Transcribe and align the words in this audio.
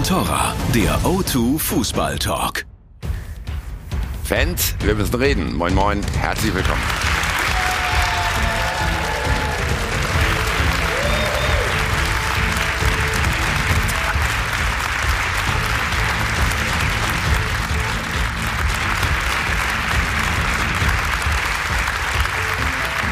Contora, 0.00 0.54
der 0.74 0.98
O2 1.00 1.58
Fußball 1.58 2.18
Talk. 2.18 2.64
Fans, 4.24 4.74
wir 4.82 4.94
müssen 4.94 5.16
reden. 5.16 5.54
Moin, 5.54 5.74
moin, 5.74 6.00
herzlich 6.22 6.54
willkommen. 6.54 6.80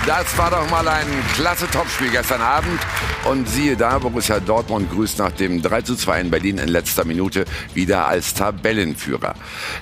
Das 0.08 0.38
war 0.38 0.50
doch 0.50 0.70
mal 0.70 0.88
ein 0.88 1.06
klasse 1.34 1.70
Topspiel 1.70 2.08
gestern 2.08 2.40
Abend. 2.40 2.80
Und 3.24 3.46
siehe 3.46 3.76
da, 3.76 3.98
Borussia 3.98 4.40
Dortmund 4.40 4.90
grüßt 4.90 5.18
nach 5.18 5.32
dem 5.32 5.60
3 5.60 5.82
zu 5.82 5.96
2 5.96 6.22
in 6.22 6.30
Berlin 6.30 6.56
in 6.56 6.68
letzter 6.68 7.04
Minute 7.04 7.44
wieder 7.74 8.08
als 8.08 8.32
Tabellenführer. 8.32 9.34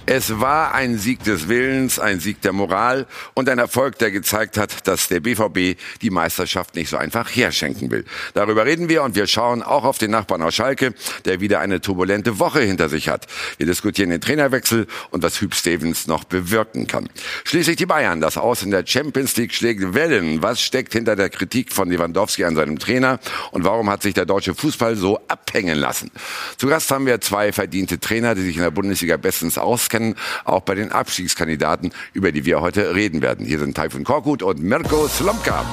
Es 0.05 0.41
war 0.41 0.75
ein 0.75 0.99
Sieg 0.99 1.23
des 1.23 1.49
Willens, 1.49 2.01
ein 2.01 2.19
Sieg 2.19 2.41
der 2.41 2.53
Moral 2.53 3.07
und 3.35 3.49
ein 3.49 3.61
Erfolg, 3.61 3.99
der 3.99 4.11
gezeigt 4.11 4.59
hat, 4.59 4.89
dass 4.89 5.07
der 5.07 5.21
BVB 5.21 5.79
die 6.03 6.11
Meisterschaft 6.11 6.75
nicht 6.75 6.89
so 6.89 6.97
einfach 6.97 7.31
herschenken 7.31 7.93
will. 7.93 8.05
Darüber 8.35 8.67
reden 8.67 8.89
wir 8.89 9.05
und 9.05 9.15
wir 9.15 9.29
schauen 9.29 9.63
auch 9.63 9.85
auf 9.85 9.99
den 9.99 10.11
Nachbarn 10.11 10.43
aus 10.43 10.57
Schalke, 10.57 10.93
der 11.25 11.41
wieder 11.41 11.61
eine 11.61 11.81
turbulente 11.81 12.41
Woche 12.41 12.63
hinter 12.63 12.89
sich 12.89 13.09
hat. 13.09 13.27
Wir 13.59 13.67
diskutieren 13.67 14.11
den 14.11 14.21
Trainerwechsel 14.21 14.89
und 15.11 15.23
was 15.23 15.41
Hüb 15.41 15.55
Stevens 15.55 16.09
noch 16.09 16.25
bewirken 16.25 16.89
kann. 16.89 17.09
Schließlich 17.45 17.77
die 17.77 17.87
Bayern. 17.87 18.21
Das 18.21 18.39
Aus 18.39 18.65
in 18.65 18.73
der 18.73 18.85
Champions 18.85 19.37
League 19.37 19.55
schlägt 19.55 19.79
Wellen. 20.17 20.43
Was 20.43 20.61
steckt 20.61 20.93
hinter 20.93 21.17
der 21.17 21.29
Kritik 21.31 21.73
von 21.73 21.91
Lewandowski 21.91 22.45
an 22.45 22.57
seinem 22.57 22.79
Trainer? 22.79 23.19
Und 23.51 23.65
warum 23.65 23.91
hat 23.91 24.03
sich 24.03 24.15
der 24.15 24.25
deutsche 24.25 24.55
Fußball 24.55 24.97
so 24.97 25.21
abhängen 25.29 25.79
lassen? 25.79 26.11
Zu 26.57 26.67
Gast 26.69 26.91
haben 26.91 27.07
wir 27.07 27.21
zwei 27.21 27.53
verdiente 27.53 28.01
Trainer, 28.01 28.35
die 28.35 28.43
sich 28.43 28.57
in 28.57 28.63
der 28.63 28.71
Bundesliga 28.71 29.17
bestens 29.17 29.59
auskennen, 29.59 30.15
auch 30.45 30.63
bei 30.63 30.75
den 30.75 30.93
Abstiegskandidaten, 30.93 31.93
über 32.13 32.33
die 32.33 32.45
wir 32.45 32.61
heute 32.61 32.95
reden 32.95 33.23
werden. 33.23 33.45
Hier 33.47 33.59
sind 33.59 33.77
Taifun 33.77 34.05
Korkut 34.05 34.43
und 34.43 34.63
Mirko 34.63 35.09
Slomka. 35.09 35.65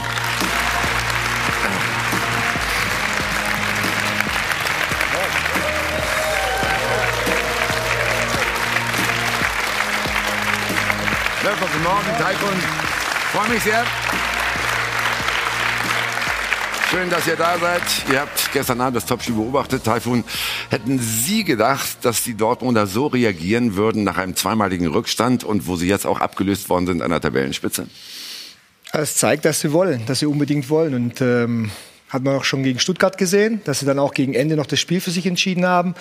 Guten 11.73 11.83
Morgen, 11.83 12.17
Taifun. 12.19 12.53
Freue 13.31 13.49
mich 13.49 13.63
sehr. 13.63 13.83
Schön, 16.93 17.09
dass 17.09 17.25
ihr 17.25 17.35
da 17.35 17.57
seid. 17.57 17.81
Ihr 18.11 18.19
habt 18.19 18.53
gestern 18.53 18.79
Abend 18.79 18.95
das 18.95 19.07
Topspiel 19.07 19.33
beobachtet. 19.33 19.83
Taifun, 19.83 20.23
hätten 20.69 20.99
Sie 20.99 21.43
gedacht, 21.43 21.97
dass 22.03 22.23
die 22.23 22.35
Dortmunder 22.35 22.85
so 22.85 23.07
reagieren 23.07 23.75
würden 23.75 24.03
nach 24.03 24.19
einem 24.19 24.35
zweimaligen 24.35 24.85
Rückstand 24.85 25.43
und 25.43 25.65
wo 25.65 25.75
sie 25.75 25.87
jetzt 25.87 26.05
auch 26.05 26.19
abgelöst 26.19 26.69
worden 26.69 26.85
sind 26.85 27.01
an 27.01 27.09
der 27.09 27.19
Tabellenspitze? 27.19 27.87
Es 28.91 29.15
zeigt, 29.15 29.45
dass 29.45 29.61
sie 29.61 29.73
wollen, 29.73 30.05
dass 30.05 30.19
sie 30.19 30.27
unbedingt 30.27 30.69
wollen. 30.69 30.93
Und 30.93 31.19
ähm, 31.19 31.71
hat 32.09 32.21
man 32.21 32.35
auch 32.35 32.43
schon 32.43 32.61
gegen 32.61 32.77
Stuttgart 32.77 33.17
gesehen, 33.17 33.61
dass 33.65 33.79
sie 33.79 33.87
dann 33.87 33.97
auch 33.97 34.13
gegen 34.13 34.35
Ende 34.35 34.55
noch 34.55 34.67
das 34.67 34.79
Spiel 34.79 35.01
für 35.01 35.09
sich 35.09 35.25
entschieden 35.25 35.65
haben. 35.65 35.95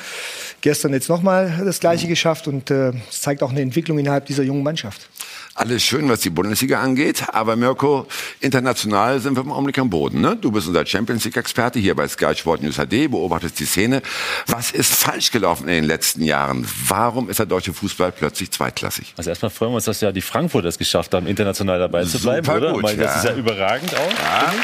Gestern 0.61 0.93
jetzt 0.93 1.09
nochmal 1.09 1.63
das 1.65 1.81
Gleiche 1.81 2.07
geschafft 2.07 2.49
und 2.49 2.71
äh, 2.71 2.91
es 2.91 2.95
äh, 2.95 3.21
zeigt 3.23 3.43
auch 3.43 3.51
eine 3.51 3.63
Entwicklung 3.63 3.99
innerhalb 3.99 4.27
dieser 4.27 4.43
jungen 4.43 4.63
Mannschaft. 4.63 5.09
Alles 5.55 5.83
schön, 5.83 6.09
was 6.09 6.21
die 6.21 6.31
Bundesliga 6.31 6.81
angeht, 6.81 7.25
aber 7.31 7.57
Mirko, 7.57 8.07
international 8.41 9.21
sind 9.21 9.37
wir 9.37 9.43
im 9.43 9.53
Augenblick 9.53 9.79
am 9.79 9.91
Boden. 9.91 10.23
Ne? 10.23 10.35
Du 10.35 10.51
bist 10.51 10.67
unser 10.67 10.87
Champions 10.87 11.25
League-Experte 11.27 11.79
hier 11.79 11.95
bei 11.95 12.09
Sky 12.09 12.35
Sport 12.35 12.63
News 12.63 12.77
HD, 12.77 13.11
beobachtest 13.11 13.61
die 13.61 13.67
Szene. 13.67 14.01
Was 14.47 14.71
ist 14.71 14.95
falsch 14.95 15.31
gelaufen 15.31 15.69
in 15.69 15.75
den 15.75 15.85
letzten 15.85 16.23
Jahren? 16.23 16.67
Warum 16.89 17.29
ist 17.29 17.39
der 17.39 17.45
deutsche 17.45 17.75
Fußball 17.75 18.13
plötzlich 18.13 18.51
zweitklassig? 18.51 19.13
Also 19.19 19.29
erstmal 19.29 19.51
freuen 19.51 19.73
wir 19.73 19.77
uns, 19.77 19.85
dass 19.85 20.01
ja 20.01 20.11
die 20.11 20.23
Frankfurter 20.23 20.69
es 20.69 20.79
geschafft 20.79 21.13
haben, 21.13 21.27
international 21.27 21.79
dabei 21.79 22.05
zu 22.05 22.19
bleiben, 22.19 22.47
Super 22.47 22.57
oder? 22.57 22.73
Gut, 22.73 22.85
Weil 22.85 22.97
das 22.97 23.15
ja. 23.15 23.19
ist 23.19 23.25
ja 23.25 23.35
überragend 23.35 23.95
auch. 23.95 24.11
Ja. 24.11 24.55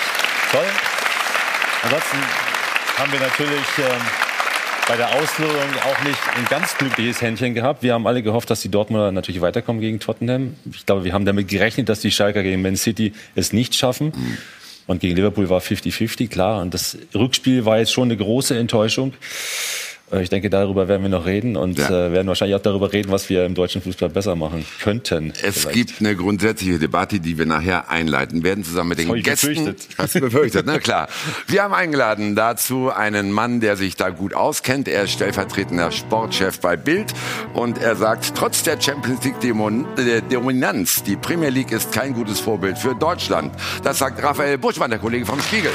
Toll. 0.50 0.64
Ansonsten 1.82 2.16
haben 2.96 3.12
wir 3.12 3.20
natürlich 3.20 3.66
ähm, 3.78 4.27
bei 4.88 4.96
der 4.96 5.14
Auslosung 5.14 5.70
auch 5.84 6.02
nicht 6.02 6.18
ein 6.34 6.46
ganz 6.48 6.76
glückliches 6.78 7.20
Händchen 7.20 7.54
gehabt. 7.54 7.82
Wir 7.82 7.92
haben 7.92 8.06
alle 8.06 8.22
gehofft, 8.22 8.48
dass 8.48 8.62
die 8.62 8.70
Dortmunder 8.70 9.12
natürlich 9.12 9.42
weiterkommen 9.42 9.82
gegen 9.82 10.00
Tottenham. 10.00 10.56
Ich 10.72 10.86
glaube, 10.86 11.04
wir 11.04 11.12
haben 11.12 11.26
damit 11.26 11.48
gerechnet, 11.48 11.90
dass 11.90 12.00
die 12.00 12.10
Schalker 12.10 12.42
gegen 12.42 12.62
Man 12.62 12.76
City 12.76 13.12
es 13.34 13.52
nicht 13.52 13.74
schaffen. 13.74 14.12
Und 14.86 15.00
gegen 15.00 15.14
Liverpool 15.14 15.50
war 15.50 15.60
50-50, 15.60 16.28
klar. 16.28 16.62
Und 16.62 16.72
das 16.72 16.96
Rückspiel 17.14 17.66
war 17.66 17.78
jetzt 17.78 17.92
schon 17.92 18.04
eine 18.04 18.16
große 18.16 18.58
Enttäuschung. 18.58 19.12
Äh, 20.12 20.22
ich 20.22 20.28
denke, 20.28 20.50
darüber 20.50 20.88
werden 20.88 21.02
wir 21.02 21.08
noch 21.08 21.26
reden 21.26 21.56
und 21.56 21.78
ja. 21.78 21.86
äh, 21.86 22.12
werden 22.12 22.26
wahrscheinlich 22.26 22.56
auch 22.56 22.62
darüber 22.62 22.92
reden, 22.92 23.10
was 23.10 23.28
wir 23.28 23.44
im 23.44 23.54
deutschen 23.54 23.82
Fußball 23.82 24.08
besser 24.08 24.36
machen 24.36 24.64
könnten. 24.82 25.32
Es 25.42 25.60
vielleicht. 25.60 25.72
gibt 25.74 26.00
eine 26.00 26.16
grundsätzliche 26.16 26.78
Debatte, 26.78 27.20
die 27.20 27.38
wir 27.38 27.46
nachher 27.46 27.90
einleiten 27.90 28.42
werden, 28.42 28.64
zusammen 28.64 28.90
mit 28.90 28.98
den 28.98 29.08
das 29.08 29.22
Gästen. 29.22 29.64
Befürchtet. 29.64 29.88
Hast 29.98 30.14
du 30.14 30.20
befürchtet, 30.20 30.66
na 30.66 30.78
klar. 30.78 31.08
Wir 31.46 31.62
haben 31.62 31.74
eingeladen 31.74 32.34
dazu 32.36 32.90
einen 32.90 33.32
Mann, 33.32 33.60
der 33.60 33.76
sich 33.76 33.96
da 33.96 34.10
gut 34.10 34.34
auskennt. 34.34 34.88
Er 34.88 35.04
ist 35.04 35.12
stellvertretender 35.12 35.90
Sportchef 35.90 36.60
bei 36.60 36.76
Bild 36.76 37.12
und 37.54 37.78
er 37.78 37.96
sagt, 37.96 38.34
trotz 38.34 38.62
der 38.62 38.80
Champions 38.80 39.24
League 39.24 39.40
Dominanz, 40.30 41.02
die 41.02 41.16
Premier 41.16 41.50
League 41.50 41.72
ist 41.72 41.92
kein 41.92 42.14
gutes 42.14 42.40
Vorbild 42.40 42.78
für 42.78 42.94
Deutschland. 42.94 43.54
Das 43.82 43.98
sagt 43.98 44.22
Raphael 44.22 44.58
Buschmann, 44.58 44.90
der 44.90 44.98
Kollege 44.98 45.26
vom 45.26 45.40
Spiegel. 45.40 45.72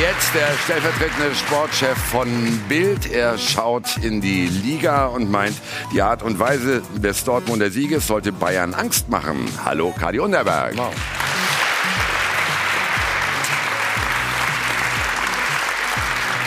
Jetzt 0.00 0.32
der 0.32 0.46
stellvertretende 0.62 1.34
Sportchef 1.34 1.98
von 1.98 2.28
Bild. 2.68 3.10
Er 3.10 3.36
schaut 3.36 3.96
in 3.96 4.20
die 4.20 4.46
Liga 4.46 5.06
und 5.06 5.28
meint, 5.28 5.56
die 5.92 6.02
Art 6.02 6.22
und 6.22 6.38
Weise 6.38 6.82
des 6.94 7.24
Dortmunder 7.24 7.72
Sieges 7.72 8.06
sollte 8.06 8.30
Bayern 8.30 8.74
Angst 8.74 9.08
machen. 9.08 9.48
Hallo, 9.64 9.92
Kadi 9.98 10.20
Unterberg. 10.20 10.76
Wow. 10.76 10.94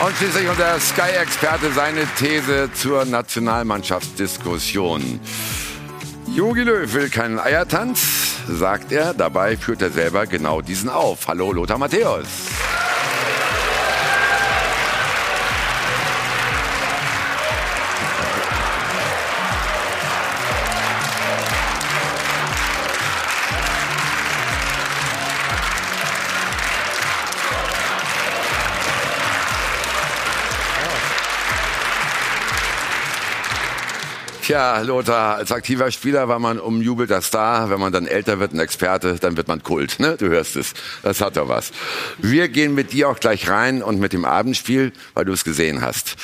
Und 0.06 0.16
schließlich 0.16 0.48
unser 0.48 0.80
Sky-Experte 0.80 1.72
seine 1.72 2.06
These 2.18 2.70
zur 2.72 3.04
Nationalmannschaftsdiskussion. 3.04 5.20
Jogi 6.34 6.62
Löw 6.62 6.94
will 6.94 7.10
keinen 7.10 7.38
Eiertanz, 7.38 8.00
sagt 8.48 8.92
er. 8.92 9.12
Dabei 9.12 9.58
führt 9.58 9.82
er 9.82 9.90
selber 9.90 10.24
genau 10.24 10.62
diesen 10.62 10.88
auf. 10.88 11.28
Hallo, 11.28 11.52
Lothar 11.52 11.76
Matthäus. 11.76 12.61
Tja, 34.42 34.80
Lothar, 34.80 35.36
als 35.36 35.52
aktiver 35.52 35.88
Spieler 35.92 36.26
war 36.26 36.40
man 36.40 36.58
umjubelter 36.58 37.22
Star. 37.22 37.70
Wenn 37.70 37.78
man 37.78 37.92
dann 37.92 38.08
älter 38.08 38.40
wird, 38.40 38.52
ein 38.52 38.58
Experte, 38.58 39.14
dann 39.20 39.36
wird 39.36 39.46
man 39.46 39.62
Kult. 39.62 40.00
Ne? 40.00 40.16
Du 40.18 40.26
hörst 40.30 40.56
es. 40.56 40.74
Das 41.04 41.20
hat 41.20 41.36
doch 41.36 41.48
was. 41.48 41.70
Wir 42.18 42.48
gehen 42.48 42.74
mit 42.74 42.92
dir 42.92 43.08
auch 43.08 43.20
gleich 43.20 43.48
rein 43.48 43.84
und 43.84 44.00
mit 44.00 44.12
dem 44.12 44.24
Abendspiel, 44.24 44.92
weil 45.14 45.26
du 45.26 45.32
es 45.32 45.44
gesehen 45.44 45.80
hast. 45.80 46.16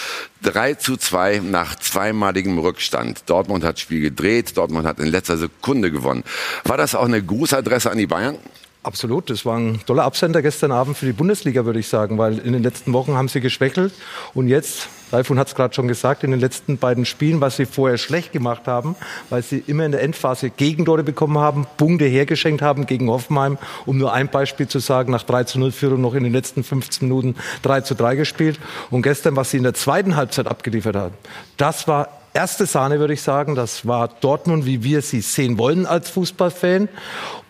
3 0.43 0.75
zu 0.75 0.97
2 0.97 1.43
nach 1.45 1.77
zweimaligem 1.77 2.59
Rückstand. 2.59 3.23
Dortmund 3.27 3.63
hat 3.63 3.79
Spiel 3.79 4.01
gedreht. 4.01 4.57
Dortmund 4.57 4.85
hat 4.85 4.99
in 4.99 5.07
letzter 5.07 5.37
Sekunde 5.37 5.93
gewonnen. 5.93 6.25
War 6.65 6.77
das 6.77 6.97
auch 6.97 7.05
eine 7.05 7.23
Grußadresse 7.23 7.89
an 7.89 7.99
die 7.99 8.09
Bayern? 8.09 8.37
Absolut, 8.83 9.31
das 9.31 9.45
war 9.45 9.59
ein 9.59 9.81
toller 9.87 10.05
Absender 10.05 10.43
gestern 10.43 10.73
Abend 10.73 10.97
für 10.97 11.07
die 11.07 11.13
Bundesliga, 11.13 11.65
würde 11.65 11.79
ich 11.79 11.89
sagen, 11.89 12.17
weil 12.17 12.39
in 12.39 12.53
den 12.53 12.63
letzten 12.63 12.93
Wochen 12.93 13.15
haben 13.15 13.29
sie 13.29 13.41
geschwächelt 13.41 13.93
und 14.35 14.49
jetzt, 14.49 14.89
Raifun 15.13 15.39
hat 15.39 15.49
es 15.49 15.55
gerade 15.55 15.75
schon 15.75 15.89
gesagt, 15.89 16.25
in 16.25 16.31
den 16.31 16.41
letzten 16.41 16.79
beiden 16.79 17.05
Spielen, 17.05 17.41
was 17.41 17.57
sie 17.57 17.67
vorher 17.67 17.99
schlecht 17.99 18.33
gemacht 18.33 18.67
haben, 18.67 18.97
weil 19.31 19.43
sie 19.43 19.63
immer 19.67 19.85
in 19.85 19.93
der 19.93 20.03
Endphase 20.03 20.51
Gegentore 20.51 21.03
bekommen 21.03 21.39
haben, 21.39 21.67
Punkte 21.77 22.05
hergeschenkt 22.05 22.63
haben 22.63 22.87
gegen 22.87 23.09
Hoffenheim, 23.09 23.59
um 23.87 23.99
nur 23.99 24.13
ein 24.13 24.29
Beispiel 24.29 24.69
zu 24.69 24.79
sagen, 24.79 25.13
nach 25.13 25.23
3 25.23 25.45
zu 25.45 25.59
0 25.59 25.73
Führung 25.73 26.01
noch 26.01 26.15
in 26.15 26.25
den 26.25 26.33
letzten 26.33 26.63
15 26.63 27.09
Minuten 27.09 27.37
3 27.63 27.83
zu 27.83 27.95
3 27.95 28.17
gespielt. 28.17 28.59
Und 28.91 29.03
gestern, 29.03 29.37
was 29.37 29.51
sie 29.51 29.57
in 29.57 29.63
der 29.63 29.75
zweiten 29.75 30.17
Halbzeit 30.17 30.47
abgeliefert 30.47 30.97
haben, 30.97 31.15
das 31.57 31.89
war 31.89 32.18
erste 32.35 32.67
Sahne, 32.67 33.01
würde 33.01 33.15
ich 33.15 33.23
sagen. 33.23 33.55
Das 33.55 33.87
war 33.87 34.09
Dortmund, 34.09 34.67
wie 34.67 34.83
wir 34.83 35.03
sie 35.03 35.21
sehen 35.21 35.59
wollen 35.59 35.87
als 35.87 36.11
Fußballfan. 36.11 36.89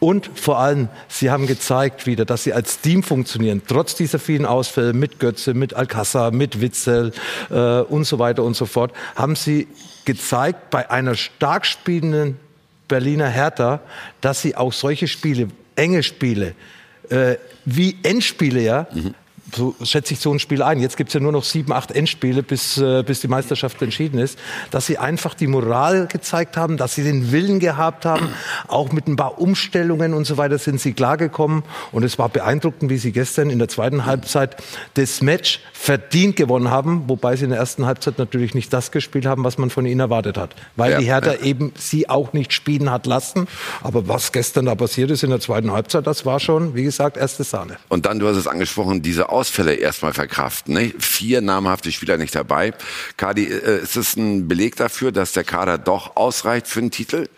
Und 0.01 0.31
vor 0.35 0.59
allem, 0.59 0.89
sie 1.09 1.31
haben 1.31 1.47
gezeigt 1.47 2.07
wieder, 2.07 2.25
dass 2.25 2.45
sie 2.45 2.53
als 2.53 2.81
Team 2.81 3.03
funktionieren. 3.03 3.63
Trotz 3.67 3.95
dieser 3.95 4.19
vielen 4.19 4.47
Ausfälle 4.47 4.93
mit 4.93 5.19
Götze, 5.19 5.55
mit 5.55 5.75
Alcázar, 5.75 6.31
mit 6.31 6.61
Witzel 6.61 7.13
äh, 7.51 7.81
und 7.81 8.05
so 8.05 8.19
weiter 8.19 8.45
und 8.45 8.55
so 8.55 8.67
fort, 8.67 8.93
haben 9.17 9.37
sie 9.37 9.69
gezeigt 10.05 10.71
bei 10.71 10.91
einer 10.91 11.15
stark 11.15 11.67
spielenden 11.67 12.39
Berliner 12.87 13.29
Hertha, 13.29 13.81
dass 14.21 14.41
sie 14.41 14.57
auch 14.57 14.73
solche 14.73 15.09
Spiele, 15.09 15.49
enge 15.77 16.03
Spiele, 16.03 16.55
äh, 17.11 17.37
wie 17.65 17.99
Endspiele, 18.03 18.61
ja, 18.61 18.87
mhm 18.93 19.15
so 19.55 19.75
schätze 19.83 20.15
ich 20.15 20.21
so 20.21 20.33
ein 20.33 20.39
Spiel 20.39 20.63
ein. 20.63 20.81
Jetzt 20.81 20.97
gibt 20.97 21.09
es 21.09 21.15
ja 21.15 21.21
nur 21.21 21.33
noch 21.33 21.45
sieben, 21.45 21.73
acht 21.73 21.91
Endspiele, 21.91 22.43
bis, 22.43 22.79
äh, 22.79 23.03
bis 23.03 23.21
die 23.21 23.29
Meisterschaft 23.29 23.81
entschieden 23.83 24.19
ist, 24.19 24.39
dass 24.71 24.87
sie 24.87 24.99
einfach 24.99 25.35
die 25.35 25.47
Moral 25.47 26.07
gezeigt 26.07 26.57
haben, 26.57 26.77
dass 26.77 26.95
sie 26.95 27.05
den 27.05 27.33
Willen 27.33 27.61
gehabt 27.61 28.05
haben. 28.05 28.29
Auch 28.67 28.93
mit 28.93 29.09
ein 29.09 29.17
paar 29.17 29.41
Umstellungen 29.41 30.15
und 30.15 30.27
so 30.27 30.37
weiter 30.37 30.59
sind 30.59 30.81
sie 30.81 30.93
klargekommen. 30.93 31.63
Und 31.93 32.03
es 32.03 32.19
war 32.19 32.29
beeindruckend, 32.29 32.91
wie 32.91 32.99
sie 32.99 33.13
gestern 33.13 33.51
in 33.51 33.59
der 33.59 33.69
zweiten 33.69 34.07
Halbzeit 34.07 34.57
das 34.95 35.23
Match 35.23 35.61
verdient 35.73 36.37
gewonnen 36.37 36.71
haben, 36.71 37.05
wobei 37.09 37.37
sie 37.37 37.45
in 37.45 37.51
der 37.51 37.59
ersten 37.59 37.87
Halbzeit 37.87 38.19
natürlich 38.19 38.55
nicht 38.55 38.73
das 38.73 38.91
gespielt 38.91 39.27
haben, 39.27 39.45
was 39.45 39.59
man 39.59 39.71
von 39.71 39.87
ihnen 39.87 40.01
erwartet 40.01 40.37
hat. 40.37 40.55
Weil 40.77 40.93
ja, 40.93 40.99
die 40.99 41.07
Hertha 41.07 41.35
ja. 41.35 41.43
eben 41.43 41.73
sie 41.77 42.09
auch 42.09 42.33
nicht 42.33 42.53
spielen 42.53 42.91
hat 42.91 43.07
lassen. 43.07 43.47
Aber 43.83 44.09
was 44.09 44.33
gestern 44.33 44.67
da 44.67 44.75
passiert 44.75 45.11
ist 45.11 45.23
in 45.23 45.31
der 45.31 45.41
zweiten 45.41 45.73
Halbzeit, 45.73 46.07
das 46.07 46.27
war 46.27 46.41
schon, 46.41 46.75
wie 46.75 46.85
gesagt, 46.85 47.17
erste 47.17 47.45
Sahne. 47.45 47.77
Und 47.89 48.07
dann, 48.07 48.19
du 48.19 48.27
hast 48.27 48.37
es 48.37 48.47
angesprochen, 48.47 49.03
diese 49.03 49.31
Ausfälle 49.39 49.75
erstmal 49.75 50.13
verkraften. 50.13 50.75
Ne? 50.75 50.93
Vier 50.99 51.41
namhafte 51.41 51.93
Spieler 51.93 52.17
nicht 52.17 52.35
dabei. 52.35 52.73
Kadi, 53.17 53.45
äh, 53.45 53.83
ist 53.83 53.97
es 53.97 54.17
ein 54.17 54.49
Beleg 54.49 54.75
dafür, 54.75 55.13
dass 55.13 55.33
der 55.33 55.45
Kader 55.45 55.79
doch 55.79 56.17
ausreicht 56.17 56.67
für 56.67 56.81
einen 56.81 56.91
Titel? 56.91 57.29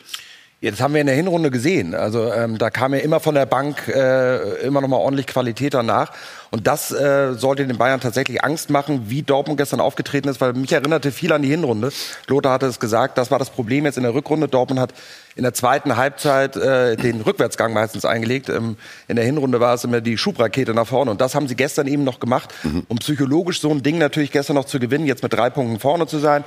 Ja, 0.63 0.71
das 0.71 0.83
haben 0.83 0.93
wir 0.93 1.01
in 1.01 1.07
der 1.07 1.17
Hinrunde 1.17 1.51
gesehen. 1.51 1.95
Also 1.95 2.31
ähm, 2.35 2.59
da 2.59 2.69
kam 2.69 2.93
ja 2.93 3.01
immer 3.01 3.19
von 3.19 3.35
der 3.35 3.47
Bank 3.47 3.89
äh, 3.89 4.61
immer 4.61 4.83
noch 4.83 4.89
mal 4.89 4.99
ordentlich 4.99 5.27
Qualität 5.27 5.73
danach. 5.73 6.13
Und 6.51 6.67
das 6.67 6.91
äh, 6.91 7.33
sollte 7.33 7.67
den 7.67 7.79
Bayern 7.79 7.99
tatsächlich 7.99 8.45
Angst 8.45 8.69
machen, 8.69 9.05
wie 9.07 9.23
Dortmund 9.23 9.57
gestern 9.57 9.81
aufgetreten 9.81 10.29
ist, 10.29 10.39
weil 10.43 10.53
mich 10.53 10.71
erinnerte 10.71 11.13
viel 11.13 11.33
an 11.33 11.41
die 11.41 11.49
Hinrunde. 11.49 11.93
Lothar 12.27 12.53
hatte 12.53 12.67
es 12.67 12.79
gesagt, 12.79 13.17
das 13.17 13.31
war 13.31 13.39
das 13.39 13.49
Problem 13.49 13.87
jetzt 13.87 13.97
in 13.97 14.03
der 14.03 14.13
Rückrunde. 14.13 14.49
Dortmund 14.49 14.81
hat 14.81 14.93
in 15.35 15.45
der 15.45 15.55
zweiten 15.55 15.97
Halbzeit 15.97 16.57
äh, 16.57 16.95
den 16.97 17.23
Rückwärtsgang 17.23 17.73
meistens 17.73 18.05
eingelegt. 18.05 18.51
Ähm, 18.51 18.77
in 19.09 19.17
der 19.17 19.25
Hinrunde 19.25 19.61
war 19.61 19.73
es 19.73 19.85
immer 19.85 20.03
die 20.03 20.19
Schubrakete 20.19 20.75
nach 20.75 20.87
vorne. 20.87 21.11
Und 21.11 21.23
das 21.23 21.35
haben 21.35 21.49
sie 21.49 21.57
gestern 21.57 21.87
eben 21.87 22.05
noch 22.05 22.21
gemacht, 22.21 22.53
mhm. 22.65 22.83
um 22.87 22.99
psychologisch 22.99 23.63
so 23.63 23.71
ein 23.71 23.83
Ding 23.83 23.97
natürlich 23.97 24.31
gestern 24.31 24.57
noch 24.57 24.67
zu 24.67 24.79
gewinnen, 24.79 25.07
jetzt 25.07 25.23
mit 25.23 25.33
drei 25.33 25.49
Punkten 25.49 25.81
vorne 25.81 26.07
zu 26.07 26.19
sein. 26.19 26.45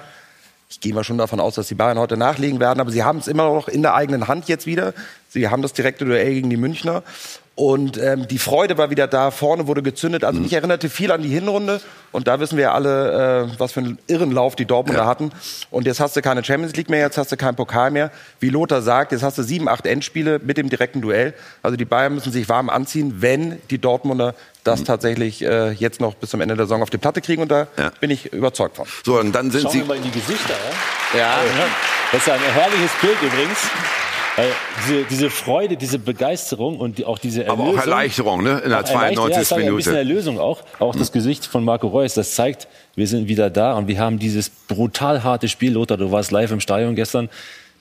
Ich 0.73 0.79
gehe 0.79 0.91
mal 0.91 1.03
schon 1.03 1.19
davon 1.19 1.39
aus, 1.39 1.53
dass 1.53 1.67
die 1.67 1.75
Bayern 1.75 1.99
heute 1.99 2.17
nachlegen 2.17 2.59
werden, 2.59 2.79
aber 2.79 2.89
sie 2.89 3.03
haben 3.03 3.19
es 3.19 3.27
immer 3.27 3.43
noch 3.43 3.67
in 3.67 3.83
der 3.83 3.93
eigenen 3.93 4.27
Hand 4.27 4.47
jetzt 4.47 4.65
wieder. 4.65 4.95
Sie 5.29 5.47
haben 5.47 5.61
das 5.61 5.73
direkte 5.73 6.03
Duell 6.03 6.33
gegen 6.33 6.49
die 6.49 6.57
Münchner. 6.57 7.03
Und 7.55 7.97
ähm, 7.97 8.27
die 8.27 8.39
Freude 8.39 8.79
war 8.79 8.89
wieder 8.89 9.05
da, 9.05 9.29
vorne 9.29 9.67
wurde 9.67 9.83
gezündet. 9.83 10.23
Also 10.23 10.37
mhm. 10.37 10.45
mich 10.45 10.53
erinnerte 10.53 10.89
viel 10.89 11.11
an 11.11 11.21
die 11.21 11.29
Hinrunde. 11.29 11.81
Und 12.11 12.27
da 12.27 12.39
wissen 12.39 12.57
wir 12.57 12.73
alle, 12.73 13.49
äh, 13.53 13.59
was 13.59 13.73
für 13.73 13.81
einen 13.81 13.99
irren 14.07 14.31
Lauf 14.31 14.55
die 14.55 14.65
Dortmunder 14.65 15.03
ja. 15.03 15.07
hatten. 15.07 15.31
Und 15.69 15.85
jetzt 15.85 15.99
hast 15.99 16.15
du 16.15 16.21
keine 16.23 16.43
Champions 16.43 16.75
League 16.75 16.89
mehr, 16.89 17.01
jetzt 17.01 17.19
hast 17.19 17.31
du 17.31 17.37
keinen 17.37 17.55
Pokal 17.55 17.91
mehr. 17.91 18.11
Wie 18.39 18.49
Lothar 18.49 18.81
sagt, 18.81 19.11
jetzt 19.11 19.21
hast 19.21 19.37
du 19.37 19.43
sieben, 19.43 19.69
acht 19.69 19.85
Endspiele 19.85 20.39
mit 20.43 20.57
dem 20.57 20.69
direkten 20.69 21.01
Duell. 21.01 21.35
Also 21.61 21.77
die 21.77 21.85
Bayern 21.85 22.15
müssen 22.15 22.31
sich 22.31 22.49
warm 22.49 22.71
anziehen, 22.71 23.17
wenn 23.19 23.61
die 23.69 23.77
Dortmunder 23.77 24.33
das 24.63 24.79
mhm. 24.79 24.85
tatsächlich 24.85 25.43
äh, 25.43 25.71
jetzt 25.71 26.01
noch 26.01 26.15
bis 26.15 26.31
zum 26.31 26.41
Ende 26.41 26.55
der 26.55 26.65
Saison 26.65 26.81
auf 26.81 26.89
die 26.89 26.97
Platte 26.97 27.21
kriegen. 27.21 27.43
Und 27.43 27.51
da 27.51 27.67
ja. 27.77 27.91
bin 27.99 28.09
ich 28.09 28.33
überzeugt 28.33 28.77
von. 28.77 28.87
So, 29.05 29.19
und 29.19 29.31
dann 29.31 29.51
sind 29.51 29.61
Schauen 29.61 29.71
Sie... 29.73 29.79
wir 29.79 29.85
mal 29.85 29.97
in 29.97 30.03
die 30.03 30.11
Gesichter, 30.11 30.55
ja? 31.13 31.19
Ja. 31.19 31.35
Das 32.11 32.21
ist 32.21 32.29
ein 32.29 32.39
herrliches 32.39 32.91
Bild 32.99 33.21
übrigens. 33.21 33.59
Weil 34.35 34.49
diese, 34.79 35.03
diese 35.03 35.29
Freude, 35.29 35.77
diese 35.77 35.99
Begeisterung 35.99 36.79
und 36.79 36.97
die, 36.97 37.05
auch 37.05 37.19
diese 37.19 37.43
Erlösung. 37.43 37.67
Aber 37.67 37.77
auch 37.77 37.81
Erleichterung, 37.81 38.43
ne? 38.43 38.61
In 38.63 38.69
der 38.69 38.83
92. 38.83 39.49
Ja, 39.49 39.57
Minute. 39.57 39.71
Ein 39.71 39.75
bisschen 39.77 39.95
Erlösung 39.95 40.39
auch. 40.39 40.63
Auch 40.79 40.95
das 40.95 41.11
Gesicht 41.11 41.45
von 41.45 41.63
Marco 41.63 41.87
Reus, 41.87 42.15
das 42.15 42.33
zeigt, 42.33 42.67
wir 42.95 43.07
sind 43.07 43.27
wieder 43.27 43.49
da 43.49 43.73
und 43.73 43.87
wir 43.87 43.99
haben 43.99 44.17
dieses 44.17 44.49
brutal 44.49 45.23
harte 45.23 45.47
Spiel. 45.47 45.73
Lothar, 45.73 45.97
du 45.97 46.11
warst 46.11 46.31
live 46.31 46.51
im 46.51 46.59
Stadion 46.59 46.95
gestern 46.95 47.29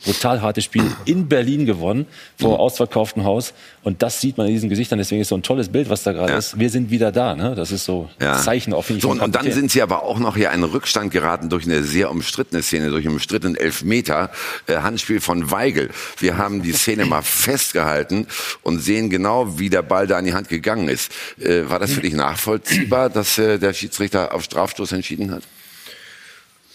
brutal 0.04 0.42
hartes 0.42 0.64
Spiel 0.64 0.84
in 1.04 1.28
Berlin 1.28 1.66
gewonnen, 1.66 2.06
vor 2.38 2.60
ausverkauftem 2.60 3.24
Haus. 3.24 3.54
Und 3.82 4.02
das 4.02 4.20
sieht 4.20 4.36
man 4.36 4.46
in 4.46 4.54
diesen 4.54 4.68
Gesichtern. 4.68 4.98
Deswegen 4.98 5.20
ist 5.22 5.28
so 5.28 5.36
ein 5.36 5.42
tolles 5.42 5.68
Bild, 5.68 5.90
was 5.90 6.02
da 6.02 6.12
gerade 6.12 6.32
ja. 6.32 6.38
ist. 6.38 6.58
Wir 6.58 6.70
sind 6.70 6.90
wieder 6.90 7.12
da. 7.12 7.34
Ne? 7.34 7.54
Das 7.54 7.72
ist 7.72 7.84
so 7.84 8.08
ja. 8.20 8.38
Zeichen 8.38 8.72
auf 8.72 8.86
so, 8.98 9.10
Und 9.10 9.34
dann 9.34 9.50
sind 9.50 9.70
sie 9.70 9.82
aber 9.82 10.02
auch 10.02 10.18
noch 10.18 10.36
hier 10.36 10.50
einen 10.50 10.64
Rückstand 10.64 11.10
geraten 11.10 11.48
durch 11.48 11.64
eine 11.64 11.82
sehr 11.82 12.10
umstrittene 12.10 12.62
Szene, 12.62 12.90
durch 12.90 13.04
einen 13.04 13.14
umstrittenen 13.14 13.56
Elfmeter. 13.56 14.30
Äh, 14.66 14.76
Handspiel 14.76 15.20
von 15.20 15.50
Weigel. 15.50 15.90
Wir 16.18 16.36
haben 16.36 16.62
die 16.62 16.72
Szene 16.72 17.04
mal 17.04 17.22
festgehalten 17.22 18.26
und 18.62 18.78
sehen 18.80 19.10
genau, 19.10 19.58
wie 19.58 19.70
der 19.70 19.82
Ball 19.82 20.06
da 20.06 20.18
in 20.18 20.26
die 20.26 20.34
Hand 20.34 20.48
gegangen 20.48 20.88
ist. 20.88 21.12
Äh, 21.40 21.68
war 21.68 21.78
das 21.78 21.92
für 21.92 22.00
dich 22.00 22.14
nachvollziehbar, 22.14 23.10
dass 23.10 23.38
äh, 23.38 23.58
der 23.58 23.72
Schiedsrichter 23.72 24.34
auf 24.34 24.44
Strafstoß 24.44 24.92
entschieden 24.92 25.30
hat? 25.30 25.42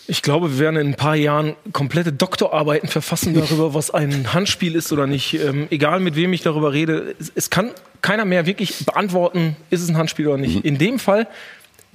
Ich 0.10 0.22
glaube, 0.22 0.54
wir 0.54 0.60
werden 0.60 0.78
in 0.78 0.88
ein 0.88 0.96
paar 0.96 1.16
Jahren 1.16 1.56
komplette 1.74 2.14
Doktorarbeiten 2.14 2.88
verfassen 2.88 3.34
darüber, 3.34 3.74
was 3.74 3.92
ein 3.92 4.34
Handspiel 4.34 4.76
ist 4.76 4.92
oder 4.94 5.06
nicht. 5.06 5.34
Ähm, 5.34 5.68
egal 5.70 6.00
mit 6.00 6.16
wem 6.16 6.32
ich 6.32 6.42
darüber 6.42 6.72
rede, 6.72 7.14
es, 7.20 7.32
es, 7.36 7.50
kann 7.50 7.72
keiner 8.02 8.24
mehr 8.24 8.46
wirklich 8.46 8.86
beantworten, 8.86 9.58
ist 9.70 9.82
es 9.82 9.90
ein 9.90 9.98
Handspiel 9.98 10.28
oder 10.28 10.38
nicht. 10.38 10.56
Mhm. 10.56 10.62
In 10.62 10.78
dem 10.78 11.00
Fall 11.00 11.28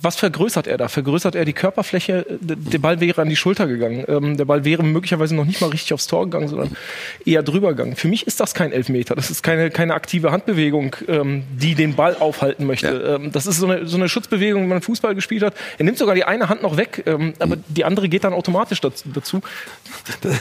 was 0.03 0.17
vergrößert 0.17 0.67
er 0.67 0.79
da? 0.79 0.89
Vergrößert 0.89 1.37
er 1.37 1.45
die 1.45 1.53
Körperfläche? 1.53 2.27
Der 2.41 2.79
Ball 2.79 3.01
wäre 3.01 3.23
an 3.23 3.29
die 3.29 3.37
Schulter 3.37 3.69
gegangen. 3.69 4.05
Ähm, 4.09 4.37
der 4.37 4.45
Ball 4.45 4.65
wäre 4.65 4.83
möglicherweise 4.83 5.35
noch 5.37 5.45
nicht 5.45 5.61
mal 5.61 5.71
richtig 5.71 5.95
aufs 5.95 6.09
Tor 6.09 6.25
gegangen, 6.25 6.49
sondern 6.49 6.77
eher 7.25 7.45
drüber 7.45 7.69
gegangen. 7.69 7.95
Für 7.95 8.09
mich 8.09 8.27
ist 8.27 8.41
das 8.41 8.53
kein 8.53 8.73
Elfmeter. 8.73 9.15
Das 9.15 9.31
ist 9.31 9.43
keine, 9.43 9.71
keine 9.71 9.95
aktive 9.95 10.33
Handbewegung, 10.33 10.97
ähm, 11.07 11.45
die 11.53 11.77
den 11.77 11.95
Ball 11.95 12.17
aufhalten 12.17 12.67
möchte. 12.67 12.87
Ja. 12.89 13.15
Ähm, 13.15 13.31
das 13.31 13.47
ist 13.47 13.59
so 13.59 13.67
eine, 13.67 13.87
so 13.87 13.97
eine 13.97 14.09
Schutzbewegung, 14.09 14.63
wenn 14.63 14.69
man 14.69 14.83
Fußball 14.83 15.15
gespielt 15.15 15.45
hat. 15.45 15.55
Er 15.79 15.85
nimmt 15.85 15.99
sogar 15.99 16.17
die 16.17 16.25
eine 16.25 16.49
Hand 16.49 16.63
noch 16.63 16.77
weg, 16.77 17.05
ähm, 17.07 17.35
aber 17.39 17.57
mhm. 17.57 17.65
die 17.69 17.85
andere 17.85 18.09
geht 18.09 18.25
dann 18.25 18.33
automatisch 18.33 18.81
dazu. 18.81 19.41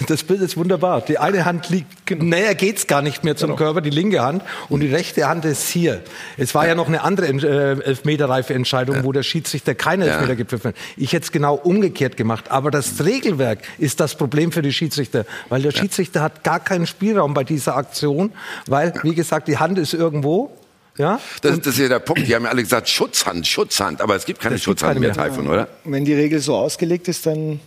Das 0.08 0.24
Bild 0.24 0.42
ist 0.42 0.58
wunderbar. 0.58 1.02
Die 1.02 1.20
eine 1.20 1.46
Hand 1.46 1.70
liegt, 1.70 2.08
genau. 2.08 2.24
näher 2.24 2.56
geht's 2.56 2.88
gar 2.88 3.04
nicht 3.04 3.24
mehr 3.24 3.36
zum 3.36 3.50
genau. 3.50 3.58
Körper, 3.58 3.82
die 3.82 3.92
linke 3.92 4.22
Hand. 4.22 4.44
Und 4.70 4.80
die 4.80 4.88
rechte 4.88 5.28
Hand 5.28 5.46
ist 5.46 5.70
hier. 5.70 6.02
Es 6.38 6.56
war 6.56 6.68
ja 6.68 6.74
noch 6.74 6.88
eine 6.88 7.04
andere 7.04 7.28
äh, 7.28 7.84
Elfmeterreife 7.84 8.56
Entscheidung, 8.56 8.98
ja. 8.98 9.04
wo 9.04 9.12
der 9.12 9.24
Schiedsrichter 9.24 9.51
Schiedsrichter 9.52 9.76
keine 9.76 10.06
Elfmeter 10.06 10.30
ja. 10.30 10.36
gepfiffen. 10.36 10.74
Ich 10.98 11.14
hätte 11.14 11.26
es 11.26 11.32
genau 11.32 11.56
umgekehrt 11.56 12.18
gemacht. 12.18 12.50
Aber 12.50 12.72
das 12.72 13.04
Regelwerk 13.04 13.60
ist 13.78 14.00
das 14.00 14.16
Problem 14.16 14.52
für 14.52 14.62
die 14.62 14.72
Schiedsrichter, 14.72 15.26
weil 15.50 15.62
der 15.62 15.72
Schiedsrichter 15.72 16.22
hat 16.22 16.44
gar 16.44 16.60
keinen 16.60 16.88
Spielraum 16.88 17.34
bei 17.34 17.44
dieser 17.44 17.76
Aktion, 17.76 18.32
weil, 18.68 18.94
wie 19.04 19.14
gesagt, 19.14 19.48
die 19.48 19.58
Hand 19.58 19.78
ist 19.78 19.94
irgendwo. 19.94 20.56
Ja? 20.98 21.20
Das, 21.42 21.60
das, 21.60 21.74
ist 21.74 21.80
ja 21.80 21.90
der 21.90 22.00
Punkt. 22.00 22.28
Die 22.28 22.36
haben 22.36 22.44
ja 22.44 22.50
alle 22.50 22.64
gesagt, 22.64 22.90
Schutzhand, 22.90 23.48
Schutzhand. 23.48 24.02
Aber 24.02 24.16
es 24.16 24.26
gibt 24.26 24.40
keine 24.40 24.58
Schutzhand 24.58 25.00
mehr, 25.00 25.14
Taifun, 25.14 25.48
oder? 25.48 25.68
Wenn 25.84 26.06
die 26.06 26.14
Regel 26.14 26.40
so 26.40 26.56
ausgelegt 26.56 27.08
ist, 27.08 27.26
dann 27.26 27.60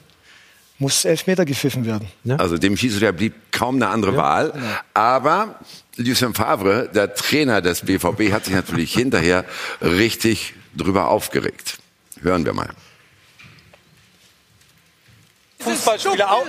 muss 0.79 1.05
Elfmeter 1.05 1.45
gepfiffen 1.45 1.87
werden. 1.87 2.09
Ja? 2.25 2.37
Also 2.37 2.59
dem 2.59 2.77
Schiedsrichter 2.77 3.13
blieb 3.13 3.35
kaum 3.53 3.77
eine 3.77 3.89
andere 3.89 4.13
ja, 4.13 4.19
Wahl. 4.19 4.51
Genau. 4.51 4.67
Aber 4.95 5.59
Lucien 5.97 6.35
Favre, 6.35 6.91
der 6.95 7.15
Trainer 7.15 7.61
des 7.61 7.83
BVB, 7.83 8.33
hat 8.33 8.47
sich 8.47 8.55
natürlich 8.55 8.93
hinterher 8.95 9.45
richtig 9.81 10.55
drüber 10.77 11.09
aufgeregt. 11.09 11.79
Hören 12.23 12.45
wir 12.45 12.53
mal. 12.53 12.69
Fußballspieler 15.65 16.31
auch. 16.31 16.47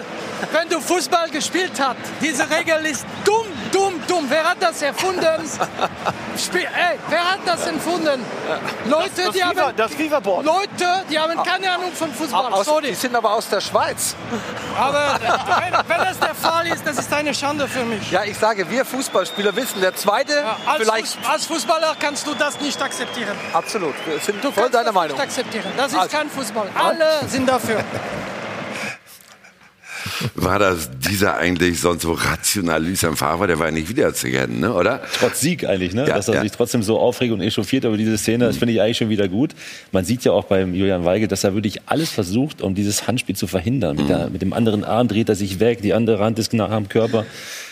Wenn 0.51 0.69
du 0.69 0.79
Fußball 0.79 1.29
gespielt 1.29 1.71
hast, 1.79 1.95
diese 2.21 2.49
Regel 2.49 2.85
ist 2.85 3.05
dumm, 3.23 3.45
dumm, 3.71 3.93
dumm. 4.07 4.25
Wer 4.27 4.43
hat 4.43 4.57
das 4.59 4.81
erfunden? 4.81 5.49
Spiel, 6.37 6.61
ey, 6.61 6.99
wer 7.07 7.31
hat 7.31 7.39
das 7.45 7.65
erfunden? 7.65 8.23
Leute, 8.85 9.09
das, 9.15 9.25
das 9.25 9.33
die 9.33 9.39
FIFA, 9.39 9.61
haben 9.61 9.75
das 9.77 9.93
FIFA 9.93 10.17
-Board. 10.17 10.43
Leute, 10.43 11.05
die 11.09 11.17
haben 11.17 11.41
keine 11.43 11.71
Ahnung 11.71 11.91
von 11.93 12.13
Fußball. 12.13 12.53
Aus, 12.53 12.65
Sorry. 12.65 12.89
Die 12.89 12.95
sind 12.95 13.15
aber 13.15 13.31
aus 13.31 13.47
der 13.49 13.61
Schweiz. 13.61 14.15
Aber 14.77 15.17
wenn, 15.21 15.97
wenn, 15.97 16.05
das 16.05 16.19
der 16.19 16.35
Fall 16.35 16.67
ist, 16.67 16.85
das 16.85 16.97
ist 16.97 17.13
eine 17.13 17.33
Schande 17.33 17.67
für 17.67 17.85
mich. 17.85 18.11
Ja, 18.11 18.23
ich 18.23 18.37
sage, 18.37 18.69
wir 18.69 18.85
Fußballspieler 18.85 19.55
wissen, 19.55 19.81
der 19.81 19.95
zweite 19.95 20.33
ja, 20.33 20.57
als 20.65 20.83
vielleicht. 20.83 21.07
Fuß, 21.07 21.29
als 21.29 21.45
Fußballer 21.45 21.95
kannst 21.99 22.27
du 22.27 22.33
das 22.33 22.59
nicht 22.59 22.81
akzeptieren. 22.81 23.35
Absolut, 23.53 23.95
wir 24.05 24.19
sind 24.19 24.43
du 24.43 24.51
voll 24.51 24.69
deiner 24.69 24.91
Meinung. 24.91 25.17
Nicht 25.17 25.23
akzeptieren. 25.23 25.71
Das 25.77 25.91
ist 25.93 25.97
also. 25.97 26.17
kein 26.17 26.29
Fußball. 26.29 26.69
Alle 26.75 27.27
sind 27.27 27.47
dafür. 27.47 27.83
War 30.35 30.59
das 30.59 30.89
dieser 30.99 31.37
eigentlich 31.37 31.79
sonst 31.79 32.03
so 32.03 32.13
rational 32.13 32.83
Lucien 32.83 33.15
Favre, 33.15 33.47
der 33.47 33.59
war 33.59 33.71
nicht 33.71 33.89
wiederzuerkennen, 33.89 34.59
ne, 34.59 34.73
oder? 34.73 35.01
Trotz 35.19 35.41
Sieg 35.41 35.65
eigentlich, 35.65 35.93
ne? 35.93 36.07
Ja, 36.07 36.15
dass 36.15 36.27
er 36.27 36.35
ja. 36.35 36.41
sich 36.41 36.51
trotzdem 36.51 36.83
so 36.83 36.99
aufregt 36.99 37.33
und 37.33 37.41
echauffiert 37.41 37.85
über 37.85 37.97
diese 37.97 38.17
Szene, 38.17 38.45
das 38.45 38.57
finde 38.57 38.73
ich 38.73 38.81
eigentlich 38.81 38.97
schon 38.97 39.09
wieder 39.09 39.27
gut. 39.27 39.51
Man 39.91 40.05
sieht 40.05 40.23
ja 40.23 40.31
auch 40.31 40.45
beim 40.45 40.73
Julian 40.73 41.05
Weigel, 41.05 41.27
dass 41.27 41.43
er 41.43 41.53
wirklich 41.55 41.81
alles 41.85 42.09
versucht, 42.09 42.61
um 42.61 42.75
dieses 42.75 43.07
Handspiel 43.07 43.35
zu 43.35 43.47
verhindern. 43.47 43.95
Mhm. 43.95 44.01
Mit, 44.01 44.09
der, 44.09 44.29
mit, 44.29 44.41
dem 44.41 44.53
anderen 44.53 44.83
Arm 44.83 45.07
dreht 45.07 45.29
er 45.29 45.35
sich 45.35 45.59
weg, 45.59 45.81
die 45.81 45.93
andere 45.93 46.19
Hand 46.19 46.39
ist 46.39 46.53
nah 46.53 46.69
am 46.69 46.89
Körper. 46.89 47.25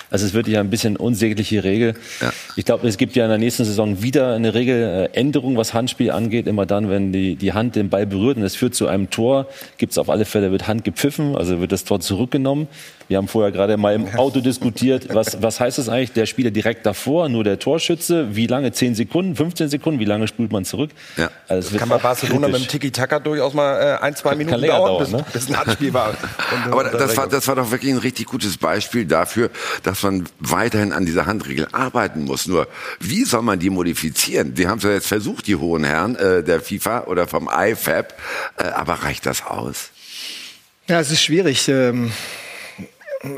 Also 0.09 0.23
es 0.23 0.31
ist 0.31 0.33
wirklich 0.33 0.57
ein 0.57 0.69
bisschen 0.69 0.97
unsägliche 0.97 1.63
Regel. 1.63 1.95
Ja. 2.21 2.33
Ich 2.55 2.65
glaube, 2.65 2.87
es 2.87 2.97
gibt 2.97 3.15
ja 3.15 3.23
in 3.23 3.29
der 3.29 3.37
nächsten 3.37 3.65
Saison 3.65 4.01
wieder 4.01 4.33
eine 4.33 4.53
Regeländerung, 4.53 5.57
was 5.57 5.73
Handspiel 5.73 6.11
angeht. 6.11 6.47
Immer 6.47 6.65
dann, 6.65 6.89
wenn 6.89 7.11
die, 7.11 7.35
die 7.35 7.53
Hand 7.53 7.75
den 7.75 7.89
Ball 7.89 8.05
berührt 8.05 8.37
und 8.37 8.43
es 8.43 8.55
führt 8.55 8.75
zu 8.75 8.87
einem 8.87 9.09
Tor, 9.09 9.47
gibt 9.77 9.91
es 9.91 9.97
auf 9.97 10.09
alle 10.09 10.25
Fälle, 10.25 10.51
wird 10.51 10.67
Hand 10.67 10.83
gepfiffen, 10.83 11.35
also 11.35 11.59
wird 11.59 11.71
das 11.71 11.83
Tor 11.83 11.99
zurückgenommen. 11.99 12.67
Wir 13.07 13.17
haben 13.17 13.27
vorher 13.27 13.51
gerade 13.51 13.77
mal 13.77 13.93
im 13.93 14.07
Auto 14.15 14.39
diskutiert, 14.39 15.13
was, 15.13 15.41
was 15.41 15.59
heißt 15.59 15.77
das 15.77 15.89
eigentlich? 15.89 16.13
Der 16.13 16.25
Spieler 16.25 16.51
direkt 16.51 16.85
davor, 16.85 17.29
nur 17.29 17.43
der 17.43 17.59
Torschütze. 17.59 18.35
Wie 18.35 18.47
lange? 18.47 18.71
10 18.71 18.95
Sekunden, 18.95 19.35
15 19.35 19.69
Sekunden? 19.69 19.99
Wie 19.99 20.05
lange 20.05 20.27
spult 20.27 20.51
man 20.51 20.65
zurück? 20.65 20.91
Ja. 21.17 21.29
Also 21.47 21.71
das 21.71 21.79
kann 21.79 21.89
bei 21.89 21.97
Barcelona 21.97 22.47
kritisch. 22.47 22.61
mit 22.61 22.69
dem 22.69 22.71
Tiki-Taka 22.71 23.19
durchaus 23.19 23.53
mal 23.53 23.99
äh, 23.99 24.03
ein, 24.03 24.15
zwei 24.15 24.35
Minuten 24.35 24.61
dauern, 24.61 24.87
dauern, 24.87 25.03
bis, 25.03 25.11
ne? 25.11 25.25
bis 25.33 25.49
ein 25.49 25.57
Handspiel 25.57 25.93
war. 25.93 26.13
Aber 26.71 26.85
das 26.85 27.17
war, 27.17 27.27
das 27.27 27.47
war 27.47 27.55
doch 27.55 27.71
wirklich 27.71 27.91
ein 27.91 27.99
richtig 27.99 28.27
gutes 28.27 28.57
Beispiel 28.57 29.05
dafür, 29.05 29.49
dass 29.83 30.03
man 30.03 30.25
weiterhin 30.39 30.93
an 30.93 31.05
dieser 31.05 31.25
Handregel 31.25 31.67
arbeiten 31.71 32.23
muss. 32.23 32.47
Nur, 32.47 32.67
wie 32.99 33.25
soll 33.25 33.41
man 33.41 33.59
die 33.59 33.69
modifizieren? 33.69 34.55
Sie 34.55 34.67
haben 34.67 34.77
es 34.77 34.83
ja 34.83 34.91
jetzt 34.91 35.07
versucht, 35.07 35.47
die 35.47 35.55
hohen 35.55 35.83
Herren 35.83 36.15
äh, 36.15 36.43
der 36.43 36.61
FIFA 36.61 37.05
oder 37.05 37.27
vom 37.27 37.49
IFAB, 37.53 38.13
äh, 38.57 38.63
aber 38.63 38.93
reicht 38.93 39.25
das 39.25 39.45
aus? 39.45 39.89
Ja, 40.87 40.99
es 40.99 41.11
ist 41.11 41.21
schwierig. 41.21 41.67
Ähm 41.67 42.11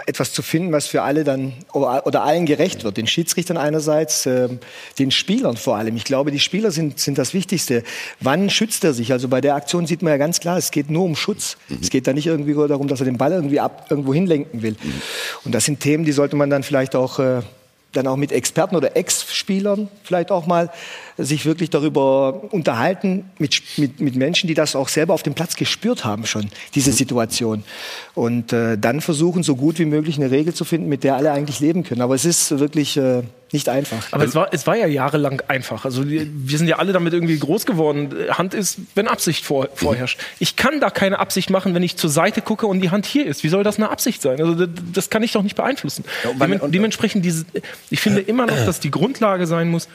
etwas 0.08 0.34
zu 0.34 0.42
finden, 0.42 0.72
was 0.72 0.88
für 0.88 1.04
alle 1.04 1.24
dann 1.24 1.54
oder, 1.74 2.24
allen 2.24 2.46
gerecht 2.46 2.84
wird. 2.84 2.98
Den 2.98 3.06
Schiedsrichtern 3.06 3.58
einerseits, 3.58 4.25
äh, 4.25 4.50
den 4.98 5.12
Spielern 5.12 5.58
vor 5.58 5.77
allem. 5.77 5.96
Ich 5.96 6.06
glaube, 6.06 6.32
die 6.32 6.39
Spieler 6.39 6.72
sind, 6.72 7.00
sind 7.00 7.18
das 7.18 7.34
Wichtigste. 7.34 7.84
Wann 8.20 8.50
schützt 8.50 8.84
er 8.84 8.94
sich? 8.94 9.12
Also 9.12 9.27
bei 9.27 9.42
der 9.42 9.56
Aktion 9.56 9.86
sieht 9.86 10.01
man 10.01 10.12
ja 10.12 10.18
ganz 10.18 10.39
klar, 10.39 10.58
es 10.58 10.72
geht 10.72 10.89
nur 10.89 11.04
um 11.04 11.15
Schutz. 11.15 11.58
Mhm. 11.70 11.77
Es 11.82 11.89
geht 11.89 12.08
da 12.08 12.13
nicht 12.13 12.25
irgendwie 12.25 12.54
darum, 12.54 12.88
dass 12.88 13.00
er 13.00 13.06
den 13.06 13.18
Ball 13.18 13.32
irgendwie 13.32 13.60
ab, 13.60 13.88
irgendwo 13.89 14.13
hinlenken 14.13 14.63
will. 14.63 14.75
Mhm. 14.82 15.01
Und 15.46 15.54
das 15.54 15.65
sind 15.65 15.80
Themen, 15.80 16.04
die 16.04 16.13
sollte 16.13 16.36
man 16.36 16.50
dann 16.50 16.63
vielleicht 16.63 16.96
auch 16.96 17.20
äh, 17.20 17.42
dann 17.96 18.08
auch 18.08 18.18
mit 18.18 18.32
Experten 18.32 18.75
oder 18.75 18.96
Ex-Spielern 18.96 19.88
vielleicht 20.04 20.32
auch 20.32 20.48
mal 20.48 20.70
sich 21.18 21.46
wirklich 21.46 21.70
darüber 21.70 22.44
unterhalten 22.52 23.30
mit, 23.38 23.62
mit, 23.78 24.00
mit 24.00 24.16
Menschen, 24.16 24.48
die 24.48 24.54
das 24.54 24.75
auch 24.75 24.90
selber 24.90 25.14
auf 25.14 25.24
dem 25.24 25.34
Platz 25.34 25.56
gespürt 25.56 26.04
haben 26.04 26.25
schon, 26.25 26.50
diese 26.75 26.92
Situation. 26.92 27.64
Und 28.14 28.54
äh, 28.54 28.78
dann 28.78 29.02
versuchen, 29.02 29.44
so 29.44 29.56
gut 29.56 29.80
wie 29.80 29.86
möglich 29.86 30.18
eine 30.18 30.32
Regel 30.32 30.54
zu 30.54 30.66
finden, 30.66 30.90
mit 30.90 31.04
der 31.04 31.16
alle 31.16 31.32
eigentlich 31.32 31.60
leben 31.60 31.84
können. 31.84 32.02
Aber 32.02 32.16
es 32.16 32.25
ist 32.25 32.60
wirklich 32.60 32.98
äh, 32.98 33.24
nicht 33.52 33.70
einfach. 33.70 34.12
Aber 34.12 34.24
es 34.24 34.36
war, 34.36 34.50
es 34.52 34.68
war 34.68 34.75
ja 34.75 34.88
jahrelang 34.88 35.42
einfach. 35.48 35.86
Also 35.86 36.04
wir 36.06 36.58
sind 36.58 36.68
ja 36.68 36.78
alle 36.78 36.94
damit 36.94 37.14
irgendwie 37.14 37.38
groß 37.38 37.66
geworden. 37.66 38.14
Hand 38.32 38.54
ist, 38.54 38.80
wenn 38.96 39.08
Absicht 39.08 39.46
vor, 39.46 39.70
vorherrscht. 39.74 40.20
Ich 40.40 40.56
kann 40.56 40.80
da 40.80 40.90
keine 40.90 41.20
Absicht 41.20 41.50
machen, 41.50 41.74
wenn 41.75 41.84
ich 41.84 41.96
zur 41.96 42.10
Seite 42.10 42.42
gucke 42.42 42.68
und 42.68 42.82
die 42.82 42.90
Hand 42.90 43.06
hier 43.06 43.25
ist. 43.25 43.44
Wie 43.44 43.50
soll 43.50 43.64
das 43.64 43.78
eine 43.78 43.90
Absicht 43.90 44.22
sein? 44.22 44.40
Also 44.42 44.66
das, 44.66 44.70
das 44.94 45.10
kann 45.10 45.24
ich 45.24 45.32
doch 45.32 45.44
nicht 45.44 45.56
beeinflussen. 45.56 46.06
Ja, 46.24 46.32
Deme 46.34 46.60
dementsprechend, 46.70 47.24
diese, 47.24 47.46
ich 47.90 48.00
finde 48.00 48.22
immer 48.22 48.46
noch, 48.46 48.66
dass 48.66 48.80
die 48.80 48.92
Grundlage 48.92 49.48
sein 49.48 49.70
muss, 49.70 49.88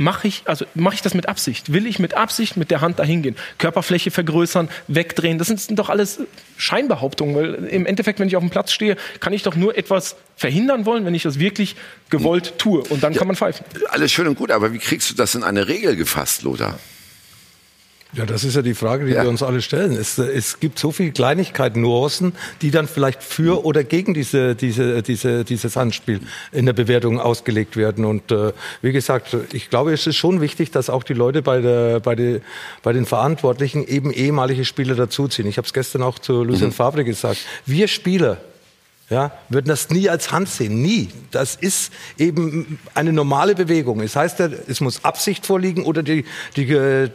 mache 0.00 0.26
ich, 0.26 0.42
also 0.46 0.64
mache 0.74 0.94
ich 0.94 1.02
das 1.02 1.12
mit 1.12 1.28
Absicht? 1.28 1.72
Will 1.72 1.86
ich 1.86 1.98
mit 1.98 2.14
Absicht 2.14 2.56
mit 2.56 2.70
der 2.70 2.80
Hand 2.80 2.98
dahin 2.98 3.20
gehen? 3.22 3.36
Körperfläche 3.58 4.10
vergrößern, 4.10 4.70
wegdrehen, 4.88 5.38
das 5.38 5.48
sind 5.48 5.78
doch 5.78 5.90
alles 5.90 6.20
Scheinbehauptungen, 6.56 7.36
weil 7.36 7.54
im 7.66 7.84
Endeffekt, 7.84 8.18
wenn 8.18 8.26
ich 8.26 8.34
auf 8.34 8.42
dem 8.42 8.50
Platz 8.50 8.72
stehe, 8.72 8.96
kann 9.20 9.34
ich 9.34 9.42
doch 9.42 9.54
nur 9.54 9.76
etwas 9.76 10.16
verhindern 10.36 10.86
wollen, 10.86 11.04
wenn 11.04 11.14
ich 11.14 11.22
das 11.22 11.38
wirklich 11.38 11.76
gewollt 12.08 12.58
tue. 12.58 12.80
Und 12.88 13.02
dann 13.02 13.12
ja, 13.12 13.18
kann 13.18 13.28
man 13.28 13.36
pfeifen. 13.36 13.64
Alles 13.90 14.10
schön 14.10 14.26
und 14.26 14.36
gut, 14.36 14.50
aber 14.50 14.72
wie 14.72 14.78
kriegst 14.78 15.10
du 15.10 15.14
das 15.14 15.34
in 15.34 15.44
eine 15.44 15.68
Regel 15.68 15.94
gefasst, 15.96 16.42
Lothar? 16.42 16.78
Ja, 18.12 18.26
das 18.26 18.42
ist 18.42 18.56
ja 18.56 18.62
die 18.62 18.74
Frage, 18.74 19.06
die 19.06 19.12
ja. 19.12 19.22
wir 19.22 19.30
uns 19.30 19.42
alle 19.42 19.62
stellen. 19.62 19.92
Es, 19.92 20.18
es 20.18 20.58
gibt 20.58 20.78
so 20.78 20.90
viele 20.90 21.12
Kleinigkeiten, 21.12 21.80
Nuancen, 21.80 22.32
die 22.60 22.70
dann 22.70 22.88
vielleicht 22.88 23.22
für 23.22 23.64
oder 23.64 23.84
gegen 23.84 24.14
diese, 24.14 24.56
diese, 24.56 25.02
diese, 25.02 25.44
dieses 25.44 25.76
Handspiel 25.76 26.20
in 26.50 26.66
der 26.66 26.72
Bewertung 26.72 27.20
ausgelegt 27.20 27.76
werden. 27.76 28.04
Und 28.04 28.32
äh, 28.32 28.52
wie 28.82 28.92
gesagt, 28.92 29.36
ich 29.52 29.70
glaube, 29.70 29.92
es 29.92 30.06
ist 30.06 30.16
schon 30.16 30.40
wichtig, 30.40 30.72
dass 30.72 30.90
auch 30.90 31.04
die 31.04 31.14
Leute 31.14 31.42
bei, 31.42 31.60
der, 31.60 32.00
bei, 32.00 32.16
die, 32.16 32.40
bei 32.82 32.92
den 32.92 33.06
Verantwortlichen 33.06 33.86
eben 33.86 34.12
ehemalige 34.12 34.64
Spieler 34.64 34.96
dazuziehen. 34.96 35.48
Ich 35.48 35.56
habe 35.56 35.66
es 35.66 35.72
gestern 35.72 36.02
auch 36.02 36.18
zu 36.18 36.42
Lucien 36.42 36.68
mhm. 36.68 36.74
Favre 36.74 37.04
gesagt. 37.04 37.38
Wir 37.64 37.86
Spieler, 37.86 38.38
ja, 39.10 39.32
würden 39.48 39.66
das 39.66 39.90
nie 39.90 40.08
als 40.08 40.30
Hand 40.30 40.48
sehen. 40.48 40.80
Nie. 40.82 41.08
Das 41.32 41.56
ist 41.56 41.92
eben 42.16 42.78
eine 42.94 43.12
normale 43.12 43.56
Bewegung. 43.56 44.00
Es 44.00 44.14
heißt, 44.14 44.38
es 44.40 44.80
muss 44.80 45.04
Absicht 45.04 45.46
vorliegen 45.46 45.84
oder 45.84 46.04
die, 46.04 46.24
die, 46.56 46.66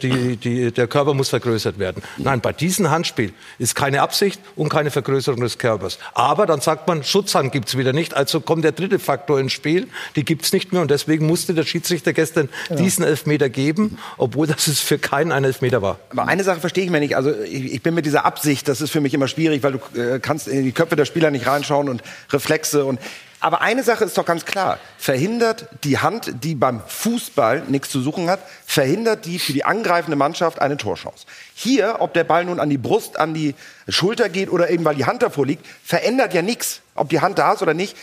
die, 0.02 0.36
die, 0.36 0.72
der 0.72 0.88
Körper 0.88 1.14
muss 1.14 1.30
vergrößert 1.30 1.80
werden. 1.80 2.04
Nein, 2.18 2.42
bei 2.42 2.52
diesem 2.52 2.92
Handspiel 2.92 3.32
ist 3.60 3.76
keine 3.76 4.02
Absicht 4.02 4.42
und 4.58 4.68
keine 4.68 4.92
Vergrößerung 4.92 5.40
des 5.40 5.58
Körpers. 5.58 5.98
Aber 6.14 6.46
dann 6.46 6.60
sagt 6.60 6.88
man, 6.88 7.04
Schutzhand 7.04 7.54
gibt's 7.54 7.78
wieder 7.78 7.94
nicht. 7.94 8.14
Also 8.14 8.42
kommt 8.42 8.66
der 8.66 8.74
dritte 8.74 9.00
Faktor 9.00 9.40
ins 9.40 9.54
Spiel. 9.54 9.88
Die 10.18 10.26
gibt's 10.26 10.52
nicht 10.52 10.74
mehr. 10.74 10.82
Und 10.82 10.92
deswegen 10.92 11.26
musste 11.26 11.54
der 11.54 11.64
Schiedsrichter 11.64 12.12
gestern 12.12 12.50
ja. 12.70 12.76
diesen 12.76 13.06
Elfmeter 13.06 13.48
geben, 13.48 13.98
obwohl 14.18 14.48
das 14.48 14.68
es 14.68 14.82
für 14.82 15.00
keinen 15.00 15.32
ein 15.32 15.46
Elfmeter 15.46 15.82
war. 15.82 16.00
Aber 16.10 16.28
eine 16.28 16.44
Sache 16.44 16.60
verstehe 16.60 16.84
ich 16.84 16.90
mir 16.90 17.00
nicht. 17.00 17.16
Also 17.16 17.32
ich, 17.32 17.74
ich 17.74 17.82
bin 17.82 17.94
mit 17.94 18.06
dieser 18.06 18.26
Absicht, 18.26 18.68
das 18.68 18.82
ist 18.82 18.92
für 18.92 19.00
mich 19.00 19.14
immer 19.14 19.30
schwierig, 19.30 19.64
weil 19.64 19.74
du 19.74 20.00
äh, 20.00 20.20
kannst 20.20 20.50
in 20.50 20.66
die 20.66 20.74
Köpfe 20.74 20.98
der 20.98 21.06
Spieler 21.06 21.32
nicht 21.32 21.48
reinschauen 21.48 21.85
anschauen 21.86 21.90
und 21.90 22.04
Reflexe 22.32 22.86
und 22.86 23.00
aber 23.42 23.62
eine 23.62 23.84
Sache 23.84 24.06
ist 24.06 24.18
doch 24.18 24.26
ganz 24.26 24.46
klar. 24.46 24.80
Verhindert 24.98 25.68
die 25.84 26.00
Hand, 26.00 26.44
die 26.44 26.56
beim 26.56 26.82
Fußball 26.88 27.64
nichts 27.68 27.90
zu 27.90 28.02
suchen 28.02 28.28
hat, 28.28 28.40
verhindert 28.66 29.26
die 29.26 29.38
für 29.38 29.54
die 29.54 29.64
angreifende 29.64 30.16
Mannschaft 30.16 30.60
eine 30.60 30.78
Torchance. 30.78 31.28
Hier, 31.54 31.98
ob 32.00 32.16
der 32.16 32.24
Ball 32.24 32.46
nun 32.46 32.60
an 32.60 32.72
die 32.72 32.80
Brust, 32.80 33.20
an 33.20 33.36
die 33.36 33.54
Schulter 33.88 34.30
geht 34.30 34.50
oder 34.50 34.72
eben 34.72 34.84
weil 34.84 34.96
die 34.96 35.06
Hand 35.06 35.22
davor 35.22 35.46
liegt, 35.46 35.64
verändert 35.84 36.34
ja 36.34 36.42
nichts. 36.42 36.82
Ob 36.96 37.10
die 37.10 37.20
Hand 37.20 37.38
da 37.38 37.54
ist 37.54 37.62
oder 37.62 37.76
nicht, 37.76 37.96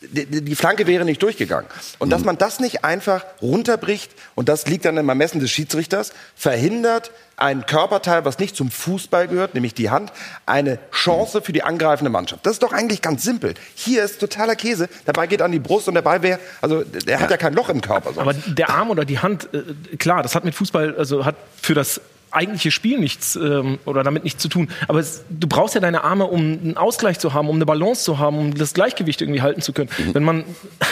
die 0.00 0.54
Flanke 0.54 0.86
wäre 0.86 1.04
nicht 1.04 1.22
durchgegangen. 1.22 1.68
Und 1.98 2.10
dass 2.10 2.20
mhm. 2.20 2.26
man 2.26 2.38
das 2.38 2.60
nicht 2.60 2.84
einfach 2.84 3.24
runterbricht, 3.40 4.12
und 4.34 4.48
das 4.48 4.66
liegt 4.66 4.84
dann 4.84 4.96
im 4.96 5.08
Ermessen 5.08 5.40
des 5.40 5.50
Schiedsrichters, 5.50 6.12
verhindert 6.34 7.10
ein 7.36 7.66
Körperteil, 7.66 8.24
was 8.24 8.38
nicht 8.38 8.54
zum 8.54 8.70
Fußball 8.70 9.26
gehört, 9.28 9.54
nämlich 9.54 9.74
die 9.74 9.90
Hand, 9.90 10.12
eine 10.46 10.78
Chance 10.92 11.42
für 11.42 11.52
die 11.52 11.62
angreifende 11.62 12.10
Mannschaft. 12.10 12.46
Das 12.46 12.54
ist 12.54 12.62
doch 12.62 12.72
eigentlich 12.72 13.02
ganz 13.02 13.24
simpel. 13.24 13.54
Hier 13.74 14.04
ist 14.04 14.20
totaler 14.20 14.54
Käse. 14.54 14.88
Der 15.06 15.12
Ball 15.12 15.26
geht 15.26 15.42
an 15.42 15.50
die 15.50 15.58
Brust 15.58 15.88
und 15.88 15.94
der 15.94 16.02
Ball 16.02 16.22
wäre, 16.22 16.38
also 16.60 16.84
der 16.84 17.20
hat 17.20 17.30
ja 17.30 17.36
kein 17.36 17.54
Loch 17.54 17.68
im 17.70 17.80
Körper. 17.80 18.12
Sonst. 18.12 18.18
Aber 18.18 18.34
der 18.34 18.70
Arm 18.70 18.90
oder 18.90 19.04
die 19.04 19.18
Hand, 19.18 19.48
äh, 19.52 19.96
klar, 19.96 20.22
das 20.22 20.34
hat 20.34 20.44
mit 20.44 20.54
Fußball, 20.54 20.96
also 20.96 21.24
hat 21.24 21.36
für 21.60 21.74
das 21.74 22.00
eigentliche 22.34 22.70
Spiel 22.70 22.98
nichts 22.98 23.36
ähm, 23.36 23.78
oder 23.84 24.02
damit 24.02 24.24
nichts 24.24 24.42
zu 24.42 24.48
tun. 24.48 24.68
Aber 24.88 24.98
es, 24.98 25.24
du 25.28 25.46
brauchst 25.46 25.74
ja 25.74 25.80
deine 25.80 26.04
Arme, 26.04 26.24
um 26.26 26.40
einen 26.40 26.76
Ausgleich 26.76 27.18
zu 27.18 27.32
haben, 27.32 27.48
um 27.48 27.56
eine 27.56 27.66
Balance 27.66 28.04
zu 28.04 28.18
haben, 28.18 28.38
um 28.38 28.54
das 28.54 28.74
Gleichgewicht 28.74 29.20
irgendwie 29.20 29.42
halten 29.42 29.60
zu 29.60 29.72
können. 29.72 29.90
Mhm. 29.98 30.14
Wenn 30.14 30.24
man 30.24 30.44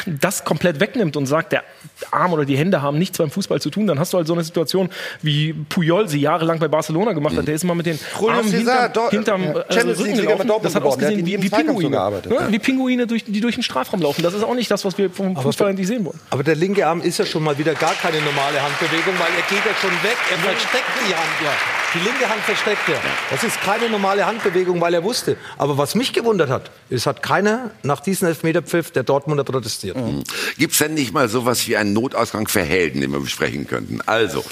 das 0.07 0.45
komplett 0.45 0.81
wegnimmt 0.81 1.17
und 1.17 1.27
sagt, 1.27 1.53
der 1.53 1.65
Arm 2.11 2.33
oder 2.33 2.45
die 2.45 2.57
Hände 2.57 2.83
haben 2.83 2.99
nichts 2.99 3.19
beim 3.19 3.31
Fußball 3.31 3.61
zu 3.61 3.71
tun, 3.71 3.87
dann 3.87 3.99
hast 3.99 4.13
du 4.13 4.19
halt 4.19 4.27
so 4.27 4.33
eine 4.33 4.45
Situation, 4.45 4.91
wie 5.23 5.53
Puyol 5.53 6.09
sie 6.09 6.21
jahrelang 6.21 6.59
bei 6.59 6.69
Barcelona 6.69 7.13
gemacht 7.13 7.37
hat. 7.37 7.47
Der 7.47 7.55
ist 7.55 7.65
immer 7.65 7.75
mit 7.75 7.87
den 7.87 7.99
Armen 8.29 8.51
hinterm, 8.51 8.93
hinterm 9.11 9.43
ja. 9.45 9.61
äh, 9.61 9.81
Rücken 9.81 10.15
gelaufen. 10.15 10.51
Das 10.63 10.75
hat 10.75 10.83
ausgesehen 10.83 11.27
wie, 11.27 11.43
wie 11.43 11.51
Pinguine. 11.51 11.97
Ja, 11.97 12.51
wie 12.51 12.59
Pinguine, 12.59 13.07
durch, 13.07 13.25
die 13.25 13.41
durch 13.41 13.55
den 13.55 13.63
Strafraum 13.63 14.01
laufen. 14.01 14.23
Das 14.23 14.35
ist 14.35 14.45
auch 14.45 14.55
nicht 14.55 14.71
das, 14.71 14.85
was 14.85 14.97
wir 14.99 15.11
vom 15.11 15.37
Fußball 15.37 15.69
eigentlich 15.69 15.87
sehen 15.87 16.05
wollen. 16.05 16.19
Aber 16.31 16.43
der 16.43 16.55
linke 16.55 16.87
Arm 16.87 17.01
ist 17.01 17.19
ja 17.19 17.27
schon 17.27 17.43
mal 17.43 17.59
wieder 17.59 17.75
gar 17.75 17.95
keine 17.95 18.21
normale 18.21 18.63
Handbewegung, 18.63 19.15
weil 19.19 19.33
er 19.37 19.43
geht 19.49 19.65
ja 19.65 19.75
schon 19.81 19.91
weg. 20.03 20.17
Er 20.31 20.39
versteckt 20.39 20.93
die 21.09 21.15
Hand 21.15 21.32
ja. 21.43 21.53
Die 21.95 21.99
linke 21.99 22.27
Hand 22.27 22.41
versteckt 22.43 22.89
er. 22.89 23.01
Das 23.31 23.45
ist 23.45 23.61
keine 23.61 23.91
normale 23.91 24.25
Handbewegung, 24.25 24.81
weil 24.81 24.95
er 24.95 25.05
wusste. 25.05 25.37
Aber 25.59 25.77
was 25.77 25.95
mich 25.95 26.15
gewundert 26.15 26.49
hat, 26.49 26.71
es 26.89 27.07
hat 27.07 27.23
keiner 27.23 27.71
nach 27.83 28.01
diesem 28.01 28.29
Elfmeterpfiff 28.29 28.91
der 28.93 29.03
Dortmunder 29.03 29.45
protestiert. 29.45 29.97
Mhm. 29.97 30.25
Gibt 30.57 30.73
es 30.73 30.79
denn 30.79 30.95
nicht 30.95 31.13
mal 31.13 31.29
sowas 31.29 31.67
wie 31.69 31.77
einen 31.77 31.93
Notausgang 31.93 32.49
für 32.49 32.63
Helden, 32.63 33.03
den 33.03 33.13
wir 33.13 33.21
besprechen 33.21 33.67
könnten? 33.67 34.01
Also, 34.07 34.43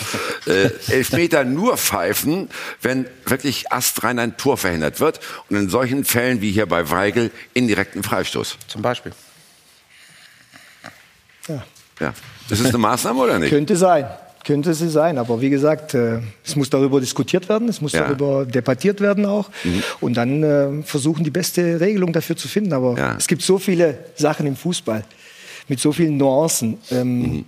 äh, 0.46 0.70
Elfmeter 0.88 1.44
nur 1.44 1.78
pfeifen, 1.78 2.50
wenn 2.82 3.06
wirklich 3.25 3.72
astrein 3.72 4.18
ein 4.18 4.37
Tor 4.37 4.58
verhindert 4.58 5.00
wird. 5.00 5.20
Und 5.49 5.56
in 5.56 5.70
solchen 5.70 6.04
Fällen 6.04 6.42
wie 6.42 6.52
hier 6.52 6.66
bei 6.66 6.90
Weigel 6.90 7.30
indirekten 7.54 8.02
Freistoß. 8.02 8.58
Zum 8.68 8.82
Beispiel. 8.82 9.12
Ja. 11.49 11.62
ja. 12.00 12.14
Ist 12.50 12.60
es 12.60 12.66
eine 12.66 12.78
Maßnahme 12.78 13.20
oder 13.20 13.38
nicht? 13.38 13.50
Könnte 13.50 13.76
sein. 13.76 14.06
Könnte 14.44 14.73
sie 14.73 14.88
sein, 14.88 15.18
aber 15.18 15.42
wie 15.42 15.50
gesagt, 15.50 15.92
äh, 15.92 16.20
es 16.44 16.56
muss 16.56 16.70
darüber 16.70 16.99
diskutiert 16.99 17.49
werden, 17.50 17.68
es 17.68 17.82
muss 17.82 17.92
ja. 17.92 18.04
darüber 18.04 18.47
debattiert 18.47 19.00
werden 19.02 19.26
auch 19.26 19.50
mhm. 19.64 19.82
und 20.00 20.16
dann 20.16 20.42
äh, 20.42 20.82
versuchen 20.82 21.25
die 21.25 21.30
beste 21.30 21.78
Regelung 21.78 22.12
dafür 22.12 22.37
zu 22.37 22.49
finden. 22.49 22.73
Aber 22.73 22.97
ja. 22.97 23.16
es 23.18 23.26
gibt 23.26 23.42
so 23.42 23.59
viele 23.59 23.99
Sachen 24.16 24.47
im 24.47 24.56
Fußball 24.56 25.04
mit 25.68 25.78
so 25.78 25.92
vielen 25.92 26.16
Nuancen. 26.16 26.78
Ähm, 26.90 27.20
mhm. 27.20 27.44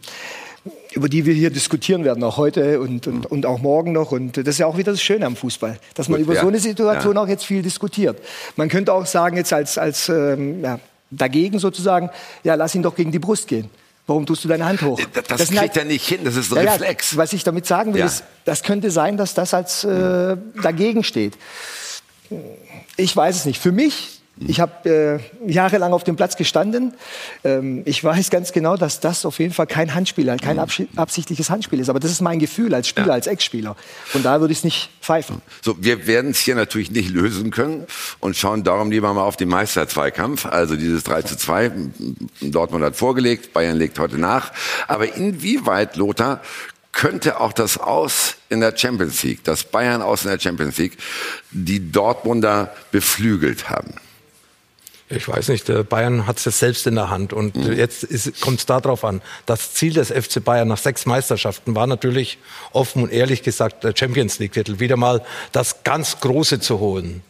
über 0.92 1.08
die 1.08 1.24
wir 1.24 1.32
hier 1.32 1.50
diskutieren 1.50 2.04
werden, 2.04 2.22
auch 2.22 2.36
heute 2.36 2.78
und, 2.80 3.06
und, 3.06 3.24
und 3.24 3.46
auch 3.46 3.60
morgen 3.60 3.92
noch. 3.92 4.12
Und 4.12 4.36
das 4.36 4.46
ist 4.46 4.58
ja 4.58 4.66
auch 4.66 4.76
wieder 4.76 4.92
das 4.92 5.02
Schöne 5.02 5.24
am 5.24 5.34
Fußball, 5.34 5.78
dass 5.94 6.10
man 6.10 6.18
Gut, 6.20 6.26
über 6.26 6.34
ja. 6.34 6.42
so 6.42 6.48
eine 6.48 6.58
Situation 6.58 7.16
auch 7.16 7.28
jetzt 7.28 7.46
viel 7.46 7.62
diskutiert. 7.62 8.18
Man 8.56 8.68
könnte 8.68 8.92
auch 8.92 9.06
sagen, 9.06 9.38
jetzt 9.38 9.54
als, 9.54 9.78
als 9.78 10.10
ähm, 10.10 10.62
ja, 10.62 10.78
dagegen 11.10 11.58
sozusagen, 11.58 12.10
ja, 12.44 12.54
lass 12.54 12.74
ihn 12.74 12.82
doch 12.82 12.94
gegen 12.94 13.12
die 13.12 13.18
Brust 13.18 13.48
gehen. 13.48 13.70
Warum 14.06 14.26
tust 14.26 14.44
du 14.44 14.48
deine 14.48 14.64
Hand 14.64 14.82
hoch? 14.82 15.00
Das, 15.12 15.24
das 15.24 15.48
kriegt 15.48 15.60
halt, 15.60 15.76
er 15.76 15.84
nicht 15.84 16.06
hin, 16.06 16.20
das 16.24 16.36
ist 16.36 16.52
ein 16.52 16.64
ja, 16.64 16.72
Reflex. 16.72 17.12
Ja, 17.12 17.18
was 17.18 17.32
ich 17.32 17.44
damit 17.44 17.66
sagen 17.66 17.94
will, 17.94 18.00
ja. 18.00 18.06
ist, 18.06 18.24
das 18.44 18.62
könnte 18.62 18.90
sein, 18.90 19.16
dass 19.16 19.34
das 19.34 19.54
als 19.54 19.84
äh, 19.84 20.36
dagegen 20.60 21.04
steht. 21.04 21.38
Ich 22.96 23.16
weiß 23.16 23.36
es 23.36 23.44
nicht. 23.44 23.60
Für 23.60 23.72
mich 23.72 24.21
ich 24.38 24.60
habe 24.60 25.20
äh, 25.46 25.50
jahrelang 25.50 25.92
auf 25.92 26.04
dem 26.04 26.16
Platz 26.16 26.36
gestanden. 26.36 26.94
Ähm, 27.44 27.82
ich 27.84 28.02
weiß 28.02 28.30
ganz 28.30 28.52
genau, 28.52 28.76
dass 28.76 28.98
das 29.00 29.26
auf 29.26 29.38
jeden 29.38 29.52
Fall 29.52 29.66
kein 29.66 29.94
Handspiel, 29.94 30.34
kein 30.38 30.58
absichtliches 30.58 31.50
Handspiel 31.50 31.80
ist. 31.80 31.88
Aber 31.90 32.00
das 32.00 32.10
ist 32.10 32.22
mein 32.22 32.38
Gefühl 32.38 32.74
als 32.74 32.88
Spieler, 32.88 33.08
ja. 33.08 33.12
als 33.12 33.26
Ex-Spieler. 33.26 33.76
Von 34.06 34.22
daher 34.22 34.40
würde 34.40 34.52
ich 34.52 34.58
es 34.58 34.64
nicht 34.64 34.90
pfeifen. 35.00 35.42
So, 35.60 35.76
wir 35.78 36.06
werden 36.06 36.30
es 36.30 36.38
hier 36.38 36.54
natürlich 36.54 36.90
nicht 36.90 37.10
lösen 37.10 37.50
können 37.50 37.86
und 38.20 38.36
schauen 38.36 38.64
darum 38.64 38.90
lieber 38.90 39.12
mal 39.12 39.22
auf 39.22 39.36
den 39.36 39.48
Meisterzweikampf. 39.48 40.46
Also 40.46 40.76
dieses 40.76 41.04
3 41.04 41.22
zu 41.22 41.36
2. 41.36 41.72
Dortmund 42.40 42.84
hat 42.84 42.96
vorgelegt, 42.96 43.52
Bayern 43.52 43.76
legt 43.76 43.98
heute 43.98 44.18
nach. 44.18 44.52
Aber 44.88 45.14
inwieweit, 45.14 45.96
Lothar, 45.96 46.40
könnte 46.92 47.40
auch 47.40 47.52
das 47.52 47.78
Aus 47.78 48.36
in 48.48 48.60
der 48.60 48.76
Champions 48.76 49.22
League, 49.22 49.44
das 49.44 49.64
Bayern 49.64 50.02
aus 50.02 50.24
in 50.24 50.30
der 50.30 50.38
Champions 50.38 50.76
League, 50.76 50.98
die 51.50 51.90
Dortmunder 51.90 52.74
beflügelt 52.90 53.70
haben? 53.70 53.94
Ich 55.14 55.28
weiß 55.28 55.48
nicht, 55.48 55.70
Bayern 55.88 56.26
hat 56.26 56.44
es 56.44 56.58
selbst 56.58 56.86
in 56.86 56.94
der 56.94 57.10
Hand 57.10 57.32
und 57.32 57.54
mhm. 57.54 57.72
jetzt 57.72 58.06
kommt 58.40 58.60
es 58.60 58.66
darauf 58.66 59.04
an. 59.04 59.20
Das 59.46 59.74
Ziel 59.74 59.92
des 59.92 60.10
FC 60.10 60.42
Bayern 60.42 60.68
nach 60.68 60.78
sechs 60.78 61.06
Meisterschaften 61.06 61.74
war 61.74 61.86
natürlich 61.86 62.38
offen 62.72 63.02
und 63.02 63.12
ehrlich 63.12 63.42
gesagt 63.42 63.84
der 63.84 63.94
Champions 63.96 64.38
League-Titel, 64.38 64.80
wieder 64.80 64.96
mal 64.96 65.22
das 65.52 65.84
ganz 65.84 66.20
Große 66.20 66.60
zu 66.60 66.78
holen. 66.78 67.22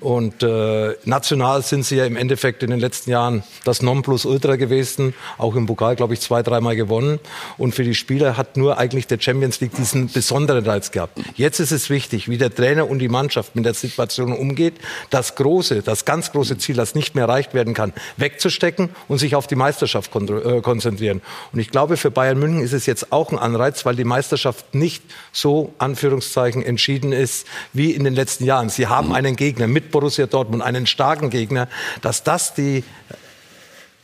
Und 0.00 0.42
äh, 0.42 0.94
national 1.04 1.62
sind 1.62 1.84
sie 1.84 1.96
ja 1.96 2.06
im 2.06 2.16
Endeffekt 2.16 2.62
in 2.62 2.70
den 2.70 2.80
letzten 2.80 3.10
Jahren 3.10 3.42
das 3.64 3.82
Nonplusultra 3.82 4.56
gewesen, 4.56 5.14
auch 5.36 5.54
im 5.54 5.66
Pokal, 5.66 5.96
glaube 5.96 6.14
ich, 6.14 6.20
zwei, 6.20 6.42
dreimal 6.42 6.76
gewonnen. 6.76 7.20
Und 7.58 7.74
für 7.74 7.84
die 7.84 7.94
Spieler 7.94 8.36
hat 8.36 8.56
nur 8.56 8.78
eigentlich 8.78 9.06
der 9.06 9.20
Champions 9.20 9.60
League 9.60 9.74
diesen 9.74 10.08
besonderen 10.08 10.64
Reiz 10.64 10.90
gehabt. 10.92 11.18
Jetzt 11.34 11.60
ist 11.60 11.72
es 11.72 11.90
wichtig, 11.90 12.28
wie 12.28 12.38
der 12.38 12.54
Trainer 12.54 12.88
und 12.88 13.00
die 13.00 13.08
Mannschaft 13.08 13.54
mit 13.54 13.66
der 13.66 13.74
Situation 13.74 14.32
umgeht, 14.32 14.74
das 15.10 15.34
große, 15.34 15.82
das 15.82 16.04
ganz 16.04 16.32
große 16.32 16.56
Ziel, 16.56 16.76
das 16.76 16.94
nicht 16.94 17.14
mehr 17.14 17.24
erreicht 17.24 17.52
werden 17.52 17.74
kann, 17.74 17.92
wegzustecken 18.16 18.88
und 19.08 19.18
sich 19.18 19.34
auf 19.34 19.46
die 19.46 19.56
Meisterschaft 19.56 20.10
kon 20.10 20.26
äh, 20.28 20.60
konzentrieren. 20.62 21.20
Und 21.52 21.60
ich 21.60 21.70
glaube, 21.70 21.96
für 21.96 22.10
Bayern 22.10 22.38
München 22.38 22.62
ist 22.62 22.72
es 22.72 22.86
jetzt 22.86 23.12
auch 23.12 23.30
ein 23.30 23.38
Anreiz, 23.38 23.84
weil 23.84 23.96
die 23.96 24.04
Meisterschaft 24.04 24.74
nicht 24.74 25.02
so, 25.32 25.72
Anführungszeichen, 25.78 26.62
entschieden 26.62 27.12
ist 27.12 27.46
wie 27.72 27.90
in 27.90 28.04
den 28.04 28.14
letzten 28.14 28.44
Jahren. 28.44 28.70
Sie 28.70 28.86
haben 28.86 29.12
einen 29.12 29.36
Gegner 29.36 29.65
Mit 29.66 29.90
Borussia 29.90 30.26
Dortmund, 30.26 30.62
einen 30.62 30.86
starken 30.86 31.30
Gegner, 31.30 31.68
dass 32.02 32.22
das 32.22 32.54
die 32.54 32.84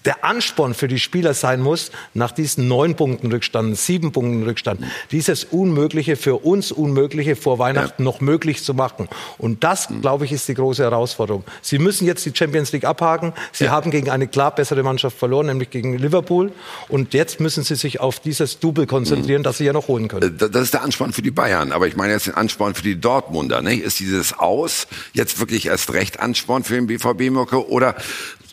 der 0.04 0.24
Ansporn 0.24 0.74
für 0.74 0.88
die 0.88 0.98
Spieler 0.98 1.34
sein 1.34 1.60
muss, 1.60 1.90
nach 2.14 2.32
diesen 2.32 2.68
neun 2.68 2.96
Punkten 2.96 3.30
Rückstand, 3.30 3.76
sieben 3.76 4.12
Punkten 4.12 4.42
Rückstand, 4.42 4.82
dieses 5.10 5.44
Unmögliche 5.44 6.16
für 6.16 6.44
uns 6.44 6.72
Unmögliche 6.72 7.36
vor 7.36 7.58
Weihnachten 7.58 8.02
ja. 8.02 8.04
noch 8.04 8.20
möglich 8.20 8.64
zu 8.64 8.74
machen. 8.74 9.08
Und 9.38 9.64
das, 9.64 9.88
glaube 10.00 10.24
ich, 10.24 10.32
ist 10.32 10.48
die 10.48 10.54
große 10.54 10.82
Herausforderung. 10.82 11.44
Sie 11.60 11.78
müssen 11.78 12.06
jetzt 12.06 12.24
die 12.26 12.32
Champions 12.34 12.72
League 12.72 12.84
abhaken. 12.84 13.32
Sie 13.52 13.64
ja. 13.64 13.70
haben 13.70 13.90
gegen 13.90 14.10
eine 14.10 14.26
klar 14.26 14.54
bessere 14.54 14.82
Mannschaft 14.82 15.18
verloren, 15.18 15.46
nämlich 15.46 15.70
gegen 15.70 15.96
Liverpool. 15.96 16.52
Und 16.88 17.14
jetzt 17.14 17.40
müssen 17.40 17.64
Sie 17.64 17.74
sich 17.74 18.00
auf 18.00 18.20
dieses 18.20 18.58
Double 18.58 18.86
konzentrieren, 18.86 19.42
mhm. 19.42 19.44
das 19.44 19.58
Sie 19.58 19.64
ja 19.64 19.72
noch 19.72 19.88
holen 19.88 20.08
können. 20.08 20.38
Äh, 20.38 20.50
das 20.50 20.62
ist 20.62 20.74
der 20.74 20.82
Ansporn 20.82 21.12
für 21.12 21.22
die 21.22 21.30
Bayern. 21.30 21.72
Aber 21.72 21.86
ich 21.86 21.96
meine 21.96 22.12
jetzt 22.12 22.26
den 22.26 22.34
Ansporn 22.34 22.74
für 22.74 22.82
die 22.82 23.00
Dortmunder. 23.00 23.62
Ne? 23.62 23.76
Ist 23.76 24.00
dieses 24.00 24.38
Aus 24.38 24.86
jetzt 25.12 25.38
wirklich 25.40 25.66
erst 25.66 25.92
recht 25.92 26.20
Ansporn 26.20 26.64
für 26.64 26.74
den 26.74 26.86
BVB-Mocke? 26.86 27.68
Oder 27.68 27.96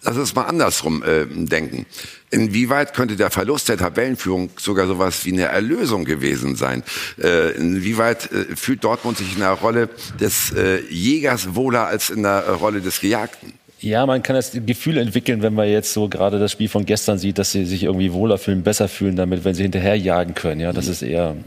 lass 0.04 0.18
uns 0.18 0.36
mal 0.36 0.44
andersrum 0.44 1.04
äh, 1.04 1.26
denken. 1.28 1.86
Inwieweit 2.32 2.94
könnte 2.94 3.16
der 3.16 3.32
Verlust 3.32 3.70
der 3.70 3.78
Tabellenführung 3.78 4.52
sogar 4.58 4.88
sowas 4.88 5.26
wie 5.26 5.34
eine 5.34 5.46
Erlösung 5.46 6.06
gewesen 6.06 6.56
sein? 6.56 6.84
Äh, 7.22 7.52
inwieweit 7.56 8.32
äh, 8.32 8.56
fühlt 8.56 8.84
Dortmund 8.84 9.18
sich 9.18 9.34
in 9.34 9.40
der 9.40 9.52
Rolle 9.52 9.90
des 10.20 10.52
äh, 10.52 10.82
Jägers 10.90 11.56
wohler 11.56 11.88
als 11.88 12.10
in 12.10 12.24
der 12.24 12.50
Rolle 12.50 12.82
des 12.82 13.02
Gejagten? 13.02 13.54
Ja, 13.82 14.06
man 14.06 14.22
kann 14.22 14.36
das 14.36 14.52
Gefühl 14.66 14.98
entwickeln, 14.98 15.42
wenn 15.42 15.54
man 15.54 15.70
jetzt 15.70 15.94
so 15.94 16.10
gerade 16.10 16.38
das 16.38 16.52
Spiel 16.52 16.68
von 16.68 16.86
gestern 16.86 17.18
sieht, 17.18 17.38
dass 17.38 17.54
sie 17.54 17.66
sich 17.66 17.84
irgendwie 17.84 18.12
wohler 18.12 18.38
fühlen, 18.38 18.62
besser 18.62 18.90
fühlen 18.90 19.16
damit, 19.16 19.46
wenn 19.46 19.54
sie 19.54 19.64
hinterherjagen 19.64 20.36
können. 20.36 20.60
Ja, 20.60 20.74
das 20.74 20.88
ist 20.88 21.02
eher, 21.02 21.38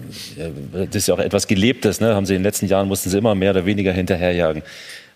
das 0.73 0.97
ist 0.97 1.09
ja 1.09 1.15
auch 1.15 1.19
etwas 1.19 1.47
Gelebtes. 1.47 2.01
Ne? 2.01 2.15
Haben 2.15 2.25
sie 2.25 2.33
in 2.33 2.39
den 2.39 2.45
letzten 2.45 2.69
Jahren 2.69 2.89
mussten 2.89 3.11
sie 3.11 3.19
immer 3.19 3.35
mehr 3.35 3.51
oder 3.51 3.67
weniger 3.67 3.93
hinterherjagen. 3.93 4.63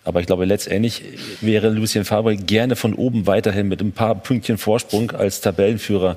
Aber 0.07 0.21
ich 0.21 0.25
glaube, 0.25 0.45
letztendlich 0.45 1.03
wäre 1.41 1.67
Lucien 1.67 2.05
Favre 2.05 2.37
gerne 2.37 2.77
von 2.77 2.93
oben 2.93 3.27
weiterhin 3.27 3.67
mit 3.67 3.81
ein 3.81 3.91
paar 3.91 4.15
Pünktchen 4.15 4.57
Vorsprung 4.57 5.11
als 5.11 5.41
Tabellenführer 5.41 6.15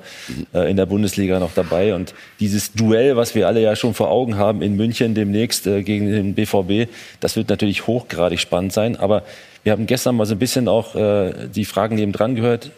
äh, 0.55 0.71
in 0.71 0.77
der 0.77 0.87
Bundesliga 0.87 1.41
noch 1.41 1.55
dabei. 1.57 1.97
Und 1.97 2.15
dieses 2.39 2.73
Duell, 2.73 3.17
was 3.17 3.35
wir 3.35 3.49
alle 3.49 3.61
ja 3.61 3.75
schon 3.75 3.93
vor 3.95 4.13
Augen 4.13 4.37
haben 4.37 4.63
in 4.63 4.77
München 4.77 5.17
demnächst 5.17 5.67
äh, 5.67 5.83
gegen 5.83 6.07
den 6.07 6.35
BVB, 6.35 6.89
das 7.19 7.35
wird 7.35 7.49
natürlich 7.49 7.89
hochgradig 7.89 8.39
spannend 8.39 8.73
sein. 8.73 8.95
Aber 8.95 9.25
wir 9.65 9.73
haben 9.73 9.87
gestern 9.87 10.15
mal 10.15 10.25
so 10.25 10.37
ein 10.37 10.39
bisschen 10.39 10.69
auch 10.69 10.95
äh, 10.95 11.49
die 11.53 11.65
Fragen 11.65 11.97
neben 11.97 12.13
dran 12.13 12.37
gehört. 12.37 12.71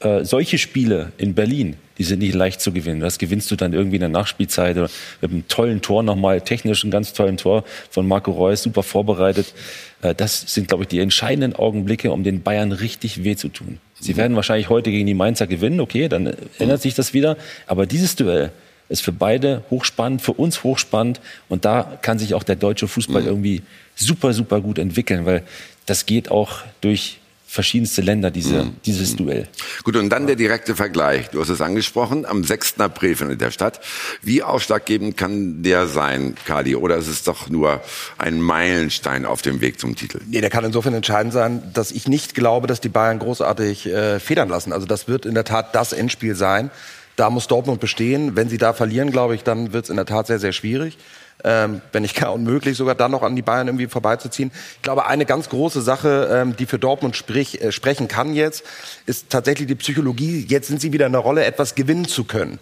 Äh, 0.00 0.24
solche 0.24 0.58
Spiele 0.58 1.12
in 1.16 1.34
Berlin, 1.34 1.76
die 1.96 2.04
sind 2.04 2.18
nicht 2.18 2.34
leicht 2.34 2.60
zu 2.60 2.70
gewinnen. 2.70 3.00
Das 3.00 3.18
gewinnst 3.18 3.50
du 3.50 3.56
dann 3.56 3.72
irgendwie 3.72 3.96
in 3.96 4.00
der 4.00 4.10
Nachspielzeit 4.10 4.76
oder 4.76 4.90
mit 5.22 5.30
einem 5.30 5.48
tollen 5.48 5.80
Tor 5.80 6.02
nochmal, 6.02 6.42
technisch 6.42 6.84
ein 6.84 6.90
ganz 6.90 7.14
tollen 7.14 7.38
Tor 7.38 7.64
von 7.90 8.06
Marco 8.06 8.30
Reus, 8.30 8.62
super 8.62 8.82
vorbereitet. 8.82 9.54
Äh, 10.02 10.14
das 10.14 10.42
sind, 10.52 10.68
glaube 10.68 10.84
ich, 10.84 10.88
die 10.88 11.00
entscheidenden 11.00 11.54
Augenblicke, 11.54 12.12
um 12.12 12.24
den 12.24 12.42
Bayern 12.42 12.72
richtig 12.72 13.24
weh 13.24 13.36
zu 13.36 13.48
tun. 13.48 13.78
Sie 13.98 14.12
mhm. 14.12 14.18
werden 14.18 14.36
wahrscheinlich 14.36 14.68
heute 14.68 14.90
gegen 14.90 15.06
die 15.06 15.14
Mainzer 15.14 15.46
gewinnen, 15.46 15.80
okay, 15.80 16.08
dann 16.08 16.34
ändert 16.58 16.82
sich 16.82 16.94
das 16.94 17.14
wieder. 17.14 17.38
Aber 17.66 17.86
dieses 17.86 18.16
Duell 18.16 18.52
ist 18.88 19.02
für 19.02 19.12
beide 19.12 19.62
hochspannend, 19.70 20.20
für 20.22 20.32
uns 20.32 20.62
hochspannend. 20.62 21.20
Und 21.48 21.64
da 21.64 21.98
kann 22.02 22.18
sich 22.18 22.34
auch 22.34 22.42
der 22.42 22.56
deutsche 22.56 22.86
Fußball 22.86 23.22
mhm. 23.22 23.28
irgendwie 23.28 23.62
super, 23.94 24.32
super 24.32 24.60
gut 24.60 24.78
entwickeln, 24.78 25.24
weil 25.24 25.42
das 25.86 26.06
geht 26.06 26.30
auch 26.30 26.58
durch 26.82 27.18
verschiedenste 27.56 28.02
Länder, 28.02 28.30
diese, 28.30 28.64
mhm. 28.64 28.76
dieses 28.84 29.14
mhm. 29.14 29.16
Duell. 29.16 29.48
Gut, 29.82 29.96
und 29.96 30.10
dann 30.10 30.28
der 30.28 30.36
direkte 30.36 30.76
Vergleich. 30.76 31.30
Du 31.30 31.40
hast 31.40 31.48
es 31.48 31.60
angesprochen, 31.60 32.24
am 32.24 32.44
6. 32.44 32.78
April 32.78 33.16
findet 33.16 33.40
der 33.40 33.50
statt. 33.50 33.80
Wie 34.22 34.44
ausschlaggebend 34.44 35.16
kann 35.16 35.64
der 35.64 35.88
sein, 35.88 36.36
Kali? 36.46 36.76
Oder 36.76 36.96
ist 36.96 37.08
es 37.08 37.24
doch 37.24 37.48
nur 37.48 37.80
ein 38.18 38.40
Meilenstein 38.40 39.26
auf 39.26 39.42
dem 39.42 39.60
Weg 39.60 39.80
zum 39.80 39.96
Titel? 39.96 40.20
Nee, 40.28 40.40
der 40.40 40.50
kann 40.50 40.64
insofern 40.64 40.94
entscheidend 40.94 41.32
sein, 41.32 41.62
dass 41.74 41.90
ich 41.90 42.06
nicht 42.06 42.34
glaube, 42.34 42.68
dass 42.68 42.80
die 42.80 42.88
Bayern 42.88 43.18
großartig 43.18 43.86
äh, 43.86 44.20
federn 44.20 44.48
lassen. 44.48 44.72
Also 44.72 44.86
das 44.86 45.08
wird 45.08 45.26
in 45.26 45.34
der 45.34 45.44
Tat 45.44 45.74
das 45.74 45.92
Endspiel 45.92 46.36
sein. 46.36 46.70
Da 47.16 47.30
muss 47.30 47.48
Dortmund 47.48 47.80
bestehen. 47.80 48.36
Wenn 48.36 48.50
sie 48.50 48.58
da 48.58 48.74
verlieren, 48.74 49.10
glaube 49.10 49.34
ich, 49.34 49.42
dann 49.42 49.72
wird 49.72 49.84
es 49.84 49.90
in 49.90 49.96
der 49.96 50.04
Tat 50.04 50.26
sehr, 50.28 50.38
sehr 50.38 50.52
schwierig 50.52 50.98
ähm, 51.44 51.80
wenn 51.92 52.02
nicht 52.02 52.16
gar 52.16 52.32
unmöglich, 52.32 52.76
sogar 52.76 52.94
dann 52.94 53.10
noch 53.10 53.22
an 53.22 53.36
die 53.36 53.42
Bayern 53.42 53.68
irgendwie 53.68 53.86
vorbeizuziehen. 53.86 54.50
Ich 54.76 54.82
glaube, 54.82 55.06
eine 55.06 55.26
ganz 55.26 55.48
große 55.48 55.80
Sache, 55.82 56.28
ähm, 56.32 56.56
die 56.56 56.66
für 56.66 56.78
Dortmund 56.78 57.16
sprich, 57.16 57.62
äh, 57.62 57.72
sprechen 57.72 58.08
kann 58.08 58.34
jetzt, 58.34 58.64
ist 59.06 59.30
tatsächlich 59.30 59.68
die 59.68 59.74
Psychologie. 59.74 60.44
Jetzt 60.48 60.68
sind 60.68 60.80
sie 60.80 60.92
wieder 60.92 61.06
in 61.06 61.12
der 61.12 61.20
Rolle, 61.20 61.44
etwas 61.44 61.74
gewinnen 61.74 62.06
zu 62.06 62.24
können. 62.24 62.58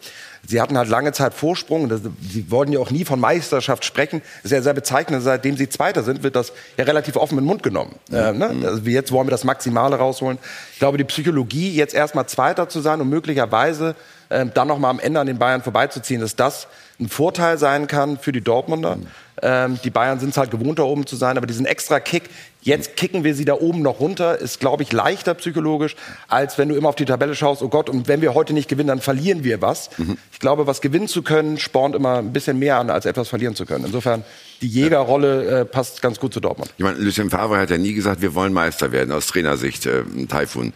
Sie 0.47 0.61
hatten 0.61 0.77
halt 0.77 0.89
lange 0.89 1.13
Zeit 1.13 1.35
Vorsprung. 1.35 1.89
Das, 1.89 2.03
sie 2.21 2.51
wollten 2.51 2.73
ja 2.73 2.81
auch 2.81 2.91
nie 2.91 3.05
von 3.05 3.19
Meisterschaft 3.19 3.85
sprechen. 3.85 4.21
Das 4.43 4.53
ist 4.53 4.57
ja 4.57 4.63
sehr 4.63 4.75
bezeichnend. 4.75 5.23
Seitdem 5.23 5.57
sie 5.57 5.69
Zweiter 5.69 6.03
sind, 6.03 6.23
wird 6.23 6.37
das 6.37 6.53
ja 6.77 6.85
relativ 6.85 7.17
offen 7.17 7.39
in 7.39 7.45
den 7.45 7.49
Mund 7.49 7.63
genommen. 7.63 7.95
Äh, 8.13 8.33
ne? 8.33 8.55
also 8.65 8.83
jetzt 8.85 9.13
wollen 9.13 9.27
wir 9.27 9.31
das 9.31 9.45
Maximale 9.45 9.97
rausholen. 9.97 10.39
Ich 10.73 10.79
glaube, 10.79 10.99
die 10.99 11.05
Psychologie, 11.05 11.75
jetzt 11.75 11.95
erstmal 11.95 12.27
Zweiter 12.27 12.69
zu 12.69 12.81
sein 12.81 13.01
und 13.01 13.09
möglicherweise 13.09 13.95
äh, 14.29 14.45
dann 14.53 14.69
noch 14.69 14.79
mal 14.79 14.91
am 14.91 15.01
Ende 15.01 15.21
an 15.21 15.27
den 15.27 15.39
Bayern 15.39 15.63
vorbeizuziehen, 15.63 16.21
dass 16.21 16.37
das 16.37 16.67
ein 17.01 17.09
Vorteil 17.09 17.59
sein 17.59 17.87
kann 17.87 18.19
für 18.19 18.33
die 18.33 18.41
Dortmunder. 18.41 18.97
Mhm. 18.97 19.07
Ähm, 19.43 19.79
die 19.83 19.91
Bayern 19.91 20.21
sind 20.21 20.31
es 20.31 20.37
halt 20.37 20.51
gewohnt, 20.51 20.79
da 20.79 20.85
oben 20.85 21.07
zu 21.07 21.17
sein, 21.17 21.37
aber 21.37 21.47
diesen 21.47 21.67
extra 21.67 21.99
Kick, 21.99 22.25
jetzt 22.63 22.97
kicken 22.97 23.25
wir 23.25 23.35
sie 23.35 23.45
da 23.45 23.55
oben 23.55 23.83
noch 23.83 23.99
runter, 23.99 24.39
ist, 24.39 24.61
glaube 24.61 24.85
ich, 24.85 24.93
leichter 24.93 25.35
psychologisch, 25.35 25.97
als 26.29 26.57
wenn 26.57 26.69
du 26.69 26.77
immer 26.77 26.89
auf 26.89 26.95
die 26.95 27.05
Tabelle 27.05 27.35
schaust, 27.35 27.61
oh 27.61 27.69
Gott, 27.69 27.91
und 27.91 28.07
wenn 28.07 28.21
wir 28.21 28.35
heute 28.35 28.55
nicht 28.55 28.69
gewinnen, 28.69 28.89
dann 28.89 29.01
verlieren 29.01 29.43
wir 29.43 29.61
was. 29.61 29.91
Mhm. 29.99 30.19
Ich 30.33 30.39
glaube, 30.39 30.69
was 30.69 30.81
gewinnen 30.81 31.09
zu 31.09 31.23
können, 31.23 31.59
spornt 31.59 31.97
immer 31.97 32.19
ein 32.19 32.33
bisschen 32.33 32.61
mehr 32.61 32.79
an, 32.79 32.91
als 32.91 33.07
etwas 33.07 33.29
verlieren 33.29 33.57
zu 33.57 33.67
können. 33.67 33.85
Insofern, 33.85 34.25
die 34.63 34.69
Jägerrolle 34.69 35.61
äh, 35.61 35.65
passt 35.65 36.01
ganz 36.01 36.21
gut 36.21 36.33
zu 36.33 36.39
Dortmund. 36.39 36.73
Ich 36.79 36.85
meine, 36.85 36.99
Lucien 36.99 37.29
Favre 37.29 37.59
hat 37.59 37.71
ja 37.71 37.79
nie 37.79 37.93
gesagt, 37.93 38.23
wir 38.23 38.35
wollen 38.37 38.53
Meister 38.53 38.93
werden, 38.93 39.11
aus 39.13 39.27
Trainersicht, 39.27 39.85
äh, 39.87 40.05
Taifun 40.29 40.73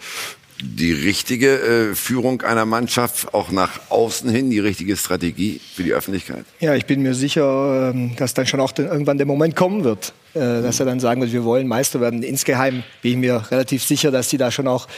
die 0.61 0.93
richtige 0.93 1.91
äh, 1.91 1.95
Führung 1.95 2.43
einer 2.43 2.67
Mannschaft, 2.67 3.33
auch 3.35 3.51
nach 3.51 3.81
außen 3.91 4.29
hin, 4.31 4.51
die 4.51 4.59
richtige 4.59 4.97
Strategie 4.97 5.61
für 5.75 5.83
die 5.83 5.93
Öffentlichkeit? 5.93 6.45
Ja, 6.61 6.75
ich 6.75 6.87
bin 6.87 7.03
mir 7.03 7.15
sicher, 7.15 7.91
ähm, 7.95 8.17
dass 8.17 8.35
dann 8.35 8.47
schon 8.47 8.61
auch 8.61 8.73
irgendwann 8.77 9.19
der 9.19 9.27
Moment 9.27 9.55
kommen 9.55 9.85
wird, 9.85 10.13
dass 10.35 10.81
er 10.81 10.87
dann 10.87 11.01
sagen 11.01 11.21
wird, 11.21 11.33
wir 11.33 11.45
wollen 11.45 11.67
Meister 11.67 12.01
werden. 12.01 12.23
Insgeheim 12.23 12.83
bin 13.03 13.13
ich 13.13 13.19
mir 13.19 13.51
relativ 13.51 13.85
sicher, 13.85 14.11
dass 14.11 14.31
sie 14.31 14.37
da 14.37 14.51
schon 14.51 14.69
auch 14.69 14.89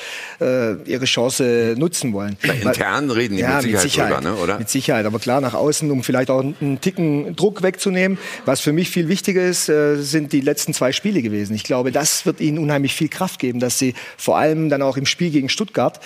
äh, 0.41 0.75
ihre 0.83 1.05
Chance 1.05 1.75
nutzen 1.79 2.13
wollen. 2.13 2.37
Ja, 2.43 2.53
intern 2.53 3.11
reden 3.11 3.37
die 3.37 3.43
ja, 3.43 3.57
mit, 3.57 3.63
Sicherheit 3.63 3.83
mit 3.85 3.93
Sicherheit, 3.93 4.19
drüber, 4.19 4.31
ne, 4.31 4.37
oder? 4.37 4.59
Mit 4.59 4.69
Sicherheit, 4.69 5.07
aber 5.07 5.19
klar 5.19 5.41
nach 5.41 5.55
außen, 5.55 5.91
um 5.91 6.03
vielleicht 6.03 6.31
auch 6.31 6.41
einen 6.41 6.81
Ticken 6.81 7.37
Druck 7.37 7.63
wegzunehmen. 7.63 8.19
Was 8.45 8.61
für 8.61 8.73
mich 8.73 8.91
viel 8.91 9.09
wichtiger 9.09 9.45
ist, 9.45 9.69
äh, 9.69 9.97
sind 9.97 10.33
die 10.33 10.41
letzten 10.41 10.75
zwei 10.75 10.93
Spiele 10.93 11.23
gewesen. 11.23 11.55
Ich 11.55 11.65
glaube, 11.65 11.93
das 11.93 12.27
wird 12.27 12.41
ihnen 12.41 12.59
unheimlich 12.59 12.95
viel 12.95 13.09
Kraft 13.09 13.39
geben, 13.39 13.61
dass 13.61 13.79
sie 13.79 13.95
vor 14.17 14.39
allem 14.39 14.69
dann 14.69 14.83
auch 14.83 14.97
im 14.97 15.07
Spiel 15.07 15.31
gegen 15.31 15.49
Stuttgart 15.49 16.01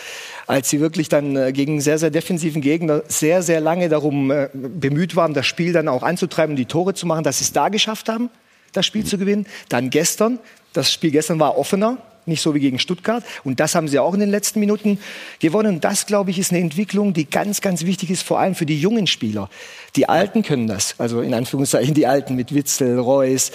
als 0.46 0.68
sie 0.70 0.80
wirklich 0.80 1.08
dann 1.08 1.36
äh, 1.36 1.52
gegen 1.52 1.80
sehr, 1.80 1.98
sehr 1.98 2.10
defensiven 2.10 2.60
Gegner 2.60 3.02
sehr, 3.08 3.42
sehr 3.42 3.60
lange 3.60 3.88
darum 3.88 4.30
äh, 4.30 4.48
bemüht 4.52 5.16
waren, 5.16 5.34
das 5.34 5.46
Spiel 5.46 5.72
dann 5.72 5.88
auch 5.88 6.02
anzutreiben, 6.02 6.56
die 6.56 6.66
Tore 6.66 6.94
zu 6.94 7.06
machen, 7.06 7.24
dass 7.24 7.38
sie 7.38 7.44
es 7.44 7.52
da 7.52 7.68
geschafft 7.68 8.08
haben 8.08 8.30
das 8.76 8.86
Spiel 8.86 9.04
zu 9.04 9.18
gewinnen. 9.18 9.46
Dann 9.68 9.90
gestern, 9.90 10.38
das 10.72 10.92
Spiel 10.92 11.10
gestern 11.10 11.40
war 11.40 11.56
offener, 11.56 11.98
nicht 12.26 12.40
so 12.40 12.54
wie 12.54 12.60
gegen 12.60 12.78
Stuttgart. 12.78 13.24
Und 13.42 13.60
das 13.60 13.74
haben 13.74 13.88
sie 13.88 13.98
auch 13.98 14.14
in 14.14 14.20
den 14.20 14.30
letzten 14.30 14.60
Minuten 14.60 14.98
gewonnen. 15.40 15.76
Und 15.76 15.84
das, 15.84 16.06
glaube 16.06 16.30
ich, 16.30 16.38
ist 16.38 16.52
eine 16.52 16.60
Entwicklung, 16.60 17.12
die 17.12 17.28
ganz, 17.28 17.60
ganz 17.60 17.84
wichtig 17.84 18.10
ist, 18.10 18.22
vor 18.22 18.38
allem 18.38 18.54
für 18.54 18.66
die 18.66 18.80
jungen 18.80 19.06
Spieler. 19.06 19.50
Die 19.96 20.08
Alten 20.08 20.42
können 20.42 20.66
das, 20.66 20.94
also 20.98 21.20
in 21.20 21.34
Anführungszeichen 21.34 21.94
die 21.94 22.06
Alten 22.06 22.34
mit 22.34 22.54
Witzel, 22.54 22.98
Reus 22.98 23.52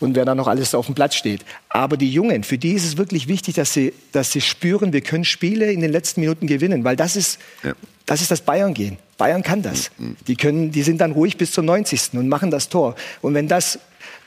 und 0.00 0.16
wer 0.16 0.24
da 0.24 0.34
noch 0.34 0.46
alles 0.46 0.74
auf 0.74 0.86
dem 0.86 0.94
Platz 0.94 1.16
steht. 1.16 1.44
Aber 1.68 1.96
die 1.96 2.10
Jungen, 2.10 2.44
für 2.44 2.58
die 2.58 2.72
ist 2.72 2.84
es 2.84 2.96
wirklich 2.96 3.28
wichtig, 3.28 3.56
dass 3.56 3.72
sie, 3.72 3.92
dass 4.12 4.32
sie 4.32 4.40
spüren, 4.40 4.92
wir 4.92 5.02
können 5.02 5.24
Spiele 5.24 5.70
in 5.70 5.80
den 5.80 5.92
letzten 5.92 6.20
Minuten 6.20 6.46
gewinnen, 6.46 6.84
weil 6.84 6.96
das 6.96 7.16
ist, 7.16 7.38
ja. 7.62 7.72
das 8.06 8.22
ist 8.22 8.30
das 8.30 8.40
Bayern-Gehen. 8.40 8.96
Bayern 9.18 9.42
kann 9.42 9.62
das. 9.62 9.90
Mhm. 9.98 10.16
Die, 10.26 10.36
können, 10.36 10.70
die 10.70 10.82
sind 10.82 11.00
dann 11.00 11.12
ruhig 11.12 11.36
bis 11.36 11.52
zum 11.52 11.66
90. 11.66 12.14
und 12.14 12.28
machen 12.28 12.50
das 12.50 12.68
Tor. 12.68 12.94
Und 13.20 13.34
wenn 13.34 13.48
das 13.48 13.78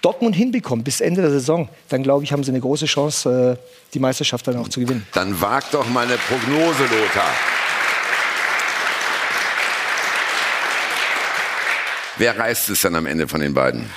Dortmund 0.02 0.36
hinbekommt 0.36 0.84
bis 0.84 1.02
Ende 1.02 1.22
der 1.22 1.32
Saison, 1.32 1.70
dann 1.90 2.04
glaube 2.04 2.24
ich, 2.24 2.32
haben 2.32 2.44
sie 2.44 2.52
eine 2.52 2.60
große 2.60 2.86
Chance, 2.86 3.58
äh, 3.60 3.90
die 3.94 4.00
Meisterschaft 4.00 4.48
dann 4.48 4.58
auch 4.58 4.70
zu 4.70 4.80
gewinnen. 4.80 5.06
Dann 5.14 5.40
wagt 5.42 5.74
doch 5.74 5.88
mal 5.90 6.06
eine 6.06 6.18
Prognose, 6.18 6.84
Lothar. 6.84 7.34
Wer 12.18 12.38
reißt 12.38 12.70
es 12.70 12.82
dann 12.82 12.96
am 12.96 13.06
Ende 13.06 13.28
von 13.28 13.42
den 13.42 13.54
beiden? 13.54 13.90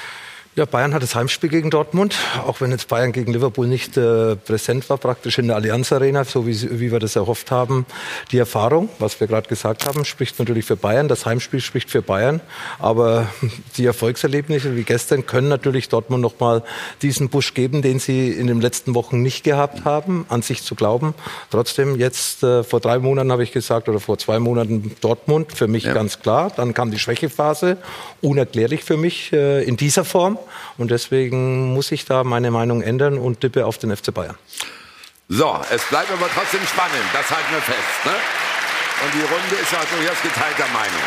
Ja, 0.59 0.65
Bayern 0.65 0.93
hat 0.93 1.05
das 1.05 1.15
Heimspiel 1.15 1.51
gegen 1.51 1.71
Dortmund, 1.71 2.17
auch 2.45 2.61
wenn 2.61 2.73
jetzt 2.73 2.89
Bayern 2.89 3.13
gegen 3.13 3.33
Liverpool 3.33 3.69
nicht 3.69 3.97
äh, 3.97 4.35
präsent 4.35 4.91
war, 4.91 4.99
praktisch 4.99 5.39
in 5.39 5.47
der 5.47 5.55
Allianz 5.55 5.93
Arena, 5.93 6.25
so 6.25 6.49
wie, 6.49 6.81
wie 6.81 6.91
wir 6.91 6.99
das 6.99 7.15
erhofft 7.15 7.53
haben. 7.53 7.87
Die 8.33 8.39
Erfahrung, 8.39 8.89
was 8.99 9.21
wir 9.21 9.29
gerade 9.29 9.49
gesagt 9.49 9.87
haben, 9.87 10.05
spricht 10.05 10.37
natürlich 10.41 10.65
für 10.65 10.75
Bayern. 10.75 11.07
Das 11.07 11.27
Heimspiel 11.27 11.61
spricht 11.61 11.91
für 11.91 12.03
Bayern. 12.03 12.41
Aber 12.81 13.29
die 13.77 13.87
Erfolgserlebnisse 13.87 14.75
wie 14.75 14.83
gestern 14.83 15.27
können 15.27 15.47
natürlich 15.47 15.91
Dortmund 15.91 16.23
noch 16.23 16.41
mal 16.41 16.65
diesen 17.03 17.29
Push 17.29 17.55
geben, 17.55 17.81
den 17.81 18.01
sie 18.01 18.29
in 18.33 18.49
den 18.49 18.61
letzten 18.61 18.97
Wochen 18.97 19.23
nicht 19.23 19.45
gehabt 19.45 19.85
haben, 19.85 20.27
an 20.29 20.43
sich 20.43 20.65
zu 20.65 20.75
glauben. 20.75 21.15
Trotzdem 21.53 21.95
jetzt 21.95 22.43
äh, 22.43 22.65
vor 22.65 22.81
drei 22.81 22.99
Monaten 22.99 23.31
habe 23.31 23.45
ich 23.45 23.53
gesagt 23.53 23.89
oder 23.89 24.01
vor 24.01 24.19
zwei 24.19 24.41
Monaten 24.41 24.97
Dortmund 25.03 25.53
für 25.53 25.69
mich 25.69 25.85
ja. 25.85 25.95
ganz 25.95 26.19
klar. 26.19 26.51
Dann 26.57 26.75
kam 26.75 26.91
die 26.91 26.99
Schwächephase, 26.99 27.77
unerklärlich 28.23 28.83
für 28.83 28.97
mich 28.97 29.33
äh, 29.33 29.63
in 29.63 29.77
dieser 29.77 30.05
Form. 30.05 30.37
Und 30.77 30.91
deswegen 30.91 31.73
muss 31.75 31.93
ich 31.93 32.05
da 32.05 32.25
meine 32.25 32.51
Meinung 32.51 32.83
ändern 32.83 33.19
und 33.19 33.41
tippe 33.41 33.67
auf 33.67 33.79
den 33.79 33.97
FC 33.97 34.13
Bayern. 34.13 34.37
So, 35.29 35.61
es 35.71 35.83
bleibt 35.85 36.11
aber 36.11 36.29
trotzdem 36.35 36.61
spannend, 36.67 37.05
das 37.13 37.31
halten 37.31 37.53
wir 37.53 37.61
fest. 37.61 38.07
Ne? 38.07 38.13
Und 39.05 39.15
die 39.15 39.21
Runde 39.21 39.63
ist 39.63 39.73
ja 39.73 39.79
durchaus 39.95 40.23
geteilter 40.23 40.73
Meinung. 40.73 41.03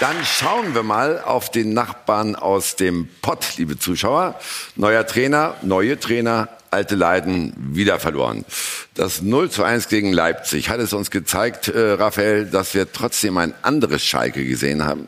Dann 0.00 0.24
schauen 0.24 0.74
wir 0.74 0.82
mal 0.82 1.20
auf 1.20 1.50
den 1.50 1.74
Nachbarn 1.74 2.34
aus 2.34 2.76
dem 2.76 3.08
Pott, 3.20 3.56
liebe 3.56 3.78
Zuschauer. 3.78 4.34
Neuer 4.74 5.06
Trainer, 5.06 5.54
neue 5.62 5.98
Trainer, 6.00 6.48
alte 6.72 6.96
Leiden 6.96 7.52
wieder 7.56 8.00
verloren. 8.00 8.44
Das 8.94 9.22
0 9.22 9.50
zu 9.50 9.62
1 9.62 9.88
gegen 9.88 10.12
Leipzig 10.12 10.70
hat 10.70 10.80
es 10.80 10.92
uns 10.92 11.10
gezeigt, 11.10 11.68
äh, 11.68 11.92
Raphael, 11.92 12.46
dass 12.46 12.74
wir 12.74 12.90
trotzdem 12.90 13.38
ein 13.38 13.54
anderes 13.62 14.04
Schalke 14.04 14.44
gesehen 14.44 14.84
haben. 14.84 15.06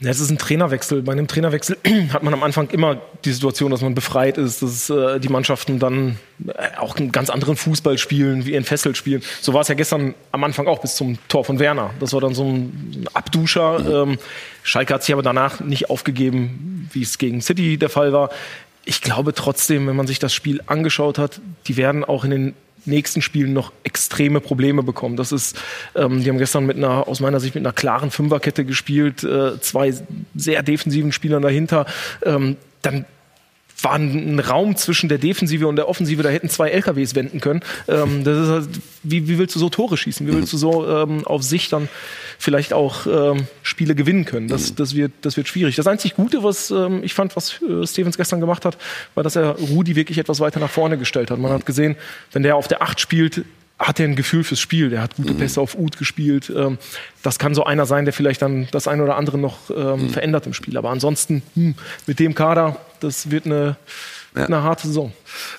Ja, 0.00 0.10
es 0.10 0.20
ist 0.20 0.30
ein 0.30 0.38
Trainerwechsel. 0.38 1.02
Bei 1.02 1.10
einem 1.10 1.26
Trainerwechsel 1.26 1.76
hat 2.12 2.22
man 2.22 2.32
am 2.32 2.44
Anfang 2.44 2.70
immer 2.70 3.00
die 3.24 3.32
Situation, 3.32 3.72
dass 3.72 3.80
man 3.80 3.96
befreit 3.96 4.38
ist, 4.38 4.62
dass 4.62 4.88
äh, 4.90 5.18
die 5.18 5.28
Mannschaften 5.28 5.80
dann 5.80 6.18
äh, 6.46 6.76
auch 6.78 6.96
einen 6.96 7.10
ganz 7.10 7.30
anderen 7.30 7.56
Fußball 7.56 7.98
spielen, 7.98 8.46
wie 8.46 8.54
entfesselt 8.54 8.96
spielen. 8.96 9.22
So 9.40 9.54
war 9.54 9.62
es 9.62 9.68
ja 9.68 9.74
gestern 9.74 10.14
am 10.30 10.44
Anfang 10.44 10.68
auch 10.68 10.78
bis 10.78 10.94
zum 10.94 11.18
Tor 11.26 11.44
von 11.44 11.58
Werner. 11.58 11.90
Das 11.98 12.12
war 12.12 12.20
dann 12.20 12.32
so 12.32 12.44
ein, 12.44 12.92
so 12.94 13.00
ein 13.00 13.08
Abduscher. 13.12 14.04
Ähm, 14.04 14.18
Schalke 14.62 14.94
hat 14.94 15.02
sich 15.02 15.12
aber 15.12 15.22
danach 15.22 15.58
nicht 15.58 15.90
aufgegeben, 15.90 16.88
wie 16.92 17.02
es 17.02 17.18
gegen 17.18 17.40
City 17.40 17.76
der 17.76 17.88
Fall 17.88 18.12
war. 18.12 18.30
Ich 18.84 19.02
glaube 19.02 19.34
trotzdem, 19.34 19.88
wenn 19.88 19.96
man 19.96 20.06
sich 20.06 20.20
das 20.20 20.32
Spiel 20.32 20.62
angeschaut 20.66 21.18
hat, 21.18 21.40
die 21.66 21.76
werden 21.76 22.04
auch 22.04 22.22
in 22.22 22.30
den 22.30 22.54
nächsten 22.88 23.22
Spielen 23.22 23.52
noch 23.52 23.72
extreme 23.84 24.40
Probleme 24.40 24.82
bekommen. 24.82 25.16
Das 25.16 25.32
ist, 25.32 25.56
ähm, 25.94 26.22
die 26.22 26.28
haben 26.28 26.38
gestern 26.38 26.66
mit 26.66 26.76
einer, 26.76 27.06
aus 27.08 27.20
meiner 27.20 27.40
Sicht 27.40 27.54
mit 27.54 27.64
einer 27.64 27.72
klaren 27.72 28.10
Fünferkette 28.10 28.64
gespielt, 28.64 29.22
äh, 29.24 29.60
zwei 29.60 29.94
sehr 30.34 30.62
defensiven 30.62 31.12
Spielern 31.12 31.42
dahinter. 31.42 31.86
Ähm, 32.24 32.56
dann 32.82 33.04
war 33.82 33.94
ein 33.94 34.40
Raum 34.40 34.76
zwischen 34.76 35.08
der 35.08 35.18
Defensive 35.18 35.66
und 35.68 35.76
der 35.76 35.88
Offensive, 35.88 36.22
da 36.22 36.28
hätten 36.28 36.48
zwei 36.48 36.70
LKWs 36.70 37.14
wenden 37.14 37.40
können. 37.40 37.60
Ähm, 37.86 38.24
das 38.24 38.38
ist 38.38 38.48
halt, 38.48 38.68
wie, 39.02 39.28
wie 39.28 39.38
willst 39.38 39.54
du 39.54 39.60
so 39.60 39.68
Tore 39.68 39.96
schießen? 39.96 40.26
Wie 40.26 40.32
willst 40.32 40.52
du 40.52 40.56
so 40.56 40.86
ähm, 40.88 41.24
auf 41.26 41.42
sich 41.42 41.68
dann 41.68 41.88
vielleicht 42.38 42.72
auch 42.72 43.06
ähm, 43.06 43.46
Spiele 43.62 43.94
gewinnen 43.94 44.24
können? 44.24 44.48
Das, 44.48 44.74
das, 44.74 44.94
wird, 44.94 45.12
das 45.22 45.36
wird 45.36 45.48
schwierig. 45.48 45.76
Das 45.76 45.86
einzig 45.86 46.16
Gute, 46.16 46.42
was 46.42 46.70
ähm, 46.70 47.00
ich 47.04 47.14
fand, 47.14 47.36
was 47.36 47.62
äh, 47.62 47.86
Stevens 47.86 48.16
gestern 48.16 48.40
gemacht 48.40 48.64
hat, 48.64 48.76
war, 49.14 49.22
dass 49.22 49.36
er 49.36 49.50
Rudi 49.52 49.94
wirklich 49.94 50.18
etwas 50.18 50.40
weiter 50.40 50.58
nach 50.58 50.70
vorne 50.70 50.98
gestellt 50.98 51.30
hat. 51.30 51.38
Man 51.38 51.52
hat 51.52 51.64
gesehen, 51.64 51.96
wenn 52.32 52.42
der 52.42 52.56
auf 52.56 52.68
der 52.68 52.82
Acht 52.82 53.00
spielt, 53.00 53.44
hat 53.78 54.00
er 54.00 54.06
ein 54.06 54.16
Gefühl 54.16 54.42
fürs 54.42 54.60
Spiel. 54.60 54.90
Der 54.90 55.02
hat 55.02 55.16
gute 55.16 55.34
mhm. 55.34 55.38
Pässe 55.38 55.60
auf 55.60 55.78
Ut 55.78 55.96
gespielt. 55.98 56.52
Ähm, 56.54 56.78
das 57.22 57.38
kann 57.38 57.54
so 57.54 57.64
einer 57.64 57.86
sein, 57.86 58.04
der 58.04 58.12
vielleicht 58.12 58.42
dann 58.42 58.66
das 58.72 58.88
eine 58.88 59.04
oder 59.04 59.16
andere 59.16 59.38
noch 59.38 59.70
ähm, 59.70 60.02
mhm. 60.02 60.10
verändert 60.10 60.46
im 60.46 60.52
Spiel. 60.52 60.76
Aber 60.76 60.90
ansonsten 60.90 61.42
hm, 61.54 61.74
mit 62.06 62.18
dem 62.18 62.34
Kader, 62.34 62.80
das 63.00 63.30
wird 63.30 63.46
eine 63.46 63.76
ja. 64.38 64.46
eine 64.46 64.62
harte 64.62 64.86
Saison. 64.86 65.12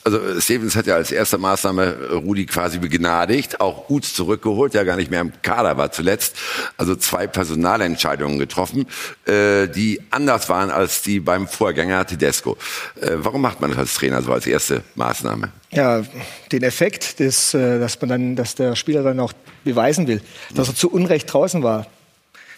Also 0.03 0.19
Stevens 0.39 0.75
hat 0.75 0.87
ja 0.87 0.95
als 0.95 1.11
erste 1.11 1.37
Maßnahme 1.37 2.11
Rudi 2.11 2.45
quasi 2.45 2.79
begnadigt, 2.79 3.61
auch 3.61 3.89
Uts 3.89 4.13
zurückgeholt, 4.13 4.73
der 4.73 4.85
gar 4.85 4.95
nicht 4.95 5.11
mehr 5.11 5.21
im 5.21 5.33
Kader 5.41 5.77
war 5.77 5.91
zuletzt. 5.91 6.35
Also 6.77 6.95
zwei 6.95 7.27
Personalentscheidungen 7.27 8.39
getroffen, 8.39 8.87
äh, 9.25 9.67
die 9.67 10.01
anders 10.11 10.49
waren 10.49 10.71
als 10.71 11.01
die 11.01 11.19
beim 11.19 11.47
Vorgänger 11.47 12.05
Tedesco. 12.05 12.57
Äh, 12.99 13.11
warum 13.15 13.41
macht 13.41 13.61
man 13.61 13.71
das 13.71 13.79
als 13.79 13.93
Trainer 13.95 14.21
so 14.21 14.31
als 14.33 14.47
erste 14.47 14.83
Maßnahme? 14.95 15.51
Ja, 15.71 16.03
den 16.51 16.63
Effekt, 16.63 17.19
des, 17.19 17.53
äh, 17.53 17.79
dass 17.79 17.99
man 18.01 18.09
dann, 18.09 18.35
dass 18.35 18.55
der 18.55 18.75
Spieler 18.75 19.03
dann 19.03 19.19
auch 19.19 19.33
beweisen 19.63 20.07
will, 20.07 20.21
dass 20.55 20.67
er 20.67 20.75
zu 20.75 20.89
Unrecht 20.89 21.31
draußen 21.31 21.61
war. 21.63 21.85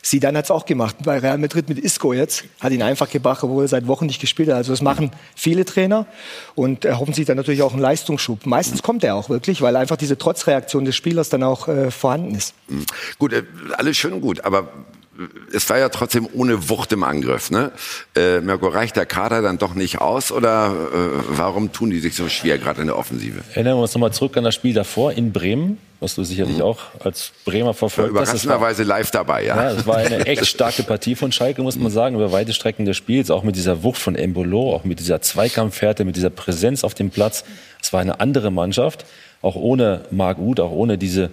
Sidan 0.01 0.35
hat 0.35 0.45
es 0.45 0.51
auch 0.51 0.65
gemacht 0.65 0.95
bei 1.03 1.19
Real 1.19 1.37
Madrid 1.37 1.69
mit 1.69 1.77
Isco 1.77 2.13
jetzt. 2.13 2.43
Hat 2.59 2.71
ihn 2.71 2.81
einfach 2.81 3.09
gebracht, 3.09 3.43
obwohl 3.43 3.65
er 3.65 3.67
seit 3.67 3.87
Wochen 3.87 4.07
nicht 4.07 4.19
gespielt 4.19 4.49
hat. 4.49 4.55
Also 4.55 4.73
das 4.73 4.81
machen 4.81 5.11
viele 5.35 5.63
Trainer 5.63 6.07
und 6.55 6.85
erhoffen 6.85 7.13
sich 7.13 7.25
dann 7.25 7.37
natürlich 7.37 7.61
auch 7.61 7.73
einen 7.73 7.81
Leistungsschub. 7.81 8.45
Meistens 8.45 8.81
kommt 8.81 9.03
er 9.03 9.15
auch 9.15 9.29
wirklich, 9.29 9.61
weil 9.61 9.75
einfach 9.75 9.97
diese 9.97 10.17
Trotzreaktion 10.17 10.85
des 10.85 10.95
Spielers 10.95 11.29
dann 11.29 11.43
auch 11.43 11.67
äh, 11.67 11.91
vorhanden 11.91 12.35
ist. 12.35 12.55
Mhm. 12.67 12.85
Gut, 13.19 13.33
äh, 13.33 13.43
alles 13.73 13.97
schön 13.97 14.13
und 14.13 14.21
gut, 14.21 14.43
aber 14.43 14.69
es 15.53 15.69
war 15.69 15.77
ja 15.77 15.89
trotzdem 15.89 16.27
ohne 16.33 16.69
Wucht 16.69 16.91
im 16.93 17.03
Angriff. 17.03 17.51
Ne? 17.51 17.71
Äh, 18.15 18.39
Mirko, 18.39 18.67
reicht 18.67 18.95
der 18.95 19.05
Kader 19.05 19.41
dann 19.41 19.57
doch 19.57 19.73
nicht 19.73 19.99
aus 19.99 20.31
oder 20.31 20.73
äh, 20.93 21.23
warum 21.29 21.71
tun 21.71 21.89
die 21.89 21.99
sich 21.99 22.15
so 22.15 22.29
schwer 22.29 22.57
gerade 22.57 22.81
in 22.81 22.87
der 22.87 22.97
Offensive? 22.97 23.41
Erinnern 23.53 23.77
wir 23.77 23.81
uns 23.81 23.93
nochmal 23.93 24.13
zurück 24.13 24.37
an 24.37 24.45
das 24.45 24.55
Spiel 24.55 24.73
davor 24.73 25.11
in 25.11 25.33
Bremen, 25.33 25.79
was 25.99 26.15
du 26.15 26.23
sicherlich 26.23 26.57
mhm. 26.57 26.63
auch 26.63 26.79
als 27.03 27.33
Bremer 27.43 27.73
verfolgt 27.73 28.15
hast. 28.15 28.23
Überraschenderweise 28.23 28.83
live 28.83 29.11
dabei, 29.11 29.43
ja. 29.43 29.55
ja. 29.55 29.71
Es 29.71 29.85
war 29.85 29.97
eine 29.97 30.25
echt 30.25 30.45
starke 30.47 30.83
Partie 30.83 31.15
von 31.15 31.31
Schalke, 31.33 31.61
muss 31.61 31.75
man 31.75 31.91
sagen, 31.91 32.15
über 32.15 32.31
weite 32.31 32.53
Strecken 32.53 32.85
des 32.85 32.95
Spiels, 32.95 33.29
auch 33.29 33.43
mit 33.43 33.57
dieser 33.57 33.83
Wucht 33.83 33.99
von 33.99 34.15
Embolo, 34.15 34.73
auch 34.73 34.85
mit 34.85 34.99
dieser 34.99 35.21
Zweikampfhärte, 35.21 36.05
mit 36.05 36.15
dieser 36.15 36.29
Präsenz 36.29 36.85
auf 36.85 36.93
dem 36.93 37.09
Platz. 37.09 37.43
Es 37.81 37.91
war 37.91 37.99
eine 37.99 38.21
andere 38.21 38.49
Mannschaft, 38.49 39.05
auch 39.41 39.55
ohne 39.55 40.05
Marc 40.09 40.39
Uth, 40.39 40.61
auch 40.61 40.71
ohne 40.71 40.97
diese 40.97 41.31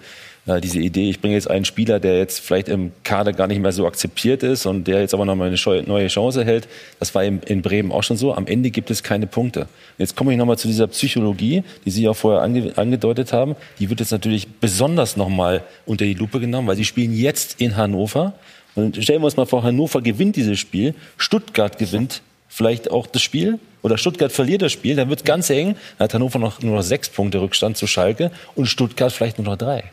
äh, 0.49 0.61
diese 0.61 0.81
Idee, 0.81 1.11
ich 1.11 1.21
bringe 1.21 1.35
jetzt 1.35 1.51
einen 1.51 1.65
Spieler, 1.65 2.01
der 2.01 2.19
jetzt 2.19 2.41
vielleicht 2.41 2.69
im 2.69 2.93
Kader 3.05 3.33
gar 3.33 3.47
nicht 3.47 3.61
mehr 3.61 3.73
so 3.73 3.87
akzeptiert 3.87 4.43
ist 4.43 4.67
und 4.67 4.89
der 4.89 5.01
jetzt 5.01 5.13
aber 5.13 5.25
noch 5.25 5.37
mal 5.37 5.49
eine 5.49 5.83
neue 5.83 6.09
Chance 6.09 6.45
hält. 6.45 6.67
Das 6.99 7.15
war 7.15 7.23
in, 7.23 7.41
in 7.43 7.61
Bremen 7.61 7.93
auch 7.93 8.03
schon 8.03 8.17
so. 8.17 8.35
Am 8.35 8.47
Ende 8.47 8.71
gibt 8.71 8.91
es 8.91 9.03
keine 9.03 9.27
Punkte. 9.27 9.69
Jetzt 9.99 10.17
komme 10.17 10.33
ich 10.33 10.39
noch 10.39 10.47
mal 10.47 10.57
zu 10.57 10.67
dieser 10.67 10.87
Psychologie, 10.87 11.63
die 11.85 11.91
Sie 11.91 12.09
auch 12.09 12.15
vorher 12.15 12.43
ange, 12.43 12.73
angedeutet 12.77 13.33
haben. 13.33 13.57
Die 13.79 13.91
wird 13.91 14.01
jetzt 14.01 14.13
natürlich 14.13 14.49
besonders 14.49 15.17
noch 15.17 15.29
mal 15.29 15.63
unter 15.85 16.05
die 16.05 16.15
Lupe 16.15 16.41
genommen, 16.41 16.67
weil 16.67 16.77
Sie 16.77 16.85
spielen 16.85 17.15
jetzt 17.15 17.61
in 17.61 17.77
Hannover. 17.77 18.33
Und 18.75 19.03
stellen 19.03 19.21
wir 19.21 19.27
uns 19.27 19.37
mal 19.37 19.47
vor, 19.47 19.63
Hannover 19.63 20.01
gewinnt 20.01 20.37
dieses 20.37 20.59
Spiel, 20.59 20.95
Stuttgart 21.17 21.79
gewinnt 21.79 22.23
vielleicht 22.49 22.91
auch 22.91 23.07
das 23.07 23.21
Spiel 23.21 23.59
oder 23.83 23.99
Stuttgart 23.99 24.33
verliert 24.33 24.63
das 24.63 24.73
Spiel, 24.73 24.97
dann 24.97 25.11
wird 25.11 25.25
ganz 25.25 25.51
eng. 25.51 25.77
Dann 25.99 26.05
hat 26.05 26.15
Hannover 26.15 26.39
noch 26.39 26.63
nur 26.63 26.77
noch 26.77 26.83
sechs 26.83 27.09
Punkte 27.09 27.41
Rückstand 27.41 27.77
zu 27.77 27.87
Schalke 27.87 28.31
und 28.55 28.67
Stuttgart 28.67 29.13
vielleicht 29.13 29.39
nur 29.39 29.47
noch 29.47 29.57
drei. 29.57 29.85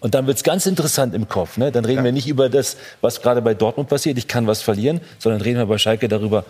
Und 0.00 0.14
dann 0.14 0.26
wird 0.26 0.36
es 0.36 0.42
ganz 0.42 0.66
interessant 0.66 1.14
im 1.14 1.28
Kopf. 1.28 1.56
Ne? 1.56 1.72
Dann 1.72 1.84
reden 1.84 1.98
ja. 1.98 2.04
wir 2.04 2.12
nicht 2.12 2.28
über 2.28 2.48
das, 2.48 2.76
was 3.00 3.22
gerade 3.22 3.42
bei 3.42 3.54
Dortmund 3.54 3.88
passiert, 3.88 4.18
ich 4.18 4.28
kann 4.28 4.46
was 4.46 4.62
verlieren, 4.62 5.00
sondern 5.18 5.40
reden 5.40 5.58
wir 5.58 5.66
bei 5.66 5.78
Schalke 5.78 6.08
darüber, 6.08 6.44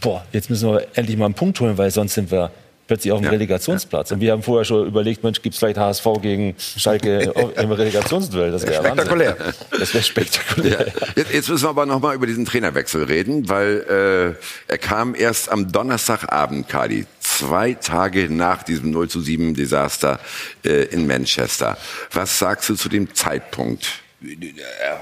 boah, 0.00 0.24
jetzt 0.32 0.50
müssen 0.50 0.70
wir 0.70 0.86
endlich 0.94 1.16
mal 1.16 1.26
einen 1.26 1.34
Punkt 1.34 1.58
holen, 1.60 1.78
weil 1.78 1.90
sonst 1.90 2.14
sind 2.14 2.30
wir 2.30 2.50
plötzlich 2.88 3.12
auf 3.12 3.20
dem 3.20 3.26
ja. 3.26 3.30
Relegationsplatz. 3.30 4.10
Und 4.10 4.20
wir 4.20 4.32
haben 4.32 4.42
vorher 4.42 4.64
schon 4.64 4.86
überlegt, 4.86 5.22
Mensch, 5.22 5.42
gibt 5.42 5.52
es 5.54 5.58
vielleicht 5.58 5.78
HSV 5.78 6.06
gegen 6.22 6.56
Schalke 6.58 7.32
im 7.56 7.70
Relegationsduell? 7.70 8.50
Das 8.50 8.66
wäre 8.66 8.82
spektakulär. 8.82 9.36
Wahnsinn. 9.38 9.54
Das 9.78 9.94
wäre 9.94 10.04
spektakulär. 10.04 10.86
Ja. 10.88 11.24
Jetzt 11.32 11.48
müssen 11.48 11.64
wir 11.64 11.68
aber 11.68 11.86
noch 11.86 12.00
mal 12.00 12.14
über 12.14 12.26
diesen 12.26 12.46
Trainerwechsel 12.46 13.04
reden, 13.04 13.48
weil 13.48 14.36
äh, 14.68 14.72
er 14.72 14.78
kam 14.78 15.14
erst 15.14 15.52
am 15.52 15.70
Donnerstagabend, 15.70 16.68
Kadi, 16.68 17.06
zwei 17.38 17.74
Tage 17.74 18.28
nach 18.28 18.62
diesem 18.62 18.90
0 18.90 19.08
zu 19.08 19.20
7 19.20 19.54
Desaster 19.54 20.18
äh, 20.64 20.84
in 20.86 21.06
Manchester. 21.06 21.78
Was 22.12 22.38
sagst 22.38 22.68
du 22.68 22.74
zu 22.74 22.88
dem 22.88 23.14
Zeitpunkt? 23.14 24.02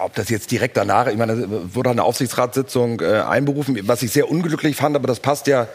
ob 0.01 0.15
das 0.15 0.29
jetzt 0.29 0.51
direkt 0.51 0.77
danach, 0.77 1.07
ich 1.07 1.17
meine, 1.17 1.75
wurde 1.75 1.89
eine 1.89 2.05
Aufsichtsratssitzung 2.05 3.01
äh, 3.01 3.23
einberufen, 3.23 3.79
was 3.89 4.03
ich 4.03 4.11
sehr 4.11 4.31
unglücklich 4.31 4.77
fand, 4.77 4.95
aber 4.95 5.09
das 5.09 5.21
passt 5.21 5.47
ja 5.47 5.69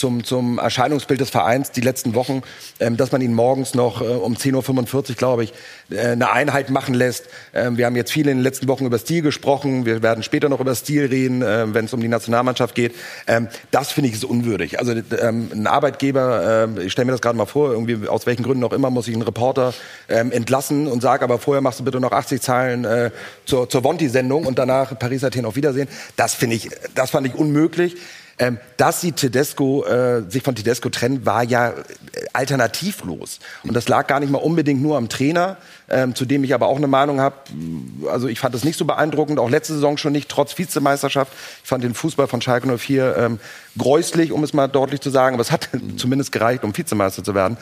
zum, 0.00 0.24
zum 0.24 0.58
Erscheinungsbild 0.58 1.20
des 1.20 1.30
Vereins 1.30 1.70
die 1.70 1.82
letzten 1.82 2.14
Wochen, 2.14 2.42
ähm, 2.80 2.96
dass 2.96 3.12
man 3.12 3.20
ihn 3.20 3.34
morgens 3.34 3.74
noch 3.74 4.00
äh, 4.00 4.06
um 4.06 4.34
10.45 4.34 5.10
Uhr, 5.10 5.14
glaube 5.16 5.44
ich, 5.44 5.52
äh, 5.90 5.98
eine 5.98 6.32
Einheit 6.32 6.70
machen 6.70 6.94
lässt. 6.94 7.26
Ähm, 7.54 7.76
wir 7.76 7.86
haben 7.86 7.94
jetzt 7.96 8.10
viel 8.10 8.26
in 8.26 8.38
den 8.38 8.42
letzten 8.42 8.66
Wochen 8.66 8.86
über 8.86 8.98
Stil 8.98 9.22
gesprochen. 9.22 9.84
Wir 9.84 10.02
werden 10.02 10.22
später 10.22 10.48
noch 10.48 10.60
über 10.60 10.74
Stil 10.74 11.06
reden, 11.06 11.42
äh, 11.42 11.72
wenn 11.74 11.84
es 11.84 11.92
um 11.92 12.00
die 12.00 12.08
Nationalmannschaft 12.08 12.74
geht. 12.74 12.94
Ähm, 13.26 13.48
das 13.70 13.92
finde 13.92 14.08
ich 14.08 14.14
ist 14.16 14.24
unwürdig. 14.24 14.78
Also 14.78 14.92
ähm, 14.92 15.50
ein 15.52 15.66
Arbeitgeber, 15.66 16.68
äh, 16.76 16.84
ich 16.84 16.92
stelle 16.92 17.06
mir 17.06 17.12
das 17.12 17.20
gerade 17.20 17.36
mal 17.36 17.46
vor, 17.46 17.70
irgendwie 17.70 18.08
aus 18.08 18.26
welchen 18.26 18.42
Gründen 18.42 18.64
auch 18.64 18.72
immer, 18.72 18.90
muss 18.90 19.06
ich 19.06 19.14
einen 19.14 19.22
Reporter 19.22 19.74
ähm, 20.08 20.32
entlassen 20.32 20.86
und 20.86 21.02
sage, 21.02 21.22
aber 21.22 21.38
vorher 21.38 21.60
machst 21.60 21.80
du 21.80 21.84
bitte 21.84 22.00
noch 22.00 22.12
80 22.12 22.40
Zeilen 22.40 22.84
äh, 22.84 23.10
zur, 23.44 23.68
zur 23.68 23.84
Vonti-Sendung 23.84 24.46
und 24.46 24.58
danach 24.58 24.98
Paris 24.98 25.24
Athen 25.24 25.44
auf 25.44 25.56
Wiedersehen. 25.56 25.88
Das 26.16 26.34
finde 26.34 26.56
ich, 26.56 26.70
das 26.94 27.10
fand 27.10 27.26
ich 27.26 27.34
unmöglich. 27.34 27.96
Ähm, 28.40 28.58
dass 28.78 29.02
sie 29.02 29.12
Tedesco, 29.12 29.84
äh, 29.84 30.22
sich 30.30 30.42
von 30.42 30.54
Tedesco 30.54 30.88
trennen, 30.88 31.26
war 31.26 31.44
ja 31.44 31.68
äh, 31.68 31.74
alternativlos. 32.32 33.38
Und 33.64 33.74
das 33.74 33.86
lag 33.86 34.06
gar 34.06 34.18
nicht 34.18 34.30
mal 34.30 34.38
unbedingt 34.38 34.80
nur 34.80 34.96
am 34.96 35.10
Trainer, 35.10 35.58
ähm, 35.90 36.14
zu 36.14 36.24
dem 36.24 36.44
ich 36.44 36.54
aber 36.54 36.68
auch 36.68 36.76
eine 36.76 36.86
Meinung 36.86 37.20
habe. 37.20 37.36
Also 38.10 38.28
ich 38.28 38.40
fand 38.40 38.54
es 38.54 38.64
nicht 38.64 38.78
so 38.78 38.84
beeindruckend, 38.84 39.38
auch 39.38 39.50
letzte 39.50 39.74
Saison 39.74 39.96
schon 39.96 40.12
nicht, 40.12 40.28
trotz 40.28 40.56
Vizemeisterschaft. 40.56 41.32
Ich 41.62 41.68
fand 41.68 41.84
den 41.84 41.94
Fußball 41.94 42.28
von 42.28 42.40
Schalke 42.40 42.78
04 42.78 43.16
ähm, 43.16 43.40
gräuslich, 43.76 44.32
um 44.32 44.44
es 44.44 44.52
mal 44.52 44.68
deutlich 44.68 45.00
zu 45.00 45.10
sagen. 45.10 45.34
Aber 45.34 45.42
es 45.42 45.50
hat 45.50 45.68
zumindest 45.96 46.32
gereicht, 46.32 46.64
um 46.64 46.76
Vizemeister 46.76 47.24
zu 47.24 47.34
werden. 47.34 47.56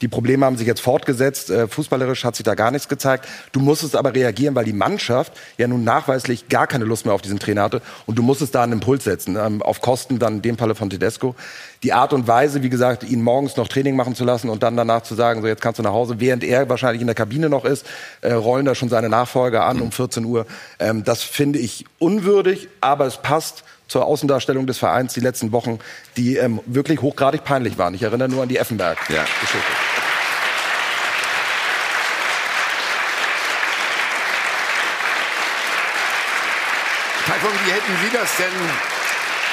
Die 0.00 0.08
Probleme 0.08 0.46
haben 0.46 0.56
sich 0.56 0.66
jetzt 0.66 0.80
fortgesetzt. 0.80 1.50
Äh, 1.50 1.68
fußballerisch 1.68 2.24
hat 2.24 2.36
sich 2.36 2.44
da 2.44 2.54
gar 2.54 2.70
nichts 2.70 2.88
gezeigt. 2.88 3.28
Du 3.52 3.60
musstest 3.60 3.96
aber 3.96 4.14
reagieren, 4.14 4.54
weil 4.54 4.64
die 4.64 4.72
Mannschaft 4.72 5.32
ja 5.58 5.68
nun 5.68 5.84
nachweislich 5.84 6.48
gar 6.48 6.66
keine 6.66 6.84
Lust 6.84 7.04
mehr 7.06 7.14
auf 7.14 7.22
diesen 7.22 7.38
Trainer 7.38 7.62
hatte. 7.62 7.82
Und 8.06 8.18
du 8.18 8.22
musstest 8.22 8.54
da 8.54 8.62
einen 8.62 8.72
Impuls 8.72 9.04
setzen, 9.04 9.36
ähm, 9.36 9.62
auf 9.62 9.80
Kosten 9.80 10.18
dann 10.18 10.36
in 10.36 10.42
dem 10.42 10.58
Falle 10.58 10.74
von 10.74 10.90
Tedesco. 10.90 11.34
Die 11.84 11.92
Art 11.92 12.14
und 12.14 12.26
Weise, 12.26 12.62
wie 12.62 12.70
gesagt, 12.70 13.04
ihn 13.04 13.22
morgens 13.22 13.58
noch 13.58 13.68
Training 13.68 13.94
machen 13.94 14.14
zu 14.14 14.24
lassen 14.24 14.48
und 14.48 14.62
dann 14.62 14.74
danach 14.74 15.02
zu 15.02 15.14
sagen, 15.14 15.42
so 15.42 15.46
jetzt 15.46 15.60
kannst 15.60 15.78
du 15.78 15.82
nach 15.82 15.92
Hause, 15.92 16.18
während 16.18 16.42
er 16.42 16.66
wahrscheinlich 16.70 17.02
in 17.02 17.06
der 17.06 17.14
Kabine 17.14 17.50
noch 17.50 17.66
ist, 17.66 17.84
äh, 18.22 18.32
rollen 18.32 18.64
da 18.64 18.74
schon 18.74 18.88
seine 18.88 19.10
Nachfolger 19.10 19.66
an 19.66 19.82
um 19.82 19.92
14 19.92 20.24
Uhr. 20.24 20.46
Ähm, 20.78 21.04
das 21.04 21.22
finde 21.22 21.58
ich 21.58 21.84
unwürdig, 21.98 22.68
aber 22.80 23.04
es 23.04 23.18
passt 23.18 23.64
zur 23.86 24.06
Außendarstellung 24.06 24.66
des 24.66 24.78
Vereins 24.78 25.12
die 25.12 25.20
letzten 25.20 25.52
Wochen, 25.52 25.78
die 26.16 26.36
ähm, 26.36 26.60
wirklich 26.64 27.02
hochgradig 27.02 27.44
peinlich 27.44 27.76
waren. 27.76 27.92
Ich 27.92 28.02
erinnere 28.02 28.30
nur 28.30 28.42
an 28.42 28.48
die 28.48 28.56
Effenberg-Geschichte. 28.56 29.14
Ja. 29.14 30.04
Taifun, 37.26 37.50
wie 37.66 37.72
hätten 37.72 37.92
Sie 38.02 38.16
das 38.16 38.36
denn, 38.38 39.03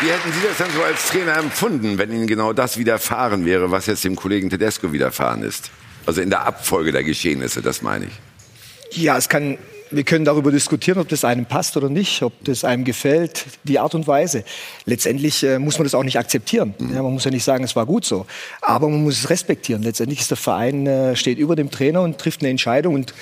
wie 0.02 0.10
hätten 0.10 0.32
Sie 0.34 0.48
das 0.48 0.58
denn 0.58 0.76
so 0.76 0.84
als 0.84 1.08
Trainer 1.08 1.38
empfunden, 1.38 1.98
wenn 1.98 2.12
Ihnen 2.12 2.28
genau 2.28 2.54
das 2.54 2.78
widerfahren 2.78 3.46
wäre, 3.46 3.72
was 3.72 3.86
jetzt 3.86 4.04
dem 4.04 4.16
Kollegen 4.16 4.50
Tedesco 4.50 4.92
widerfahren 4.92 5.44
ist? 5.44 5.70
Also 6.06 6.22
in 6.22 6.30
der 6.30 6.46
Abfolge 6.46 6.92
der 6.92 7.04
Geschehnisse, 7.04 7.62
das 7.62 7.82
meine 7.82 8.06
ich. 8.06 8.98
Ja, 8.98 9.18
es 9.18 9.30
kann 9.30 9.58
wir 9.92 10.04
können 10.04 10.26
darüber 10.26 10.52
diskutieren, 10.52 11.00
ob 11.00 11.10
das 11.10 11.26
einem 11.26 11.46
passt 11.46 11.76
oder 11.76 11.90
nicht, 11.90 12.22
ob 12.24 12.34
das 12.46 12.64
einem 12.64 12.86
gefällt, 12.86 13.46
die 13.64 13.78
Art 13.78 13.94
und 13.94 14.08
Weise. 14.08 14.44
Letztendlich 14.86 15.44
äh, 15.44 15.60
muss 15.60 15.78
man 15.78 15.84
das 15.84 15.94
auch 15.94 16.04
nicht 16.04 16.18
akzeptieren. 16.18 16.74
Mhm. 16.80 16.96
Ja, 16.96 17.04
man 17.04 17.14
muss 17.14 17.26
ja 17.26 17.32
nicht 17.32 17.44
sagen, 17.44 17.64
es 17.64 17.76
war 17.76 17.86
gut 17.86 18.06
so. 18.06 18.26
Aber 18.62 18.88
man 18.88 19.04
muss 19.04 19.20
es 19.20 19.30
respektieren. 19.30 19.84
Letztendlich 19.84 20.22
ist 20.22 20.32
der 20.32 20.38
Verein, 20.38 20.88
äh, 20.88 21.16
steht 21.16 21.38
über 21.38 21.56
dem 21.56 21.72
Trainer 21.72 22.02
und 22.02 22.18
trifft 22.18 22.42
eine 22.42 22.50
Entscheidung. 22.50 22.96
Und 22.96 23.14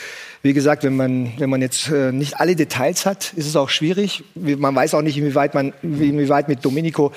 wie 0.41 0.53
gesagt, 0.53 0.83
wenn 0.83 0.95
man, 0.95 1.33
wenn 1.37 1.49
man 1.49 1.61
jetzt 1.61 1.89
äh, 1.89 2.11
nicht 2.11 2.39
alle 2.39 2.55
Details 2.55 3.05
hat, 3.05 3.33
ist 3.33 3.45
es 3.45 3.55
auch 3.55 3.69
schwierig. 3.69 4.23
Man 4.35 4.73
weiß 4.73 4.93
auch 4.93 5.01
nicht, 5.01 5.17
inwieweit, 5.17 5.53
man, 5.53 5.73
inwieweit 5.81 6.47
mit 6.47 6.63
Domenico 6.63 7.11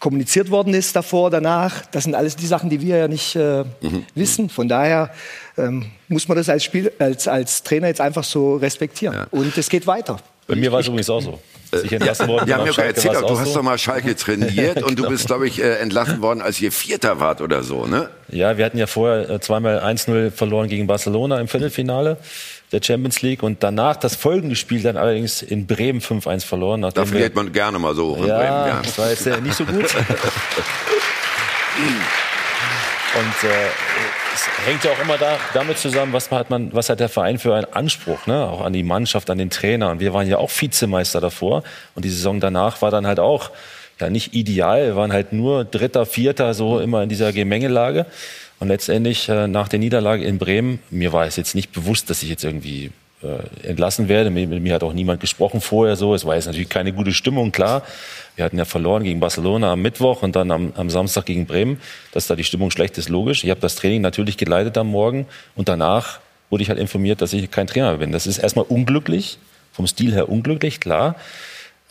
kommuniziert 0.00 0.50
worden 0.50 0.72
ist 0.72 0.96
davor, 0.96 1.30
danach. 1.30 1.84
Das 1.86 2.04
sind 2.04 2.14
alles 2.14 2.36
die 2.36 2.46
Sachen, 2.46 2.70
die 2.70 2.80
wir 2.80 2.96
ja 2.96 3.08
nicht 3.08 3.36
äh, 3.36 3.64
mhm. 3.82 4.06
wissen. 4.14 4.48
Von 4.48 4.68
daher 4.68 5.10
ähm, 5.58 5.86
muss 6.08 6.26
man 6.26 6.38
das 6.38 6.48
als, 6.48 6.64
Spiel, 6.64 6.90
als, 6.98 7.28
als 7.28 7.62
Trainer 7.62 7.88
jetzt 7.88 8.00
einfach 8.00 8.24
so 8.24 8.56
respektieren. 8.56 9.14
Ja. 9.14 9.26
Und 9.30 9.56
es 9.58 9.68
geht 9.68 9.86
weiter. 9.86 10.18
Bei 10.46 10.56
mir 10.56 10.72
war 10.72 10.80
es 10.80 10.86
übrigens 10.86 11.10
auch 11.10 11.20
so. 11.20 11.38
Ich 11.82 11.92
entlassen 11.92 12.28
worden 12.28 12.48
ja, 12.48 12.58
mir 12.58 12.66
erzählt, 12.66 13.16
du 13.20 13.38
hast 13.38 13.48
so. 13.48 13.54
doch 13.54 13.62
mal 13.62 13.78
Schalke 13.78 14.14
trainiert 14.14 14.76
und 14.82 14.94
genau. 14.94 15.08
du 15.08 15.08
bist, 15.08 15.26
glaube 15.26 15.48
ich, 15.48 15.60
äh, 15.60 15.78
entlassen 15.78 16.22
worden, 16.22 16.40
als 16.40 16.60
ihr 16.60 16.70
Vierter 16.70 17.18
wart 17.18 17.40
oder 17.40 17.62
so, 17.62 17.86
ne? 17.86 18.10
Ja, 18.28 18.56
wir 18.56 18.64
hatten 18.64 18.78
ja 18.78 18.86
vorher 18.86 19.28
äh, 19.28 19.40
zweimal 19.40 19.80
1-0 19.80 20.30
verloren 20.30 20.68
gegen 20.68 20.86
Barcelona 20.86 21.40
im 21.40 21.48
Viertelfinale 21.48 22.18
der 22.74 22.82
Champions 22.82 23.22
League 23.22 23.42
und 23.44 23.62
danach 23.62 23.96
das 23.96 24.16
folgende 24.16 24.56
Spiel 24.56 24.82
dann 24.82 24.96
allerdings 24.96 25.42
in 25.42 25.66
Bremen 25.66 26.00
5-1 26.00 26.44
verloren. 26.44 26.82
Da 26.82 26.90
verliert 27.06 27.36
man 27.36 27.52
gerne 27.52 27.78
mal 27.78 27.94
so 27.94 28.16
in 28.16 28.26
ja, 28.26 28.36
Bremen. 28.36 28.66
Ja, 28.66 28.82
das 28.82 28.98
war 28.98 29.08
jetzt 29.10 29.24
nicht 29.42 29.54
so 29.54 29.64
gut. 29.64 29.76
und 29.76 29.84
äh, 33.48 33.68
es 34.34 34.48
hängt 34.66 34.82
ja 34.82 34.90
auch 34.90 34.98
immer 35.00 35.16
da, 35.16 35.38
damit 35.54 35.78
zusammen, 35.78 36.12
was 36.12 36.32
hat, 36.32 36.50
man, 36.50 36.74
was 36.74 36.88
hat 36.88 36.98
der 36.98 37.08
Verein 37.08 37.38
für 37.38 37.54
einen 37.54 37.72
Anspruch, 37.72 38.26
ne? 38.26 38.44
auch 38.44 38.60
an 38.62 38.72
die 38.72 38.82
Mannschaft, 38.82 39.30
an 39.30 39.38
den 39.38 39.50
Trainer. 39.50 39.92
Und 39.92 40.00
wir 40.00 40.12
waren 40.12 40.26
ja 40.26 40.38
auch 40.38 40.50
Vizemeister 40.50 41.20
davor. 41.20 41.62
Und 41.94 42.04
die 42.04 42.10
Saison 42.10 42.40
danach 42.40 42.82
war 42.82 42.90
dann 42.90 43.06
halt 43.06 43.20
auch 43.20 43.52
ja, 44.00 44.10
nicht 44.10 44.34
ideal. 44.34 44.86
Wir 44.86 44.96
waren 44.96 45.12
halt 45.12 45.32
nur 45.32 45.64
Dritter, 45.64 46.06
Vierter, 46.06 46.54
so 46.54 46.80
immer 46.80 47.04
in 47.04 47.08
dieser 47.08 47.32
Gemengelage. 47.32 48.06
Und 48.64 48.68
letztendlich 48.68 49.28
äh, 49.28 49.46
nach 49.46 49.68
der 49.68 49.78
Niederlage 49.78 50.24
in 50.24 50.38
Bremen, 50.38 50.78
mir 50.88 51.12
war 51.12 51.26
es 51.26 51.36
jetzt 51.36 51.54
nicht 51.54 51.72
bewusst, 51.72 52.08
dass 52.08 52.22
ich 52.22 52.30
jetzt 52.30 52.44
irgendwie 52.44 52.92
äh, 53.22 53.68
entlassen 53.68 54.08
werde. 54.08 54.30
Mit, 54.30 54.48
mit, 54.48 54.62
mir 54.62 54.72
hat 54.72 54.82
auch 54.82 54.94
niemand 54.94 55.20
gesprochen 55.20 55.60
vorher 55.60 55.96
so. 55.96 56.14
Es 56.14 56.24
war 56.24 56.34
jetzt 56.34 56.46
natürlich 56.46 56.70
keine 56.70 56.94
gute 56.94 57.12
Stimmung, 57.12 57.52
klar. 57.52 57.82
Wir 58.36 58.44
hatten 58.46 58.56
ja 58.56 58.64
verloren 58.64 59.02
gegen 59.02 59.20
Barcelona 59.20 59.72
am 59.74 59.82
Mittwoch 59.82 60.22
und 60.22 60.34
dann 60.34 60.50
am, 60.50 60.72
am 60.76 60.88
Samstag 60.88 61.26
gegen 61.26 61.44
Bremen. 61.44 61.78
Dass 62.12 62.26
da 62.26 62.36
die 62.36 62.44
Stimmung 62.44 62.70
schlecht 62.70 62.96
ist, 62.96 63.10
logisch. 63.10 63.44
Ich 63.44 63.50
habe 63.50 63.60
das 63.60 63.74
Training 63.74 64.00
natürlich 64.00 64.38
geleitet 64.38 64.78
am 64.78 64.86
Morgen 64.86 65.26
und 65.56 65.68
danach 65.68 66.20
wurde 66.48 66.62
ich 66.62 66.70
halt 66.70 66.78
informiert, 66.78 67.20
dass 67.20 67.34
ich 67.34 67.50
kein 67.50 67.66
Trainer 67.66 67.98
bin. 67.98 68.12
Das 68.12 68.26
ist 68.26 68.38
erstmal 68.38 68.64
unglücklich, 68.66 69.36
vom 69.72 69.86
Stil 69.86 70.14
her 70.14 70.30
unglücklich, 70.30 70.80
klar. 70.80 71.16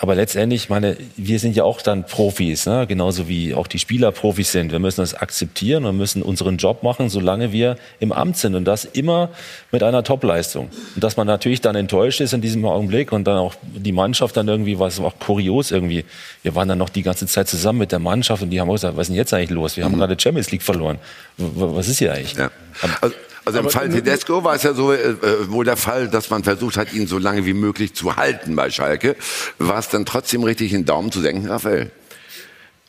Aber 0.03 0.15
letztendlich, 0.15 0.67
meine, 0.67 0.97
wir 1.15 1.39
sind 1.39 1.55
ja 1.55 1.63
auch 1.63 1.81
dann 1.81 2.05
Profis, 2.05 2.65
ne? 2.65 2.85
genauso 2.87 3.29
wie 3.29 3.53
auch 3.53 3.67
die 3.67 3.79
Spieler 3.79 4.11
Profis 4.11 4.51
sind. 4.51 4.73
Wir 4.73 4.79
müssen 4.79 4.99
das 4.99 5.13
akzeptieren 5.13 5.85
und 5.85 5.95
müssen 5.95 6.21
unseren 6.21 6.57
Job 6.57 6.83
machen, 6.83 7.07
solange 7.07 7.53
wir 7.53 7.77
im 8.01 8.11
Amt 8.11 8.35
sind 8.35 8.53
und 8.55 8.65
das 8.65 8.83
immer 8.83 9.29
mit 9.71 9.81
einer 9.81 10.03
Topleistung. 10.03 10.67
Und 10.95 11.01
dass 11.05 11.15
man 11.15 11.25
natürlich 11.25 11.61
dann 11.61 11.77
enttäuscht 11.77 12.19
ist 12.19 12.33
in 12.33 12.41
diesem 12.41 12.65
Augenblick 12.65 13.13
und 13.13 13.23
dann 13.23 13.37
auch 13.37 13.55
die 13.63 13.93
Mannschaft 13.93 14.35
dann 14.35 14.49
irgendwie, 14.49 14.77
was 14.77 14.99
auch 14.99 15.17
kurios 15.19 15.71
irgendwie. 15.71 16.03
Wir 16.41 16.53
waren 16.53 16.67
dann 16.67 16.79
noch 16.79 16.89
die 16.89 17.01
ganze 17.01 17.25
Zeit 17.25 17.47
zusammen 17.47 17.79
mit 17.79 17.93
der 17.93 17.99
Mannschaft 17.99 18.43
und 18.43 18.49
die 18.49 18.59
haben 18.59 18.69
auch 18.69 18.73
gesagt, 18.73 18.97
was 18.97 19.03
ist 19.03 19.11
denn 19.11 19.15
jetzt 19.15 19.33
eigentlich 19.33 19.51
los? 19.51 19.77
Wir 19.77 19.85
haben 19.85 19.93
mhm. 19.93 19.99
gerade 19.99 20.19
Champions 20.19 20.51
League 20.51 20.63
verloren. 20.63 20.97
Was 21.37 21.87
ist 21.87 21.99
hier 21.99 22.13
eigentlich? 22.13 22.33
Ja. 22.33 22.51
Also 22.99 23.15
also 23.45 23.59
im 23.59 23.69
Fall 23.69 23.89
Tedesco 23.89 24.43
war 24.43 24.55
es 24.55 24.63
ja 24.63 24.73
so 24.73 24.91
äh, 24.91 25.11
äh, 25.11 25.49
wohl 25.49 25.65
der 25.65 25.77
Fall, 25.77 26.07
dass 26.07 26.29
man 26.29 26.43
versucht 26.43 26.77
hat, 26.77 26.93
ihn 26.93 27.07
so 27.07 27.17
lange 27.17 27.45
wie 27.45 27.53
möglich 27.53 27.93
zu 27.93 28.15
halten 28.15 28.55
bei 28.55 28.69
Schalke. 28.69 29.15
War 29.59 29.79
es 29.79 29.89
dann 29.89 30.05
trotzdem 30.05 30.43
richtig, 30.43 30.71
den 30.71 30.85
Daumen 30.85 31.11
zu 31.11 31.21
senken, 31.21 31.47
Raphael? 31.47 31.91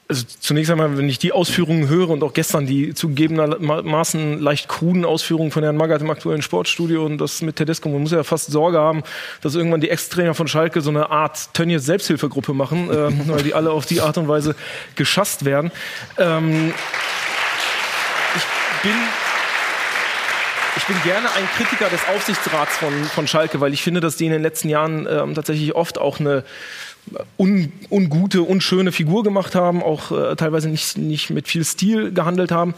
Also 0.07 0.27
zunächst 0.39 0.71
einmal, 0.71 0.99
wenn 0.99 1.09
ich 1.09 1.19
die 1.19 1.33
Ausführungen 1.33 1.89
höre 1.89 2.11
und 2.11 2.23
auch 2.23 2.35
gestern 2.35 2.67
die 2.67 2.93
zugegebenermaßen 2.93 4.39
leicht 4.39 4.69
kruden 4.69 5.07
Ausführungen 5.07 5.51
von 5.51 5.63
Herrn 5.63 5.79
Magath 5.79 6.03
im 6.03 6.11
aktuellen 6.11 6.43
Sportstudio 6.43 7.07
und 7.07 7.17
das 7.17 7.41
mit 7.41 7.57
Tedesco, 7.57 7.89
man 7.89 8.03
muss 8.03 8.13
ja 8.13 8.23
fast 8.23 8.53
Sorge 8.53 8.79
haben, 8.79 9.03
dass 9.41 9.55
irgendwann 9.55 9.81
die 9.81 9.89
Ex-Trainer 9.89 10.35
von 10.35 10.47
Schalke 10.47 10.83
so 10.83 10.91
eine 10.91 11.09
Art 11.09 11.55
Tönnies 11.55 11.87
Selbsthilfegruppe 11.87 12.53
machen, 12.53 12.91
äh, 12.91 13.29
weil 13.29 13.43
die 13.43 13.55
alle 13.55 13.71
auf 13.71 13.87
die 13.87 14.03
Art 14.03 14.19
und 14.19 14.29
Weise 14.29 14.55
geschasst 14.95 15.47
werden. 15.47 15.73
Ähm, 16.19 16.75
ich 18.37 18.83
bin 18.83 18.93
ich 20.77 20.85
bin 20.87 20.97
gerne 21.05 21.29
ein 21.37 21.47
Kritiker 21.57 21.89
des 21.89 22.01
Aufsichtsrats 22.09 22.77
von, 22.77 22.93
von 23.05 23.27
Schalke, 23.27 23.61
weil 23.61 23.73
ich 23.73 23.83
finde, 23.83 24.01
dass 24.01 24.17
die 24.17 24.27
in 24.27 24.33
den 24.33 24.43
letzten 24.43 24.69
Jahren 24.69 25.07
ähm, 25.09 25.35
tatsächlich 25.35 25.75
oft 25.75 25.99
auch 25.99 26.21
eine 26.21 26.45
un, 27.37 27.73
ungute, 27.91 28.43
unschöne 28.43 28.93
Figur 28.93 29.23
gemacht 29.23 29.55
haben, 29.55 29.83
auch 29.83 30.11
äh, 30.11 30.37
teilweise 30.37 30.69
nicht, 30.69 30.97
nicht 30.99 31.31
mit 31.31 31.49
viel 31.49 31.65
Stil 31.65 32.13
gehandelt 32.13 32.51
haben. 32.51 32.75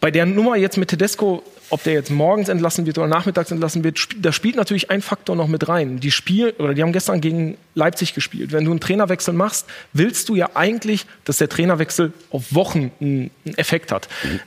Bei 0.00 0.10
der 0.10 0.26
Nummer 0.26 0.56
jetzt 0.56 0.76
mit 0.76 0.88
Tedesco, 0.88 1.42
ob 1.70 1.82
der 1.82 1.94
jetzt 1.94 2.10
morgens 2.10 2.48
entlassen 2.48 2.86
wird 2.86 2.98
oder 2.98 3.08
nachmittags 3.08 3.50
entlassen 3.50 3.82
wird, 3.82 3.98
sp 3.98 4.20
da 4.20 4.30
spielt 4.30 4.56
natürlich 4.56 4.90
ein 4.90 5.02
Faktor 5.02 5.34
noch 5.34 5.48
mit 5.48 5.68
rein. 5.68 5.98
Die 5.98 6.10
Spiel 6.10 6.54
oder 6.58 6.74
die 6.74 6.82
haben 6.82 6.92
gestern 6.92 7.20
gegen 7.20 7.56
Leipzig 7.74 8.14
gespielt. 8.14 8.52
Wenn 8.52 8.64
du 8.64 8.70
einen 8.70 8.80
Trainerwechsel 8.80 9.34
machst, 9.34 9.66
willst 9.92 10.28
du 10.28 10.36
ja 10.36 10.50
eigentlich, 10.54 11.06
dass 11.24 11.38
der 11.38 11.48
Trainerwechsel 11.48 12.12
auf 12.30 12.54
Wochen 12.54 12.92
einen 13.00 13.30
Effekt 13.56 13.90
hat. 13.90 14.08
Mhm 14.22 14.40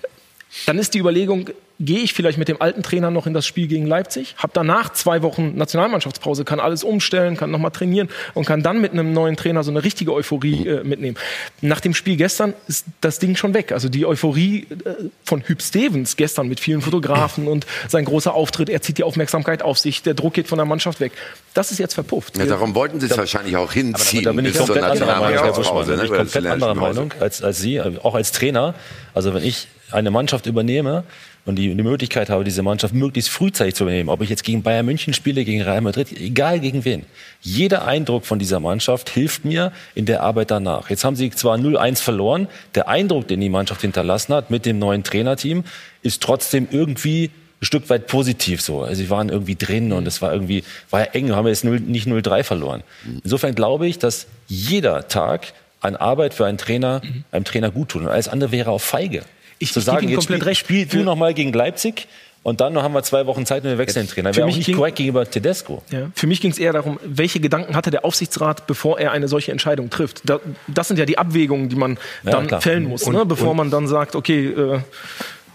dann 0.66 0.78
ist 0.78 0.94
die 0.94 1.00
Überlegung, 1.00 1.50
gehe 1.80 2.00
ich 2.00 2.14
vielleicht 2.14 2.38
mit 2.38 2.50
dem 2.50 2.62
alten 2.62 2.84
Trainer 2.84 3.10
noch 3.10 3.26
in 3.26 3.34
das 3.34 3.46
Spiel 3.46 3.68
gegen 3.68 3.86
Leipzig, 3.86 4.36
habe 4.38 4.52
danach 4.54 4.92
zwei 4.92 5.22
Wochen 5.22 5.56
Nationalmannschaftspause, 5.56 6.44
kann 6.44 6.60
alles 6.60 6.84
umstellen, 6.84 7.38
kann 7.38 7.52
nochmal 7.52 7.72
trainieren 7.72 8.10
und 8.34 8.46
kann 8.46 8.62
dann 8.62 8.82
mit 8.82 8.92
einem 8.92 9.14
neuen 9.14 9.38
Trainer 9.38 9.64
so 9.64 9.72
eine 9.72 9.84
richtige 9.84 10.14
Euphorie 10.14 10.68
äh, 10.68 10.84
mitnehmen. 10.84 11.18
Nach 11.62 11.80
dem 11.80 11.94
Spiel 11.94 12.18
gestern 12.18 12.54
ist 12.68 12.86
das 13.00 13.20
Ding 13.20 13.38
schon 13.38 13.54
weg. 13.54 13.72
Also 13.72 13.88
die 13.88 14.06
Euphorie 14.06 14.68
äh, 14.70 15.06
von 15.24 15.42
Hüb 15.42 15.62
Stevens 15.62 16.18
gestern 16.18 16.50
mit 16.50 16.60
vielen 16.60 16.82
Fotografen 16.82 17.48
und 17.48 17.66
sein 17.88 18.04
großer 18.04 18.34
Auftritt, 18.34 18.70
er 18.70 18.82
zieht 18.82 18.98
die 18.98 19.04
Aufmerksamkeit 19.04 19.64
auf 19.64 19.80
sich, 19.80 20.04
der 20.04 20.16
Druck 20.16 20.34
geht 20.34 20.48
von 20.48 20.58
der 20.58 20.66
Mannschaft 20.66 21.00
weg. 21.00 21.14
Das 21.54 21.72
ist 21.72 21.78
jetzt 21.78 21.94
verpufft. 21.94 22.38
Ja, 22.38 22.46
darum 22.46 22.76
wollten 22.76 23.00
sie 23.00 23.08
es 23.08 23.18
wahrscheinlich 23.18 23.56
auch 23.56 23.72
hinziehen. 23.72 24.28
Aber 24.28 24.36
da 24.36 24.42
bin 24.42 24.46
ich 24.46 24.58
komplett 24.58 24.84
anderer 24.84 25.20
Meinung, 25.20 25.44
Herr 25.44 25.54
Buschmann. 25.54 25.88
Da 25.88 25.96
bin 25.96 26.06
ich 26.06 26.12
komplett 26.12 26.46
anderer 26.46 26.76
Meinung 26.76 27.14
als, 27.20 27.42
als 27.42 27.60
Sie, 27.60 27.80
auch 27.82 28.16
als 28.16 28.34
Trainer. 28.34 28.76
Also 29.14 29.34
wenn 29.34 29.44
ich 29.44 29.68
eine 29.92 30.12
Mannschaft 30.12 30.46
übernehme 30.46 31.04
und 31.50 31.56
die, 31.56 31.74
die 31.74 31.84
Möglichkeit 31.84 32.30
habe, 32.30 32.44
diese 32.44 32.64
Mannschaft 32.64 32.94
möglichst 32.94 33.30
frühzeitig 33.30 33.76
zu 33.76 33.84
übernehmen, 33.84 34.10
ob 34.10 34.22
ich 34.22 34.30
jetzt 34.30 34.44
gegen 34.44 34.64
Bayern 34.64 34.86
München 34.86 35.14
spiele, 35.14 35.44
gegen 35.44 35.62
Real 35.62 35.82
Madrid, 35.82 36.12
egal 36.14 36.60
gegen 36.60 36.86
wen. 36.86 37.06
Jeder 37.42 37.86
Eindruck 37.86 38.26
von 38.26 38.40
dieser 38.40 38.60
Mannschaft 38.60 39.10
hilft 39.10 39.44
mir 39.44 39.72
in 39.96 40.06
der 40.06 40.24
Arbeit 40.24 40.52
danach. 40.52 40.90
Jetzt 40.90 41.04
haben 41.04 41.16
sie 41.16 41.30
zwar 41.32 41.58
0-1 41.58 42.02
verloren, 42.02 42.48
der 42.76 42.88
Eindruck, 42.88 43.28
den 43.28 43.42
die 43.42 43.50
Mannschaft 43.50 43.82
hinterlassen 43.82 44.34
hat 44.34 44.52
mit 44.52 44.66
dem 44.66 44.80
neuen 44.80 45.04
Trainerteam, 45.04 45.64
ist 46.04 46.22
trotzdem 46.24 46.68
irgendwie 46.72 47.32
ein 47.62 47.66
Stück 47.66 47.90
weit 47.90 48.08
positiv 48.08 48.62
so. 48.62 48.84
Also 48.84 49.02
sie 49.02 49.10
waren 49.10 49.30
irgendwie 49.30 49.56
drin 49.56 49.92
und 49.92 50.08
es 50.08 50.22
war 50.22 50.32
irgendwie, 50.32 50.64
war 50.90 51.02
ja 51.02 51.06
eng, 51.08 51.36
haben 51.36 51.46
wir 51.46 51.50
jetzt 51.50 51.66
0, 51.66 51.80
nicht 51.82 52.08
0-3 52.08 52.44
verloren. 52.44 52.84
Insofern 53.24 53.56
glaube 53.56 53.88
ich, 53.88 54.00
dass 54.00 54.28
jeder 54.48 55.08
Tag 55.08 55.54
an 55.82 55.96
Arbeit 55.96 56.34
für 56.34 56.46
einen 56.46 56.58
Trainer, 56.58 57.02
einem 57.32 57.46
Trainer 57.46 57.72
gut 57.72 57.90
tut. 57.90 58.04
Und 58.04 58.10
alles 58.10 58.28
andere 58.28 58.52
wäre 58.52 58.72
auch 58.72 58.82
feige. 58.82 59.24
Ich, 59.60 59.74
zu 59.74 59.80
ich 59.80 59.86
sagen, 59.86 60.08
jetzt 60.10 60.28
komplett 60.28 60.40
spiel, 60.42 60.48
recht. 60.48 60.60
spiel 60.60 60.86
du 61.02 61.04
noch 61.06 61.16
mal 61.16 61.34
gegen 61.34 61.54
Leipzig 61.54 62.08
und 62.44 62.62
dann 62.62 62.82
haben 62.82 62.94
wir 62.94 63.04
zwei 63.04 63.26
Wochen 63.28 63.46
Zeit 63.46 63.64
und 63.64 63.70
wir 63.70 63.78
wechseln 63.78 64.06
den 64.08 64.12
Trainer. 64.14 64.30
Für 64.34 64.38
Wäre 64.38 64.46
auch 64.46 64.48
mich 64.48 64.58
nicht 64.58 64.66
ging- 64.68 64.76
korrekt 64.78 64.96
gegenüber 64.98 65.30
Tedesco. 65.30 65.84
Ja. 65.92 66.10
Für 66.16 66.28
mich 66.28 66.40
ging 66.40 66.52
es 66.52 66.58
eher 66.58 66.72
darum, 66.74 66.98
welche 67.04 67.40
Gedanken 67.42 67.76
hatte 67.76 67.92
der 67.92 68.06
Aufsichtsrat, 68.06 68.66
bevor 68.68 69.00
er 69.00 69.12
eine 69.12 69.28
solche 69.28 69.52
Entscheidung 69.52 69.90
trifft. 69.90 70.22
Da, 70.24 70.40
das 70.68 70.88
sind 70.88 70.98
ja 70.98 71.06
die 71.06 71.18
Abwägungen, 71.18 71.68
die 71.70 71.76
man 71.76 71.98
Ja, 72.24 72.32
dann 72.32 72.48
klar. 72.48 72.62
fällen 72.62 72.86
muss, 72.86 73.04
Und- 73.04 73.14
ne? 73.16 73.26
bevor 73.26 73.52
und- 73.52 73.58
man 73.58 73.70
dann 73.72 73.88
sagt, 73.88 74.16
okay, 74.16 74.48
äh, 74.48 74.80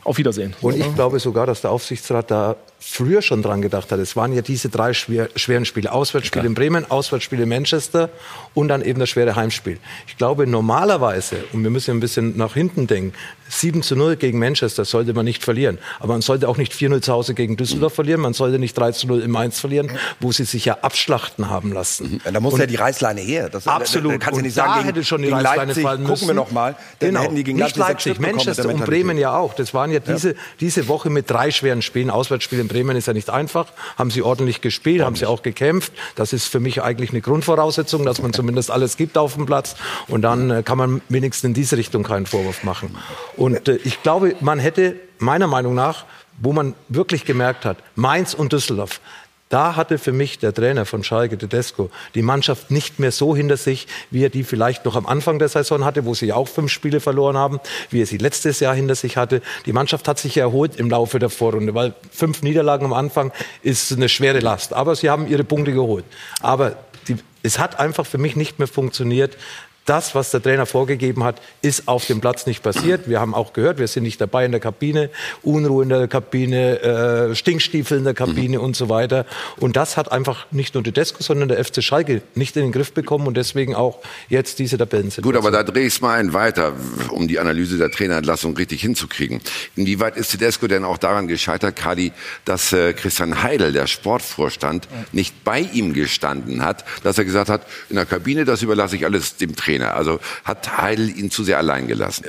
auf 0.05 0.19
Wiedersehen. 0.19 0.53
Und 0.61 0.77
ich 0.79 0.95
glaube 0.95 1.19
sogar, 1.19 1.47
dass 1.47 1.63
der 1.63 1.71
Aufsichtsrat 1.71 2.31
da 2.31 2.57
früher 2.79 3.23
schon 3.23 3.41
dran 3.41 3.63
gedacht 3.63 3.91
hat. 3.91 3.99
Es 3.99 4.15
waren 4.17 4.35
ja 4.35 4.43
diese 4.43 4.69
drei 4.69 4.93
schwer, 4.93 5.31
schweren 5.35 5.65
Spiele. 5.65 5.91
Auswärtsspiel 5.91 6.45
in 6.45 6.53
Bremen, 6.53 6.91
Auswärtsspiel 6.91 7.41
in 7.41 7.49
Manchester 7.49 8.11
und 8.53 8.69
dann 8.69 8.83
eben 8.83 9.01
das 9.01 9.09
schwere 9.09 9.35
Heimspiel. 9.35 9.79
Ich 10.07 10.19
glaube 10.19 10.47
normalerweise, 10.47 11.37
und 11.55 11.63
wir 11.63 11.71
müssen 11.71 11.93
ein 11.93 12.01
bisschen 12.01 12.37
nach 12.37 12.53
hinten 12.53 12.87
denken, 12.87 13.15
7 13.49 13.83
zu 13.83 13.95
0 13.97 14.17
gegen 14.17 14.39
Manchester 14.39 14.85
sollte 14.85 15.13
man 15.15 15.25
nicht 15.25 15.45
verlieren. 15.45 15.79
Aber 16.01 16.15
man 16.15 16.23
sollte 16.23 16.49
auch 16.49 16.57
nicht 16.57 16.73
4-0 16.73 17.01
zu 17.03 17.13
Hause 17.13 17.35
gegen 17.35 17.57
Düsseldorf 17.57 17.95
verlieren. 17.95 18.21
Man 18.21 18.33
sollte 18.35 18.59
nicht 18.59 18.77
3 18.77 18.93
zu 18.93 19.07
0 19.07 19.21
im 19.21 19.31
Mainz 19.31 19.61
verlieren, 19.61 19.91
wo 20.21 20.33
sie 20.33 20.45
sich 20.45 20.65
ja 20.65 20.79
abschlachten 20.83 21.51
haben 21.51 21.73
lassen. 21.73 22.21
Ja, 22.25 22.31
da 22.33 22.41
muss 22.41 22.55
Und- 22.55 22.61
ja 22.61 22.67
die 22.67 22.77
Reißleine 22.77 23.21
her. 23.21 23.49
Das, 23.51 23.67
Absolut. 23.67 24.13
Da, 24.13 24.19
da 24.19 24.25
kannst 24.25 24.39
Und 24.39 24.45
nicht 24.45 24.55
sagen, 24.55 24.71
da 24.73 24.77
gegen, 24.79 24.87
hätte 24.87 25.05
schon 25.05 25.23
die 25.23 25.29
Reißleine 25.29 25.65
Leipzig 25.67 25.83
fallen 25.83 25.99
gucken 26.01 26.11
müssen. 26.13 26.27
wir 26.29 26.35
noch 26.35 26.51
mal. 26.53 26.75
Dann 27.01 27.09
Genau. 27.11 27.21
hätten 27.23 27.37
die 27.37 27.45
gegen 27.45 27.59
Nicht 27.59 27.77
Leipzig, 27.77 28.17
Leipzig, 28.19 28.21
Manchester 28.21 28.69
und. 28.69 28.85
Bremen 28.85 29.19
ja 29.19 29.37
auch. 29.37 29.55
Das 29.55 29.75
waren 29.75 29.91
ja 29.91 30.01
diese, 30.01 30.35
diese 30.61 30.89
Woche 30.89 31.11
mit 31.11 31.31
drei 31.31 31.51
schweren 31.51 31.83
Spielen. 31.83 32.11
Auswärtsspiel 32.11 32.59
in 32.61 32.69
Bremen 32.69 32.97
ist 32.97 33.07
ja 33.07 33.13
nicht 33.13 33.31
einfach. 33.31 33.67
Haben 33.99 34.11
sie 34.11 34.23
ordentlich 34.23 34.61
gespielt, 34.61 35.03
haben 35.03 35.17
sie 35.17 35.27
auch 35.27 35.43
gekämpft. 35.43 35.93
Das 36.17 36.33
ist 36.33 36.47
für 36.47 36.61
mich 36.61 36.83
eigentlich 36.83 37.11
eine 37.11 37.21
Grundvoraussetzung, 37.21 38.05
dass 38.05 38.21
man 38.23 38.33
zumindest 38.33 38.71
alles 38.71 38.97
gibt 38.97 39.17
auf 39.19 39.35
dem 39.35 39.47
Platz. 39.47 39.77
Und 40.09 40.23
dann 40.23 40.51
äh, 40.51 40.63
kann 40.63 40.79
man 40.79 41.03
wenigstens 41.09 41.49
in 41.49 41.55
diese 41.55 41.77
Richtung 41.77 42.03
keinen 42.03 42.27
Vorwurf 42.27 42.65
machen. 42.65 42.97
Und 43.37 43.69
äh, 43.69 43.77
ich 43.85 44.03
glaube, 44.03 44.35
man 44.41 44.59
hätte 44.59 44.97
meiner 45.19 45.47
Meinung 45.47 45.75
nach, 45.75 46.05
wo 46.39 46.53
man 46.53 46.75
wirklich 46.89 47.25
gemerkt 47.25 47.65
hat, 47.65 47.79
Mainz 47.95 48.35
und 48.35 48.53
Düsseldorf, 48.53 49.01
da 49.55 49.77
hatte 49.77 49.99
für 49.99 50.11
mich 50.11 50.41
der 50.41 50.53
Trainer 50.53 50.85
von 50.85 51.05
Schalke, 51.05 51.39
Tedesco, 51.39 51.91
die 52.17 52.23
Mannschaft 52.23 52.73
nicht 52.73 52.99
mehr 52.99 53.13
so 53.13 53.37
hinter 53.37 53.57
sich, 53.57 53.87
wie 54.11 54.25
er 54.25 54.31
die 54.31 54.43
vielleicht 54.43 54.85
noch 54.85 54.97
am 54.97 55.07
Anfang 55.07 55.39
der 55.39 55.49
Saison 55.49 55.85
hatte, 55.85 56.07
wo 56.07 56.15
sie 56.15 56.33
auch 56.33 56.49
fünf 56.49 56.73
Spiele 56.73 56.99
verloren 56.99 57.37
haben, 57.37 57.61
wie 57.91 58.03
er 58.03 58.07
sie 58.07 58.17
letztes 58.17 58.59
Jahr 58.59 58.75
hinter 58.75 58.97
sich 58.97 59.17
hatte. 59.17 59.43
Die 59.65 59.73
Mannschaft 59.73 60.09
hat 60.09 60.19
sich 60.19 60.37
erholt 60.39 60.77
im 60.77 60.91
Laufe 60.91 61.21
der 61.21 61.31
Vorrunde, 61.31 61.73
weil 61.73 61.95
fünf 62.11 62.43
Niederlagen 62.43 62.87
am 62.87 62.93
Anfang 62.95 63.33
ist 63.63 63.93
eine 63.93 64.09
schwere 64.09 64.41
Last. 64.41 64.73
Aber 64.73 64.97
sie 64.97 65.09
haben 65.09 65.29
ihre 65.29 65.45
Punkte 65.45 65.73
geholt. 65.73 66.05
Aber 66.41 66.77
die, 67.07 67.17
es 67.45 67.61
hat 67.61 67.79
einfach 67.79 68.07
für 68.07 68.19
mich 68.19 68.35
nicht 68.35 68.59
mehr 68.59 68.67
funktioniert. 68.67 69.37
Das, 69.85 70.15
was 70.15 70.31
der 70.31 70.43
Trainer 70.43 70.65
vorgegeben 70.65 71.25
hat, 71.25 71.43
ist 71.61 71.89
auf 71.89 72.07
dem 72.07 72.21
Platz 72.21 72.47
nicht 72.47 72.63
passiert. 72.63 73.07
Wir 73.07 73.21
haben 73.21 73.35
auch 73.35 73.53
gehört, 73.53 73.79
wir 73.79 73.87
sind 73.87 74.05
nicht 74.05 74.19
dabei 74.19 74.47
in 74.47 74.51
der 74.51 74.61
Kabine, 74.61 75.11
Unruhe 75.43 75.83
in 75.83 75.91
der 75.91 76.09
Kabine, 76.09 76.81
äh, 76.81 77.35
Stinkstiefel 77.35 77.99
in 77.99 78.05
der 78.05 78.15
Kabine 78.15 78.61
und 78.61 78.77
so 78.77 78.89
weiter. 78.89 79.27
Und 79.59 79.77
das 79.77 79.99
hat 79.99 80.11
einfach 80.11 80.47
nicht 80.53 80.75
nur 80.75 80.83
Tedesco, 80.83 81.23
sondern 81.23 81.49
der 81.49 81.63
FC 81.63 81.83
Schalke 81.83 82.23
nicht 82.35 82.57
in 82.57 82.63
den 82.63 82.73
Griff 82.73 82.93
bekommen 82.93 83.27
und 83.27 83.37
deswegen 83.37 83.75
auch 83.75 83.99
jetzt 84.31 84.59
diese 84.59 84.79
Tabellensituation. 84.79 85.31
Gut, 85.31 85.37
aber 85.39 85.51
da 85.51 85.63
drehe 85.63 85.87
ich 85.87 85.95
es 85.95 86.01
mal 86.01 86.19
ein 86.19 86.33
weiter, 86.33 86.73
um 87.11 87.29
die 87.29 87.39
Analyse 87.39 87.77
der 87.77 87.91
Trainerentlassung 87.91 88.57
richtig 88.57 88.81
hinzukriegen. 88.81 89.43
Inwieweit 89.77 90.17
ist 90.17 90.31
Tedesco 90.31 90.67
denn 90.67 90.85
auch 90.85 90.97
daran 90.97 91.29
gescheitert, 91.29 91.77
Kadi, 91.77 92.13
dass 92.47 92.73
äh, 92.73 92.95
Christian 92.95 93.43
Heidel, 93.43 93.73
der 93.73 93.87
Sportvorstand, 93.87 94.89
nicht 95.13 95.45
bei 95.45 95.61
ihm 95.61 95.93
gestanden 95.93 96.65
hat, 96.65 96.87
dass 97.03 97.19
er 97.19 97.27
gesagt 97.27 97.51
hat, 97.51 97.67
in 97.91 97.97
der 97.97 98.07
Kabine, 98.07 98.47
das 98.47 98.63
überlasse 98.63 98.97
ich 98.97 99.05
alles 99.05 99.37
dem 99.37 99.55
Trainer. 99.55 99.74
Also 99.83 100.21
hat 100.45 100.79
Heidel 100.79 101.11
ihn 101.17 101.31
zu 101.31 101.45
sehr 101.45 101.59
allein 101.59 101.87
gelassen. 101.87 102.25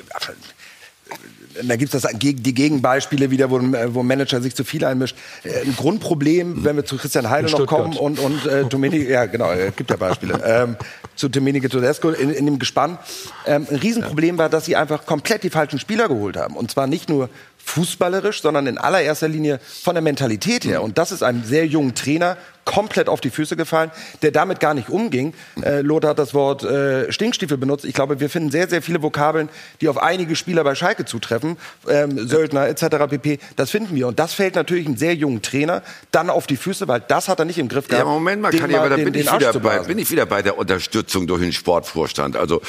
Da 1.64 1.76
gibt 1.76 1.94
es 1.94 2.02
das, 2.02 2.12
die 2.14 2.54
Gegenbeispiele 2.54 3.32
wieder, 3.32 3.50
wo, 3.50 3.60
wo 3.60 4.00
ein 4.02 4.08
Manager 4.08 4.42
sich 4.42 4.56
zu 4.56 4.64
viel 4.64 4.84
einmischt. 4.84 5.16
Äh, 5.44 5.62
Ein 5.62 5.76
Grundproblem, 5.76 6.64
wenn 6.66 6.76
wir 6.76 6.86
zu 6.86 6.98
Christian 6.98 7.30
Heidel 7.30 7.52
noch 7.52 7.66
kommen 7.66 7.96
und, 7.96 8.20
und 8.20 8.46
äh, 8.46 8.66
Domenico, 8.66 9.10
ja 9.10 9.26
genau, 9.26 9.52
äh, 9.52 9.72
gibt 9.76 9.90
ja 9.90 9.96
Beispiele, 9.96 10.42
ähm, 10.46 10.76
zu 11.16 11.30
Domenico 11.30 11.68
Tedesco 11.68 12.10
in, 12.10 12.32
in 12.32 12.46
dem 12.46 12.60
Gespann. 12.60 12.98
Ähm, 13.46 13.66
ein 13.70 13.78
Riesenproblem 13.78 14.38
war, 14.38 14.50
dass 14.50 14.66
sie 14.66 14.76
einfach 14.76 15.06
komplett 15.06 15.44
die 15.44 15.50
falschen 15.50 15.80
Spieler 15.80 16.08
geholt 16.08 16.36
haben. 16.36 16.58
Und 16.58 16.72
zwar 16.72 16.88
nicht 16.88 17.10
nur 17.10 17.30
fußballerisch, 17.66 18.42
sondern 18.42 18.68
in 18.68 18.78
allererster 18.78 19.28
Linie 19.28 19.60
von 19.60 19.96
der 19.96 20.02
Mentalität 20.02 20.66
her. 20.66 20.84
Und 20.84 20.98
das 20.98 21.12
ist 21.12 21.24
einem 21.24 21.44
sehr 21.44 21.66
jungen 21.66 21.96
Trainer 21.96 22.38
komplett 22.64 23.10
auf 23.10 23.22
die 23.22 23.30
Füße 23.30 23.56
gefallen, 23.56 23.92
der 24.22 24.32
damit 24.32 24.60
gar 24.60 24.74
nicht 24.74 24.90
umging. 24.90 25.34
Äh, 25.62 25.82
Lothar 25.82 26.12
hat 26.12 26.20
das 26.20 26.34
Wort 26.34 26.64
äh, 26.64 27.12
Stinkstiefel 27.12 27.58
benutzt. 27.58 27.86
Ich 27.86 27.94
glaube, 27.94 28.20
wir 28.20 28.30
finden 28.30 28.50
sehr, 28.50 28.68
sehr 28.68 28.82
viele 28.82 29.02
Vokabeln, 29.02 29.50
die 29.82 29.88
auf 29.88 29.98
einige 29.98 30.36
Spieler 30.36 30.64
bei 30.64 30.74
Schalke 30.74 31.06
zutreffen. 31.06 31.58
Ähm, 31.88 32.28
Söldner 32.28 32.68
etc. 32.68 32.86
pp. 33.10 33.40
Das 33.56 33.70
finden 33.70 33.96
wir. 33.96 34.08
Und 34.08 34.20
das 34.20 34.34
fällt 34.34 34.56
natürlich 34.56 34.88
einem 34.88 34.98
sehr 34.98 35.14
jungen 35.14 35.42
Trainer 35.42 35.84
dann 36.12 36.30
auf 36.30 36.48
die 36.48 36.58
Füße, 36.58 36.88
weil 36.88 37.02
das 37.02 37.28
hat 37.28 37.40
er 37.40 37.46
nicht 37.46 37.60
im 37.60 37.68
Griff 37.68 37.86
Ja, 37.86 38.00
gehabt. 38.00 38.10
Moment 38.10 38.42
mal, 38.42 38.52
Kadi, 38.52 38.76
aber 38.76 38.90
da 38.90 38.96
bin 38.96 39.14
ich, 39.14 39.32
wieder 39.32 39.54
bei, 39.54 39.80
bin 39.80 40.00
ich 40.00 40.10
wieder 40.10 40.26
bei 40.26 40.42
der 40.42 40.58
Unterstützung 40.58 41.28
durch 41.28 41.42
den 41.42 41.54
Sportvorstand. 41.54 42.36
Also 42.36 42.62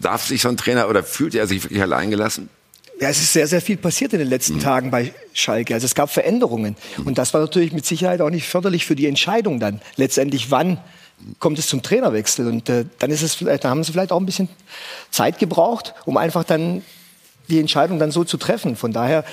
darf 0.00 0.24
sich 0.24 0.40
so 0.40 0.48
ein 0.48 0.56
Trainer 0.56 0.88
oder 0.88 1.02
fühlt 1.02 1.34
er 1.34 1.46
sich 1.46 1.64
wirklich 1.64 1.82
allein 1.82 2.10
gelassen? 2.10 2.48
Ja, 3.02 3.08
es 3.08 3.18
ist 3.18 3.32
sehr, 3.32 3.48
sehr 3.48 3.60
viel 3.60 3.78
passiert 3.78 4.12
in 4.12 4.20
den 4.20 4.28
letzten 4.28 4.60
Tagen 4.60 4.92
bei 4.92 5.12
Schalke. 5.32 5.74
Also 5.74 5.86
es 5.86 5.96
gab 5.96 6.08
Veränderungen. 6.08 6.76
Und 7.04 7.18
das 7.18 7.34
war 7.34 7.40
natürlich 7.40 7.72
mit 7.72 7.84
Sicherheit 7.84 8.20
auch 8.20 8.30
nicht 8.30 8.46
förderlich 8.46 8.86
für 8.86 8.94
die 8.94 9.08
Entscheidung 9.08 9.58
dann. 9.58 9.80
Letztendlich, 9.96 10.52
wann 10.52 10.78
kommt 11.40 11.58
es 11.58 11.66
zum 11.66 11.82
Trainerwechsel? 11.82 12.46
Und 12.46 12.68
äh, 12.68 12.84
dann 13.00 13.10
ist 13.10 13.22
es 13.22 13.34
vielleicht, 13.34 13.64
da 13.64 13.70
haben 13.70 13.82
sie 13.82 13.90
vielleicht 13.90 14.12
auch 14.12 14.20
ein 14.20 14.24
bisschen 14.24 14.48
Zeit 15.10 15.40
gebraucht, 15.40 15.94
um 16.04 16.16
einfach 16.16 16.44
dann 16.44 16.82
die 17.48 17.58
Entscheidung 17.58 17.98
dann 17.98 18.12
so 18.12 18.22
zu 18.22 18.36
treffen. 18.36 18.76
Von 18.76 18.92
daher, 18.92 19.24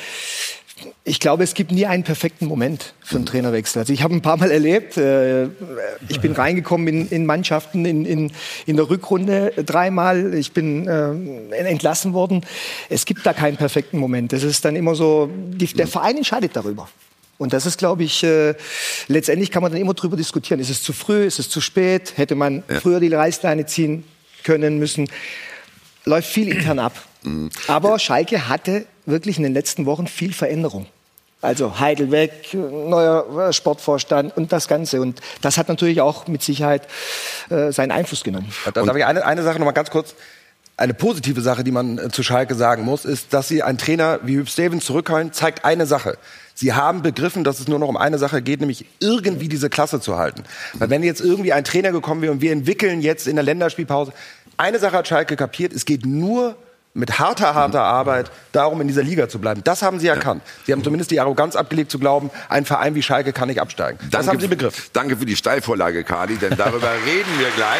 ich 1.04 1.20
glaube, 1.20 1.44
es 1.44 1.54
gibt 1.54 1.72
nie 1.72 1.86
einen 1.86 2.04
perfekten 2.04 2.46
Moment 2.46 2.94
für 3.04 3.18
einen 3.18 3.26
Trainerwechsel. 3.26 3.80
Also 3.80 3.94
ich 3.94 4.04
habe 4.04 4.14
ein 4.14 4.22
paar 4.22 4.38
Mal 4.38 4.52
erlebt, 4.52 4.98
äh, 4.98 5.46
ich 6.08 6.20
bin 6.22 6.34
reingekommen 6.34 6.88
in, 6.88 7.08
in 7.10 7.26
Mannschaften 7.26 7.86
in, 7.86 8.06
in, 8.06 8.32
in 8.66 8.76
der 8.76 8.90
Rückrunde 8.90 9.54
dreimal, 9.58 10.34
ich 10.34 10.52
bin 10.52 10.88
äh, 10.88 11.56
entlassen 11.56 12.14
worden. 12.14 12.46
Es 12.90 13.06
gibt 13.06 13.26
da 13.26 13.34
keinen 13.34 13.58
perfekten 13.58 13.98
Moment. 13.98 14.34
Das 14.34 14.44
ist 14.44 14.66
dann 14.66 14.76
immer 14.76 14.96
so, 14.96 15.30
die, 15.34 15.68
der 15.68 15.88
Verein 15.88 16.18
entscheidet 16.18 16.56
darüber. 16.56 16.90
Und 17.38 17.54
das 17.54 17.66
ist, 17.66 17.78
glaube 17.78 18.04
ich, 18.04 18.24
äh, 18.24 18.54
letztendlich 19.08 19.50
kann 19.50 19.64
man 19.64 19.72
dann 19.72 19.80
immer 19.80 19.94
drüber 19.94 20.18
diskutieren. 20.18 20.60
Ist 20.60 20.70
es 20.70 20.84
zu 20.84 20.94
früh, 20.94 21.24
ist 21.24 21.40
es 21.40 21.50
zu 21.50 21.62
spät? 21.62 22.14
Hätte 22.18 22.36
man 22.36 22.64
früher 22.82 23.00
die 23.00 23.14
Reißleine 23.14 23.66
ziehen 23.66 24.04
können 24.44 24.78
müssen? 24.78 25.10
Läuft 26.06 26.30
viel 26.30 26.50
intern 26.50 26.80
ab. 26.80 26.94
Aber 27.68 28.00
Schalke 28.00 28.48
hatte 28.48 28.86
wirklich 29.10 29.38
in 29.38 29.44
den 29.44 29.54
letzten 29.54 29.86
Wochen 29.86 30.08
viel 30.08 30.34
Veränderung. 30.34 30.86
Also 31.42 31.80
Heidel 31.80 32.12
weg, 32.12 32.54
neuer 32.54 33.48
äh, 33.48 33.54
Sportvorstand 33.54 34.36
und 34.36 34.52
das 34.52 34.68
Ganze. 34.68 35.00
Und 35.00 35.22
das 35.42 35.58
hat 35.58 35.70
natürlich 35.70 36.02
auch 36.02 36.28
mit 36.28 36.42
Sicherheit 36.42 36.88
äh, 37.50 37.72
seinen 37.72 37.92
Einfluss 37.92 38.24
genommen. 38.26 38.52
Da 38.66 38.84
darf 38.84 38.96
ich 38.98 39.06
eine, 39.06 39.26
eine 39.26 39.44
Sache 39.44 39.58
noch 39.58 39.66
mal 39.66 39.72
ganz 39.72 39.90
kurz. 39.90 40.16
Eine 40.76 40.94
positive 40.94 41.42
Sache, 41.42 41.64
die 41.64 41.72
man 41.72 41.98
äh, 41.98 42.10
zu 42.10 42.24
Schalke 42.24 42.56
sagen 42.56 42.84
muss, 42.84 43.06
ist, 43.06 43.34
dass 43.34 43.48
sie 43.48 43.64
einen 43.64 43.78
Trainer 43.78 44.20
wie 44.24 44.36
Hüb 44.36 44.50
Stevens 44.50 44.84
zurückholen, 44.84 45.32
zeigt 45.32 45.64
eine 45.64 45.86
Sache. 45.86 46.18
Sie 46.56 46.74
haben 46.74 47.02
begriffen, 47.02 47.46
dass 47.46 47.62
es 47.62 47.70
nur 47.70 47.80
noch 47.80 47.88
um 47.88 47.96
eine 47.96 48.18
Sache 48.18 48.42
geht, 48.42 48.60
nämlich 48.60 48.86
irgendwie 49.00 49.48
diese 49.48 49.70
Klasse 49.70 50.02
zu 50.02 50.18
halten. 50.18 50.44
Weil 50.74 50.90
wenn 50.90 51.04
jetzt 51.04 51.22
irgendwie 51.22 51.54
ein 51.54 51.64
Trainer 51.64 51.94
gekommen 51.94 52.22
wäre 52.22 52.34
und 52.34 52.42
wir 52.42 52.52
entwickeln 52.52 53.00
jetzt 53.00 53.28
in 53.28 53.38
der 53.38 53.46
Länderspielpause, 53.46 54.12
eine 54.58 54.78
Sache 54.78 54.98
hat 54.98 55.08
Schalke 55.08 55.38
kapiert, 55.38 55.72
es 55.72 55.86
geht 55.86 56.06
nur 56.06 56.58
mit 56.94 57.20
harter, 57.20 57.56
harter 57.56 57.84
Arbeit 57.84 58.32
darum, 58.52 58.82
in 58.82 58.88
dieser 58.88 59.04
Liga 59.04 59.30
zu 59.30 59.40
bleiben. 59.40 59.62
Das 59.64 59.82
haben 59.82 60.00
sie 60.00 60.08
erkannt. 60.08 60.42
Sie 60.66 60.72
haben 60.72 60.84
zumindest 60.84 61.12
die 61.12 61.20
Arroganz 61.20 61.56
abgelegt 61.56 61.92
zu 61.92 62.00
glauben, 62.00 62.32
ein 62.50 62.66
Verein 62.66 62.96
wie 62.96 63.02
Schalke 63.02 63.32
kann 63.34 63.48
nicht 63.48 63.62
absteigen. 63.62 64.00
Das 64.02 64.12
Danke, 64.12 64.28
haben 64.32 64.40
sie 64.40 64.48
begriffen. 64.48 64.84
Danke 64.94 65.18
für 65.18 65.26
die 65.26 65.36
Steilvorlage, 65.36 66.04
Kali, 66.04 66.38
denn 66.38 66.58
darüber 66.58 66.92
reden 67.06 67.40
wir 67.40 67.50
gleich. 67.52 67.80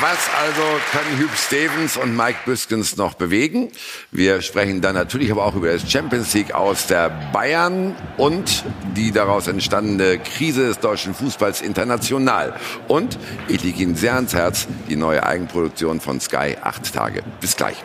Was 0.00 0.30
also 0.40 0.62
können 0.92 1.18
Hugh 1.18 1.36
Stevens 1.36 1.98
und 1.98 2.16
Mike 2.16 2.38
Büskens 2.46 2.96
noch 2.96 3.14
bewegen? 3.14 3.70
Wir 4.10 4.40
sprechen 4.40 4.80
dann 4.80 4.94
natürlich 4.94 5.30
aber 5.30 5.44
auch 5.44 5.54
über 5.54 5.70
das 5.70 5.90
Champions 5.90 6.32
League 6.32 6.54
aus 6.54 6.86
der 6.86 7.10
Bayern 7.34 7.94
und 8.16 8.64
die 8.96 9.12
daraus 9.12 9.46
entstandene 9.46 10.18
Krise 10.18 10.68
des 10.68 10.78
deutschen 10.78 11.14
Fußballs 11.14 11.60
international. 11.60 12.54
Und 12.88 13.18
ich 13.48 13.62
liege 13.62 13.82
Ihnen 13.82 13.94
sehr 13.94 14.14
ans 14.14 14.32
Herz, 14.32 14.66
die 14.88 14.96
neue 14.96 15.22
Eigenproduktion 15.22 16.00
von 16.00 16.18
Sky, 16.18 16.56
acht 16.62 16.94
Tage. 16.94 17.22
Bis 17.42 17.54
gleich. 17.54 17.76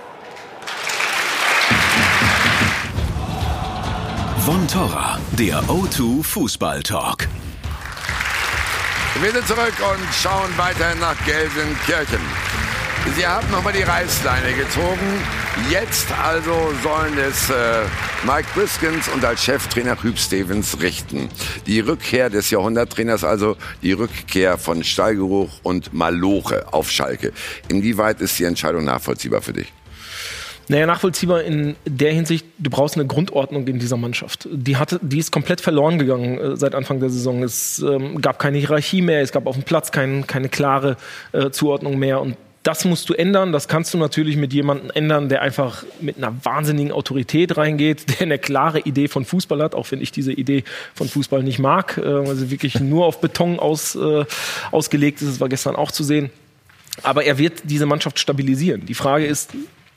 Von 4.45 4.65
Torra, 4.69 5.19
der 5.37 5.61
O2 5.63 6.23
Fußball 6.23 6.81
Talk. 6.81 7.27
Wir 9.15 9.31
sind 9.31 9.47
zurück 9.47 9.73
und 9.79 10.13
schauen 10.13 10.57
weiter 10.57 10.95
nach 10.95 11.15
Gelsenkirchen. 11.25 12.21
Sie 13.17 13.27
haben 13.27 13.49
nochmal 13.51 13.73
die 13.73 13.81
Reißleine 13.81 14.53
gezogen. 14.53 15.21
Jetzt 15.69 16.07
also 16.11 16.73
sollen 16.83 17.17
es 17.17 17.49
äh, 17.49 17.81
Mike 18.23 18.47
Briskins 18.53 19.09
und 19.09 19.25
als 19.25 19.43
Cheftrainer 19.43 20.01
Hüb 20.01 20.17
Stevens 20.17 20.79
richten. 20.79 21.29
Die 21.65 21.81
Rückkehr 21.81 22.29
des 22.29 22.49
Jahrhunderttrainers, 22.49 23.25
also 23.25 23.57
die 23.81 23.91
Rückkehr 23.91 24.57
von 24.57 24.83
Stallgeruch 24.83 25.59
und 25.63 25.93
Maloche 25.93 26.71
auf 26.71 26.89
Schalke. 26.89 27.33
Inwieweit 27.67 28.21
ist 28.21 28.39
die 28.39 28.45
Entscheidung 28.45 28.85
nachvollziehbar 28.85 29.41
für 29.41 29.53
dich? 29.53 29.73
Naja, 30.69 30.85
nachvollziehbar 30.85 31.41
in 31.41 31.75
der 31.85 32.13
Hinsicht, 32.13 32.45
du 32.59 32.69
brauchst 32.69 32.95
eine 32.95 33.07
Grundordnung 33.07 33.67
in 33.67 33.79
dieser 33.79 33.97
Mannschaft. 33.97 34.47
Die, 34.51 34.77
hatte, 34.77 34.99
die 35.01 35.17
ist 35.17 35.31
komplett 35.31 35.61
verloren 35.61 35.97
gegangen 35.97 36.37
äh, 36.37 36.57
seit 36.57 36.75
Anfang 36.75 36.99
der 36.99 37.09
Saison. 37.09 37.41
Es 37.41 37.79
ähm, 37.79 38.21
gab 38.21 38.37
keine 38.37 38.59
Hierarchie 38.59 39.01
mehr, 39.01 39.21
es 39.21 39.31
gab 39.31 39.47
auf 39.47 39.55
dem 39.55 39.63
Platz 39.63 39.91
kein, 39.91 40.27
keine 40.27 40.47
klare 40.47 40.95
äh, 41.31 41.49
Zuordnung 41.49 41.97
mehr. 41.97 42.21
Und 42.21 42.37
das 42.61 42.85
musst 42.85 43.09
du 43.09 43.15
ändern. 43.15 43.51
Das 43.51 43.67
kannst 43.67 43.95
du 43.95 43.97
natürlich 43.97 44.37
mit 44.37 44.53
jemandem 44.53 44.91
ändern, 44.93 45.27
der 45.27 45.41
einfach 45.41 45.85
mit 46.01 46.17
einer 46.17 46.35
wahnsinnigen 46.43 46.91
Autorität 46.91 47.57
reingeht, 47.57 48.07
der 48.19 48.27
eine 48.27 48.37
klare 48.37 48.81
Idee 48.81 49.07
von 49.07 49.25
Fußball 49.25 49.63
hat, 49.63 49.73
auch 49.73 49.89
wenn 49.89 50.01
ich 50.01 50.11
diese 50.11 50.33
Idee 50.33 50.63
von 50.93 51.07
Fußball 51.07 51.41
nicht 51.41 51.57
mag, 51.57 51.97
äh, 51.97 52.05
also 52.05 52.51
wirklich 52.51 52.79
nur 52.79 53.07
auf 53.07 53.21
Beton 53.21 53.57
aus, 53.57 53.95
äh, 53.95 54.23
ausgelegt 54.69 55.23
ist. 55.23 55.31
Das 55.31 55.39
war 55.39 55.49
gestern 55.49 55.75
auch 55.75 55.91
zu 55.91 56.03
sehen. 56.03 56.29
Aber 57.01 57.23
er 57.23 57.39
wird 57.39 57.63
diese 57.63 57.87
Mannschaft 57.87 58.19
stabilisieren. 58.19 58.85
Die 58.85 58.93
Frage 58.93 59.25
ist, 59.25 59.51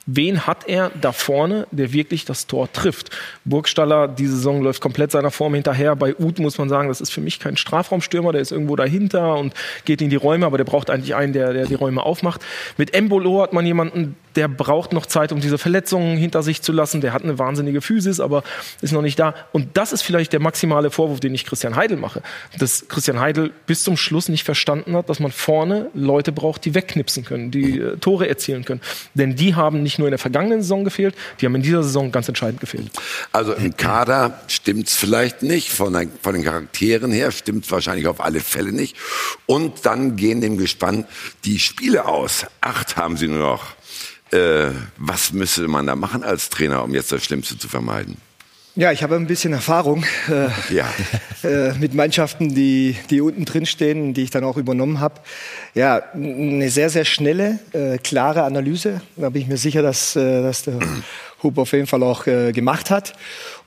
wen 0.07 0.47
hat 0.47 0.69
er 0.69 0.91
da 1.01 1.13
vorne, 1.13 1.67
der 1.71 1.93
wirklich 1.93 2.25
das 2.25 2.47
Tor 2.47 2.73
trifft? 2.73 3.11
Burgstaller, 3.45 4.09
die 4.09 4.27
Saison 4.27 4.63
läuft 4.63 4.81
komplett 4.81 5.13
seiner 5.13 5.31
Form 5.31 5.55
hinterher. 5.55 5.97
Bei 5.97 6.15
Uth 6.17 6.39
muss 6.39 6.59
man 6.59 6.69
sagen, 6.69 6.89
das 6.89 7.01
ist 7.01 7.13
für 7.13 7.21
mich 7.21 7.39
kein 7.39 7.57
Strafraumstürmer, 7.57 8.33
der 8.33 8.41
ist 8.41 8.53
irgendwo 8.53 8.77
dahinter 8.77 9.37
und 9.37 9.55
geht 9.85 10.03
in 10.03 10.11
die 10.11 10.17
Räume, 10.17 10.47
aber 10.47 10.57
der 10.57 10.65
braucht 10.65 10.91
eigentlich 10.91 11.15
einen, 11.15 11.33
der, 11.33 11.53
der 11.53 11.67
die 11.67 11.75
Räume 11.75 12.03
aufmacht. 12.03 12.43
Mit 12.77 12.95
Embolo 12.95 13.43
hat 13.43 13.53
man 13.53 13.65
jemanden, 13.65 14.17
der 14.37 14.49
braucht 14.49 14.93
noch 14.93 15.07
Zeit, 15.07 15.33
um 15.33 15.41
diese 15.41 15.59
Verletzungen 15.59 16.17
hinter 16.17 16.43
sich 16.43 16.63
zu 16.63 16.73
lassen. 16.73 17.01
Der 17.01 17.13
hat 17.13 17.23
eine 17.23 17.39
wahnsinnige 17.39 17.81
Physis, 17.81 18.21
aber 18.21 18.43
ist 18.81 18.93
noch 18.93 19.03
nicht 19.03 19.19
da. 19.19 19.35
Und 19.53 19.77
das 19.77 19.93
ist 19.93 20.03
vielleicht 20.03 20.33
der 20.33 20.41
maximale 20.41 20.91
Vorwurf, 20.91 21.21
den 21.21 21.35
ich 21.35 21.45
Christian 21.45 21.77
Heidel 21.77 21.97
mache. 21.97 22.23
Dass 22.59 22.89
Christian 22.89 23.21
Heidel 23.21 23.51
bis 23.67 23.85
zum 23.85 23.97
Schluss 23.97 24.29
nicht 24.29 24.45
verstanden 24.45 24.97
hat, 24.97 25.09
dass 25.11 25.21
man 25.21 25.33
vorne 25.33 25.91
Leute 25.95 26.33
braucht, 26.33 26.65
die 26.65 26.75
wegknipsen 26.75 27.25
können, 27.25 27.51
die 27.51 27.79
äh, 27.79 27.97
Tore 27.99 28.29
erzielen 28.29 28.65
können. 28.65 28.81
Denn 29.15 29.37
die 29.37 29.55
haben 29.55 29.83
nicht 29.83 29.92
nur 29.99 30.09
in 30.09 30.13
der 30.13 30.19
vergangenen 30.19 30.63
Saison 30.63 30.85
gefehlt, 30.85 31.15
die 31.41 31.47
haben 31.47 31.55
in 31.55 31.63
dieser 31.63 31.83
Saison 31.83 32.13
ganz 32.13 32.29
entscheidend 32.29 32.61
gefehlt. 32.61 32.91
Also 33.33 33.53
im 33.53 33.77
Kader 33.77 34.41
stimmt's 34.49 34.95
vielleicht 34.95 35.43
nicht, 35.43 35.71
von, 35.71 35.93
der, 35.93 36.09
von 36.23 36.35
den 36.35 36.45
Charakteren 36.45 37.13
her 37.13 37.31
stimmt's 37.31 37.71
wahrscheinlich 37.71 38.07
auf 38.07 38.21
alle 38.21 38.41
Fälle 38.41 38.73
nicht. 38.73 38.97
Und 39.47 39.87
dann 39.87 40.17
gehen 40.17 40.41
dem 40.41 40.57
Gespann 40.57 41.07
die 41.45 41.59
Spiele 41.59 42.07
aus. 42.07 42.47
Acht 42.61 42.97
haben 42.97 43.17
sie 43.17 43.29
nur 43.29 43.39
noch. 43.39 43.75
Äh, 44.31 44.71
was 44.97 45.33
müsste 45.33 45.69
man 45.69 45.87
da 45.87 45.95
machen 45.95 46.23
als 46.23 46.49
Trainer, 46.49 46.83
um 46.83 46.95
jetzt 46.95 47.13
das 47.13 47.23
Schlimmste 47.23 47.59
zu 47.59 47.69
vermeiden? 47.69 48.17
Ja, 48.75 48.91
ich 48.91 49.03
habe 49.03 49.17
ein 49.17 49.27
bisschen 49.27 49.53
Erfahrung 49.53 50.03
äh, 50.31 50.75
Ja. 50.75 50.91
äh, 51.45 51.75
mit 51.75 51.93
Mannschaften, 51.93 52.55
die, 52.55 52.97
die 53.11 53.21
unten 53.21 53.45
drin 53.45 53.67
stehen, 53.67 54.15
die 54.15 54.23
ich 54.23 54.31
dann 54.31 54.45
auch 54.45 54.57
übernommen 54.57 54.99
habe. 54.99 55.17
Ja, 55.75 56.01
eine 56.15 56.71
sehr, 56.71 56.89
sehr 56.89 57.05
schnelle, 57.05 57.59
äh, 57.73 57.99
klare 57.99 58.45
Analyse. 58.45 59.03
Da 59.17 59.29
bin 59.29 59.43
ich 59.43 59.49
mir 59.49 59.59
sicher, 59.59 59.83
dass, 59.83 60.17
äh, 60.17 60.43
dass 60.43 60.63
der 60.63 60.79
Hub 61.43 61.59
auf 61.59 61.73
jeden 61.73 61.87
Fall 61.87 62.03
auch 62.03 62.27
äh, 62.27 62.53
gemacht 62.53 62.89
hat. 62.89 63.13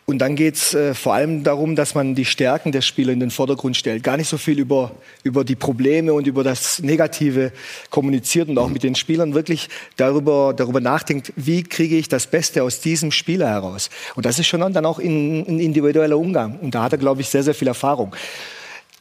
Und 0.07 0.19
dann 0.19 0.35
geht's 0.35 0.75
äh, 0.75 0.93
vor 0.93 1.15
allem 1.15 1.43
darum, 1.43 1.75
dass 1.75 1.95
man 1.95 2.13
die 2.13 2.25
Stärken 2.25 2.71
der 2.71 2.81
Spieler 2.81 3.11
in 3.11 3.19
den 3.19 3.31
Vordergrund 3.31 3.75
stellt. 3.75 4.03
Gar 4.03 4.17
nicht 4.17 4.29
so 4.29 4.37
viel 4.37 4.59
über, 4.59 4.91
über 5.23 5.43
die 5.43 5.55
Probleme 5.55 6.13
und 6.13 6.27
über 6.27 6.43
das 6.43 6.79
Negative 6.79 7.51
kommuniziert 7.89 8.47
und 8.49 8.59
auch 8.59 8.69
mit 8.69 8.83
den 8.83 8.93
Spielern 8.93 9.33
wirklich 9.33 9.67
darüber, 9.95 10.53
darüber 10.55 10.79
nachdenkt, 10.79 11.33
wie 11.35 11.63
kriege 11.63 11.97
ich 11.97 12.07
das 12.07 12.27
Beste 12.27 12.61
aus 12.61 12.81
diesem 12.81 13.11
Spieler 13.11 13.49
heraus. 13.49 13.89
Und 14.13 14.27
das 14.27 14.37
ist 14.37 14.45
schon 14.45 14.61
dann 14.61 14.85
auch 14.85 14.99
ein, 14.99 15.39
ein 15.47 15.59
individueller 15.59 16.19
Umgang. 16.19 16.59
Und 16.59 16.75
da 16.75 16.83
hat 16.83 16.91
er, 16.91 16.99
glaube 16.99 17.21
ich, 17.21 17.29
sehr, 17.29 17.41
sehr 17.41 17.55
viel 17.55 17.67
Erfahrung. 17.67 18.15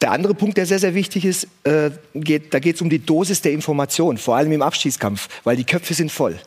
Der 0.01 0.11
andere 0.11 0.35
Punkt, 0.35 0.57
der 0.57 0.65
sehr, 0.65 0.79
sehr 0.79 0.95
wichtig 0.95 1.27
ist, 1.27 1.49
äh, 1.65 1.91
geht, 2.15 2.55
da 2.55 2.59
geht 2.59 2.77
es 2.77 2.83
um 2.83 2.89
die 2.89 2.99
Dosis 2.99 3.43
der 3.43 3.53
Information, 3.53 4.17
vor 4.17 4.37
allem 4.37 4.53
im 4.53 4.63
Abschießkampf, 4.63 5.29
weil 5.45 5.57
die 5.57 5.65
Köpfe 5.65 5.93
sind 5.93 6.11
voll. 6.11 6.39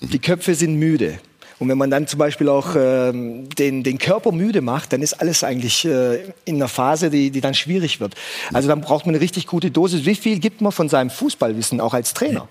Die 0.00 0.18
Köpfe 0.18 0.54
sind 0.54 0.74
müde. 0.74 1.18
Und 1.58 1.68
wenn 1.68 1.78
man 1.78 1.90
dann 1.90 2.06
zum 2.06 2.18
Beispiel 2.18 2.48
auch 2.48 2.74
ähm, 2.76 3.48
den, 3.50 3.82
den 3.82 3.98
Körper 3.98 4.32
müde 4.32 4.60
macht, 4.60 4.92
dann 4.92 5.02
ist 5.02 5.14
alles 5.14 5.44
eigentlich 5.44 5.84
äh, 5.84 6.24
in 6.44 6.56
einer 6.56 6.68
Phase, 6.68 7.10
die, 7.10 7.30
die 7.30 7.40
dann 7.40 7.54
schwierig 7.54 8.00
wird. 8.00 8.14
Also 8.52 8.68
dann 8.68 8.80
braucht 8.80 9.06
man 9.06 9.14
eine 9.14 9.22
richtig 9.22 9.46
gute 9.46 9.70
Dosis. 9.70 10.04
Wie 10.04 10.14
viel 10.14 10.38
gibt 10.40 10.60
man 10.60 10.72
von 10.72 10.88
seinem 10.88 11.10
Fußballwissen 11.10 11.80
auch 11.80 11.94
als 11.94 12.14
Trainer? 12.14 12.48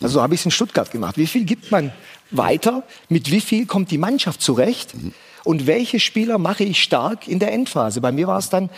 Also 0.00 0.14
so 0.14 0.22
habe 0.22 0.34
ich 0.34 0.40
es 0.40 0.44
in 0.44 0.52
Stuttgart 0.52 0.90
gemacht. 0.90 1.18
Wie 1.18 1.26
viel 1.26 1.44
gibt 1.44 1.72
man 1.72 1.92
weiter? 2.30 2.84
Mit 3.08 3.30
wie 3.32 3.40
viel 3.40 3.66
kommt 3.66 3.90
die 3.90 3.98
Mannschaft 3.98 4.40
zurecht? 4.40 4.94
Und 5.44 5.66
welche 5.66 5.98
Spieler 5.98 6.38
mache 6.38 6.62
ich 6.62 6.82
stark 6.82 7.26
in 7.26 7.38
der 7.38 7.52
Endphase? 7.52 8.00
Bei 8.00 8.12
mir 8.12 8.26
war 8.26 8.38
es 8.38 8.50
dann 8.50 8.70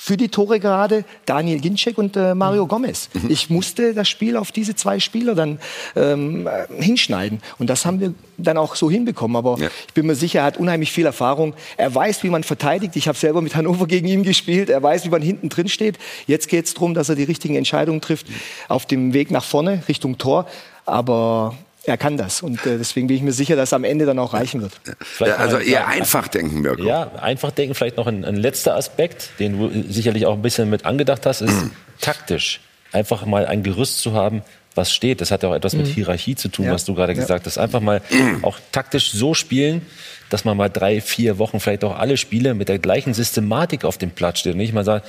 für 0.00 0.16
die 0.16 0.28
Tore 0.28 0.60
gerade 0.60 1.04
Daniel 1.26 1.58
Ginczek 1.58 1.98
und 1.98 2.16
äh, 2.16 2.32
Mario 2.36 2.68
Gomez. 2.68 3.10
Ich 3.28 3.50
musste 3.50 3.94
das 3.94 4.08
Spiel 4.08 4.36
auf 4.36 4.52
diese 4.52 4.76
zwei 4.76 5.00
Spieler 5.00 5.34
dann 5.34 5.58
ähm, 5.96 6.46
äh, 6.46 6.82
hinschneiden. 6.82 7.40
Und 7.58 7.68
das 7.68 7.84
haben 7.84 7.98
wir 7.98 8.14
dann 8.36 8.58
auch 8.58 8.76
so 8.76 8.88
hinbekommen. 8.88 9.36
Aber 9.36 9.58
Ja. 9.58 9.68
ich 9.88 9.94
bin 9.94 10.06
mir 10.06 10.14
sicher, 10.14 10.38
er 10.38 10.44
hat 10.44 10.56
unheimlich 10.56 10.92
viel 10.92 11.04
Erfahrung. 11.04 11.52
Er 11.76 11.92
weiß, 11.92 12.22
wie 12.22 12.30
man 12.30 12.44
verteidigt. 12.44 12.94
Ich 12.94 13.08
habe 13.08 13.18
selber 13.18 13.42
mit 13.42 13.56
Hannover 13.56 13.88
gegen 13.88 14.06
ihn 14.06 14.22
gespielt. 14.22 14.70
Er 14.70 14.80
weiß, 14.80 15.04
wie 15.04 15.08
man 15.08 15.20
hinten 15.20 15.48
drin 15.48 15.68
steht. 15.68 15.98
Jetzt 16.28 16.46
geht 16.48 16.66
es 16.66 16.74
darum, 16.74 16.94
dass 16.94 17.08
er 17.08 17.16
die 17.16 17.24
richtigen 17.24 17.56
Entscheidungen 17.56 18.00
trifft 18.00 18.28
auf 18.68 18.86
dem 18.86 19.12
Weg 19.14 19.32
nach 19.32 19.44
vorne, 19.44 19.82
Richtung 19.88 20.16
Tor. 20.16 20.46
Aber 20.86 21.56
er 21.84 21.96
kann 21.96 22.16
das. 22.16 22.42
Und 22.42 22.64
äh, 22.66 22.76
deswegen 22.78 23.06
bin 23.06 23.16
ich 23.16 23.22
mir 23.22 23.32
sicher, 23.32 23.56
dass 23.56 23.70
es 23.70 23.72
am 23.72 23.84
Ende 23.84 24.04
dann 24.04 24.18
auch 24.18 24.34
reichen 24.34 24.60
wird. 24.60 24.72
Vielleicht 25.00 25.38
also 25.38 25.58
eher 25.58 25.86
einfach 25.88 26.28
denken, 26.28 26.60
Mirko. 26.60 26.82
Ja, 26.82 27.12
einfach 27.14 27.50
denken. 27.50 27.74
Vielleicht 27.74 27.96
noch 27.96 28.06
ein, 28.06 28.24
ein 28.24 28.36
letzter 28.36 28.76
Aspekt, 28.76 29.30
den 29.38 29.58
du 29.58 29.90
sicherlich 29.92 30.26
auch 30.26 30.34
ein 30.34 30.42
bisschen 30.42 30.68
mit 30.70 30.84
angedacht 30.84 31.24
hast, 31.24 31.40
ist 31.40 31.66
taktisch. 32.00 32.60
Einfach 32.92 33.24
mal 33.26 33.46
ein 33.46 33.62
Gerüst 33.62 34.00
zu 34.00 34.12
haben, 34.12 34.42
was 34.74 34.92
steht. 34.92 35.20
Das 35.20 35.30
hat 35.30 35.42
ja 35.42 35.48
auch 35.50 35.54
etwas 35.54 35.74
mit 35.74 35.86
Hierarchie 35.86 36.36
zu 36.36 36.48
tun, 36.48 36.66
Ja. 36.66 36.72
was 36.72 36.84
du 36.84 36.94
gerade 36.94 37.12
Ja. 37.14 37.20
gesagt 37.20 37.46
hast. 37.46 37.58
Einfach 37.58 37.80
mal 37.80 38.02
auch 38.42 38.58
taktisch 38.72 39.12
so 39.12 39.32
spielen, 39.34 39.82
dass 40.30 40.44
man 40.44 40.56
mal 40.58 40.68
drei, 40.68 41.00
vier 41.00 41.38
Wochen 41.38 41.58
vielleicht 41.58 41.84
auch 41.84 41.98
alle 41.98 42.16
Spiele 42.18 42.52
mit 42.54 42.68
der 42.68 42.78
gleichen 42.78 43.14
Systematik 43.14 43.84
auf 43.84 43.96
dem 43.98 44.10
Platz 44.10 44.40
steht. 44.40 44.52
Und 44.52 44.58
nicht 44.58 44.74
mal 44.74 44.84
sagt, 44.84 45.06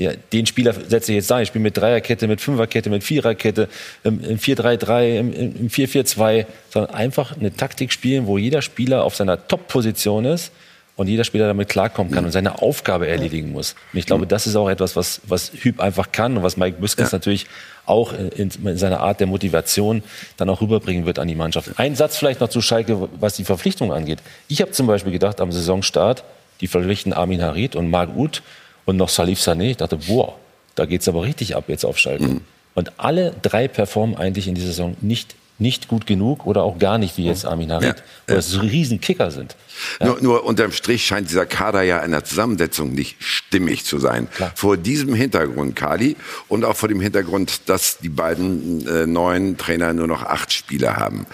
ja, 0.00 0.12
den 0.32 0.46
Spieler 0.46 0.72
setze 0.72 1.12
ich 1.12 1.16
jetzt 1.16 1.30
da. 1.30 1.40
Ich 1.40 1.48
spiele 1.48 1.62
mit 1.62 1.76
Dreierkette, 1.76 2.26
mit 2.26 2.40
Fünferkette, 2.40 2.88
mit 2.88 3.04
Viererkette, 3.04 3.68
im, 4.02 4.24
im 4.24 4.38
4-3-3, 4.38 5.18
im, 5.18 5.32
im 5.32 5.56
im 5.56 5.68
4-4-2, 5.68 6.46
sondern 6.70 6.94
einfach 6.94 7.36
eine 7.36 7.54
Taktik 7.54 7.92
spielen, 7.92 8.26
wo 8.26 8.38
jeder 8.38 8.62
Spieler 8.62 9.04
auf 9.04 9.14
seiner 9.14 9.46
Top-Position 9.46 10.24
ist 10.24 10.52
und 10.96 11.06
jeder 11.06 11.24
Spieler 11.24 11.46
damit 11.46 11.68
klarkommen 11.68 12.12
kann 12.12 12.24
und 12.24 12.30
seine 12.30 12.62
Aufgabe 12.62 13.08
erledigen 13.08 13.52
muss. 13.52 13.74
Und 13.92 13.98
ich 13.98 14.06
glaube, 14.06 14.26
das 14.26 14.46
ist 14.46 14.56
auch 14.56 14.70
etwas, 14.70 14.96
was, 14.96 15.20
was 15.24 15.52
Hüb 15.52 15.80
einfach 15.80 16.12
kann 16.12 16.36
und 16.38 16.42
was 16.42 16.56
Mike 16.56 16.78
Büskens 16.80 17.12
natürlich 17.12 17.46
auch 17.84 18.14
in, 18.14 18.50
in 18.64 18.76
seiner 18.78 19.00
Art 19.00 19.20
der 19.20 19.26
Motivation 19.26 20.02
dann 20.38 20.48
auch 20.48 20.62
rüberbringen 20.62 21.04
wird 21.04 21.18
an 21.18 21.28
die 21.28 21.34
Mannschaft. 21.34 21.78
Ein 21.78 21.94
Satz 21.94 22.16
vielleicht 22.16 22.40
noch 22.40 22.48
zu 22.48 22.62
Schalke, 22.62 23.08
was 23.18 23.36
die 23.36 23.44
Verpflichtung 23.44 23.92
angeht. 23.92 24.20
Ich 24.48 24.62
habe 24.62 24.70
zum 24.70 24.86
Beispiel 24.86 25.12
gedacht, 25.12 25.40
am 25.40 25.52
Saisonstart, 25.52 26.24
die 26.60 26.68
verpflichten 26.68 27.12
Armin 27.12 27.42
Harit 27.42 27.76
und 27.76 27.90
Marc 27.90 28.16
Uth 28.16 28.42
und 28.90 28.96
noch 28.96 29.08
Salif 29.08 29.40
Sané. 29.40 29.70
Ich 29.70 29.76
dachte, 29.78 29.96
boah, 29.96 30.36
da 30.74 30.84
geht's 30.84 31.08
aber 31.08 31.22
richtig 31.22 31.56
ab 31.56 31.64
jetzt 31.68 31.84
auf 31.84 31.98
Schalke. 31.98 32.40
Und 32.74 32.92
alle 32.98 33.34
drei 33.42 33.68
performen 33.68 34.16
eigentlich 34.16 34.46
in 34.48 34.54
dieser 34.54 34.68
Saison 34.68 34.96
nicht 35.00 35.34
nicht 35.60 35.88
gut 35.88 36.06
genug 36.06 36.46
oder 36.46 36.62
auch 36.62 36.78
gar 36.78 36.96
nicht, 36.96 37.18
wie 37.18 37.26
jetzt 37.26 37.44
Armin 37.44 37.70
Harit, 37.70 37.98
ja. 37.98 38.02
wo 38.26 38.34
das 38.34 38.48
so 38.48 38.60
riesen 38.60 38.98
Kicker 38.98 39.30
sind. 39.30 39.56
Ja. 40.00 40.06
Nur, 40.06 40.22
nur 40.22 40.44
unterm 40.44 40.72
Strich 40.72 41.04
scheint 41.04 41.28
dieser 41.28 41.44
Kader 41.44 41.82
ja 41.82 41.98
in 41.98 42.12
der 42.12 42.24
Zusammensetzung 42.24 42.94
nicht 42.94 43.16
stimmig 43.22 43.84
zu 43.84 43.98
sein. 43.98 44.28
Klar. 44.30 44.52
Vor 44.54 44.78
diesem 44.78 45.14
Hintergrund, 45.14 45.76
Kali, 45.76 46.16
und 46.48 46.64
auch 46.64 46.76
vor 46.76 46.88
dem 46.88 47.00
Hintergrund, 47.00 47.68
dass 47.68 47.98
die 47.98 48.08
beiden 48.08 48.86
äh, 48.88 49.06
neuen 49.06 49.58
Trainer 49.58 49.92
nur 49.92 50.06
noch 50.06 50.22
acht 50.22 50.50
Spieler 50.52 50.96
haben. 50.96 51.26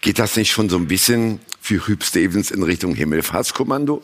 Geht 0.00 0.18
das 0.18 0.36
nicht 0.36 0.50
schon 0.50 0.70
so 0.70 0.78
ein 0.78 0.88
bisschen 0.88 1.38
für 1.60 1.86
Hüb 1.86 2.04
Stevens 2.04 2.50
in 2.50 2.62
Richtung 2.62 2.94
Himmelfahrtskommando? 2.94 4.02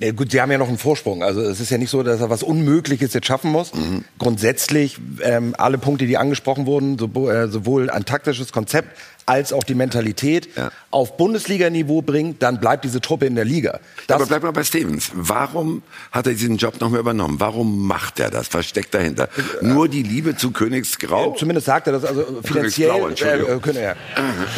Ja, 0.00 0.12
gut, 0.12 0.30
sie 0.30 0.40
haben 0.40 0.50
ja 0.50 0.56
noch 0.56 0.68
einen 0.68 0.78
Vorsprung. 0.78 1.22
Also 1.22 1.42
es 1.42 1.60
ist 1.60 1.68
ja 1.68 1.76
nicht 1.76 1.90
so, 1.90 2.02
dass 2.02 2.22
er 2.22 2.30
was 2.30 2.42
Unmögliches 2.42 3.12
jetzt 3.12 3.26
schaffen 3.26 3.52
muss. 3.52 3.74
Mhm. 3.74 4.04
Grundsätzlich 4.18 4.96
ähm, 5.22 5.54
alle 5.58 5.76
Punkte, 5.76 6.06
die 6.06 6.16
angesprochen 6.16 6.64
wurden, 6.64 6.98
sowohl, 6.98 7.30
äh, 7.30 7.48
sowohl 7.48 7.90
ein 7.90 8.06
taktisches 8.06 8.50
Konzept 8.50 8.96
als 9.26 9.52
auch 9.52 9.62
die 9.62 9.74
Mentalität 9.74 10.48
ja. 10.56 10.70
auf 10.90 11.18
Bundesliga-Niveau 11.18 12.00
bringt, 12.00 12.42
dann 12.42 12.60
bleibt 12.60 12.84
diese 12.84 13.02
Truppe 13.02 13.26
in 13.26 13.34
der 13.34 13.44
Liga. 13.44 13.78
Das 14.06 14.16
Aber 14.16 14.26
bleib 14.26 14.42
mal 14.42 14.52
bei 14.52 14.64
Stevens. 14.64 15.10
Warum 15.14 15.82
hat 16.10 16.26
er 16.26 16.32
diesen 16.32 16.56
Job 16.56 16.80
noch 16.80 16.88
mal 16.88 16.98
übernommen? 16.98 17.38
Warum 17.38 17.86
macht 17.86 18.20
er 18.20 18.30
das? 18.30 18.52
Was 18.54 18.66
steckt 18.66 18.94
dahinter? 18.94 19.28
Äh, 19.60 19.66
Nur 19.66 19.88
die 19.88 20.02
Liebe 20.02 20.34
zu 20.34 20.50
Königsgrau? 20.50 21.32
Ja, 21.32 21.36
zumindest 21.36 21.66
sagt 21.66 21.88
er 21.88 21.92
das. 21.92 22.06
Also 22.06 22.40
finanziell. 22.42 22.90
Äh, 22.90 23.70
äh, 23.70 23.82
ja. 23.82 23.94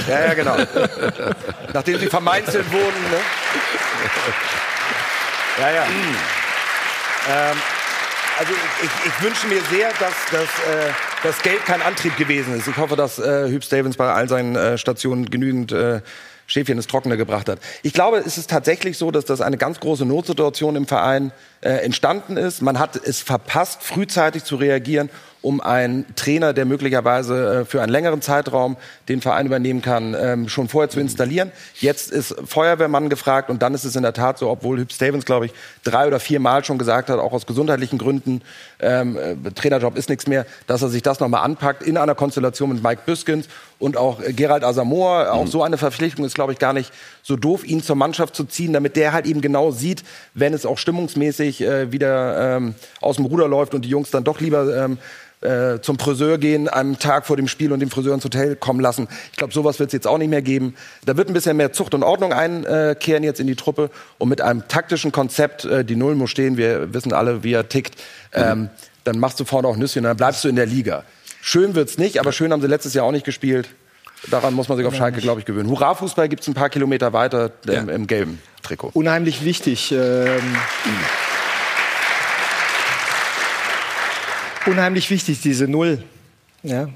ja, 0.08 0.26
ja, 0.26 0.34
genau. 0.34 0.56
Nachdem 1.74 1.98
sie 1.98 2.06
vermeinzelt 2.06 2.70
wurden. 2.72 3.02
Ne? 3.10 3.18
Ja, 5.58 5.70
ja. 5.70 5.84
Mhm. 5.84 6.16
Ähm, 7.28 7.56
also 8.38 8.52
ich, 8.82 9.06
ich, 9.06 9.22
wünsche 9.22 9.46
mir 9.46 9.60
sehr, 9.70 9.90
dass, 9.90 10.14
dass 10.30 10.42
äh, 10.42 10.92
das 11.22 11.42
Geld 11.42 11.64
kein 11.64 11.82
Antrieb 11.82 12.16
gewesen 12.16 12.56
ist. 12.56 12.66
Ich 12.66 12.76
hoffe, 12.76 12.96
dass 12.96 13.18
äh, 13.18 13.48
Hüb 13.48 13.62
Stevens 13.62 13.96
bei 13.96 14.10
all 14.10 14.28
seinen 14.28 14.56
äh, 14.56 14.78
Stationen 14.78 15.30
genügend 15.30 15.70
äh, 15.72 16.00
Schäfchen 16.46 16.76
ins 16.76 16.86
Trockene 16.86 17.16
gebracht 17.16 17.48
hat. 17.48 17.58
Ich 17.82 17.92
glaube, 17.92 18.18
es 18.18 18.38
ist 18.38 18.50
tatsächlich 18.50 18.98
so, 18.98 19.10
dass 19.10 19.24
das 19.24 19.40
eine 19.40 19.58
ganz 19.58 19.80
große 19.80 20.04
Notsituation 20.04 20.76
im 20.76 20.86
Verein 20.86 21.32
äh, 21.60 21.70
entstanden 21.70 22.36
ist. 22.36 22.62
Man 22.62 22.78
hat 22.78 22.96
es 22.96 23.20
verpasst, 23.20 23.82
frühzeitig 23.82 24.44
zu 24.44 24.56
reagieren 24.56 25.10
um 25.42 25.60
einen 25.60 26.06
Trainer, 26.14 26.52
der 26.52 26.64
möglicherweise 26.64 27.60
äh, 27.60 27.64
für 27.64 27.82
einen 27.82 27.92
längeren 27.92 28.22
Zeitraum 28.22 28.76
den 29.08 29.20
Verein 29.20 29.46
übernehmen 29.46 29.82
kann, 29.82 30.16
ähm, 30.18 30.48
schon 30.48 30.68
vorher 30.68 30.88
zu 30.88 31.00
installieren. 31.00 31.52
Jetzt 31.74 32.10
ist 32.10 32.34
Feuerwehrmann 32.46 33.08
gefragt 33.08 33.50
und 33.50 33.60
dann 33.60 33.74
ist 33.74 33.84
es 33.84 33.96
in 33.96 34.02
der 34.02 34.12
Tat 34.12 34.38
so, 34.38 34.48
obwohl 34.48 34.78
Hüb 34.78 34.92
Stevens, 34.92 35.24
glaube 35.24 35.46
ich, 35.46 35.52
drei 35.84 36.06
oder 36.06 36.20
vier 36.20 36.40
Mal 36.40 36.64
schon 36.64 36.78
gesagt 36.78 37.10
hat, 37.10 37.18
auch 37.18 37.32
aus 37.32 37.46
gesundheitlichen 37.46 37.98
Gründen, 37.98 38.42
ähm, 38.80 39.16
äh, 39.16 39.50
Trainerjob 39.50 39.96
ist 39.96 40.08
nichts 40.08 40.26
mehr, 40.26 40.46
dass 40.66 40.82
er 40.82 40.88
sich 40.88 41.02
das 41.02 41.20
nochmal 41.20 41.44
anpackt 41.44 41.82
in 41.82 41.96
einer 41.96 42.14
Konstellation 42.14 42.72
mit 42.72 42.82
Mike 42.82 43.02
Büskens 43.04 43.48
und 43.78 43.96
auch 43.96 44.22
äh, 44.22 44.32
Gerald 44.32 44.64
Asamoah. 44.64 45.32
Auch 45.32 45.44
mhm. 45.44 45.48
so 45.48 45.62
eine 45.62 45.76
Verpflichtung 45.76 46.24
ist, 46.24 46.34
glaube 46.34 46.52
ich, 46.52 46.58
gar 46.58 46.72
nicht 46.72 46.92
so 47.22 47.36
doof, 47.36 47.64
ihn 47.64 47.82
zur 47.82 47.96
Mannschaft 47.96 48.36
zu 48.36 48.44
ziehen, 48.44 48.72
damit 48.72 48.96
der 48.96 49.12
halt 49.12 49.26
eben 49.26 49.40
genau 49.40 49.72
sieht, 49.72 50.04
wenn 50.34 50.54
es 50.54 50.64
auch 50.64 50.78
stimmungsmäßig 50.78 51.60
äh, 51.62 51.92
wieder 51.92 52.56
ähm, 52.56 52.74
aus 53.00 53.16
dem 53.16 53.24
Ruder 53.24 53.48
läuft 53.48 53.74
und 53.74 53.84
die 53.84 53.88
Jungs 53.88 54.10
dann 54.10 54.24
doch 54.24 54.40
lieber 54.40 54.84
ähm, 54.84 54.98
äh, 55.42 55.80
zum 55.80 55.98
Friseur 55.98 56.38
gehen, 56.38 56.68
einen 56.68 56.98
Tag 56.98 57.26
vor 57.26 57.36
dem 57.36 57.48
Spiel 57.48 57.72
und 57.72 57.80
den 57.80 57.90
Friseur 57.90 58.14
ins 58.14 58.24
Hotel 58.24 58.56
kommen 58.56 58.80
lassen. 58.80 59.08
Ich 59.30 59.36
glaube, 59.36 59.52
sowas 59.52 59.78
wird 59.78 59.88
es 59.88 59.92
jetzt 59.92 60.06
auch 60.06 60.18
nicht 60.18 60.28
mehr 60.28 60.42
geben. 60.42 60.74
Da 61.04 61.16
wird 61.16 61.28
ein 61.28 61.34
bisschen 61.34 61.56
mehr 61.56 61.72
Zucht 61.72 61.94
und 61.94 62.02
Ordnung 62.02 62.32
einkehren 62.32 63.24
jetzt 63.24 63.40
in 63.40 63.46
die 63.46 63.56
Truppe 63.56 63.90
und 64.18 64.28
mit 64.28 64.40
einem 64.40 64.66
taktischen 64.68 65.12
Konzept, 65.12 65.64
äh, 65.64 65.84
die 65.84 65.96
Null 65.96 66.14
muss 66.14 66.30
stehen, 66.30 66.56
wir 66.56 66.94
wissen 66.94 67.12
alle, 67.12 67.42
wie 67.42 67.52
er 67.52 67.68
tickt, 67.68 68.00
ähm, 68.32 68.70
dann 69.04 69.18
machst 69.18 69.40
du 69.40 69.44
vorne 69.44 69.68
auch 69.68 69.76
Nüsschen, 69.76 70.04
dann 70.04 70.16
bleibst 70.16 70.44
du 70.44 70.48
in 70.48 70.56
der 70.56 70.66
Liga. 70.66 71.04
Schön 71.40 71.74
wird's 71.74 71.98
nicht, 71.98 72.20
aber 72.20 72.32
schön 72.32 72.52
haben 72.52 72.62
sie 72.62 72.68
letztes 72.68 72.94
Jahr 72.94 73.04
auch 73.04 73.12
nicht 73.12 73.24
gespielt. 73.24 73.68
Daran 74.30 74.54
muss 74.54 74.68
man 74.68 74.78
sich 74.78 74.86
auf 74.86 74.94
Schalke, 74.94 75.20
glaube 75.20 75.40
ich, 75.40 75.46
gewöhnen. 75.46 75.68
Hurra-Fußball 75.68 76.28
gibt 76.28 76.42
es 76.42 76.48
ein 76.48 76.54
paar 76.54 76.70
Kilometer 76.70 77.12
weiter 77.12 77.50
ähm, 77.66 77.88
ja. 77.88 77.94
im 77.94 78.06
gelben 78.06 78.40
Trikot. 78.62 78.90
Unheimlich 78.94 79.44
wichtig. 79.44 79.90
Ähm, 79.90 80.40
unheimlich 84.66 85.10
wichtig, 85.10 85.40
diese 85.40 85.68
Null. 85.68 86.02
Ja. 86.62 86.88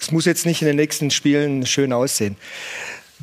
Es 0.00 0.12
muss 0.12 0.24
jetzt 0.24 0.46
nicht 0.46 0.62
in 0.62 0.66
den 0.66 0.76
nächsten 0.76 1.10
Spielen 1.10 1.66
schön 1.66 1.92
aussehen. 1.92 2.36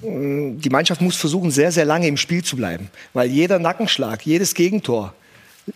Die 0.02 0.70
Mannschaft 0.70 1.02
muss 1.02 1.16
versuchen, 1.16 1.52
sehr, 1.52 1.72
sehr 1.72 1.86
lange 1.86 2.08
im 2.08 2.18
Spiel 2.18 2.44
zu 2.44 2.58
bleiben, 2.58 2.90
weil 3.14 3.30
jeder 3.30 3.60
Nackenschlag, 3.60 4.26
jedes 4.26 4.54
Gegentor 4.54 5.14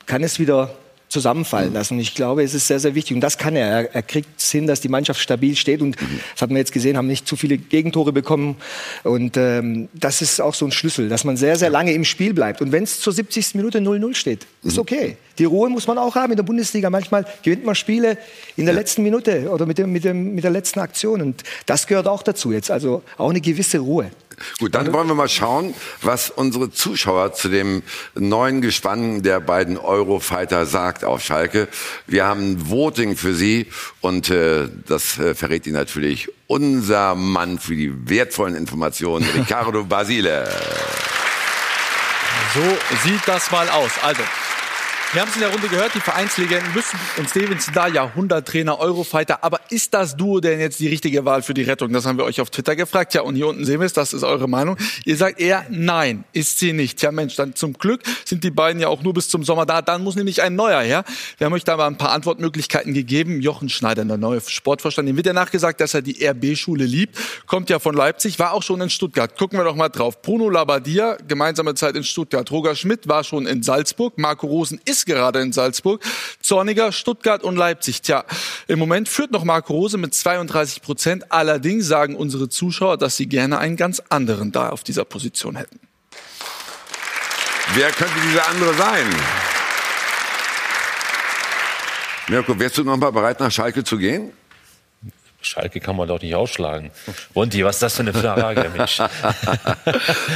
kann 0.06 0.24
es 0.24 0.40
wieder 0.40 0.76
zusammenfallen 1.10 1.74
lassen. 1.74 1.96
Und 1.96 2.00
ich 2.00 2.14
glaube, 2.14 2.44
es 2.44 2.54
ist 2.54 2.68
sehr, 2.68 2.80
sehr 2.80 2.96
wichtig. 2.96 3.16
Und 3.16 3.22
das 3.22 3.38
kann 3.38 3.56
er. 3.56 3.94
Er, 3.94 4.04
kriegt 4.04 4.40
es 4.40 4.52
hin, 4.52 4.68
dass 4.68 4.80
die 4.80 4.88
Mannschaft 4.88 5.20
stabil 5.20 5.56
steht. 5.56 5.82
Und 5.82 5.98
das 6.34 6.42
hat 6.42 6.50
man 6.50 6.58
jetzt 6.58 6.72
gesehen, 6.72 6.98
haben 6.98 7.08
nicht 7.08 7.28
zu 7.28 7.36
viele 7.36 7.58
Gegentore 7.58 8.14
bekommen. 8.14 8.56
Und 9.04 9.36
ähm, 9.36 9.90
das 9.94 10.22
ist 10.22 10.40
auch 10.40 10.54
so 10.54 10.66
ein 10.66 10.72
Schlüssel, 10.72 11.10
dass 11.10 11.24
man 11.24 11.36
sehr, 11.36 11.56
sehr 11.58 11.72
lange 11.72 11.94
im 11.94 12.06
Spiel 12.06 12.34
bleibt. 12.34 12.62
Und 12.62 12.72
wenn 12.72 12.84
es 12.84 13.00
zur 13.00 13.12
70. 13.12 13.56
Minute 13.56 13.80
0-0 13.80 14.14
steht, 14.14 14.46
ist 14.64 14.76
mhm. 14.76 14.82
okay. 14.82 15.18
Die 15.40 15.46
Ruhe 15.46 15.70
muss 15.70 15.88
man 15.88 15.98
auch 15.98 16.16
haben 16.16 16.32
in 16.32 16.38
der 16.38 16.44
Bundesliga. 16.44 16.90
Manchmal 16.90 17.26
gewinnt 17.42 17.66
man 17.66 17.74
Spiele 17.74 18.18
in 18.56 18.66
der 18.66 18.76
letzten 18.76 19.04
Minute 19.04 19.50
oder 19.50 19.66
mit, 19.66 19.78
dem, 19.78 19.92
mit, 19.92 20.04
dem, 20.04 20.36
mit 20.36 20.44
der 20.44 20.52
letzten 20.52 20.80
Aktion. 20.80 21.22
Und 21.22 21.44
das 21.66 21.88
gehört 21.88 22.08
auch 22.08 22.22
dazu 22.22 22.52
jetzt. 22.52 22.70
Also 22.70 23.02
auch 23.18 23.30
eine 23.30 23.42
gewisse 23.42 23.80
Ruhe. 23.80 24.12
Gut, 24.60 24.76
dann 24.76 24.94
wollen 24.94 25.08
wir 25.08 25.16
mal 25.16 25.30
schauen, 25.30 25.74
was 26.02 26.30
unsere 26.30 26.72
Zuschauer 26.72 27.34
zu 27.34 27.50
dem 27.50 27.84
neuen 28.16 28.62
Gespann 28.62 29.24
der 29.24 29.40
beiden 29.40 29.78
Eurofighter 29.78 30.66
sagt 30.66 31.04
auf 31.04 31.24
Schalke. 31.24 31.68
Wir 32.08 32.26
haben 32.26 32.54
ein 32.54 32.70
Voting 32.70 33.16
für 33.16 33.34
sie 33.34 33.68
und 34.02 34.30
äh, 34.30 34.68
das 34.88 35.18
äh, 35.18 35.36
verrät 35.36 35.68
Ihnen 35.68 35.76
natürlich 35.76 36.30
unser 36.48 37.16
Mann 37.16 37.60
für 37.60 37.76
die 37.76 38.10
wertvollen 38.10 38.56
Informationen, 38.56 39.28
Ricardo 39.36 39.84
Basile. 39.84 40.50
So 42.54 42.62
sieht 43.04 43.28
das 43.28 43.52
mal 43.52 43.70
aus. 43.70 43.92
Also, 44.02 44.24
wir 45.12 45.22
haben 45.22 45.30
es 45.30 45.36
in 45.36 45.42
der 45.42 45.50
Runde 45.50 45.68
gehört, 45.70 45.96
die 45.96 46.02
Vereinslegenden 46.02 46.72
müssen 46.72 47.00
und 47.18 47.28
Stevens 47.28 47.72
da 47.74 47.88
Jahrhunderttrainer, 47.88 48.80
Eurofighter. 48.80 49.44
Aber 49.44 49.60
ist 49.70 49.96
das 49.96 50.16
Duo 50.16 50.40
denn 50.40 50.60
jetzt 50.60 50.80
die 50.80 50.88
richtige 50.88 51.26
Wahl 51.26 51.42
für 51.42 51.56
die 51.56 51.64
Rettung? 51.64 51.92
Das 51.92 52.06
haben 52.06 52.20
wir 52.20 52.26
euch 52.26 52.40
auf 52.42 52.52
Twitter 52.52 52.76
gefragt. 52.76 53.16
Ja, 53.16 53.22
und 53.22 53.34
hier 53.34 53.48
unten 53.48 53.66
sehen 53.66 53.80
wir 53.80 53.88
es, 53.88 53.94
das 53.94 54.14
ist 54.14 54.22
eure 54.22 54.48
Meinung. 54.48 54.78
Ihr 55.06 55.18
sagt 55.18 55.40
eher, 55.40 55.66
nein, 55.72 56.26
ist 56.32 56.60
sie 56.60 56.74
nicht. 56.74 57.02
Ja 57.02 57.12
Mensch, 57.12 57.36
dann 57.36 57.56
zum 57.56 57.74
Glück 57.74 58.04
sind 58.24 58.44
die 58.44 58.52
beiden 58.52 58.80
ja 58.80 58.88
auch 58.88 59.02
nur 59.02 59.16
bis 59.16 59.30
zum 59.30 59.44
Sommer 59.44 59.66
da. 59.66 59.82
Dann 59.82 60.04
muss 60.04 60.16
nämlich 60.16 60.44
ein 60.44 60.54
neuer 60.54 60.82
her. 60.82 61.04
Wir 61.40 61.46
haben 61.46 61.54
euch 61.54 61.64
da 61.64 61.76
mal 61.76 61.88
ein 61.88 61.98
paar 61.98 62.12
Antwortmöglichkeiten 62.12 62.94
gegeben. 62.94 63.42
Jochen 63.42 63.70
Schneider, 63.70 64.06
der 64.06 64.18
neue 64.18 64.42
Sportvorstand, 64.42 65.08
dem 65.08 65.18
wird 65.18 65.26
ja 65.26 65.34
nachgesagt, 65.34 65.82
dass 65.82 65.96
er 65.96 66.04
die 66.04 66.24
RB-Schule 66.24 66.86
liebt. 66.86 67.18
Kommt 67.48 67.72
ja 67.72 67.80
von 67.80 67.96
Leipzig, 67.96 68.38
war 68.38 68.54
auch 68.54 68.62
schon 68.62 68.80
in 68.80 68.92
Stuttgart. 68.92 69.36
Gucken 69.36 69.58
wir 69.58 69.64
doch 69.64 69.76
mal 69.76 69.90
drauf. 69.90 70.22
Bruno 70.22 70.52
Labbadia, 70.52 71.18
gemeinsame 71.28 71.74
Zeit 71.74 71.96
in 71.96 72.04
Stuttgart. 72.04 72.52
Roger 72.52 72.76
Schmidt 72.76 73.08
war 73.08 73.24
schon 73.24 73.48
in 73.48 73.64
Salzburg. 73.64 74.14
Marco 74.18 74.46
Rosen 74.46 74.80
ist 74.86 74.99
gerade 75.06 75.42
in 75.42 75.52
Salzburg. 75.52 76.04
Zorniger, 76.42 76.92
Stuttgart 76.92 77.44
und 77.44 77.56
Leipzig. 77.56 78.02
Tja, 78.02 78.26
im 78.68 78.80
Moment 78.80 79.10
führt 79.10 79.32
noch 79.32 79.44
Marco 79.44 79.74
Rose 79.74 79.98
mit 79.98 80.14
32 80.14 80.82
Prozent. 80.82 81.32
Allerdings 81.32 81.86
sagen 81.86 82.16
unsere 82.16 82.50
Zuschauer, 82.50 82.98
dass 82.98 83.16
sie 83.16 83.28
gerne 83.28 83.60
einen 83.60 83.78
ganz 83.78 84.02
anderen 84.10 84.52
da 84.52 84.70
auf 84.70 84.84
dieser 84.84 85.06
Position 85.06 85.56
hätten. 85.56 85.80
Wer 87.76 87.92
könnte 87.92 88.20
dieser 88.28 88.48
andere 88.48 88.74
sein? 88.74 89.06
Mirko, 92.30 92.60
wärst 92.60 92.78
du 92.78 92.84
noch 92.84 92.98
mal 92.98 93.12
bereit, 93.12 93.40
nach 93.40 93.52
Schalke 93.52 93.84
zu 93.84 93.98
gehen? 93.98 94.32
Schalke 95.42 95.80
kann 95.80 95.96
man 95.96 96.08
doch 96.08 96.22
nicht 96.22 96.36
ausschlagen. 96.36 96.92
Wonti, 97.34 97.64
was 97.64 97.78
ist 97.78 97.84
das 97.84 97.96
für 97.96 98.02
eine 98.02 98.14
Frage, 98.14 98.70
Mensch? 98.78 99.00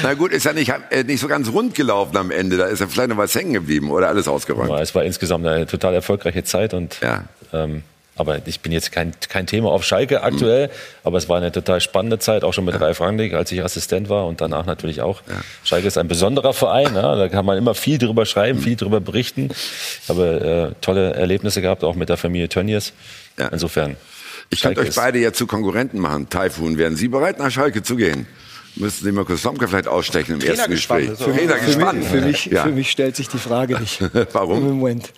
Na 0.01 0.13
gut, 0.13 0.31
ist 0.31 0.45
ja 0.45 0.53
nicht, 0.53 0.73
äh, 0.91 1.03
nicht 1.03 1.19
so 1.19 1.27
ganz 1.27 1.49
rund 1.51 1.75
gelaufen 1.75 2.15
am 2.15 2.31
Ende. 2.31 2.57
Da 2.57 2.65
ist 2.65 2.79
ja 2.79 2.87
vielleicht 2.87 3.09
noch 3.09 3.17
was 3.17 3.35
hängen 3.35 3.53
geblieben 3.53 3.91
oder 3.91 4.07
alles 4.07 4.27
ausgeräumt. 4.27 4.69
Ja, 4.69 4.79
es 4.79 4.95
war 4.95 5.03
insgesamt 5.03 5.45
eine 5.45 5.67
total 5.67 5.93
erfolgreiche 5.93 6.43
Zeit 6.43 6.73
und 6.73 7.01
ja. 7.01 7.25
ähm, 7.51 7.83
aber 8.15 8.39
ich 8.45 8.59
bin 8.59 8.71
jetzt 8.71 8.91
kein, 8.91 9.11
kein 9.27 9.47
Thema 9.47 9.71
auf 9.71 9.83
Schalke 9.83 10.21
aktuell, 10.21 10.67
mhm. 10.67 10.71
aber 11.03 11.17
es 11.17 11.29
war 11.29 11.37
eine 11.37 11.51
total 11.51 11.81
spannende 11.81 12.19
Zeit, 12.19 12.43
auch 12.43 12.53
schon 12.53 12.63
mit 12.63 12.75
ja. 12.75 12.79
Ralf 12.79 13.01
Rangnick, 13.01 13.33
als 13.33 13.51
ich 13.51 13.63
Assistent 13.63 14.07
war 14.07 14.27
und 14.27 14.39
danach 14.39 14.65
natürlich 14.65 15.01
auch. 15.01 15.21
Ja. 15.27 15.41
Schalke 15.63 15.87
ist 15.87 15.97
ein 15.97 16.07
besonderer 16.07 16.53
Verein, 16.53 16.93
ja, 16.95 17.15
da 17.15 17.27
kann 17.27 17.45
man 17.45 17.57
immer 17.57 17.73
viel 17.73 17.97
drüber 17.97 18.25
schreiben, 18.25 18.59
mhm. 18.59 18.63
viel 18.63 18.75
drüber 18.75 19.01
berichten. 19.01 19.49
Ich 20.03 20.09
habe 20.09 20.73
äh, 20.75 20.81
tolle 20.81 21.13
Erlebnisse 21.13 21.61
gehabt, 21.61 21.83
auch 21.83 21.95
mit 21.95 22.09
der 22.09 22.17
Familie 22.17 22.49
Tönnies. 22.49 22.93
Ja. 23.39 23.47
Insofern 23.47 23.97
ich 24.53 24.61
könnte 24.61 24.81
euch 24.81 24.95
beide 24.95 25.19
ja 25.19 25.33
zu 25.33 25.47
Konkurrenten 25.47 25.99
machen. 25.99 26.29
Taifun, 26.29 26.77
wären 26.77 26.95
Sie 26.95 27.07
bereit, 27.07 27.39
nach 27.39 27.51
Schalke 27.51 27.83
zu 27.83 27.95
gehen? 27.95 28.27
Müssten 28.75 29.05
Sie 29.05 29.11
Mirko 29.11 29.35
Slomka 29.35 29.67
vielleicht 29.67 29.87
ausstechen 29.87 30.33
im 30.33 30.39
Trainer 30.39 30.55
ersten 30.55 30.71
Gespräch. 30.71 31.09
Für, 31.09 31.31
Trainer 31.31 31.55
für, 31.57 31.65
gespannt. 31.65 31.99
Mich, 31.99 32.07
für, 32.07 32.21
mich, 32.21 32.45
ja. 32.47 32.63
für 32.63 32.71
mich 32.71 32.89
stellt 32.89 33.15
sich 33.15 33.27
die 33.27 33.37
Frage 33.37 33.79
nicht. 33.79 34.01
Warum? 34.33 34.57
Im 34.57 34.77
Moment. 34.79 35.13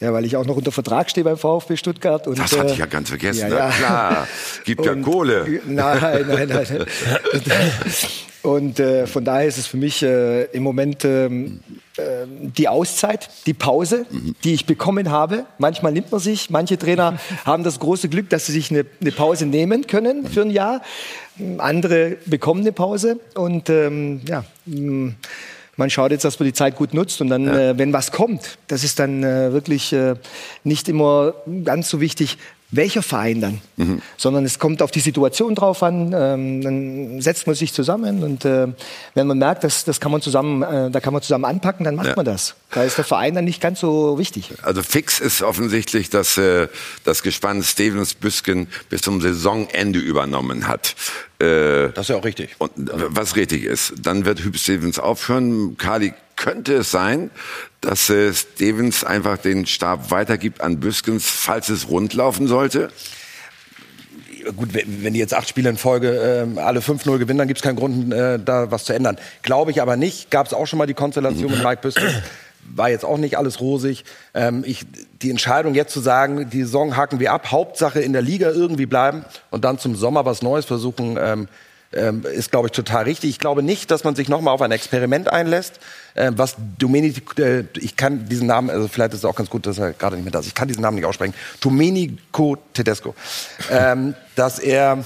Ja, 0.00 0.12
weil 0.12 0.24
ich 0.24 0.36
auch 0.36 0.44
noch 0.44 0.56
unter 0.56 0.72
Vertrag 0.72 1.08
stehe 1.08 1.22
beim 1.24 1.36
VfB 1.36 1.76
Stuttgart. 1.76 2.26
Und, 2.26 2.38
das 2.38 2.58
hatte 2.58 2.72
ich 2.72 2.78
ja 2.78 2.86
ganz 2.86 3.08
vergessen. 3.08 3.48
Ja, 3.48 3.68
ja. 3.68 3.70
klar, 3.70 4.28
gibt 4.64 4.80
und, 4.80 4.86
ja 4.86 4.94
Kohle. 5.02 5.60
Nein, 5.66 6.26
nein, 6.28 6.48
nein. 6.48 6.86
und 8.46 8.78
äh, 8.78 9.08
von 9.08 9.24
daher 9.24 9.48
ist 9.48 9.58
es 9.58 9.66
für 9.66 9.76
mich 9.76 10.04
äh, 10.04 10.44
im 10.44 10.62
Moment 10.62 11.04
ähm, 11.04 11.58
äh, 11.96 12.02
die 12.28 12.68
Auszeit, 12.68 13.28
die 13.44 13.54
Pause, 13.54 14.06
die 14.44 14.54
ich 14.54 14.66
bekommen 14.66 15.10
habe. 15.10 15.46
Manchmal 15.58 15.90
nimmt 15.90 16.12
man 16.12 16.20
sich, 16.20 16.48
manche 16.48 16.78
Trainer 16.78 17.18
haben 17.44 17.64
das 17.64 17.80
große 17.80 18.08
Glück, 18.08 18.30
dass 18.30 18.46
sie 18.46 18.52
sich 18.52 18.70
eine, 18.70 18.86
eine 19.00 19.10
Pause 19.10 19.46
nehmen 19.46 19.88
können 19.88 20.28
für 20.28 20.42
ein 20.42 20.50
Jahr. 20.50 20.80
Andere 21.58 22.18
bekommen 22.26 22.60
eine 22.60 22.70
Pause 22.70 23.18
und 23.34 23.68
ähm, 23.68 24.20
ja. 24.28 24.44
Mh, 24.64 25.14
man 25.78 25.90
schaut 25.90 26.10
jetzt, 26.10 26.24
dass 26.24 26.38
man 26.38 26.46
die 26.46 26.54
Zeit 26.54 26.74
gut 26.76 26.94
nutzt 26.94 27.20
und 27.20 27.28
dann, 27.28 27.44
ja. 27.44 27.70
äh, 27.70 27.78
wenn 27.78 27.92
was 27.92 28.10
kommt, 28.10 28.56
das 28.68 28.82
ist 28.82 28.98
dann 28.98 29.22
äh, 29.22 29.52
wirklich 29.52 29.92
äh, 29.92 30.14
nicht 30.64 30.88
immer 30.88 31.34
ganz 31.64 31.90
so 31.90 32.00
wichtig, 32.00 32.38
welcher 32.76 33.02
Verein 33.02 33.40
dann, 33.40 33.60
mhm. 33.76 34.02
sondern 34.16 34.44
es 34.44 34.58
kommt 34.58 34.82
auf 34.82 34.90
die 34.90 35.00
Situation 35.00 35.54
drauf 35.54 35.82
an. 35.82 36.14
Ähm, 36.14 36.62
dann 36.62 37.20
setzt 37.20 37.46
man 37.46 37.56
sich 37.56 37.72
zusammen 37.72 38.22
und 38.22 38.44
äh, 38.44 38.68
wenn 39.14 39.26
man 39.26 39.38
merkt, 39.38 39.64
dass 39.64 39.84
das 39.84 40.00
kann 40.00 40.12
man 40.12 40.20
zusammen, 40.20 40.62
äh, 40.62 40.90
da 40.90 41.00
kann 41.00 41.12
man 41.12 41.22
zusammen 41.22 41.44
anpacken, 41.44 41.84
dann 41.84 41.94
macht 41.94 42.08
ja. 42.08 42.16
man 42.16 42.24
das. 42.24 42.54
Da 42.70 42.82
ist 42.82 42.98
der 42.98 43.04
Verein 43.04 43.34
dann 43.34 43.44
nicht 43.44 43.60
ganz 43.60 43.80
so 43.80 44.18
wichtig. 44.18 44.52
Also 44.62 44.82
fix 44.82 45.20
ist 45.20 45.42
offensichtlich, 45.42 46.10
dass 46.10 46.36
äh, 46.36 46.68
das 47.04 47.22
Gespann 47.22 47.62
Stevens 47.62 48.14
Büsken 48.14 48.68
bis 48.90 49.02
zum 49.02 49.20
Saisonende 49.20 49.98
übernommen 49.98 50.68
hat. 50.68 50.94
Äh, 51.38 51.88
das 51.90 52.00
ist 52.00 52.08
ja 52.08 52.16
auch 52.16 52.24
richtig. 52.24 52.56
Und 52.58 52.72
was 52.76 53.36
richtig 53.36 53.64
ist, 53.64 53.94
dann 54.00 54.24
wird 54.24 54.40
Hüb 54.40 54.56
Stevens 54.58 54.98
aufhören. 54.98 55.76
Kali 55.76 56.12
könnte 56.36 56.74
es 56.74 56.90
sein, 56.90 57.30
dass 57.80 58.10
äh, 58.10 58.32
Stevens 58.32 59.04
einfach 59.04 59.38
den 59.38 59.66
Stab 59.66 60.10
weitergibt 60.10 60.60
an 60.60 60.80
Büskens, 60.80 61.28
falls 61.28 61.68
es 61.68 61.88
rund 61.88 62.14
laufen 62.14 62.46
sollte? 62.46 62.90
gut, 64.54 64.70
wenn 64.72 65.12
die 65.12 65.18
jetzt 65.18 65.34
acht 65.34 65.48
Spiele 65.48 65.70
in 65.70 65.76
Folge 65.76 66.46
äh, 66.56 66.60
alle 66.60 66.80
5-0 66.80 67.18
gewinnen, 67.18 67.38
dann 67.38 67.48
gibt 67.48 67.58
es 67.58 67.64
keinen 67.64 67.76
Grund, 67.76 68.12
äh, 68.12 68.38
da 68.38 68.70
was 68.70 68.84
zu 68.84 68.92
ändern. 68.92 69.16
Glaube 69.42 69.70
ich 69.70 69.82
aber 69.82 69.96
nicht. 69.96 70.30
Gab 70.30 70.46
es 70.46 70.52
auch 70.52 70.66
schon 70.66 70.78
mal 70.78 70.86
die 70.86 70.94
Konstellation 70.94 71.50
mit 71.50 71.62
Mike 71.64 71.82
Büskens. 71.82 72.12
War 72.74 72.90
jetzt 72.90 73.04
auch 73.04 73.18
nicht 73.18 73.38
alles 73.38 73.60
rosig. 73.60 74.04
Ähm, 74.34 74.64
ich, 74.66 74.84
die 75.22 75.30
Entscheidung 75.30 75.74
jetzt 75.74 75.92
zu 75.92 76.00
sagen, 76.00 76.50
die 76.50 76.62
Saison 76.62 76.96
haken 76.96 77.20
wir 77.20 77.32
ab, 77.32 77.50
Hauptsache 77.50 78.00
in 78.00 78.12
der 78.12 78.22
Liga 78.22 78.50
irgendwie 78.50 78.86
bleiben 78.86 79.24
und 79.50 79.64
dann 79.64 79.78
zum 79.78 79.94
Sommer 79.94 80.24
was 80.24 80.42
Neues 80.42 80.64
versuchen, 80.64 81.16
ähm, 81.20 81.48
ist, 81.92 82.50
glaube 82.50 82.68
ich, 82.68 82.72
total 82.72 83.04
richtig. 83.04 83.30
Ich 83.30 83.38
glaube 83.38 83.62
nicht, 83.62 83.90
dass 83.90 84.04
man 84.04 84.14
sich 84.14 84.28
nochmal 84.28 84.52
auf 84.54 84.62
ein 84.62 84.72
Experiment 84.72 85.32
einlässt, 85.32 85.78
äh, 86.14 86.32
was 86.34 86.56
Domenico, 86.78 87.40
äh, 87.40 87.64
ich 87.76 87.96
kann 87.96 88.28
diesen 88.28 88.46
Namen, 88.46 88.70
also 88.70 88.88
vielleicht 88.88 89.12
ist 89.12 89.20
es 89.20 89.24
auch 89.24 89.36
ganz 89.36 89.50
gut, 89.50 89.66
dass 89.66 89.78
er 89.78 89.92
gerade 89.92 90.16
nicht 90.16 90.24
mehr 90.24 90.32
da 90.32 90.40
ist, 90.40 90.46
ich 90.46 90.54
kann 90.54 90.68
diesen 90.68 90.82
Namen 90.82 90.96
nicht 90.96 91.04
aussprechen, 91.04 91.34
Domenico 91.60 92.56
Tedesco, 92.72 93.14
ähm, 93.70 94.14
dass 94.34 94.58
er 94.58 95.04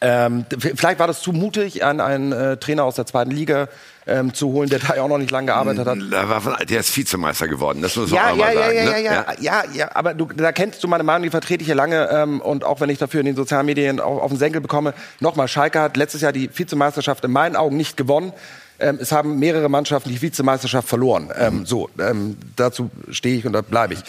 ähm, 0.00 0.44
vielleicht 0.50 1.00
war 1.00 1.06
das 1.06 1.22
zu 1.22 1.32
mutig, 1.32 1.84
an 1.84 2.00
einen 2.00 2.32
äh, 2.32 2.56
Trainer 2.58 2.84
aus 2.84 2.94
der 2.94 3.06
zweiten 3.06 3.30
Liga 3.30 3.68
ähm, 4.08 4.34
zu 4.34 4.48
holen, 4.48 4.68
der 4.68 4.78
da 4.78 4.96
ja 4.96 5.02
auch 5.02 5.08
noch 5.08 5.18
nicht 5.18 5.30
lange 5.30 5.46
gearbeitet 5.48 5.86
hat. 5.86 6.70
Der 6.70 6.80
ist 6.80 6.96
Vizemeister 6.96 7.46
geworden, 7.46 7.82
das 7.82 7.94
muss 7.96 8.10
man 8.10 8.16
ja, 8.16 8.30
auch 8.32 8.36
ja, 8.36 8.44
mal 8.44 8.54
ja, 8.54 8.62
sagen. 8.62 8.76
Ja, 8.76 8.84
ne? 8.84 8.90
ja, 8.90 9.12
ja, 9.12 9.34
ja, 9.40 9.64
ja, 9.74 9.90
aber 9.94 10.14
du, 10.14 10.26
da 10.26 10.52
kennst 10.52 10.82
du 10.82 10.88
meine 10.88 11.04
Meinung, 11.04 11.22
die 11.22 11.30
vertrete 11.30 11.62
ich 11.62 11.66
hier 11.66 11.74
lange 11.74 12.08
ähm, 12.10 12.40
und 12.40 12.64
auch 12.64 12.80
wenn 12.80 12.90
ich 12.90 12.98
dafür 12.98 13.20
in 13.20 13.26
den 13.26 13.36
sozialen 13.36 13.66
Medien 13.66 14.00
auf, 14.00 14.22
auf 14.22 14.30
den 14.30 14.38
Senkel 14.38 14.60
bekomme. 14.60 14.94
Nochmal, 15.20 15.48
Schalke 15.48 15.80
hat 15.80 15.96
letztes 15.96 16.22
Jahr 16.22 16.32
die 16.32 16.50
Vizemeisterschaft 16.52 17.24
in 17.24 17.30
meinen 17.30 17.56
Augen 17.56 17.76
nicht 17.76 17.96
gewonnen. 17.96 18.32
Ähm, 18.80 18.98
es 19.00 19.12
haben 19.12 19.38
mehrere 19.38 19.68
Mannschaften 19.68 20.10
die 20.10 20.22
Vizemeisterschaft 20.22 20.88
verloren. 20.88 21.30
Ähm, 21.36 21.66
so, 21.66 21.90
ähm, 21.98 22.36
dazu 22.56 22.90
stehe 23.10 23.38
ich 23.38 23.46
und 23.46 23.52
da 23.52 23.60
bleibe 23.60 23.94
ich. 23.94 24.00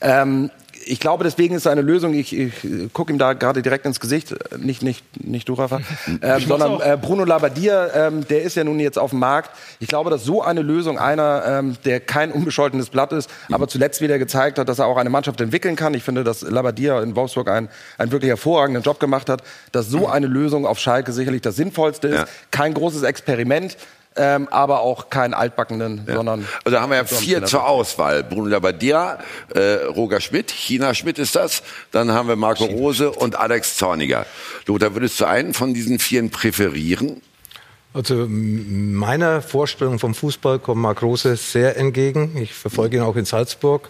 Ähm, 0.00 0.50
ich 0.88 1.00
glaube, 1.00 1.24
deswegen 1.24 1.54
ist 1.54 1.66
eine 1.66 1.82
Lösung, 1.82 2.14
ich, 2.14 2.36
ich 2.36 2.52
gucke 2.92 3.12
ihm 3.12 3.18
da 3.18 3.34
gerade 3.34 3.62
direkt 3.62 3.86
ins 3.86 4.00
Gesicht, 4.00 4.34
nicht, 4.56 4.82
nicht, 4.82 5.04
nicht 5.24 5.48
du, 5.48 5.54
Rafa, 5.54 5.80
äh, 6.20 6.40
sondern 6.40 6.80
äh, 6.80 6.98
Bruno 7.00 7.24
Labbadia, 7.24 8.06
ähm, 8.06 8.26
der 8.28 8.42
ist 8.42 8.56
ja 8.56 8.64
nun 8.64 8.80
jetzt 8.80 8.98
auf 8.98 9.10
dem 9.10 9.18
Markt. 9.18 9.50
Ich 9.80 9.88
glaube, 9.88 10.10
dass 10.10 10.24
so 10.24 10.42
eine 10.42 10.62
Lösung 10.62 10.98
einer, 10.98 11.42
ähm, 11.46 11.76
der 11.84 12.00
kein 12.00 12.32
unbescholtenes 12.32 12.90
Blatt 12.90 13.12
ist, 13.12 13.30
aber 13.50 13.68
zuletzt 13.68 14.00
wieder 14.00 14.18
gezeigt 14.18 14.58
hat, 14.58 14.68
dass 14.68 14.78
er 14.78 14.86
auch 14.86 14.96
eine 14.96 15.10
Mannschaft 15.10 15.40
entwickeln 15.40 15.76
kann. 15.76 15.94
Ich 15.94 16.02
finde, 16.02 16.24
dass 16.24 16.42
Labbadia 16.42 17.02
in 17.02 17.14
Wolfsburg 17.14 17.48
einen, 17.48 17.68
einen 17.98 18.10
wirklich 18.10 18.30
hervorragenden 18.30 18.82
Job 18.82 18.98
gemacht 19.00 19.28
hat, 19.28 19.42
dass 19.72 19.88
so 19.88 20.08
eine 20.08 20.26
Lösung 20.26 20.66
auf 20.66 20.78
Schalke 20.78 21.12
sicherlich 21.12 21.42
das 21.42 21.56
Sinnvollste 21.56 22.08
ist. 22.08 22.18
Ja. 22.18 22.26
Kein 22.50 22.74
großes 22.74 23.02
Experiment, 23.02 23.76
ähm, 24.18 24.48
aber 24.50 24.80
auch 24.80 25.10
keinen 25.10 25.34
altbackenen, 25.34 26.04
ja. 26.06 26.14
sondern. 26.14 26.46
Also 26.64 26.76
da 26.76 26.82
haben 26.82 26.90
wir 26.90 26.96
ja 26.96 27.04
vier 27.04 27.44
zur 27.44 27.66
Auswahl. 27.66 28.22
Bruno 28.24 28.48
Labbadia, 28.48 29.18
äh, 29.54 29.84
Roger 29.84 30.20
Schmidt, 30.20 30.50
China 30.50 30.94
Schmidt 30.94 31.18
ist 31.18 31.36
das. 31.36 31.62
Dann 31.92 32.12
haben 32.12 32.28
wir 32.28 32.36
Marco 32.36 32.64
Rose 32.64 33.10
und 33.10 33.36
Alex 33.36 33.76
Zorniger. 33.76 34.26
Lothar, 34.66 34.94
würdest 34.94 35.20
du 35.20 35.26
einen 35.26 35.54
von 35.54 35.74
diesen 35.74 35.98
vieren 35.98 36.30
präferieren? 36.30 37.22
Also 37.94 38.26
meiner 38.28 39.40
Vorstellung 39.40 39.98
vom 39.98 40.14
Fußball 40.14 40.58
kommt 40.58 40.82
Marc 40.82 41.02
Rose 41.02 41.36
sehr 41.36 41.76
entgegen. 41.76 42.36
Ich 42.36 42.52
verfolge 42.52 42.98
ihn 42.98 43.02
auch 43.02 43.16
in 43.16 43.24
Salzburg 43.24 43.88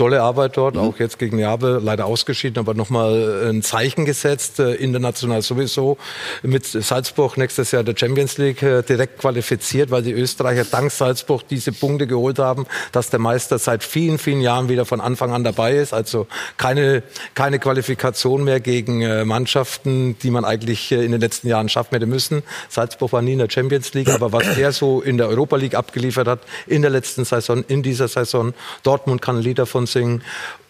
tolle 0.00 0.22
Arbeit 0.22 0.56
dort, 0.56 0.76
mhm. 0.76 0.80
auch 0.80 0.98
jetzt 0.98 1.18
gegen 1.18 1.36
Neapel, 1.36 1.78
leider 1.82 2.06
ausgeschieden, 2.06 2.58
aber 2.58 2.72
nochmal 2.72 3.50
ein 3.50 3.60
Zeichen 3.60 4.06
gesetzt, 4.06 4.58
äh, 4.58 4.72
international 4.76 5.42
sowieso. 5.42 5.98
Mit 6.42 6.64
Salzburg 6.64 7.36
nächstes 7.36 7.70
Jahr 7.70 7.84
der 7.84 7.94
Champions 7.94 8.38
League 8.38 8.62
äh, 8.62 8.82
direkt 8.82 9.18
qualifiziert, 9.18 9.90
weil 9.90 10.02
die 10.02 10.12
Österreicher 10.12 10.64
dank 10.64 10.90
Salzburg 10.90 11.46
diese 11.50 11.72
Punkte 11.72 12.06
geholt 12.06 12.38
haben, 12.38 12.64
dass 12.92 13.10
der 13.10 13.18
Meister 13.18 13.58
seit 13.58 13.84
vielen, 13.84 14.16
vielen 14.16 14.40
Jahren 14.40 14.70
wieder 14.70 14.86
von 14.86 15.02
Anfang 15.02 15.32
an 15.32 15.44
dabei 15.44 15.74
ist. 15.74 15.92
Also 15.92 16.26
keine, 16.56 17.02
keine 17.34 17.58
Qualifikation 17.58 18.42
mehr 18.42 18.60
gegen 18.60 19.02
äh, 19.02 19.26
Mannschaften, 19.26 20.16
die 20.22 20.30
man 20.30 20.46
eigentlich 20.46 20.92
in 20.92 21.12
den 21.12 21.20
letzten 21.20 21.46
Jahren 21.46 21.68
schaffen 21.68 21.90
hätte 21.92 22.06
müssen. 22.06 22.42
Salzburg 22.70 23.12
war 23.12 23.20
nie 23.20 23.34
in 23.34 23.38
der 23.38 23.50
Champions 23.50 23.92
League, 23.92 24.08
aber 24.08 24.32
was 24.32 24.56
er 24.56 24.72
so 24.72 25.02
in 25.02 25.18
der 25.18 25.28
Europa 25.28 25.56
League 25.56 25.74
abgeliefert 25.74 26.26
hat, 26.26 26.40
in 26.66 26.80
der 26.80 26.90
letzten 26.90 27.26
Saison, 27.26 27.62
in 27.68 27.82
dieser 27.82 28.08
Saison, 28.08 28.54
Dortmund 28.82 29.20
kann 29.20 29.36
ein 29.36 29.42
Lied 29.42 29.58
davon 29.58 29.89
something 29.90 30.22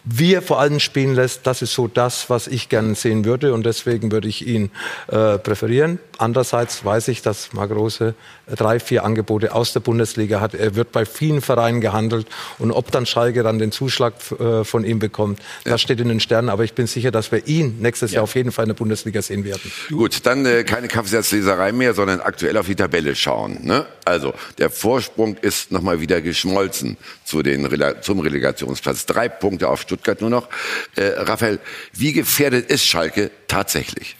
wie 0.03 0.33
er 0.33 0.41
vor 0.41 0.59
allem 0.59 0.79
spielen 0.79 1.13
lässt, 1.13 1.45
das 1.45 1.61
ist 1.61 1.73
so 1.73 1.87
das, 1.87 2.29
was 2.29 2.47
ich 2.47 2.69
gerne 2.69 2.95
sehen 2.95 3.25
würde 3.25 3.53
und 3.53 3.65
deswegen 3.65 4.11
würde 4.11 4.27
ich 4.27 4.47
ihn 4.47 4.71
äh, 5.07 5.37
präferieren. 5.37 5.99
Andererseits 6.17 6.83
weiß 6.83 7.07
ich, 7.07 7.21
dass 7.21 7.53
Marc 7.53 7.71
Rose 7.71 8.15
drei, 8.47 8.79
vier 8.79 9.03
Angebote 9.03 9.53
aus 9.53 9.73
der 9.73 9.79
Bundesliga 9.79 10.39
hat. 10.39 10.53
Er 10.53 10.75
wird 10.75 10.91
bei 10.91 11.05
vielen 11.05 11.41
Vereinen 11.41 11.81
gehandelt 11.81 12.27
und 12.59 12.71
ob 12.71 12.91
dann 12.91 13.05
Schalke 13.05 13.43
dann 13.43 13.59
den 13.59 13.71
Zuschlag 13.71 14.13
äh, 14.39 14.63
von 14.63 14.83
ihm 14.83 14.99
bekommt, 14.99 15.39
das 15.63 15.71
ja. 15.71 15.77
steht 15.77 15.99
in 15.99 16.09
den 16.09 16.19
Sternen. 16.19 16.49
Aber 16.49 16.63
ich 16.63 16.73
bin 16.73 16.87
sicher, 16.87 17.11
dass 17.11 17.31
wir 17.31 17.47
ihn 17.47 17.79
nächstes 17.79 18.11
ja. 18.11 18.15
Jahr 18.15 18.23
auf 18.23 18.35
jeden 18.35 18.51
Fall 18.51 18.65
in 18.65 18.69
der 18.69 18.75
Bundesliga 18.75 19.21
sehen 19.21 19.43
werden. 19.43 19.71
Gut, 19.89 20.25
dann 20.25 20.45
äh, 20.45 20.63
keine 20.63 20.87
Kaffeesatzleserei 20.87 21.71
mehr, 21.71 21.93
sondern 21.93 22.21
aktuell 22.21 22.57
auf 22.57 22.65
die 22.67 22.75
Tabelle 22.75 23.15
schauen. 23.15 23.59
Ne? 23.63 23.85
Also 24.05 24.33
der 24.57 24.69
Vorsprung 24.69 25.37
ist 25.37 25.71
nochmal 25.71 26.01
wieder 26.01 26.21
geschmolzen 26.21 26.97
zu 27.23 27.43
den, 27.43 27.67
zum 28.01 28.19
Relegationsplatz. 28.19 29.05
Drei 29.05 29.29
Punkte 29.29 29.69
auf 29.69 29.85
Stuttgart 29.91 30.21
nur 30.21 30.29
noch. 30.29 30.47
Äh, 30.95 31.03
Raphael, 31.17 31.59
wie 31.93 32.13
gefährdet 32.13 32.69
ist 32.69 32.85
Schalke 32.85 33.31
tatsächlich? 33.47 34.15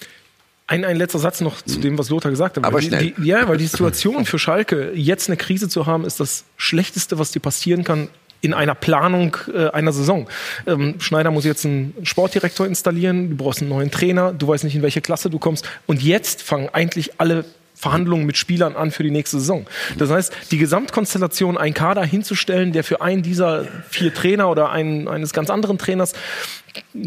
Ein, 0.67 0.86
ein 0.86 0.95
letzter 0.95 1.19
Satz 1.19 1.41
noch 1.41 1.61
zu 1.61 1.80
dem, 1.80 1.97
was 1.97 2.09
Lothar 2.09 2.32
gesagt 2.32 2.57
hat. 2.57 2.63
Aber 2.63 2.78
weil 2.78 2.84
schnell. 2.84 3.13
Die, 3.17 3.28
ja, 3.28 3.47
weil 3.47 3.57
die 3.57 3.67
Situation 3.67 4.26
für 4.26 4.39
Schalke, 4.39 4.91
jetzt 4.93 5.28
eine 5.28 5.38
Krise 5.38 5.67
zu 5.67 5.86
haben, 5.86 6.05
ist 6.05 6.19
das 6.19 6.45
Schlechteste, 6.55 7.19
was 7.19 7.32
dir 7.32 7.41
passieren 7.41 7.84
kann 7.84 8.09
in 8.41 8.53
einer 8.53 8.74
Planung 8.74 9.38
äh, 9.53 9.67
einer 9.67 9.93
Saison. 9.93 10.28
Ähm, 10.65 10.95
Schneider 10.99 11.30
muss 11.32 11.45
jetzt 11.45 11.65
einen 11.65 11.93
Sportdirektor 12.03 12.65
installieren, 12.65 13.30
du 13.30 13.36
brauchst 13.36 13.61
einen 13.61 13.69
neuen 13.69 13.91
Trainer, 13.91 14.34
du 14.34 14.47
weißt 14.47 14.63
nicht, 14.63 14.76
in 14.76 14.82
welche 14.82 15.01
Klasse 15.01 15.30
du 15.30 15.39
kommst. 15.39 15.67
Und 15.86 16.01
jetzt 16.01 16.41
fangen 16.41 16.69
eigentlich 16.69 17.19
alle 17.19 17.45
Verhandlungen 17.82 18.27
mit 18.27 18.38
Spielern 18.38 18.75
an 18.75 18.91
für 18.91 19.01
die 19.01 19.09
nächste 19.09 19.39
Saison. 19.39 19.65
Das 19.97 20.11
heißt, 20.11 20.32
die 20.51 20.59
Gesamtkonstellation, 20.59 21.57
einen 21.57 21.73
Kader 21.73 22.05
hinzustellen, 22.05 22.73
der 22.73 22.84
für 22.84 23.01
einen 23.01 23.23
dieser 23.23 23.65
vier 23.89 24.13
Trainer 24.13 24.51
oder 24.51 24.69
einen, 24.69 25.07
eines 25.07 25.34
ganz 25.34 25.49
anderen 25.49 25.79
Trainers 25.79 26.13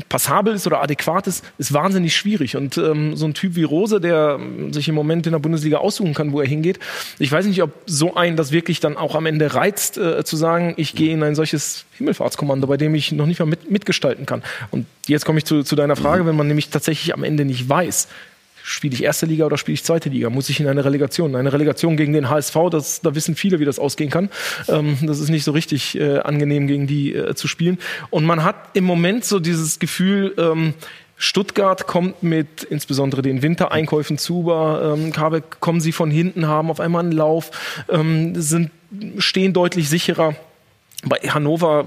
passabel 0.09 0.53
ist 0.55 0.66
oder 0.66 0.83
adäquat 0.83 1.29
ist, 1.29 1.45
ist 1.59 1.72
wahnsinnig 1.72 2.16
schwierig. 2.16 2.57
Und 2.57 2.77
ähm, 2.77 3.16
so 3.16 3.25
ein 3.25 3.35
Typ 3.35 3.55
wie 3.55 3.62
Rose, 3.62 4.01
der 4.01 4.41
sich 4.72 4.89
im 4.89 4.97
Moment 4.97 5.27
in 5.27 5.33
der 5.33 5.39
Bundesliga 5.39 5.79
aussuchen 5.79 6.12
kann, 6.12 6.33
wo 6.33 6.41
er 6.41 6.47
hingeht, 6.49 6.81
ich 7.20 7.31
weiß 7.31 7.47
nicht, 7.47 7.62
ob 7.62 7.70
so 7.87 8.16
ein 8.16 8.37
das 8.37 8.51
wirklich 8.51 8.81
dann 8.81 8.97
auch 8.97 9.14
am 9.14 9.27
Ende 9.27 9.55
reizt, 9.55 9.97
äh, 9.97 10.25
zu 10.25 10.37
sagen, 10.37 10.75
ich 10.77 10.97
gehe 10.97 11.12
in 11.12 11.22
ein 11.22 11.37
solches 11.37 11.85
Himmelfahrtskommando, 11.99 12.66
bei 12.66 12.77
dem 12.77 12.97
ich 12.97 13.12
noch 13.12 13.27
nicht 13.27 13.39
mal 13.39 13.47
mit, 13.47 13.70
mitgestalten 13.70 14.27
kann. 14.27 14.43
Und 14.72 14.87
jetzt 15.07 15.25
komme 15.25 15.39
ich 15.39 15.45
zu, 15.45 15.62
zu 15.62 15.77
deiner 15.77 15.95
Frage, 15.95 16.27
wenn 16.27 16.37
man 16.37 16.49
nämlich 16.49 16.70
tatsächlich 16.70 17.14
am 17.14 17.22
Ende 17.22 17.45
nicht 17.45 17.68
weiß, 17.68 18.09
spiele 18.67 18.95
ich 18.95 19.05
erste 19.05 19.27
Liga 19.27 19.45
oder 19.45 19.59
spiele 19.59 19.75
ich 19.75 19.85
zweite 19.85 20.09
Liga? 20.09 20.31
Muss 20.31 20.49
ich 20.49 20.59
in 20.59 20.67
eine 20.67 20.85
Relegation? 20.87 21.37
Eine 21.37 21.53
Relegation 21.53 21.99
gegen 21.99 22.15
den 22.15 22.31
HSV, 22.31 22.57
das, 22.71 23.03
da 23.03 23.15
wissen 23.15 23.37
viele, 23.37 23.61
wie 23.61 23.67
das 23.67 23.79
ausgehen 23.79 24.11
kann. 24.11 24.31
Ähm, 24.69 24.97
das 25.03 25.21
ist 25.21 25.29
nicht 25.29 25.45
so 25.45 25.53
richtig 25.53 25.99
äh, 26.01 26.19
angenehm, 26.21 26.67
gegen 26.67 26.87
die 26.87 27.15
äh, 27.15 27.35
zu 27.35 27.47
spielen. 27.47 27.79
Und 28.09 28.25
man 28.25 28.43
hat 28.43 28.57
im 28.73 28.85
Moment 28.85 29.27
so 29.27 29.39
dieses 29.39 29.79
Gefühl, 29.79 30.35
ähm, 30.39 30.73
Stuttgart 31.17 31.87
kommt 31.87 32.23
mit 32.23 32.65
insbesondere 32.65 33.21
den 33.21 33.43
Wintereinkäufen 33.43 34.17
zu. 34.17 34.51
Ähm, 34.51 35.12
Karbeck 35.12 35.61
kommen 35.61 35.81
sie 35.81 35.93
von 35.93 36.11
hinten, 36.11 36.49
haben 36.49 36.71
auf 36.71 36.81
einmal 36.81 37.03
einen 37.03 37.12
Lauf, 37.12 37.51
ähm, 37.91 38.35
sind, 38.41 38.71
stehen 39.19 39.53
deutlich 39.53 39.91
sicherer 39.91 40.37
Bei 41.07 41.17
Hannover 41.19 41.85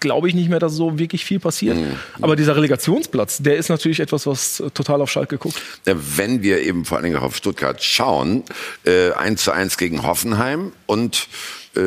glaube 0.00 0.28
ich 0.28 0.34
nicht 0.34 0.48
mehr, 0.48 0.58
dass 0.58 0.74
so 0.74 0.98
wirklich 0.98 1.24
viel 1.24 1.40
passiert. 1.40 1.76
Mhm. 1.76 1.96
Aber 2.20 2.36
dieser 2.36 2.56
Relegationsplatz, 2.56 3.38
der 3.38 3.56
ist 3.56 3.68
natürlich 3.68 4.00
etwas, 4.00 4.26
was 4.26 4.62
total 4.74 5.00
auf 5.00 5.10
Schalke 5.10 5.38
guckt. 5.38 5.60
Wenn 5.84 6.42
wir 6.42 6.62
eben 6.62 6.84
vor 6.84 6.98
allen 6.98 7.04
Dingen 7.04 7.16
auf 7.16 7.36
Stuttgart 7.36 7.82
schauen, 7.82 8.44
äh, 8.84 9.12
1 9.12 9.42
zu 9.42 9.52
1 9.52 9.76
gegen 9.76 10.02
Hoffenheim 10.02 10.72
und 10.86 11.28
äh, 11.76 11.80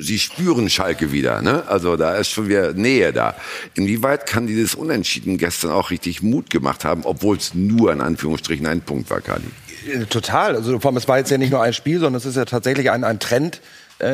sie 0.00 0.18
spüren 0.18 0.68
Schalke 0.68 1.12
wieder. 1.12 1.40
Ne? 1.40 1.64
Also 1.68 1.96
da 1.96 2.16
ist 2.16 2.30
schon 2.30 2.48
wieder 2.48 2.72
Nähe 2.74 3.12
da. 3.12 3.34
Inwieweit 3.74 4.26
kann 4.26 4.46
dieses 4.46 4.74
Unentschieden 4.74 5.38
gestern 5.38 5.70
auch 5.70 5.90
richtig 5.90 6.22
Mut 6.22 6.50
gemacht 6.50 6.84
haben, 6.84 7.02
obwohl 7.04 7.36
es 7.36 7.54
nur 7.54 7.92
in 7.92 8.00
Anführungsstrichen 8.00 8.66
ein 8.66 8.82
Punkt 8.82 9.08
war, 9.10 9.20
Kali? 9.20 9.44
Äh, 9.90 10.04
total. 10.04 10.56
Also 10.56 10.78
vor 10.80 10.90
allem, 10.90 10.98
es 10.98 11.08
war 11.08 11.18
jetzt 11.18 11.30
ja 11.30 11.38
nicht 11.38 11.50
nur 11.50 11.62
ein 11.62 11.72
Spiel, 11.72 11.98
sondern 11.98 12.16
es 12.16 12.26
ist 12.26 12.36
ja 12.36 12.44
tatsächlich 12.44 12.90
ein, 12.90 13.04
ein 13.04 13.18
Trend 13.20 13.56
äh, 13.56 13.60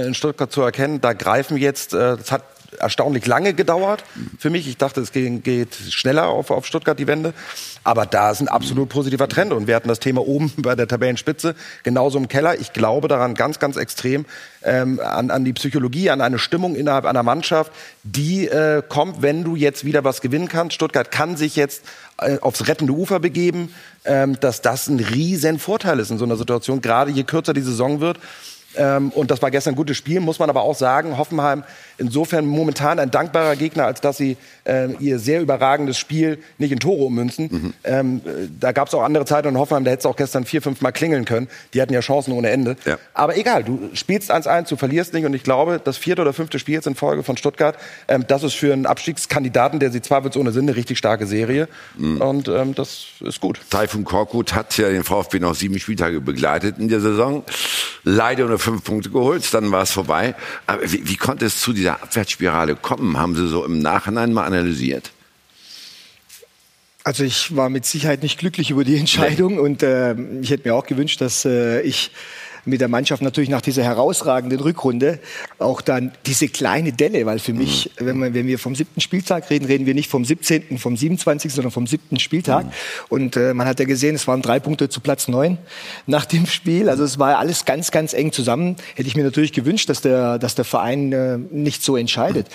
in 0.07 0.15
Stuttgart 0.15 0.51
zu 0.53 0.63
erkennen. 0.63 1.01
Da 1.01 1.13
greifen 1.13 1.57
jetzt, 1.57 1.95
äh, 1.95 2.17
das 2.17 2.31
hat 2.31 2.43
erstaunlich 2.79 3.27
lange 3.27 3.55
gedauert 3.55 4.05
für 4.39 4.51
mich. 4.51 4.69
Ich 4.69 4.77
dachte, 4.77 5.01
es 5.01 5.13
geht 5.13 5.75
schneller 5.91 6.29
auf, 6.29 6.51
auf 6.51 6.67
Stuttgart 6.67 6.99
die 6.99 7.07
Wende. 7.07 7.35
Aber 7.83 8.07
da 8.07 8.31
ist 8.31 8.41
ein 8.41 8.49
absolut 8.49 8.89
positiver 8.89 9.29
Trend. 9.29 9.53
Und 9.53 9.67
wir 9.67 9.75
hatten 9.75 9.89
das 9.89 10.01
Thema 10.01 10.27
oben 10.27 10.53
bei 10.59 10.75
der 10.75 10.87
Tabellenspitze, 10.87 11.55
genauso 11.83 12.19
im 12.19 12.29
Keller. 12.29 12.59
Ich 12.61 12.73
glaube 12.73 13.09
daran 13.09 13.35
ganz, 13.35 13.59
ganz 13.59 13.77
extrem 13.77 14.25
ähm, 14.63 15.01
an, 15.01 15.31
an 15.31 15.45
die 15.45 15.53
Psychologie, 15.53 16.11
an 16.11 16.21
eine 16.21 16.39
Stimmung 16.39 16.75
innerhalb 16.75 17.05
einer 17.05 17.23
Mannschaft, 17.23 17.73
die 18.03 18.47
äh, 18.47 18.83
kommt, 18.87 19.23
wenn 19.23 19.45
du 19.45 19.57
jetzt 19.57 19.85
wieder 19.85 20.05
was 20.05 20.21
gewinnen 20.21 20.49
kannst. 20.49 20.75
Stuttgart 20.75 21.11
kann 21.11 21.37
sich 21.37 21.57
jetzt 21.57 21.85
äh, 22.19 22.39
aufs 22.41 22.69
rettende 22.69 22.93
Ufer 22.93 23.21
begeben, 23.21 23.75
ähm, 24.05 24.39
dass 24.41 24.63
das 24.63 24.89
ein 24.89 25.01
riesen 25.01 25.59
Vorteil 25.59 25.99
ist 25.99 26.11
in 26.11 26.19
so 26.19 26.25
einer 26.25 26.37
Situation, 26.37 26.81
gerade 26.81 27.11
je 27.11 27.25
kürzer 27.25 27.53
die 27.53 27.61
Saison 27.63 28.01
wird. 28.01 28.19
Ähm, 28.77 29.11
und 29.11 29.31
das 29.31 29.43
war 29.43 29.51
gestern 29.51 29.75
ein 29.75 29.77
gutes 29.77 29.97
Spiel, 29.97 30.21
muss 30.21 30.39
man 30.39 30.49
aber 30.49 30.63
auch 30.63 30.77
sagen. 30.77 31.19
Hoffenheim 31.19 31.65
insofern 32.01 32.47
momentan 32.47 32.99
ein 32.99 33.11
dankbarer 33.11 33.57
Gegner, 33.57 33.85
als 33.85 34.01
dass 34.01 34.17
sie 34.17 34.37
äh, 34.65 34.93
ihr 34.99 35.19
sehr 35.19 35.41
überragendes 35.41 35.99
Spiel 35.99 36.39
nicht 36.59 36.73
in 36.73 36.81
Tore 36.81 37.05
ummünzen. 37.05 37.49
Mhm. 37.51 37.75
Ähm, 37.85 38.21
da 38.59 38.73
gab 38.73 38.89
es 38.89 38.95
auch 38.95 39.03
andere 39.03 39.27
Zeiten 39.27 39.49
in 39.49 39.59
Hoffenheim, 39.59 39.85
da 39.85 39.91
hätte 39.91 40.01
es 40.01 40.07
auch 40.07 40.17
gestern 40.17 40.45
vier, 40.45 40.63
fünf 40.63 40.81
Mal 40.81 40.93
klingeln 40.93 41.25
können. 41.25 41.49
Die 41.75 41.83
hatten 41.83 41.93
ja 41.93 42.01
Chancen 42.01 42.33
ohne 42.33 42.51
Ende. 42.51 42.77
Ja. 42.87 42.99
Aber 43.13 43.37
egal, 43.37 43.65
du 43.65 43.91
spielst 43.93 44.33
1-1, 44.33 44.69
du 44.69 44.77
verlierst 44.77 45.13
nicht. 45.13 45.27
Und 45.27 45.35
ich 45.35 45.43
glaube, 45.43 45.81
das 45.83 45.99
vierte 45.99 46.23
oder 46.23 46.33
fünfte 46.33 46.59
Spiel 46.59 46.75
jetzt 46.75 46.87
in 46.87 46.95
Folge 46.95 47.23
von 47.23 47.37
Stuttgart, 47.37 47.77
ähm, 48.09 48.25
das 48.27 48.43
ist 48.43 48.55
für 48.55 48.73
einen 48.73 48.87
Abstiegskandidaten, 48.87 49.79
der 49.79 49.91
sie 49.91 50.01
zweifelsohne 50.01 50.53
sind, 50.53 50.69
eine 50.69 50.77
richtig 50.77 50.97
starke 50.97 51.27
Serie. 51.27 51.69
Mhm. 51.99 52.21
Und 52.21 52.49
ähm, 52.49 52.75
das 52.75 53.07
ist 53.21 53.41
gut. 53.41 53.61
Taifun 53.69 54.05
Korkut 54.05 54.55
hat 54.55 54.77
ja 54.79 54.89
den 54.89 55.05
VfB 55.05 55.39
noch 55.41 55.55
sieben 55.55 55.79
Spieltage 55.79 56.21
begleitet 56.21 56.79
in 56.79 56.89
der 56.89 57.01
Saison. 57.01 57.45
Leider 58.05 58.47
nur 58.47 58.59
fünf 58.61 58.85
Punkte 58.85 59.11
geholt, 59.11 59.53
dann 59.53 59.73
war 59.73 59.83
es 59.83 59.91
vorbei. 59.91 60.35
Aber 60.67 60.83
wie, 60.93 61.09
wie 61.09 61.17
konnte 61.17 61.47
es 61.47 61.61
zu 61.61 61.73
dieser 61.73 62.03
Abwärtsspirale 62.03 62.77
kommen? 62.77 63.19
Haben 63.19 63.35
Sie 63.35 63.49
so 63.49 63.65
im 63.65 63.81
Nachhinein 63.81 64.33
mal 64.33 64.45
analysiert? 64.45 65.11
Also 67.03 67.25
ich 67.25 67.57
war 67.57 67.71
mit 67.71 67.87
Sicherheit 67.87 68.23
nicht 68.23 68.39
glücklich 68.39 68.71
über 68.71 68.85
die 68.85 68.97
Entscheidung 68.97 69.59
und 69.59 69.83
äh, 69.83 70.15
ich 70.43 70.51
hätte 70.51 70.69
mir 70.69 70.75
auch 70.75 70.87
gewünscht, 70.87 71.21
dass 71.21 71.45
äh, 71.45 71.81
ich 71.81 72.11
mit 72.71 72.81
der 72.81 72.89
Mannschaft 72.89 73.23
natürlich 73.23 73.51
nach 73.51 73.61
dieser 73.61 73.83
herausragenden 73.83 74.61
Rückrunde 74.61 75.19
auch 75.59 75.81
dann 75.81 76.13
diese 76.27 76.49
kleine 76.49 76.93
Delle, 76.93 77.27
weil 77.27 77.39
für 77.39 77.53
mich, 77.53 77.91
mhm. 77.99 78.07
wenn, 78.07 78.19
man, 78.19 78.35
wenn 78.35 78.47
wir 78.47 78.59
vom 78.59 78.75
siebten 78.75 79.01
Spieltag 79.01 79.51
reden, 79.51 79.67
reden 79.67 79.87
wir 79.87 79.95
nicht 79.95 80.11
vom 80.11 80.25
17., 80.25 80.79
vom 80.79 80.97
27., 80.97 81.53
sondern 81.53 81.71
vom 81.71 81.87
siebten 81.87 82.19
Spieltag. 82.19 82.67
Mhm. 82.67 82.71
Und 83.09 83.37
äh, 83.37 83.53
man 83.53 83.67
hat 83.67 83.79
ja 83.81 83.87
gesehen, 83.87 84.15
es 84.15 84.27
waren 84.27 84.43
drei 84.43 84.61
Punkte 84.61 84.89
zu 84.89 85.01
Platz 85.01 85.29
neun 85.29 85.59
nach 86.07 86.25
dem 86.25 86.47
Spiel. 86.47 86.89
Also 86.89 87.05
es 87.05 87.19
war 87.19 87.39
alles 87.39 87.65
ganz, 87.65 87.91
ganz 87.91 88.15
eng 88.15 88.33
zusammen. 88.33 88.77
Hätte 88.95 89.09
ich 89.09 89.17
mir 89.17 89.25
natürlich 89.25 89.53
gewünscht, 89.53 89.89
dass 89.89 90.01
der, 90.01 90.39
dass 90.39 90.55
der 90.55 90.65
Verein 90.65 91.13
äh, 91.13 91.39
nicht 91.39 91.83
so 91.83 91.97
entscheidet. 91.97 92.47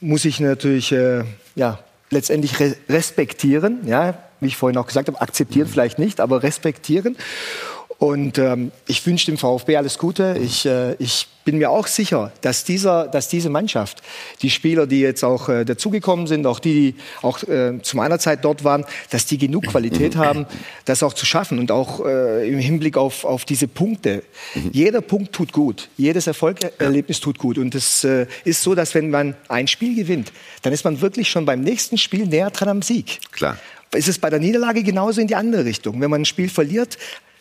Muss 0.00 0.24
ich 0.24 0.40
natürlich, 0.40 0.92
äh, 0.92 1.24
ja, 1.54 1.80
letztendlich 2.10 2.58
re 2.60 2.76
respektieren, 2.88 3.86
ja, 3.86 4.14
wie 4.40 4.46
ich 4.46 4.56
vorhin 4.56 4.78
auch 4.78 4.86
gesagt 4.86 5.08
habe, 5.08 5.20
akzeptieren 5.20 5.66
mhm. 5.66 5.72
vielleicht 5.72 5.98
nicht, 5.98 6.20
aber 6.20 6.42
respektieren. 6.42 7.16
Und 7.98 8.38
ähm, 8.38 8.70
ich 8.86 9.04
wünsche 9.04 9.26
dem 9.26 9.38
VfB 9.38 9.76
alles 9.76 9.98
Gute. 9.98 10.36
Ich, 10.40 10.64
äh, 10.66 10.94
ich 11.00 11.26
bin 11.44 11.58
mir 11.58 11.70
auch 11.70 11.88
sicher, 11.88 12.30
dass, 12.42 12.62
dieser, 12.62 13.08
dass 13.08 13.28
diese 13.28 13.50
Mannschaft, 13.50 14.02
die 14.40 14.50
Spieler, 14.50 14.86
die 14.86 15.00
jetzt 15.00 15.24
auch 15.24 15.48
äh, 15.48 15.64
dazugekommen 15.64 16.28
sind, 16.28 16.46
auch 16.46 16.60
die, 16.60 16.92
die 16.92 16.94
auch 17.22 17.42
äh, 17.42 17.82
zu 17.82 17.96
meiner 17.96 18.20
Zeit 18.20 18.44
dort 18.44 18.62
waren, 18.62 18.84
dass 19.10 19.26
die 19.26 19.36
genug 19.36 19.66
Qualität 19.66 20.14
haben, 20.14 20.46
das 20.84 21.02
auch 21.02 21.12
zu 21.12 21.26
schaffen. 21.26 21.58
Und 21.58 21.72
auch 21.72 22.06
äh, 22.06 22.48
im 22.48 22.60
Hinblick 22.60 22.96
auf, 22.96 23.24
auf 23.24 23.44
diese 23.44 23.66
Punkte. 23.66 24.22
Jeder 24.70 25.00
Punkt 25.00 25.32
tut 25.32 25.52
gut. 25.52 25.88
Jedes 25.96 26.28
Erfolgserlebnis 26.28 27.18
tut 27.18 27.38
gut. 27.38 27.58
Und 27.58 27.74
es 27.74 28.04
äh, 28.04 28.26
ist 28.44 28.62
so, 28.62 28.76
dass 28.76 28.94
wenn 28.94 29.10
man 29.10 29.34
ein 29.48 29.66
Spiel 29.66 29.96
gewinnt, 29.96 30.32
dann 30.62 30.72
ist 30.72 30.84
man 30.84 31.00
wirklich 31.00 31.28
schon 31.28 31.44
beim 31.46 31.62
nächsten 31.62 31.98
Spiel 31.98 32.26
näher 32.26 32.50
dran 32.50 32.68
am 32.68 32.82
Sieg. 32.82 33.18
Klar 33.32 33.58
ist 33.94 34.08
es 34.08 34.18
bei 34.18 34.28
der 34.28 34.38
Niederlage 34.38 34.82
genauso 34.82 35.20
in 35.20 35.28
die 35.28 35.34
andere 35.34 35.64
Richtung. 35.64 36.00
Wenn 36.00 36.10
man 36.10 36.22
ein 36.22 36.26
Spiel 36.26 36.50
verliert, 36.50 36.98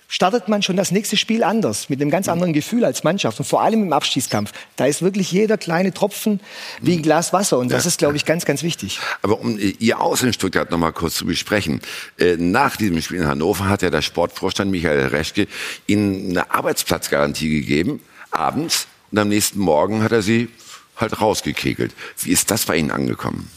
startet 0.08 0.48
man 0.48 0.62
schon 0.64 0.78
das 0.78 0.92
nächste 0.92 1.18
Spiel 1.18 1.44
anders, 1.44 1.90
mit 1.90 2.02
einem 2.02 2.10
ganz 2.10 2.30
anderen 2.30 2.54
Gefühl 2.54 2.86
als 2.86 3.04
Mannschaft. 3.04 3.40
Und 3.40 3.46
vor 3.46 3.62
allem 3.62 3.84
im 3.84 3.94
Abschießkampf. 3.94 4.52
Da 4.76 4.86
ist 4.86 5.02
wirklich 5.02 5.32
jeder 5.32 5.58
kleine 5.58 5.94
Tropfen 5.94 6.40
wie 6.82 6.96
ein 6.96 7.02
Glas 7.02 7.34
Wasser. 7.34 7.58
Und 7.58 7.72
das 7.72 7.86
ist, 7.86 7.98
glaube 8.00 8.16
ich, 8.16 8.26
ganz, 8.26 8.46
ganz 8.46 8.64
wichtig. 8.64 9.00
Aber 9.22 9.40
um 9.40 9.60
Ihr 9.60 10.00
Aus 10.00 10.24
in 10.24 10.32
Stuttgart 10.34 10.72
noch 10.72 10.78
mal 10.78 10.94
kurz 10.94 11.16
zu 11.16 11.26
besprechen. 11.26 11.82
Äh, 12.18 12.38
nach 12.38 12.78
diesem 12.78 13.02
Spiel 13.02 13.20
in 13.20 13.28
Hannover 13.28 13.68
hat 13.68 13.82
ja 13.82 13.90
der 13.90 14.02
Sportvorstand 14.02 14.72
Michael 14.72 15.08
Reschke 15.08 15.48
Ihnen 15.88 16.32
eine 16.32 16.52
Arbeitsplatzgarantie 16.52 17.50
gegeben, 17.50 18.02
abends. 18.32 18.88
Und 19.12 19.20
am 19.20 19.30
nächsten 19.30 19.60
Morgen 19.60 20.04
hat 20.04 20.12
er 20.12 20.22
Sie 20.22 20.50
halt 20.96 21.22
rausgekegelt. 21.22 21.94
Wie 22.24 22.32
ist 22.32 22.50
das 22.50 22.66
bei 22.66 22.78
Ihnen 22.78 22.92
angekommen? 22.92 23.50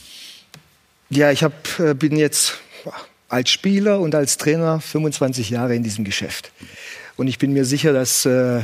Ja, 1.11 1.30
ich 1.30 1.42
hab, 1.42 1.78
äh, 1.80 1.94
bin 1.94 2.16
jetzt 2.16 2.59
als 3.30 3.48
Spieler 3.48 4.00
und 4.00 4.14
als 4.14 4.36
Trainer 4.36 4.80
25 4.80 5.50
Jahre 5.50 5.74
in 5.74 5.82
diesem 5.82 6.04
Geschäft. 6.04 6.52
Und 7.16 7.28
ich 7.28 7.38
bin 7.38 7.52
mir 7.52 7.64
sicher, 7.64 7.92
dass 7.92 8.26
äh, 8.26 8.60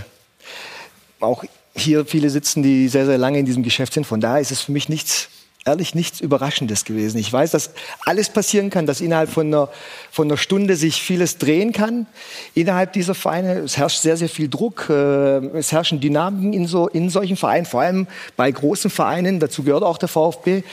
auch 1.21 1.45
hier 1.75 2.05
viele 2.05 2.31
sitzen, 2.31 2.63
die 2.63 2.89
sehr, 2.89 3.07
sehr 3.07 3.19
lange 3.19 3.39
in 3.39 3.47
diesem 3.47 3.63
Geschäft 3.63 3.95
sind. 3.95 4.07
Von 4.07 4.21
daher 4.21 4.41
ist 4.41 4.51
es 4.51 4.63
für 4.63 4.73
mich 4.73 4.89
nichts, 4.89 5.29
ehrlich 5.65 5.95
nichts 5.95 6.21
Überraschendes 6.21 6.85
gewesen. 6.85 7.19
Ich 7.19 7.33
weiß, 7.33 7.53
dass 7.53 7.71
alles 8.05 8.29
passieren 8.29 8.71
kann, 8.71 8.87
dass 8.87 9.01
innerhalb 9.01 9.31
von 9.31 9.47
einer, 9.47 9.69
von 10.11 10.27
einer 10.27 10.37
Stunde 10.37 10.75
sich 10.75 11.01
vieles 11.01 11.39
drehen 11.39 11.73
kann. 11.73 12.07
Innerhalb 12.55 12.93
dieser 12.93 13.15
Vereine, 13.15 13.59
es 13.59 13.77
herrscht 13.77 14.01
sehr, 14.01 14.17
sehr 14.17 14.29
viel 14.29 14.49
Druck. 14.49 14.89
Äh, 14.91 15.47
es 15.57 15.71
herrschen 15.71 16.01
Dynamiken 16.01 16.53
in, 16.53 16.67
so, 16.67 16.89
in 16.89 17.09
solchen 17.09 17.37
Vereinen, 17.37 17.67
vor 17.67 17.83
allem 17.83 18.09
bei 18.37 18.51
großen 18.51 18.91
Vereinen. 18.91 19.39
Dazu 19.39 19.63
gehört 19.63 19.85
auch 19.85 19.99
der 19.99 20.09
VfB. 20.09 20.65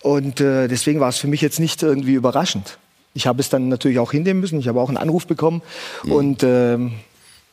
Und 0.00 0.40
äh, 0.40 0.66
deswegen 0.66 0.98
war 0.98 1.10
es 1.10 1.18
für 1.18 1.28
mich 1.28 1.40
jetzt 1.40 1.60
nicht 1.60 1.84
irgendwie 1.84 2.14
überraschend. 2.14 2.78
Ich 3.14 3.26
habe 3.26 3.40
es 3.40 3.48
dann 3.48 3.68
natürlich 3.68 3.98
auch 3.98 4.12
hinnehmen 4.12 4.40
müssen. 4.40 4.58
Ich 4.60 4.68
habe 4.68 4.80
auch 4.80 4.88
einen 4.88 4.98
Anruf 4.98 5.26
bekommen. 5.26 5.62
Mhm. 6.04 6.12
Und 6.12 6.42
äh, 6.42 6.78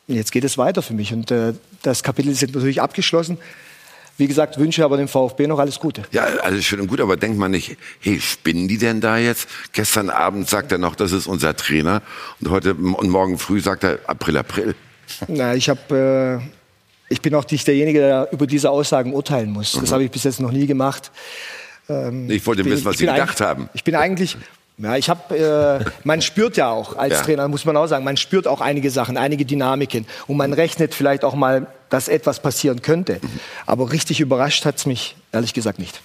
jetzt 0.06 0.32
geht 0.32 0.44
es 0.44 0.58
weiter 0.58 0.82
für 0.82 0.94
mich. 0.94 1.12
Und 1.12 1.30
äh, 1.30 1.54
das 1.82 2.02
Kapitel 2.02 2.30
ist 2.30 2.40
jetzt 2.40 2.54
natürlich 2.54 2.80
abgeschlossen. 2.80 3.38
Wie 4.18 4.26
gesagt, 4.26 4.58
wünsche 4.58 4.82
aber 4.82 4.96
dem 4.96 5.08
VfB 5.08 5.46
noch 5.46 5.58
alles 5.58 5.78
Gute. 5.78 6.02
Ja, 6.10 6.24
alles 6.42 6.64
schön 6.64 6.80
und 6.80 6.86
gut, 6.86 7.00
aber 7.00 7.18
denkt 7.18 7.36
man 7.36 7.50
nicht, 7.50 7.76
hey, 8.00 8.18
spinnen 8.18 8.66
die 8.66 8.78
denn 8.78 9.02
da 9.02 9.18
jetzt? 9.18 9.46
Gestern 9.72 10.08
Abend 10.08 10.48
sagt 10.48 10.72
er 10.72 10.78
noch, 10.78 10.94
das 10.94 11.12
ist 11.12 11.26
unser 11.26 11.54
Trainer. 11.54 12.00
Und 12.40 12.50
heute 12.50 12.74
und 12.74 13.10
morgen 13.10 13.36
früh 13.36 13.60
sagt 13.60 13.84
er 13.84 13.98
April, 14.06 14.38
April. 14.38 14.74
Na, 15.28 15.54
ich 15.54 15.68
habe. 15.68 16.40
Äh, 16.42 16.56
ich 17.08 17.22
bin 17.22 17.34
auch 17.36 17.48
nicht 17.48 17.66
derjenige, 17.68 18.00
der 18.00 18.28
über 18.32 18.48
diese 18.48 18.70
Aussagen 18.70 19.12
urteilen 19.12 19.50
muss. 19.50 19.76
Mhm. 19.76 19.82
Das 19.82 19.92
habe 19.92 20.02
ich 20.02 20.10
bis 20.10 20.24
jetzt 20.24 20.40
noch 20.40 20.50
nie 20.50 20.66
gemacht. 20.66 21.12
Ähm, 21.88 22.28
ich 22.28 22.44
wollte 22.46 22.64
wissen, 22.64 22.84
was 22.84 22.98
Sie 22.98 23.06
gedacht 23.06 23.40
haben. 23.40 23.68
Ich 23.74 23.84
bin 23.84 23.94
eigentlich 23.94 24.36
ja, 24.78 24.96
ich 24.96 25.08
habe, 25.08 25.82
äh, 25.84 25.90
man 26.04 26.20
spürt 26.20 26.56
ja 26.56 26.70
auch 26.70 26.96
als 26.96 27.14
ja. 27.14 27.22
Trainer, 27.22 27.48
muss 27.48 27.64
man 27.64 27.76
auch 27.76 27.86
sagen, 27.86 28.04
man 28.04 28.16
spürt 28.16 28.46
auch 28.46 28.60
einige 28.60 28.90
Sachen, 28.90 29.16
einige 29.16 29.46
Dynamiken 29.46 30.06
und 30.26 30.36
man 30.36 30.52
rechnet 30.52 30.94
vielleicht 30.94 31.24
auch 31.24 31.34
mal, 31.34 31.66
dass 31.88 32.08
etwas 32.08 32.40
passieren 32.40 32.82
könnte. 32.82 33.20
Aber 33.64 33.90
richtig 33.92 34.20
überrascht 34.20 34.66
hat's 34.66 34.84
mich 34.84 35.16
ehrlich 35.32 35.54
gesagt 35.54 35.78
nicht. 35.78 36.02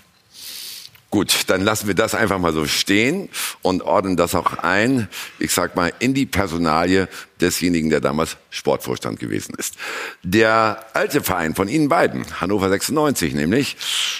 Gut, 1.11 1.43
dann 1.47 1.59
lassen 1.61 1.87
wir 1.87 1.93
das 1.93 2.15
einfach 2.15 2.39
mal 2.39 2.53
so 2.53 2.65
stehen 2.65 3.27
und 3.61 3.81
ordnen 3.81 4.15
das 4.15 4.33
auch 4.33 4.59
ein, 4.59 5.09
ich 5.39 5.51
sag 5.51 5.75
mal, 5.75 5.91
in 5.99 6.13
die 6.13 6.25
Personalie 6.25 7.09
desjenigen, 7.41 7.89
der 7.89 7.99
damals 7.99 8.37
Sportvorstand 8.49 9.19
gewesen 9.19 9.53
ist. 9.57 9.75
Der 10.23 10.85
alte 10.93 11.21
Verein 11.21 11.53
von 11.53 11.67
Ihnen 11.67 11.89
beiden, 11.89 12.25
Hannover 12.39 12.69
96 12.69 13.33
nämlich, 13.33 13.75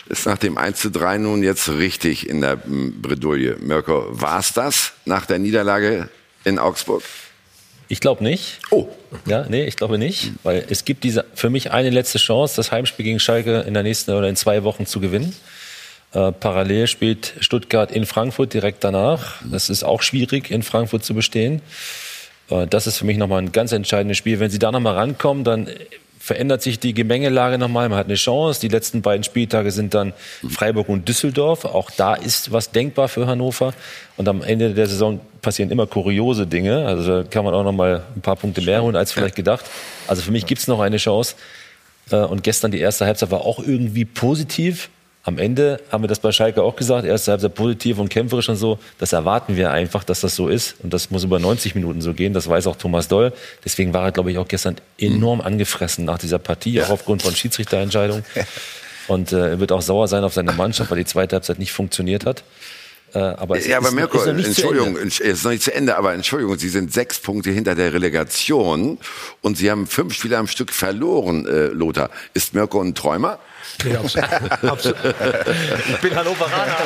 ist 0.10 0.26
nach 0.26 0.38
dem 0.38 0.58
1 0.58 0.82
zu 0.82 0.92
3 0.92 1.20
nun 1.20 1.44
jetzt 1.44 1.70
richtig 1.70 2.28
in 2.28 2.42
der 2.42 2.58
Bredouille. 2.58 3.56
Mirko, 3.62 4.08
war's 4.10 4.52
das 4.52 4.92
nach 5.06 5.26
der 5.26 5.40
Niederlage 5.40 6.10
in 6.44 6.60
Augsburg? 6.60 7.04
Ich 7.88 8.02
glaube 8.02 8.22
nicht. 8.22 8.60
Oh. 8.70 8.90
Ja, 9.26 9.46
nee, 9.48 9.64
ich 9.64 9.78
glaube 9.78 9.98
nicht, 9.98 10.34
weil 10.44 10.66
es 10.70 10.84
gibt 10.84 11.06
diese, 11.06 11.24
für 11.36 11.50
mich 11.50 11.72
eine 11.72 11.90
letzte 11.90 12.18
Chance, 12.18 12.58
das 12.58 12.74
Heimspiel 12.74 13.06
gegen 13.06 13.22
Schalke 13.22 13.62
in 13.62 13.74
der 13.74 13.84
nächsten 13.84 14.12
oder 14.12 14.28
in 14.28 14.36
zwei 14.36 14.64
Wochen 14.64 14.86
zu 14.86 15.00
gewinnen. 15.00 15.34
Äh, 16.14 16.32
parallel 16.34 16.88
spielt 16.88 17.36
Stuttgart 17.40 17.92
in 17.92 18.06
Frankfurt 18.06 18.54
direkt 18.54 18.84
danach. 18.84 19.42
Das 19.50 19.70
ist 19.70 19.84
auch 19.84 20.02
schwierig, 20.02 20.52
in 20.52 20.62
Frankfurt 20.62 21.06
zu 21.06 21.14
bestehen. 21.14 21.62
Äh, 22.50 22.68
das 22.68 22.88
ist 22.88 22.98
für 22.98 23.06
mich 23.06 23.18
nochmal 23.18 23.42
ein 23.42 23.52
ganz 23.52 23.72
entscheidendes 23.72 24.18
Spiel. 24.18 24.40
Wenn 24.40 24.52
sie 24.52 24.60
da 24.60 24.72
nochmal 24.72 24.96
rankommen, 24.96 25.44
dann 25.44 25.70
verändert 26.20 26.62
sich 26.62 26.80
die 26.80 26.94
Gemengelage 26.94 27.58
nochmal. 27.58 27.90
Man 27.90 27.98
hat 27.98 28.06
eine 28.06 28.16
Chance. 28.16 28.60
Die 28.60 28.68
letzten 28.68 29.02
beiden 29.02 29.24
Spieltage 29.24 29.72
sind 29.72 29.94
dann 29.94 30.14
Freiburg 30.48 30.88
und 30.90 31.08
Düsseldorf. 31.08 31.66
Auch 31.66 31.90
da 31.90 32.14
ist 32.14 32.52
was 32.52 32.72
denkbar 32.72 33.08
für 33.08 33.26
Hannover. 33.26 33.74
Und 34.18 34.28
am 34.28 34.44
Ende 34.44 34.74
der 34.74 34.88
Saison 34.88 35.20
passieren 35.42 35.72
immer 35.72 35.88
kuriose 35.88 36.46
Dinge. 36.46 36.86
Also 36.86 37.24
da 37.24 37.24
kann 37.24 37.44
man 37.46 37.54
auch 37.54 37.64
nochmal 37.64 38.04
ein 38.16 38.22
paar 38.22 38.36
Punkte 38.36 38.62
mehr 38.62 38.84
holen 38.84 38.96
als 38.96 39.14
vielleicht 39.14 39.36
gedacht. 39.36 39.66
Also 40.08 40.22
für 40.22 40.32
mich 40.32 40.46
gibt's 40.46 40.68
noch 40.68 40.82
eine 40.82 40.98
Chance. 40.98 41.36
Äh, 42.12 42.18
und 42.18 42.44
gestern 42.44 42.72
die 42.72 42.80
erste 42.80 43.06
Halbzeit 43.06 43.32
war 43.32 43.42
auch 43.42 43.60
irgendwie 43.60 44.06
positiv 44.06 44.90
am 45.24 45.38
Ende 45.38 45.80
haben 45.92 46.04
wir 46.04 46.08
das 46.08 46.20
bei 46.20 46.32
Schalke 46.32 46.64
auch 46.64 46.76
gesagt, 46.76 47.06
erste 47.06 47.32
Halbzeit 47.32 47.54
positiv 47.54 48.00
und 48.00 48.10
kämpferisch 48.10 48.50
und 48.50 48.56
so. 48.56 48.80
Das 48.98 49.14
erwarten 49.14 49.56
wir 49.56 49.70
einfach, 49.70 50.04
dass 50.04 50.22
das 50.22 50.36
so 50.36 50.48
ist. 50.48 50.76
Und 50.82 50.94
das 50.94 51.12
muss 51.12 51.24
über 51.24 51.38
90 51.38 51.76
Minuten 51.76 52.02
so 52.02 52.14
gehen. 52.14 52.34
Das 52.34 52.50
weiß 52.50 52.66
auch 52.66 52.76
Thomas 52.76 53.08
Doll. 53.08 53.32
Deswegen 53.64 53.94
war 53.94 54.06
er, 54.06 54.12
glaube 54.12 54.32
ich, 54.32 54.40
auch 54.40 54.48
gestern 54.48 54.78
enorm 54.98 55.40
mhm. 55.40 55.46
angefressen 55.46 56.06
nach 56.06 56.18
dieser 56.18 56.40
Partie, 56.40 56.82
auch 56.82 56.90
aufgrund 56.90 57.22
von 57.22 57.36
Schiedsrichterentscheidungen. 57.36 58.26
Und 59.08 59.32
äh, 59.32 59.50
er 59.52 59.60
wird 59.60 59.72
auch 59.72 59.82
sauer 59.82 60.08
sein 60.08 60.24
auf 60.24 60.34
seine 60.34 60.54
Mannschaft, 60.54 60.90
weil 60.90 60.98
die 60.98 61.06
zweite 61.06 61.36
Halbzeit 61.36 61.60
nicht 61.60 61.72
funktioniert 61.72 62.26
hat. 62.26 62.44
Äh, 63.14 63.20
aber 63.20 63.58
es 63.58 63.68
ja, 63.68 63.78
aber 63.78 63.92
Mirko, 63.92 64.18
ist 64.18 64.28
Entschuldigung, 64.28 64.96
es 64.96 65.20
ist 65.20 65.44
noch 65.44 65.52
nicht 65.52 65.64
zu 65.64 65.74
Ende, 65.74 65.98
aber 65.98 66.14
Entschuldigung, 66.14 66.58
Sie 66.58 66.70
sind 66.70 66.94
sechs 66.94 67.20
Punkte 67.20 67.52
hinter 67.52 67.76
der 67.76 67.94
Relegation 67.94 68.98
und 69.42 69.58
Sie 69.58 69.70
haben 69.70 69.86
fünf 69.86 70.14
Spiele 70.14 70.38
am 70.38 70.48
Stück 70.48 70.72
verloren, 70.72 71.46
äh, 71.46 71.68
Lothar. 71.68 72.10
Ist 72.34 72.54
Mirko 72.54 72.82
ein 72.82 72.96
Träumer? 72.96 73.40
Nee, 73.84 73.96
absolut. 73.96 74.64
absolut. 74.64 74.98
ich 75.90 75.98
bin 75.98 76.16
Hannoveraner. 76.16 76.78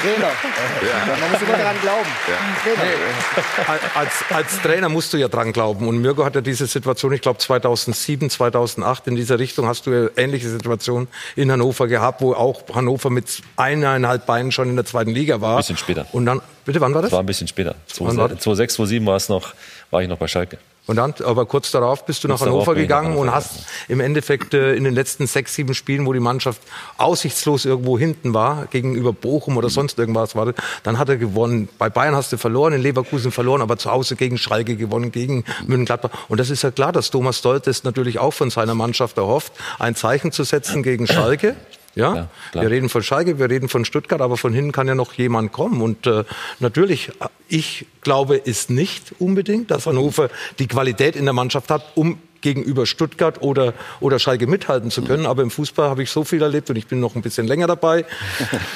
Trainer. 0.00 0.26
Ja. 0.26 1.16
Man 1.20 1.30
muss 1.30 1.42
immer 1.42 1.56
daran 1.56 1.80
glauben. 1.80 2.08
Ja. 2.26 2.74
Trainer. 2.74 3.90
Als, 3.94 4.12
als, 4.30 4.62
Trainer 4.62 4.88
musst 4.88 5.12
du 5.12 5.18
ja 5.18 5.28
dran 5.28 5.52
glauben. 5.52 5.88
Und 5.88 6.00
Mirko 6.00 6.24
hatte 6.24 6.42
diese 6.42 6.66
Situation, 6.66 7.12
ich 7.12 7.20
glaube 7.20 7.38
2007, 7.38 8.30
2008 8.30 9.08
in 9.08 9.16
dieser 9.16 9.38
Richtung 9.38 9.66
hast 9.66 9.86
du 9.86 9.90
ja 9.90 10.08
ähnliche 10.16 10.48
Situationen 10.48 11.08
in 11.36 11.50
Hannover 11.52 11.86
gehabt, 11.86 12.22
wo 12.22 12.32
auch 12.32 12.62
Hannover 12.74 13.10
mit 13.10 13.42
eineinhalb 13.56 14.26
Beinen 14.26 14.52
schon 14.52 14.70
in 14.70 14.76
der 14.76 14.84
zweiten 14.84 15.10
Liga 15.10 15.40
war. 15.40 15.52
Ein 15.52 15.58
bisschen 15.58 15.76
später. 15.76 16.06
Und 16.12 16.26
dann, 16.26 16.40
bitte, 16.64 16.80
wann 16.80 16.94
war 16.94 17.02
das? 17.02 17.10
das 17.10 17.16
war 17.16 17.22
ein 17.22 17.26
bisschen 17.26 17.48
später. 17.48 17.74
2006, 17.88 18.42
2007 18.74 19.06
war 19.06 19.16
es 19.16 19.28
noch, 19.28 19.54
war 19.90 20.02
ich 20.02 20.08
noch 20.08 20.18
bei 20.18 20.28
Schalke. 20.28 20.58
Und 20.90 20.96
dann, 20.96 21.14
aber 21.24 21.46
kurz 21.46 21.70
darauf 21.70 22.04
bist 22.04 22.24
du 22.24 22.26
nach 22.26 22.40
Hannover 22.40 22.74
gegangen 22.74 23.16
und 23.16 23.32
hast 23.32 23.64
im 23.86 24.00
Endeffekt 24.00 24.54
äh, 24.54 24.74
in 24.74 24.82
den 24.82 24.92
letzten 24.92 25.28
sechs, 25.28 25.54
sieben 25.54 25.72
Spielen, 25.72 26.04
wo 26.04 26.12
die 26.12 26.18
Mannschaft 26.18 26.60
aussichtslos 26.96 27.64
irgendwo 27.64 27.96
hinten 27.96 28.34
war, 28.34 28.66
gegenüber 28.66 29.12
Bochum 29.12 29.56
oder 29.56 29.70
sonst 29.70 30.00
irgendwas 30.00 30.34
war, 30.34 30.52
dann 30.82 30.98
hat 30.98 31.08
er 31.08 31.16
gewonnen. 31.16 31.68
Bei 31.78 31.88
Bayern 31.90 32.16
hast 32.16 32.32
du 32.32 32.38
verloren, 32.38 32.72
in 32.72 32.82
Leverkusen 32.82 33.30
verloren, 33.30 33.62
aber 33.62 33.78
zu 33.78 33.88
Hause 33.88 34.16
gegen 34.16 34.36
Schalke 34.36 34.74
gewonnen, 34.74 35.12
gegen 35.12 35.44
München-Gladbach. 35.64 36.10
Und 36.26 36.40
das 36.40 36.50
ist 36.50 36.62
ja 36.62 36.72
klar, 36.72 36.90
dass 36.90 37.12
Thomas 37.12 37.40
Doll 37.40 37.60
das 37.60 37.84
natürlich 37.84 38.18
auch 38.18 38.32
von 38.32 38.50
seiner 38.50 38.74
Mannschaft 38.74 39.16
erhofft, 39.16 39.52
ein 39.78 39.94
Zeichen 39.94 40.32
zu 40.32 40.42
setzen 40.42 40.82
gegen 40.82 41.06
Schalke. 41.06 41.54
Ja, 41.94 42.28
ja 42.54 42.62
wir 42.62 42.70
reden 42.70 42.88
von 42.88 43.02
Schalke, 43.02 43.38
wir 43.38 43.50
reden 43.50 43.68
von 43.68 43.84
Stuttgart, 43.84 44.20
aber 44.20 44.36
von 44.36 44.52
hinten 44.52 44.72
kann 44.72 44.88
ja 44.88 44.94
noch 44.94 45.14
jemand 45.14 45.52
kommen. 45.52 45.82
Und 45.82 46.06
äh, 46.06 46.24
natürlich, 46.58 47.10
ich 47.48 47.86
glaube 48.00 48.36
ist 48.36 48.70
nicht 48.70 49.14
unbedingt, 49.18 49.70
dass 49.70 49.86
Hannover 49.86 50.30
die 50.58 50.68
Qualität 50.68 51.16
in 51.16 51.24
der 51.24 51.34
Mannschaft 51.34 51.70
hat, 51.70 51.84
um 51.94 52.18
gegenüber 52.40 52.86
Stuttgart 52.86 53.42
oder, 53.42 53.74
oder 54.00 54.18
Schalke 54.18 54.46
mithalten 54.46 54.90
zu 54.90 55.02
können. 55.02 55.26
Aber 55.26 55.42
im 55.42 55.50
Fußball 55.50 55.88
habe 55.88 56.02
ich 56.02 56.10
so 56.10 56.24
viel 56.24 56.42
erlebt 56.42 56.70
und 56.70 56.76
ich 56.76 56.86
bin 56.86 57.00
noch 57.00 57.14
ein 57.14 57.22
bisschen 57.22 57.46
länger 57.46 57.66
dabei. 57.66 58.04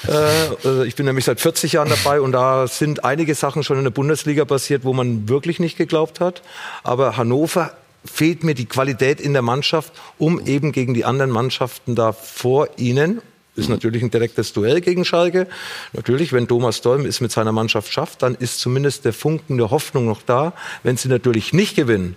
Äh, 0.06 0.68
äh, 0.68 0.86
ich 0.86 0.96
bin 0.96 1.06
nämlich 1.06 1.24
seit 1.24 1.40
40 1.40 1.72
Jahren 1.72 1.88
dabei 1.88 2.20
und 2.20 2.32
da 2.32 2.66
sind 2.66 3.04
einige 3.04 3.34
Sachen 3.34 3.62
schon 3.62 3.78
in 3.78 3.84
der 3.84 3.90
Bundesliga 3.90 4.44
passiert, 4.44 4.84
wo 4.84 4.92
man 4.92 5.28
wirklich 5.28 5.60
nicht 5.60 5.78
geglaubt 5.78 6.20
hat. 6.20 6.42
Aber 6.82 7.16
Hannover 7.16 7.72
fehlt 8.04 8.44
mir 8.44 8.54
die 8.54 8.66
Qualität 8.66 9.20
in 9.20 9.32
der 9.32 9.42
Mannschaft, 9.42 9.92
um 10.18 10.44
eben 10.46 10.72
gegen 10.72 10.94
die 10.94 11.04
anderen 11.04 11.30
Mannschaften 11.30 11.94
da 11.94 12.12
vor 12.12 12.68
ihnen 12.76 13.20
ist 13.56 13.68
natürlich 13.68 14.02
ein 14.02 14.10
direktes 14.10 14.52
Duell 14.52 14.80
gegen 14.80 15.04
Schalke. 15.04 15.46
Natürlich, 15.92 16.32
wenn 16.32 16.48
Thomas 16.48 16.80
Dolm 16.80 17.06
es 17.06 17.20
mit 17.20 17.30
seiner 17.30 17.52
Mannschaft 17.52 17.92
schafft, 17.92 18.22
dann 18.22 18.34
ist 18.34 18.58
zumindest 18.58 19.04
der 19.04 19.12
Funken 19.12 19.58
der 19.58 19.70
Hoffnung 19.70 20.06
noch 20.06 20.22
da. 20.22 20.54
Wenn 20.82 20.96
sie 20.96 21.08
natürlich 21.08 21.52
nicht 21.52 21.76
gewinnen, 21.76 22.16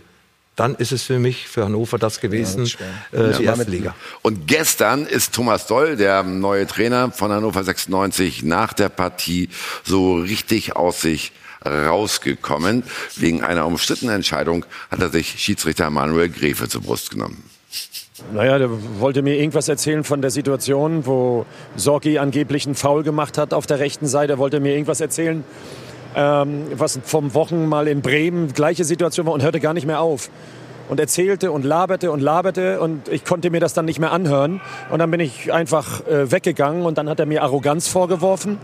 dann 0.56 0.74
ist 0.74 0.92
es 0.92 1.04
für 1.04 1.20
mich, 1.20 1.48
für 1.48 1.66
Hannover 1.66 2.00
das 2.00 2.20
gewesen, 2.20 2.66
ja, 2.66 2.78
das 3.12 3.36
äh, 3.36 3.38
die 3.38 3.44
ja, 3.44 3.52
erste 3.52 3.70
Liga. 3.70 3.96
Und 4.24 4.48
gestern 4.48 5.06
ist 5.06 5.36
Thomas 5.36 5.68
Doll, 5.68 5.96
der 5.96 6.24
neue 6.24 6.66
Trainer 6.66 7.12
von 7.12 7.32
Hannover 7.32 7.64
96, 7.64 8.42
nach 8.42 8.74
der 8.74 8.90
Partie 8.90 9.50
so 9.84 10.16
richtig 10.16 10.76
aus 10.76 11.02
sich 11.02 11.32
rausgekommen. 11.68 12.84
Wegen 13.16 13.44
einer 13.44 13.66
umstrittenen 13.66 14.16
Entscheidung 14.16 14.66
hat 14.90 15.02
er 15.02 15.10
sich 15.10 15.40
Schiedsrichter 15.40 15.90
Manuel 15.90 16.30
Gräfe 16.30 16.68
zur 16.68 16.82
Brust 16.82 17.12
genommen. 17.12 17.44
Naja, 18.34 18.58
der 18.58 18.70
wollte 19.00 19.22
mir 19.22 19.36
irgendwas 19.36 19.68
erzählen 19.68 20.04
von 20.04 20.22
der 20.22 20.32
Situation, 20.32 21.06
wo 21.06 21.46
Sorgi 21.76 22.18
angeblich 22.18 22.66
einen 22.66 22.74
Foul 22.76 23.04
gemacht 23.04 23.38
hat 23.38 23.54
auf 23.54 23.68
der 23.68 23.80
rechten 23.80 24.08
Seite. 24.08 24.34
Er 24.34 24.38
wollte 24.40 24.60
mir 24.60 24.74
irgendwas 24.74 25.02
erzählen, 25.02 25.44
ähm, 26.16 26.64
was 26.74 27.00
vom 27.04 27.36
Wochen 27.36 27.68
mal 27.68 27.88
in 27.88 28.02
Bremen 28.02 28.54
gleiche 28.54 28.86
Situation 28.86 29.28
war 29.28 29.34
und 29.34 29.44
hörte 29.44 29.60
gar 29.60 29.74
nicht 29.74 29.86
mehr 29.86 30.02
auf. 30.02 30.32
Und 30.90 31.00
erzählte 31.00 31.52
und 31.52 31.64
laberte 31.64 32.12
und 32.12 32.22
laberte 32.22 32.80
und 32.80 33.08
ich 33.10 33.24
konnte 33.24 33.50
mir 33.52 33.60
das 33.60 33.74
dann 33.74 33.86
nicht 33.86 34.00
mehr 34.00 34.12
anhören. 34.12 34.62
Und 34.90 35.00
dann 35.00 35.12
bin 35.12 35.20
ich 35.20 35.54
einfach 35.54 36.06
äh, 36.08 36.32
weggegangen 36.32 36.84
und 36.84 36.98
dann 36.98 37.10
hat 37.10 37.20
er 37.20 37.26
mir 37.26 37.44
Arroganz 37.44 37.88
vorgeworfen. 37.88 38.58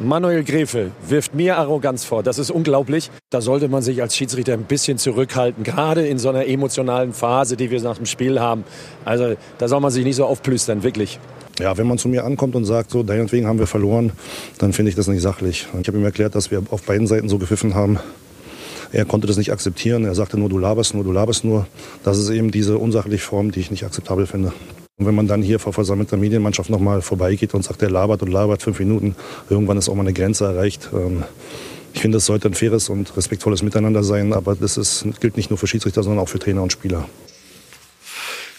Manuel 0.00 0.42
Gräfe 0.44 0.90
wirft 1.06 1.34
mir 1.34 1.58
Arroganz 1.58 2.04
vor. 2.04 2.22
Das 2.22 2.38
ist 2.38 2.50
unglaublich. 2.50 3.10
Da 3.30 3.40
sollte 3.40 3.68
man 3.68 3.82
sich 3.82 4.02
als 4.02 4.16
Schiedsrichter 4.16 4.54
ein 4.54 4.64
bisschen 4.64 4.98
zurückhalten, 4.98 5.64
gerade 5.64 6.06
in 6.06 6.18
so 6.18 6.28
einer 6.28 6.46
emotionalen 6.46 7.12
Phase, 7.12 7.56
die 7.56 7.70
wir 7.70 7.80
nach 7.82 7.96
dem 7.96 8.06
Spiel 8.06 8.40
haben. 8.40 8.64
Also 9.04 9.34
da 9.58 9.68
soll 9.68 9.80
man 9.80 9.90
sich 9.90 10.04
nicht 10.04 10.16
so 10.16 10.24
aufplüstern, 10.24 10.82
wirklich. 10.82 11.18
Ja, 11.60 11.76
wenn 11.76 11.86
man 11.86 11.98
zu 11.98 12.08
mir 12.08 12.24
ankommt 12.24 12.54
und 12.56 12.64
sagt, 12.64 12.90
so, 12.90 13.02
deinetwegen 13.02 13.46
haben 13.46 13.58
wir 13.58 13.66
verloren, 13.66 14.12
dann 14.58 14.72
finde 14.72 14.90
ich 14.90 14.96
das 14.96 15.06
nicht 15.06 15.22
sachlich. 15.22 15.66
Ich 15.80 15.86
habe 15.86 15.98
ihm 15.98 16.04
erklärt, 16.04 16.34
dass 16.34 16.50
wir 16.50 16.62
auf 16.70 16.82
beiden 16.82 17.06
Seiten 17.06 17.28
so 17.28 17.38
gepfiffen 17.38 17.74
haben. 17.74 17.98
Er 18.92 19.04
konnte 19.04 19.26
das 19.26 19.36
nicht 19.36 19.52
akzeptieren. 19.52 20.04
Er 20.04 20.14
sagte 20.14 20.38
nur, 20.38 20.48
du 20.48 20.58
laberst 20.58 20.94
nur, 20.94 21.04
du 21.04 21.12
laberst 21.12 21.44
nur. 21.44 21.66
Das 22.04 22.18
ist 22.18 22.30
eben 22.30 22.50
diese 22.50 22.78
unsachliche 22.78 23.24
Form, 23.24 23.50
die 23.50 23.60
ich 23.60 23.70
nicht 23.70 23.84
akzeptabel 23.84 24.26
finde. 24.26 24.52
Und 25.02 25.08
wenn 25.08 25.16
man 25.16 25.26
dann 25.26 25.42
hier 25.42 25.58
vor 25.58 25.72
versammelter 25.72 26.16
Medienmannschaft 26.16 26.70
nochmal 26.70 27.02
vorbeigeht 27.02 27.54
und 27.54 27.64
sagt, 27.64 27.82
der 27.82 27.90
labert 27.90 28.22
und 28.22 28.30
labert 28.30 28.62
fünf 28.62 28.78
Minuten, 28.78 29.16
irgendwann 29.50 29.76
ist 29.76 29.88
auch 29.88 29.96
mal 29.96 30.02
eine 30.02 30.12
Grenze 30.12 30.44
erreicht. 30.44 30.90
Ähm, 30.92 31.24
ich 31.92 32.00
finde, 32.00 32.18
es 32.18 32.26
sollte 32.26 32.46
ein 32.46 32.54
faires 32.54 32.88
und 32.88 33.16
respektvolles 33.16 33.62
Miteinander 33.62 34.04
sein, 34.04 34.32
aber 34.32 34.54
das 34.54 34.76
ist, 34.76 35.04
gilt 35.18 35.36
nicht 35.36 35.50
nur 35.50 35.58
für 35.58 35.66
Schiedsrichter, 35.66 36.04
sondern 36.04 36.22
auch 36.22 36.28
für 36.28 36.38
Trainer 36.38 36.62
und 36.62 36.70
Spieler. 36.70 37.08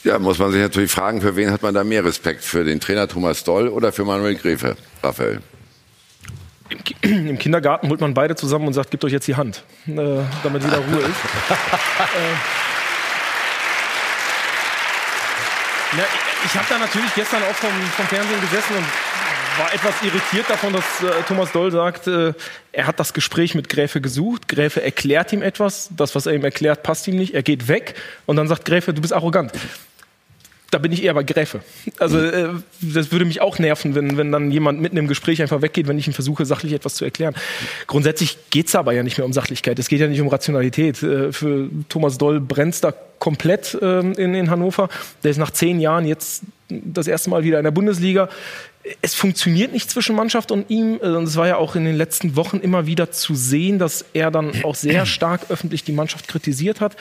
Ja, 0.03 0.19
muss 0.19 0.37
man 0.37 0.51
sich 0.51 0.59
natürlich 0.59 0.91
fragen, 0.91 1.21
für 1.21 1.37
wen 1.37 1.49
hat 1.49 1.61
man 1.61 1.73
da 1.73 1.85
mehr 1.85 2.03
Respekt? 2.03 2.43
Für 2.43 2.65
den 2.65 2.81
Trainer 2.81 3.07
Thomas 3.07 3.45
Doll 3.45 3.69
oder 3.69 3.93
für 3.93 4.03
Manuel 4.03 4.35
Gräfe, 4.35 4.75
Raphael? 5.01 5.39
Im 7.03 7.39
Kindergarten 7.39 7.87
holt 7.87 8.01
man 8.01 8.13
beide 8.13 8.35
zusammen 8.35 8.67
und 8.67 8.73
sagt, 8.73 8.91
gebt 8.91 9.05
euch 9.05 9.13
jetzt 9.13 9.29
die 9.29 9.35
Hand, 9.35 9.63
äh, 9.87 9.93
damit 10.43 10.61
wieder 10.65 10.79
Ruhe 10.79 10.99
ist. 10.99 11.07
äh, 11.09 12.35
na, 15.95 16.03
ich 16.45 16.55
habe 16.55 16.65
da 16.69 16.77
natürlich 16.77 17.13
gestern 17.15 17.41
auch 17.43 17.55
vom, 17.55 17.71
vom 17.95 18.05
Fernsehen 18.07 18.41
gesessen 18.41 18.75
und 18.75 18.85
war 19.57 19.73
etwas 19.73 19.93
irritiert 20.01 20.49
davon, 20.49 20.73
dass 20.73 20.83
äh, 21.03 21.21
Thomas 21.27 21.51
Doll 21.51 21.71
sagt, 21.71 22.07
äh, 22.07 22.33
er 22.71 22.87
hat 22.87 22.99
das 22.99 23.13
Gespräch 23.13 23.53
mit 23.53 23.69
Gräfe 23.69 24.01
gesucht. 24.01 24.47
Gräfe 24.47 24.81
erklärt 24.81 25.31
ihm 25.31 25.43
etwas. 25.43 25.89
Das, 25.95 26.15
was 26.15 26.25
er 26.25 26.33
ihm 26.33 26.43
erklärt, 26.43 26.81
passt 26.81 27.07
ihm 27.07 27.15
nicht. 27.15 27.35
Er 27.35 27.43
geht 27.43 27.67
weg 27.67 27.95
und 28.25 28.35
dann 28.35 28.47
sagt 28.47 28.65
Gräfe, 28.65 28.93
du 28.93 29.01
bist 29.01 29.13
arrogant 29.13 29.51
da 30.73 30.79
bin 30.79 30.91
ich 30.91 31.03
eher 31.03 31.13
bei 31.13 31.23
Gräfe. 31.23 31.61
Also 31.99 32.19
äh, 32.19 32.49
das 32.81 33.11
würde 33.11 33.25
mich 33.25 33.41
auch 33.41 33.59
nerven, 33.59 33.95
wenn, 33.95 34.17
wenn 34.17 34.31
dann 34.31 34.51
jemand 34.51 34.81
mitten 34.81 34.97
im 34.97 35.07
Gespräch 35.07 35.41
einfach 35.41 35.61
weggeht, 35.61 35.87
wenn 35.87 35.97
ich 35.97 36.07
ihm 36.07 36.13
versuche, 36.13 36.45
sachlich 36.45 36.73
etwas 36.73 36.95
zu 36.95 37.05
erklären. 37.05 37.35
Grundsätzlich 37.87 38.37
geht's 38.49 38.75
aber 38.75 38.93
ja 38.93 39.03
nicht 39.03 39.17
mehr 39.17 39.25
um 39.25 39.33
Sachlichkeit. 39.33 39.77
Es 39.79 39.87
geht 39.87 39.99
ja 39.99 40.07
nicht 40.07 40.21
um 40.21 40.27
Rationalität. 40.27 41.03
Äh, 41.03 41.31
für 41.31 41.69
Thomas 41.89 42.17
Doll 42.17 42.39
brennt's 42.39 42.81
da 42.81 42.93
komplett 43.19 43.77
äh, 43.81 43.99
in, 43.99 44.33
in 44.33 44.49
Hannover. 44.49 44.89
Der 45.23 45.31
ist 45.31 45.37
nach 45.37 45.51
zehn 45.51 45.79
Jahren 45.79 46.05
jetzt 46.05 46.43
das 46.69 47.07
erste 47.07 47.29
Mal 47.29 47.43
wieder 47.43 47.59
in 47.59 47.63
der 47.63 47.71
Bundesliga 47.71 48.29
es 49.01 49.13
funktioniert 49.13 49.71
nicht 49.71 49.89
zwischen 49.89 50.15
Mannschaft 50.15 50.51
und 50.51 50.69
ihm. 50.69 50.99
Äh, 51.01 51.07
und 51.07 51.23
es 51.23 51.35
war 51.35 51.47
ja 51.47 51.57
auch 51.57 51.75
in 51.75 51.85
den 51.85 51.95
letzten 51.95 52.35
Wochen 52.35 52.57
immer 52.57 52.85
wieder 52.85 53.11
zu 53.11 53.35
sehen, 53.35 53.79
dass 53.79 54.05
er 54.13 54.31
dann 54.31 54.63
auch 54.63 54.75
sehr 54.75 55.05
stark 55.05 55.49
öffentlich 55.49 55.83
die 55.83 55.91
Mannschaft 55.91 56.27
kritisiert 56.27 56.81
hat. 56.81 56.95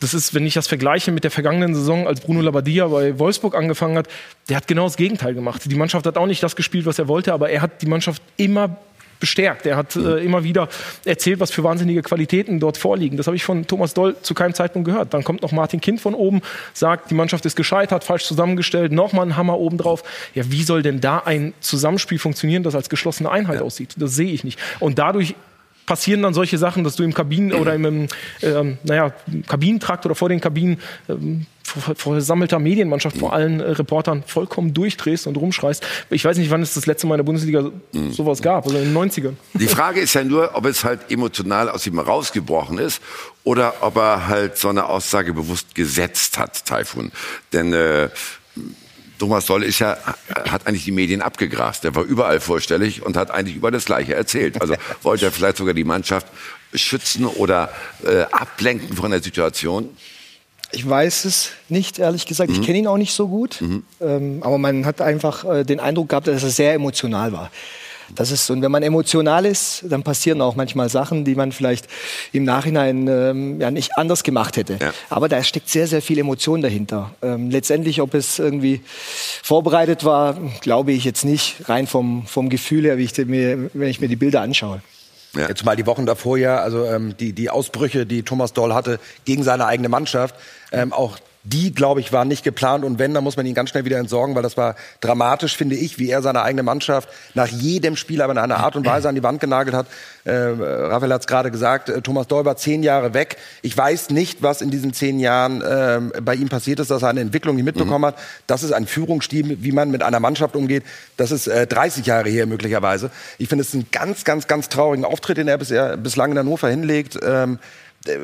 Das 0.00 0.14
ist, 0.14 0.34
wenn 0.34 0.46
ich 0.46 0.54
das 0.54 0.66
vergleiche 0.66 1.12
mit 1.12 1.24
der 1.24 1.30
vergangenen 1.30 1.74
Saison, 1.74 2.06
als 2.06 2.20
Bruno 2.20 2.40
Labbadia 2.40 2.86
bei 2.88 3.18
Wolfsburg 3.18 3.54
angefangen 3.54 3.98
hat, 3.98 4.08
der 4.48 4.56
hat 4.56 4.68
genau 4.68 4.84
das 4.84 4.96
Gegenteil 4.96 5.34
gemacht. 5.34 5.62
Die 5.64 5.74
Mannschaft 5.74 6.06
hat 6.06 6.16
auch 6.16 6.26
nicht 6.26 6.42
das 6.42 6.54
gespielt, 6.54 6.86
was 6.86 6.98
er 6.98 7.08
wollte, 7.08 7.32
aber 7.32 7.50
er 7.50 7.62
hat 7.62 7.82
die 7.82 7.86
Mannschaft 7.86 8.22
immer 8.36 8.76
bestärkt. 9.20 9.66
Er 9.66 9.76
hat 9.76 9.96
äh, 9.96 10.24
immer 10.24 10.44
wieder 10.44 10.68
erzählt, 11.04 11.40
was 11.40 11.50
für 11.50 11.64
wahnsinnige 11.64 12.02
Qualitäten 12.02 12.60
dort 12.60 12.76
vorliegen. 12.76 13.16
Das 13.16 13.26
habe 13.26 13.36
ich 13.36 13.44
von 13.44 13.66
Thomas 13.66 13.94
Doll 13.94 14.16
zu 14.22 14.34
keinem 14.34 14.54
Zeitpunkt 14.54 14.86
gehört. 14.86 15.14
Dann 15.14 15.24
kommt 15.24 15.42
noch 15.42 15.52
Martin 15.52 15.80
Kind 15.80 16.00
von 16.00 16.14
oben, 16.14 16.42
sagt, 16.72 17.10
die 17.10 17.14
Mannschaft 17.14 17.46
ist 17.46 17.56
gescheitert, 17.56 18.04
falsch 18.04 18.24
zusammengestellt, 18.24 18.92
nochmal 18.92 19.26
ein 19.26 19.36
Hammer 19.36 19.58
oben 19.58 19.78
drauf. 19.78 20.02
Ja, 20.34 20.50
wie 20.50 20.62
soll 20.62 20.82
denn 20.82 21.00
da 21.00 21.18
ein 21.18 21.54
Zusammenspiel 21.60 22.18
funktionieren, 22.18 22.62
das 22.62 22.74
als 22.74 22.88
geschlossene 22.88 23.30
Einheit 23.30 23.60
ja. 23.60 23.62
aussieht? 23.62 23.94
Das 23.96 24.14
sehe 24.14 24.32
ich 24.32 24.44
nicht. 24.44 24.58
Und 24.80 24.98
dadurch 24.98 25.34
passieren 25.86 26.22
dann 26.22 26.34
solche 26.34 26.58
Sachen, 26.58 26.84
dass 26.84 26.96
du 26.96 27.04
im 27.04 27.14
Kabinen 27.14 27.52
oder 27.52 27.74
im, 27.74 28.08
ähm, 28.42 28.78
naja, 28.82 29.12
Kabinentrakt 29.46 30.04
oder 30.04 30.14
vor 30.14 30.28
den 30.28 30.40
Kabinen 30.40 30.80
ähm, 31.08 31.46
versammelter 31.70 32.58
Medienmannschaft, 32.58 33.18
vor 33.18 33.32
allen 33.32 33.60
äh, 33.60 33.70
Reportern 33.70 34.22
vollkommen 34.26 34.74
durchdrehst 34.74 35.26
und 35.26 35.36
rumschreist. 35.36 35.86
Ich 36.10 36.24
weiß 36.24 36.38
nicht, 36.38 36.50
wann 36.50 36.62
es 36.62 36.74
das 36.74 36.86
letzte 36.86 37.06
Mal 37.06 37.14
in 37.14 37.18
der 37.18 37.24
Bundesliga 37.24 37.70
mhm. 37.92 38.12
sowas 38.12 38.42
gab, 38.42 38.66
also 38.66 38.78
in 38.78 38.92
den 38.92 38.96
90ern. 38.96 39.34
Die 39.54 39.66
Frage 39.66 40.00
ist 40.00 40.14
ja 40.14 40.24
nur, 40.24 40.54
ob 40.54 40.66
es 40.66 40.84
halt 40.84 41.10
emotional 41.10 41.68
aus 41.68 41.86
ihm 41.86 41.98
rausgebrochen 41.98 42.78
ist 42.78 43.02
oder 43.44 43.74
ob 43.80 43.96
er 43.96 44.28
halt 44.28 44.58
so 44.58 44.68
eine 44.68 44.86
Aussage 44.86 45.32
bewusst 45.32 45.74
gesetzt 45.74 46.38
hat, 46.38 46.64
Taifun. 46.66 47.12
Denn 47.52 47.72
äh, 47.72 48.08
Thomas 49.18 49.46
Doll 49.46 49.62
ist 49.62 49.78
ja, 49.78 49.96
hat 50.48 50.66
eigentlich 50.66 50.84
die 50.84 50.92
Medien 50.92 51.22
abgegrast. 51.22 51.84
Der 51.84 51.94
war 51.94 52.02
überall 52.02 52.40
vorstellig 52.40 53.02
und 53.02 53.16
hat 53.16 53.30
eigentlich 53.30 53.56
über 53.56 53.70
das 53.70 53.86
Gleiche 53.86 54.14
erzählt. 54.14 54.60
Also 54.60 54.74
wollte 55.02 55.26
er 55.26 55.32
vielleicht 55.32 55.56
sogar 55.56 55.74
die 55.74 55.84
Mannschaft 55.84 56.26
schützen 56.74 57.24
oder 57.24 57.70
äh, 58.04 58.22
ablenken 58.32 58.96
von 58.96 59.10
der 59.10 59.22
Situation? 59.22 59.90
Ich 60.72 60.88
weiß 60.88 61.24
es 61.24 61.50
nicht, 61.68 61.98
ehrlich 61.98 62.26
gesagt. 62.26 62.50
Mhm. 62.50 62.56
Ich 62.56 62.66
kenne 62.66 62.78
ihn 62.78 62.86
auch 62.86 62.98
nicht 62.98 63.12
so 63.12 63.28
gut. 63.28 63.60
Mhm. 63.60 63.84
Ähm, 64.00 64.38
aber 64.42 64.58
man 64.58 64.84
hat 64.84 65.00
einfach 65.00 65.44
äh, 65.44 65.64
den 65.64 65.80
Eindruck 65.80 66.10
gehabt, 66.10 66.26
dass 66.26 66.42
er 66.42 66.50
sehr 66.50 66.74
emotional 66.74 67.32
war. 67.32 67.50
Das 68.14 68.30
ist, 68.30 68.50
und 68.50 68.62
wenn 68.62 68.70
man 68.70 68.82
emotional 68.82 69.44
ist, 69.44 69.84
dann 69.88 70.02
passieren 70.02 70.40
auch 70.40 70.54
manchmal 70.54 70.88
Sachen, 70.88 71.24
die 71.24 71.34
man 71.34 71.50
vielleicht 71.50 71.88
im 72.32 72.44
Nachhinein 72.44 73.08
ähm, 73.08 73.60
ja 73.60 73.70
nicht 73.70 73.96
anders 73.96 74.22
gemacht 74.22 74.56
hätte. 74.56 74.78
Ja. 74.80 74.92
Aber 75.10 75.28
da 75.28 75.42
steckt 75.42 75.68
sehr, 75.68 75.88
sehr 75.88 76.02
viel 76.02 76.18
Emotion 76.18 76.62
dahinter. 76.62 77.14
Ähm, 77.22 77.50
letztendlich, 77.50 78.00
ob 78.00 78.14
es 78.14 78.38
irgendwie 78.38 78.80
vorbereitet 79.42 80.04
war, 80.04 80.36
glaube 80.60 80.92
ich 80.92 81.04
jetzt 81.04 81.24
nicht. 81.24 81.68
Rein 81.68 81.86
vom, 81.86 82.26
vom 82.26 82.48
Gefühl 82.48 82.84
her, 82.84 82.98
wie 82.98 83.04
ich 83.04 83.16
mir, 83.26 83.70
wenn 83.72 83.88
ich 83.88 84.00
mir 84.00 84.08
die 84.08 84.16
Bilder 84.16 84.40
anschaue. 84.40 84.82
Ja. 85.34 85.48
Jetzt 85.48 85.64
mal 85.64 85.76
die 85.76 85.86
Wochen 85.86 86.06
davor 86.06 86.38
ja, 86.38 86.58
also 86.58 86.86
ähm, 86.86 87.16
die, 87.18 87.32
die 87.32 87.50
Ausbrüche, 87.50 88.06
die 88.06 88.22
Thomas 88.22 88.52
Doll 88.52 88.72
hatte 88.72 88.98
gegen 89.24 89.42
seine 89.42 89.66
eigene 89.66 89.88
Mannschaft, 89.88 90.34
ähm, 90.76 90.92
auch 90.92 91.18
die, 91.46 91.72
glaube 91.72 92.00
ich, 92.00 92.12
waren 92.12 92.28
nicht 92.28 92.42
geplant. 92.42 92.84
Und 92.84 92.98
wenn, 92.98 93.14
dann 93.14 93.22
muss 93.22 93.36
man 93.36 93.46
ihn 93.46 93.54
ganz 93.54 93.70
schnell 93.70 93.84
wieder 93.84 93.98
entsorgen, 93.98 94.34
weil 94.34 94.42
das 94.42 94.56
war 94.56 94.74
dramatisch, 95.00 95.56
finde 95.56 95.76
ich, 95.76 95.98
wie 95.98 96.10
er 96.10 96.20
seine 96.20 96.42
eigene 96.42 96.62
Mannschaft 96.62 97.08
nach 97.34 97.46
jedem 97.46 97.96
Spiel 97.96 98.20
aber 98.20 98.32
in 98.32 98.38
einer 98.38 98.58
Art 98.58 98.74
und 98.74 98.84
Weise 98.84 99.08
an 99.08 99.14
die 99.14 99.22
Wand 99.22 99.40
genagelt 99.40 99.76
hat. 99.76 99.86
Äh, 100.24 100.32
Raphael 100.32 101.12
hat 101.12 101.20
es 101.20 101.26
gerade 101.26 101.50
gesagt, 101.50 101.88
äh, 101.88 102.02
Thomas 102.02 102.26
Doll 102.26 102.44
war 102.44 102.56
zehn 102.56 102.82
Jahre 102.82 103.14
weg. 103.14 103.36
Ich 103.62 103.76
weiß 103.76 104.10
nicht, 104.10 104.42
was 104.42 104.60
in 104.60 104.70
diesen 104.70 104.92
zehn 104.92 105.20
Jahren 105.20 105.62
äh, 105.62 106.20
bei 106.20 106.34
ihm 106.34 106.48
passiert 106.48 106.80
ist, 106.80 106.90
dass 106.90 107.02
er 107.02 107.10
eine 107.10 107.20
Entwicklung 107.20 107.54
nicht 107.54 107.64
mitbekommen 107.64 108.02
mhm. 108.02 108.06
hat. 108.06 108.16
Das 108.48 108.64
ist 108.64 108.72
ein 108.72 108.86
Führungsstil, 108.86 109.58
wie 109.62 109.72
man 109.72 109.90
mit 109.90 110.02
einer 110.02 110.20
Mannschaft 110.20 110.56
umgeht. 110.56 110.82
Das 111.16 111.30
ist 111.30 111.46
äh, 111.46 111.66
30 111.68 112.06
Jahre 112.06 112.28
her 112.28 112.46
möglicherweise. 112.46 113.10
Ich 113.38 113.48
finde 113.48 113.62
es 113.62 113.72
einen 113.72 113.86
ganz, 113.92 114.24
ganz, 114.24 114.48
ganz 114.48 114.68
traurigen 114.68 115.04
Auftritt, 115.04 115.36
den 115.36 115.46
er 115.46 115.58
bisher, 115.58 115.96
bislang 115.96 116.32
in 116.32 116.38
Hannover 116.38 116.68
hinlegt. 116.68 117.18
Ähm, 117.22 117.60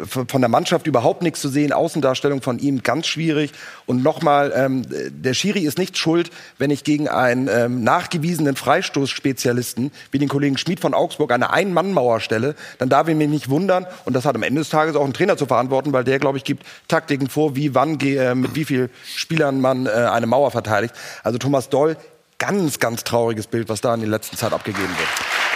von 0.06 0.40
der 0.40 0.48
Mannschaft 0.48 0.86
überhaupt 0.86 1.22
nichts 1.22 1.40
zu 1.40 1.48
sehen. 1.48 1.72
Außendarstellung 1.72 2.42
von 2.42 2.58
ihm 2.58 2.82
ganz 2.82 3.06
schwierig. 3.06 3.52
Und 3.86 4.02
nochmal, 4.02 4.52
ähm, 4.54 4.84
der 4.88 5.34
Schiri 5.34 5.60
ist 5.60 5.78
nicht 5.78 5.98
schuld, 5.98 6.30
wenn 6.58 6.70
ich 6.70 6.84
gegen 6.84 7.08
einen 7.08 7.48
ähm, 7.48 7.82
nachgewiesenen 7.82 8.56
Freistoßspezialisten 8.56 9.92
wie 10.10 10.18
den 10.18 10.28
Kollegen 10.28 10.56
Schmid 10.56 10.80
von 10.80 10.94
Augsburg 10.94 11.32
eine 11.32 11.50
Ein-Mann-Mauer 11.50 12.20
stelle. 12.20 12.54
Dann 12.78 12.88
darf 12.88 13.08
ich 13.08 13.16
mich 13.16 13.28
nicht 13.28 13.48
wundern. 13.48 13.86
Und 14.04 14.14
das 14.14 14.24
hat 14.24 14.34
am 14.34 14.42
Ende 14.42 14.60
des 14.60 14.68
Tages 14.68 14.96
auch 14.96 15.04
ein 15.04 15.12
Trainer 15.12 15.36
zu 15.36 15.46
verantworten, 15.46 15.92
weil 15.92 16.04
der, 16.04 16.18
glaube 16.18 16.38
ich, 16.38 16.44
gibt 16.44 16.64
Taktiken 16.88 17.28
vor, 17.28 17.56
wie 17.56 17.74
wann, 17.74 17.98
äh, 18.00 18.34
mit 18.34 18.54
wie 18.54 18.64
vielen 18.64 18.90
Spielern 19.04 19.60
man 19.60 19.86
äh, 19.86 19.90
eine 19.90 20.26
Mauer 20.26 20.50
verteidigt. 20.50 20.94
Also 21.22 21.38
Thomas 21.38 21.68
Doll, 21.68 21.96
ganz, 22.38 22.78
ganz 22.78 23.04
trauriges 23.04 23.46
Bild, 23.46 23.68
was 23.68 23.80
da 23.80 23.94
in 23.94 24.00
der 24.00 24.08
letzten 24.08 24.36
Zeit 24.36 24.52
abgegeben 24.52 24.88
wird 24.88 25.51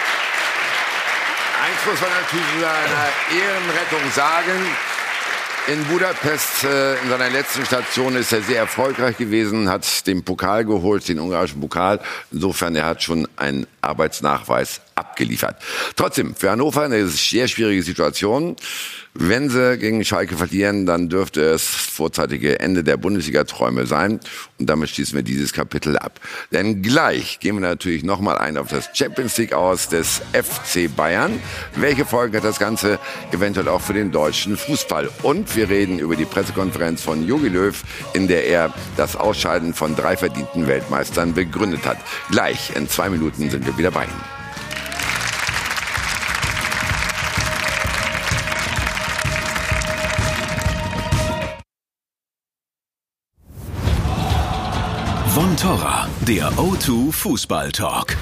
muss 1.87 2.01
man 2.01 2.11
natürlich 2.11 2.55
in 2.55 2.61
seiner 2.61 3.47
Ehrenrettung 3.47 4.11
sagen. 4.13 4.67
In 5.69 5.85
Budapest, 5.85 6.65
äh, 6.65 6.95
in 7.03 7.11
seiner 7.11 7.31
letzten 7.31 7.65
Station, 7.65 8.17
ist 8.17 8.33
er 8.33 8.43
sehr 8.43 8.59
erfolgreich 8.59 9.17
gewesen, 9.17 9.69
hat 9.69 10.07
den 10.07 10.25
Pokal 10.25 10.65
geholt, 10.65 11.09
den 11.09 11.19
ungarischen 11.21 11.61
Pokal. 11.61 12.01
Insofern, 12.31 12.75
er 12.77 12.87
hat 12.87 13.03
schon 13.03 13.29
einen 13.37 13.67
Arbeitsnachweis 13.81 14.81
abgeliefert. 14.97 15.63
Trotzdem, 15.95 16.35
für 16.35 16.51
Hannover 16.51 16.83
eine 16.83 17.07
sehr 17.07 17.47
schwierige 17.49 17.83
Situation. 17.83 18.57
Wenn 19.19 19.49
sie 19.49 19.79
gegen 19.79 20.05
Schalke 20.05 20.37
verlieren, 20.37 20.85
dann 20.85 21.09
dürfte 21.09 21.41
es 21.41 21.65
vorzeitige 21.65 22.61
Ende 22.61 22.85
der 22.85 22.99
Bundesliga-Träume 22.99 23.87
sein. 23.87 24.21
Und 24.59 24.69
damit 24.69 24.91
schließen 24.91 25.17
wir 25.17 25.23
dieses 25.23 25.55
Kapitel 25.55 25.97
ab. 25.97 26.21
Denn 26.53 26.83
gleich 26.83 27.41
gehen 27.41 27.57
wir 27.57 27.67
natürlich 27.67 28.05
nochmal 28.05 28.37
ein 28.37 28.59
auf 28.59 28.69
das 28.69 28.91
Champions 28.93 29.39
League 29.39 29.55
aus 29.55 29.89
des 29.89 30.21
FC 30.33 30.95
Bayern. 30.95 31.41
Welche 31.77 32.05
Folgen 32.05 32.37
hat 32.37 32.45
das 32.45 32.59
Ganze 32.59 32.99
eventuell 33.33 33.69
auch 33.69 33.81
für 33.81 33.95
den 33.95 34.13
deutschen 34.13 34.59
Fußball? 34.59 35.09
Und 35.23 35.57
wir 35.57 35.71
reden 35.71 35.99
über 35.99 36.17
die 36.17 36.27
Pressekonferenz 36.27 37.01
von 37.01 37.27
Jogi 37.27 37.49
Löw, 37.49 37.83
in 38.13 38.29
der 38.29 38.47
er 38.47 38.75
das 38.99 39.17
Ausscheiden 39.17 39.73
von 39.73 39.97
drei 39.97 40.19
verdienten 40.19 40.67
Weltmeistern 40.67 41.33
begründet 41.33 41.87
hat. 41.87 41.97
Gleich 42.31 42.77
in 42.77 42.87
zwei 42.87 43.09
Minuten 43.09 43.49
sind 43.49 43.65
wir 43.65 43.79
wieder 43.79 43.91
bei 43.91 44.05
Ihnen. 44.05 44.36
Von 55.37 55.55
Torra, 55.55 56.09
der 56.23 56.51
O2 56.53 57.13
Fußball 57.13 57.71
Talk. 57.71 58.17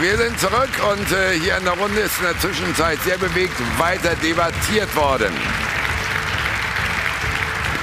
Wir 0.00 0.16
sind 0.16 0.40
zurück 0.40 0.70
und 0.90 1.12
äh, 1.12 1.38
hier 1.38 1.58
in 1.58 1.64
der 1.64 1.74
Runde 1.74 2.00
ist 2.00 2.18
in 2.20 2.24
der 2.24 2.38
Zwischenzeit 2.38 2.98
sehr 3.02 3.18
bewegt 3.18 3.52
weiter 3.76 4.14
debattiert 4.22 4.96
worden. 4.96 5.30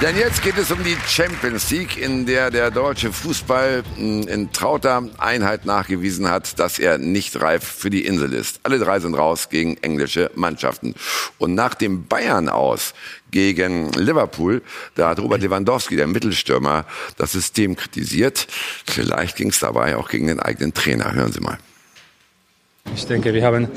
Denn 0.02 0.16
jetzt 0.16 0.42
geht 0.42 0.56
es 0.56 0.70
um 0.70 0.82
die 0.82 0.96
Champions 1.06 1.70
League, 1.70 1.98
in 1.98 2.24
der 2.24 2.50
der 2.50 2.70
deutsche 2.70 3.12
Fußball 3.12 3.82
hm, 3.96 4.26
in 4.28 4.50
trauter 4.50 5.06
Einheit 5.18 5.66
nachgewiesen 5.66 6.30
hat, 6.30 6.58
dass 6.58 6.78
er 6.78 6.96
nicht 6.96 7.38
reif 7.42 7.62
für 7.62 7.90
die 7.90 8.06
Insel 8.06 8.32
ist. 8.32 8.60
Alle 8.62 8.78
drei 8.78 8.98
sind 9.00 9.14
raus 9.14 9.50
gegen 9.50 9.76
englische 9.82 10.30
Mannschaften. 10.34 10.94
Und 11.36 11.54
nach 11.54 11.74
dem 11.74 12.06
Bayern 12.06 12.48
aus 12.48 12.94
gegen 13.30 13.92
Liverpool, 13.92 14.62
da 14.94 15.10
hat 15.10 15.18
Robert 15.18 15.42
Lewandowski, 15.42 15.96
der 15.96 16.06
Mittelstürmer, 16.06 16.86
das 17.18 17.32
System 17.32 17.76
kritisiert. 17.76 18.46
Vielleicht 18.86 19.36
ging 19.36 19.50
es 19.50 19.58
dabei 19.58 19.96
auch 19.96 20.08
gegen 20.08 20.28
den 20.28 20.40
eigenen 20.40 20.72
Trainer. 20.72 21.12
Hören 21.12 21.32
Sie 21.32 21.40
mal. 21.40 21.58
Ich 22.94 23.06
denke, 23.06 23.34
wir 23.34 23.44
haben 23.44 23.68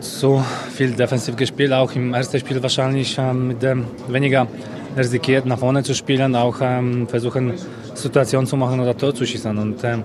so 0.00 0.42
viel 0.72 0.92
defensiv 0.92 1.36
gespielt, 1.36 1.72
auch 1.72 1.92
im 1.94 2.14
ersten 2.14 2.38
Spiel 2.38 2.62
wahrscheinlich 2.62 3.16
ähm, 3.18 3.48
mit 3.48 3.62
dem 3.62 3.84
weniger 4.08 4.46
riskiert 4.96 5.46
nach 5.46 5.58
vorne 5.58 5.82
zu 5.82 5.94
spielen, 5.94 6.34
auch 6.34 6.56
ähm, 6.60 7.06
versuchen 7.06 7.54
Situationen 7.94 8.46
zu 8.46 8.56
machen 8.56 8.80
oder 8.80 8.96
Tor 8.96 9.14
zu 9.14 9.26
schießen. 9.26 9.56
Und 9.56 9.84
ähm, 9.84 10.02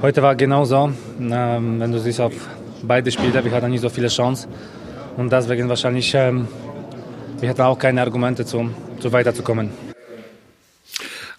heute 0.00 0.22
war 0.22 0.34
genau 0.34 0.64
so, 0.64 0.90
ähm, 1.20 1.80
wenn 1.80 1.92
du 1.92 1.98
siehst 1.98 2.20
auf 2.20 2.32
beide 2.82 3.10
Spiele, 3.10 3.44
wir 3.44 3.52
hatten 3.52 3.70
nicht 3.70 3.82
so 3.82 3.88
viele 3.88 4.08
Chancen 4.08 4.50
und 5.16 5.30
deswegen 5.30 5.68
wahrscheinlich, 5.68 6.12
ähm, 6.14 6.48
wir 7.40 7.48
hatten 7.50 7.62
auch 7.62 7.78
keine 7.78 8.00
Argumente, 8.00 8.44
zu, 8.44 8.70
zu 8.98 9.12
weiterzukommen. 9.12 9.91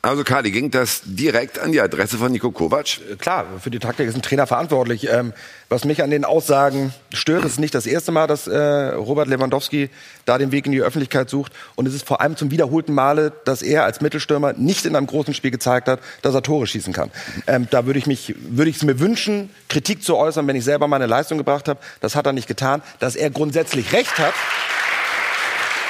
Also 0.06 0.26
Kali, 0.26 0.52
ging 0.52 0.70
das 0.70 1.02
direkt 1.06 1.60
an 1.60 1.72
die 1.72 1.80
Adresse 1.80 2.18
von 2.18 2.30
Niko 2.30 2.52
Kovac? 2.52 3.00
Äh, 3.10 3.16
klar, 3.16 3.46
für 3.62 3.70
die 3.70 3.80
Taktik 3.80 4.06
ist 4.06 4.16
ein 4.16 4.22
Trainer 4.22 4.46
verantwortlich. 4.46 5.08
Ähm, 5.10 5.32
was 5.70 5.86
mich 5.86 6.04
an 6.04 6.10
den 6.10 6.26
Aussagen 6.26 6.94
stört, 7.14 7.46
ist 7.46 7.58
nicht 7.58 7.74
das 7.74 7.86
erste 7.86 8.12
Mal, 8.12 8.28
dass 8.28 8.46
äh, 8.46 8.58
Robert 8.58 9.30
Lewandowski 9.30 9.90
da 10.26 10.38
den 10.38 10.52
Weg 10.52 10.66
in 10.66 10.74
die 10.74 10.82
Öffentlichkeit 10.82 11.30
sucht. 11.30 11.54
Und 11.76 11.88
es 11.88 11.94
ist 11.94 12.06
vor 12.06 12.20
allem 12.20 12.36
zum 12.36 12.52
wiederholten 12.52 12.94
Male, 12.94 13.32
dass 13.46 13.62
er 13.62 13.86
als 13.86 14.02
Mittelstürmer 14.02 14.52
nicht 14.52 14.86
in 14.86 14.98
einem 14.98 15.08
großen 15.08 15.34
Spiel 15.34 15.52
gezeigt 15.52 15.88
hat, 15.88 16.02
dass 16.22 16.36
er 16.36 16.44
Tore 16.44 16.68
schießen 16.68 16.92
kann. 16.92 17.10
Ähm, 17.48 17.70
da 17.72 17.86
würde 17.86 17.98
ich 17.98 18.06
mich, 18.06 18.36
würde 18.38 18.72
ich 18.72 18.76
es 18.76 18.84
mir 18.84 19.00
wünschen, 19.00 19.52
Kritik 19.70 20.04
zu 20.04 20.18
äußern, 20.18 20.46
wenn 20.48 20.58
ich 20.58 20.66
selber 20.66 20.90
meine 20.90 21.06
Leistung 21.06 21.38
gebracht 21.38 21.70
habe. 21.70 21.80
Das 22.02 22.18
hat 22.18 22.26
er 22.26 22.34
nicht 22.34 22.50
getan. 22.50 22.82
Dass 23.00 23.16
er 23.16 23.30
grundsätzlich 23.30 23.94
recht 23.94 24.20
hat, 24.20 24.34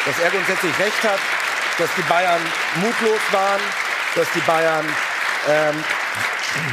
dass 0.05 0.19
er 0.19 0.29
grundsätzlich 0.29 0.77
recht 0.77 1.03
hat, 1.03 1.19
dass 1.79 1.89
die 1.97 2.03
Bayern 2.03 2.41
mutlos 2.75 3.19
waren, 3.31 3.59
dass 4.15 4.27
die 4.33 4.41
Bayern 4.41 4.85
ähm, 5.47 5.83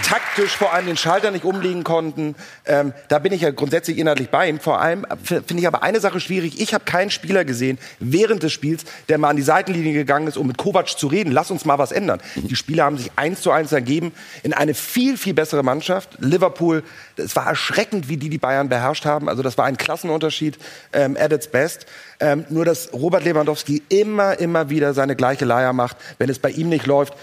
taktisch 0.05 0.57
vor 0.57 0.73
allem 0.73 0.87
den 0.87 0.97
Schalter 0.97 1.31
nicht 1.31 1.45
umlegen 1.45 1.85
konnten. 1.85 2.35
Ähm, 2.67 2.93
da 3.09 3.19
bin 3.19 3.33
ich 3.33 3.43
ja 3.43 3.51
grundsätzlich 3.51 3.99
inhaltlich 3.99 4.31
bei 4.31 4.49
ihm. 4.49 4.61
Vor 4.61 4.81
allem 4.81 5.07
finde 5.25 5.59
ich 5.59 5.67
aber 5.67 5.83
eine 5.83 6.01
Sache 6.01 6.21
schwierig. 6.21 6.61
Ich 6.61 6.75
habe 6.75 6.85
keinen 6.85 7.11
Spieler 7.11 7.45
gesehen 7.45 7.79
während 7.99 8.43
des 8.43 8.53
Spiels, 8.53 8.85
der 9.09 9.19
mal 9.19 9.31
an 9.31 9.37
die 9.37 9.43
Seitenlinie 9.43 9.93
gegangen 9.93 10.27
ist, 10.27 10.37
um 10.37 10.47
mit 10.47 10.59
Kovac 10.59 10.89
zu 10.89 11.07
reden. 11.07 11.33
Lass 11.33 11.51
uns 11.51 11.65
mal 11.65 11.79
was 11.79 11.93
ändern. 11.93 12.21
Die 12.37 12.57
Spieler 12.57 12.85
haben 12.85 12.99
sich 12.99 13.11
eins 13.17 13.41
zu 13.41 13.51
eins 13.51 13.73
ergeben 13.73 14.13
in 14.43 14.53
eine 14.53 14.75
viel, 14.75 15.17
viel 15.17 15.35
bessere 15.35 15.63
Mannschaft. 15.63 16.17
Liverpool, 16.19 16.83
es 17.17 17.37
war 17.37 17.47
erschreckend, 17.47 18.09
wie 18.09 18.17
die 18.17 18.29
die 18.29 18.39
Bayern 18.39 18.69
beherrscht 18.69 19.05
haben. 19.05 19.29
Also 19.29 19.43
das 19.43 19.59
war 19.59 19.67
ein 19.67 19.77
Klassenunterschied 19.77 20.59
ähm, 20.93 21.17
at 21.19 21.33
its 21.33 21.49
best. 21.49 21.87
Ähm, 22.21 22.45
nur, 22.51 22.65
dass 22.65 22.93
Robert 22.93 23.25
Lewandowski 23.25 23.83
immer, 23.89 24.39
immer 24.39 24.71
wieder 24.71 24.95
seine 24.95 25.17
gleiche 25.17 25.45
Leier 25.45 25.73
macht. 25.73 25.97
Wenn 26.19 26.29
es 26.29 26.39
bei 26.39 26.51
ihm 26.51 26.69
nicht 26.69 26.87
läuft, 26.87 27.15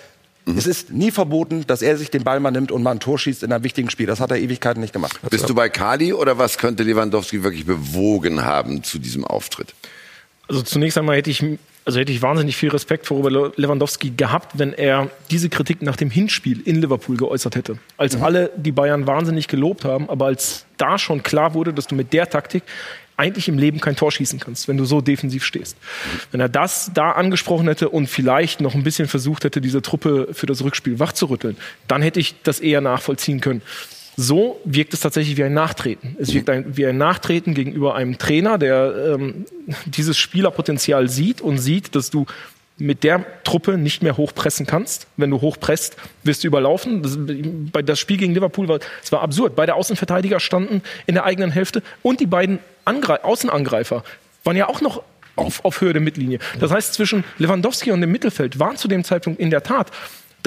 Mhm. 0.48 0.58
Es 0.58 0.66
ist 0.66 0.92
nie 0.92 1.12
verboten, 1.12 1.66
dass 1.68 1.82
er 1.82 1.98
sich 1.98 2.10
den 2.10 2.24
Ball 2.24 2.40
mal 2.40 2.52
nimmt 2.52 2.72
und 2.72 2.82
mal 2.82 2.92
ein 2.92 3.00
Tor 3.00 3.20
schießt 3.20 3.44
in 3.44 3.52
einem 3.52 3.64
wichtigen 3.64 3.90
Spiel. 3.90 4.08
Das 4.08 4.22
hat 4.22 4.32
er 4.32 4.38
Ewigkeiten 4.38 4.80
nicht 4.80 4.94
gemacht. 4.94 5.20
Bist 5.30 5.50
du 5.50 5.54
bei 5.54 5.68
Kali 5.68 6.14
oder 6.14 6.38
was 6.38 6.58
könnte 6.58 6.84
Lewandowski 6.84 7.44
wirklich 7.44 7.66
bewogen 7.66 8.46
haben 8.46 8.84
zu 8.84 8.98
diesem 8.98 9.26
Auftritt? 9.26 9.74
Also 10.48 10.62
zunächst 10.62 10.98
einmal 10.98 11.18
hätte 11.18 11.30
ich 11.30 11.44
also 11.88 12.02
hätte 12.02 12.12
ich 12.12 12.22
wahnsinnig 12.22 12.58
viel 12.58 12.70
Respekt 12.70 13.06
vor 13.06 13.16
Robert 13.16 13.58
Lewandowski 13.58 14.10
gehabt, 14.10 14.60
wenn 14.60 14.74
er 14.74 15.10
diese 15.32 15.48
Kritik 15.48 15.82
nach 15.82 15.96
dem 15.96 16.12
Hinspiel 16.12 16.60
in 16.66 16.82
Liverpool 16.82 17.16
geäußert 17.16 17.56
hätte. 17.56 17.78
Als 17.96 18.18
mhm. 18.18 18.24
alle 18.24 18.52
die 18.58 18.74
Bayern 18.74 19.08
wahnsinnig 19.08 19.48
gelobt 19.48 19.86
haben, 19.86 20.10
aber 20.10 20.26
als 20.26 20.66
da 20.76 20.98
schon 20.98 21.24
klar 21.24 21.54
wurde, 21.54 21.74
dass 21.74 21.88
du 21.88 21.96
mit 21.96 22.12
der 22.12 22.30
Taktik 22.30 22.64
eigentlich 23.16 23.48
im 23.48 23.58
Leben 23.58 23.80
kein 23.80 23.96
Tor 23.96 24.12
schießen 24.12 24.38
kannst, 24.38 24.68
wenn 24.68 24.76
du 24.76 24.84
so 24.84 25.00
defensiv 25.00 25.46
stehst. 25.46 25.78
Wenn 26.32 26.42
er 26.42 26.50
das 26.50 26.92
da 26.94 27.12
angesprochen 27.12 27.70
hätte 27.70 27.88
und 27.88 28.08
vielleicht 28.08 28.60
noch 28.60 28.76
ein 28.76 28.84
bisschen 28.84 29.08
versucht 29.08 29.46
hätte, 29.46 29.62
diese 29.62 29.82
Truppe 29.82 30.28
für 30.34 30.46
das 30.46 30.64
Rückspiel 30.64 31.00
wachzurütteln, 31.00 31.56
dann 31.88 32.02
hätte 32.02 32.20
ich 32.20 32.36
das 32.44 32.60
eher 32.60 32.82
nachvollziehen 32.82 33.40
können. 33.40 33.62
So 34.20 34.60
wirkt 34.66 34.96
es 34.96 35.02
tatsächlich 35.02 35.38
wie 35.38 35.44
ein 35.44 35.54
Nachtreten. 35.54 36.18
Es 36.20 36.34
wirkt 36.34 36.50
ein, 36.50 36.76
wie 36.76 36.88
ein 36.88 36.98
Nachtreten 36.98 37.54
gegenüber 37.54 37.94
einem 37.94 38.18
Trainer, 38.18 38.58
der 38.58 39.14
ähm, 39.14 39.46
dieses 39.86 40.18
Spielerpotenzial 40.18 41.08
sieht 41.08 41.40
und 41.40 41.60
sieht, 41.60 41.94
dass 41.94 42.10
du 42.10 42.26
mit 42.80 43.04
der 43.04 43.26
Truppe 43.44 43.78
nicht 43.78 44.02
mehr 44.02 44.18
hochpressen 44.18 44.66
kannst. 44.66 45.06
Wenn 45.18 45.30
du 45.30 45.40
hochpresst, 45.42 45.98
wirst 46.24 46.44
du 46.44 46.48
überlaufen. 46.48 47.04
Das, 47.04 47.16
bei 47.72 47.84
das 47.84 48.00
Spiel 48.00 48.18
gegen 48.18 48.34
Liverpool 48.34 48.68
war, 48.68 48.80
es 49.04 49.12
war 49.12 49.22
absurd. 49.22 49.56
Beide 49.56 49.76
Außenverteidiger 49.76 50.40
standen 50.40 50.82
in 51.06 51.14
der 51.14 51.24
eigenen 51.24 51.52
Hälfte 51.52 51.84
und 52.02 52.20
die 52.20 52.26
beiden 52.26 52.58
Angre 52.86 53.24
Außenangreifer 53.24 54.04
waren 54.44 54.58
ja 54.58 54.68
auch 54.68 54.82
noch 54.82 55.04
auf, 55.36 55.64
auf 55.64 55.82
Höhe 55.82 55.94
der 55.94 56.02
Mittellinie. 56.02 56.40
Das 56.60 56.72
heißt, 56.72 56.96
zwischen 56.96 57.24
Lewandowski 57.38 57.92
und 57.92 58.02
dem 58.02 58.12
Mittelfeld 58.12 58.58
waren 58.58 58.78
zu 58.78 58.88
dem 58.88 59.04
Zeitpunkt 59.04 59.40
in 59.40 59.52
der 59.52 59.62
Tat 59.62 59.92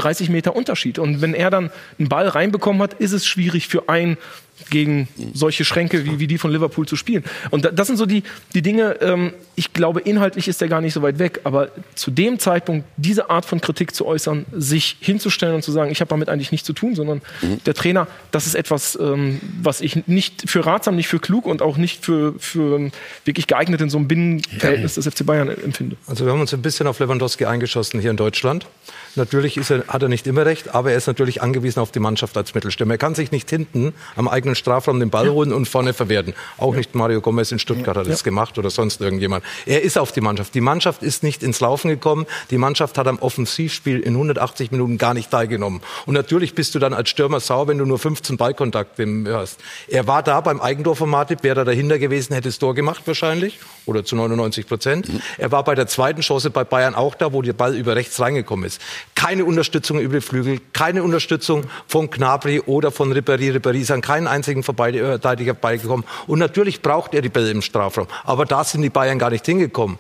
30 0.01 0.29
Meter 0.31 0.57
Unterschied. 0.57 0.99
Und 0.99 1.21
wenn 1.21 1.35
er 1.35 1.51
dann 1.51 1.71
einen 1.99 2.09
Ball 2.09 2.29
reinbekommen 2.29 2.83
hat, 2.83 2.95
ist 2.95 3.13
es 3.13 3.27
schwierig 3.27 3.69
für 3.69 3.89
einen 3.89 4.17
gegen 4.69 5.09
solche 5.33 5.65
Schränke 5.65 6.05
wie, 6.05 6.19
wie 6.19 6.27
die 6.27 6.37
von 6.37 6.51
Liverpool 6.51 6.87
zu 6.87 6.97
spielen. 6.97 7.25
Und 7.51 7.71
das 7.73 7.87
sind 7.87 7.97
so 7.97 8.05
die, 8.05 8.23
die 8.55 8.63
Dinge, 8.63 9.01
ähm, 9.01 9.33
ich 9.55 9.73
glaube, 9.73 10.01
inhaltlich 10.01 10.49
ist 10.49 10.61
er 10.61 10.69
gar 10.69 10.81
nicht 10.81 10.93
so 10.93 11.03
weit 11.03 11.19
weg, 11.19 11.41
aber 11.45 11.69
zu 11.95 12.11
dem 12.11 12.39
Zeitpunkt 12.39 12.87
diese 12.97 13.31
Art 13.31 13.45
von 13.45 13.61
Kritik 13.61 13.95
zu 13.95 14.07
äußern, 14.07 14.45
sich 14.53 14.97
hinzustellen 15.01 15.55
und 15.55 15.63
zu 15.63 15.73
sagen, 15.73 15.91
ich 15.91 16.01
habe 16.01 16.09
damit 16.09 16.29
eigentlich 16.29 16.53
nichts 16.53 16.67
zu 16.67 16.73
tun, 16.73 16.95
sondern 16.95 17.23
mhm. 17.41 17.63
der 17.65 17.75
Trainer, 17.75 18.07
das 18.33 18.47
ist 18.47 18.55
etwas, 18.55 18.99
ähm, 19.01 19.41
was 19.63 19.81
ich 19.81 20.07
nicht 20.07 20.51
für 20.51 20.67
ratsam, 20.67 20.97
nicht 20.97 21.09
für 21.09 21.21
klug 21.21 21.47
und 21.47 21.63
auch 21.63 21.77
nicht 21.77 22.05
für, 22.05 22.35
für 22.39 22.91
wirklich 23.25 23.47
geeignet 23.47 23.81
in 23.81 23.91
so 23.91 23.99
einem 23.99 24.09
Binnenverhältnis 24.09 24.95
des 24.95 25.07
FC 25.07 25.25
Bayern 25.25 25.49
empfinde. 25.49 25.97
Also 26.07 26.25
wir 26.25 26.33
haben 26.33 26.41
uns 26.41 26.53
ein 26.53 26.63
bisschen 26.63 26.87
auf 26.87 26.99
Lewandowski 26.99 27.47
eingeschossen 27.47 28.01
hier 28.01 28.11
in 28.11 28.17
Deutschland. 28.17 28.67
Natürlich 29.17 29.57
er, 29.71 29.85
hat 29.89 30.03
er 30.03 30.09
nicht 30.09 30.27
immer 30.27 30.47
recht, 30.47 30.75
aber 30.75 30.93
er 30.93 30.97
ist 30.97 31.07
natürlich 31.07 31.43
angewiesen 31.43 31.81
auf 31.81 31.91
die 31.91 31.99
Mannschaft 31.99 32.37
als 32.37 32.55
Mittelstimme. 32.55 32.95
Er 32.95 32.99
kann 32.99 33.15
sich 33.15 33.33
nicht 33.33 33.51
hinten 33.51 33.93
am 34.17 34.29
eigenen 34.29 34.55
Strafraum 34.55 35.01
den 35.01 35.11
Ball 35.11 35.31
holen 35.31 35.53
und 35.53 35.69
vorne 35.69 35.93
verwerten. 35.93 36.35
Auch 36.59 36.75
nicht 36.75 36.95
Mario 36.95 37.21
Gomez 37.21 37.51
in 37.53 37.59
Stuttgart 37.59 37.97
hat 37.97 38.07
das 38.07 38.25
gemacht 38.25 38.59
oder 38.59 38.71
sonst 38.71 39.01
irgendjemand. 39.01 39.45
Er 39.67 39.83
ist 39.83 39.99
auf 39.99 40.13
die 40.13 40.21
Mannschaft. 40.21 40.55
Die 40.55 40.61
Mannschaft 40.61 41.03
ist 41.03 41.23
nicht 41.23 41.43
ins 41.43 41.61
Laufen 41.61 41.89
gekommen. 41.89 42.27
Die 42.51 42.59
Mannschaft 42.59 42.99
hat 42.99 43.09
am 43.09 43.19
Offensivspiel 43.19 44.01
in 44.01 44.15
180 44.15 44.71
Minuten 44.71 44.99
gar 44.99 45.15
nicht 45.15 45.31
teilgenommen. 45.31 45.81
Und 46.07 46.15
natürlich 46.15 46.55
bist 46.55 46.75
du 46.75 46.79
dann 46.79 46.95
als 46.95 47.11
Stürmer 47.11 47.41
sauer, 47.41 47.69
wenn 47.69 47.79
du 47.79 47.85
nur 47.85 47.99
15 47.99 48.37
Ballkontakte 48.37 49.25
hast. 49.33 49.59
Er 49.89 50.07
war 50.07 50.23
da 50.23 50.41
beim 50.41 50.61
Eigentor 50.61 50.95
von 50.97 51.11
Matip, 51.11 51.43
wäre 51.43 51.63
er 51.63 51.65
dahinter 51.65 51.99
gewesen, 51.99 52.35
hätte 52.35 52.49
das 52.49 52.59
Tor 52.59 52.75
gemacht 52.75 53.03
wahrscheinlich 53.07 53.59
oder 53.87 54.05
zu 54.05 54.17
99 54.17 54.67
Prozent. 54.67 55.09
Er 55.39 55.51
war 55.51 55.65
bei 55.65 55.75
der 55.75 55.87
zweiten 55.87 56.21
Chance 56.21 56.51
bei 56.51 56.65
Bayern 56.65 56.95
auch 56.95 57.15
da, 57.15 57.33
wo 57.33 57.43
der 57.43 57.53
Ball 57.53 57.75
über 57.75 57.97
rechts 57.97 58.21
reingekommen 58.21 58.67
ist. 58.67 58.81
Keine 59.15 59.45
Unterstützung 59.45 60.01
über 60.01 60.15
die 60.15 60.21
Flügel, 60.21 60.61
keine 60.73 61.03
Unterstützung 61.03 61.65
von 61.87 62.11
Gnabry 62.11 62.61
oder 62.61 62.91
von 62.91 63.13
Ribéry. 63.13 63.53
Ribéry 63.53 63.81
ist 63.81 63.91
an 63.91 64.01
keinen 64.01 64.27
einzigen 64.27 64.63
Verteidiger 64.63 65.55
beigekommen. 65.55 66.07
Und 66.27 66.39
natürlich 66.39 66.83
braucht 66.83 67.15
er 67.15 67.23
die 67.23 67.29
Bälle 67.29 67.51
im 67.51 67.63
Strafraum. 67.63 68.07
Aber 68.25 68.47
da 68.47 68.65
sind 68.65 68.83
die 68.83 68.91
Bayern 68.91 69.19
gar 69.19 69.31
nicht 69.31 69.47
hingekommen. 69.47 69.99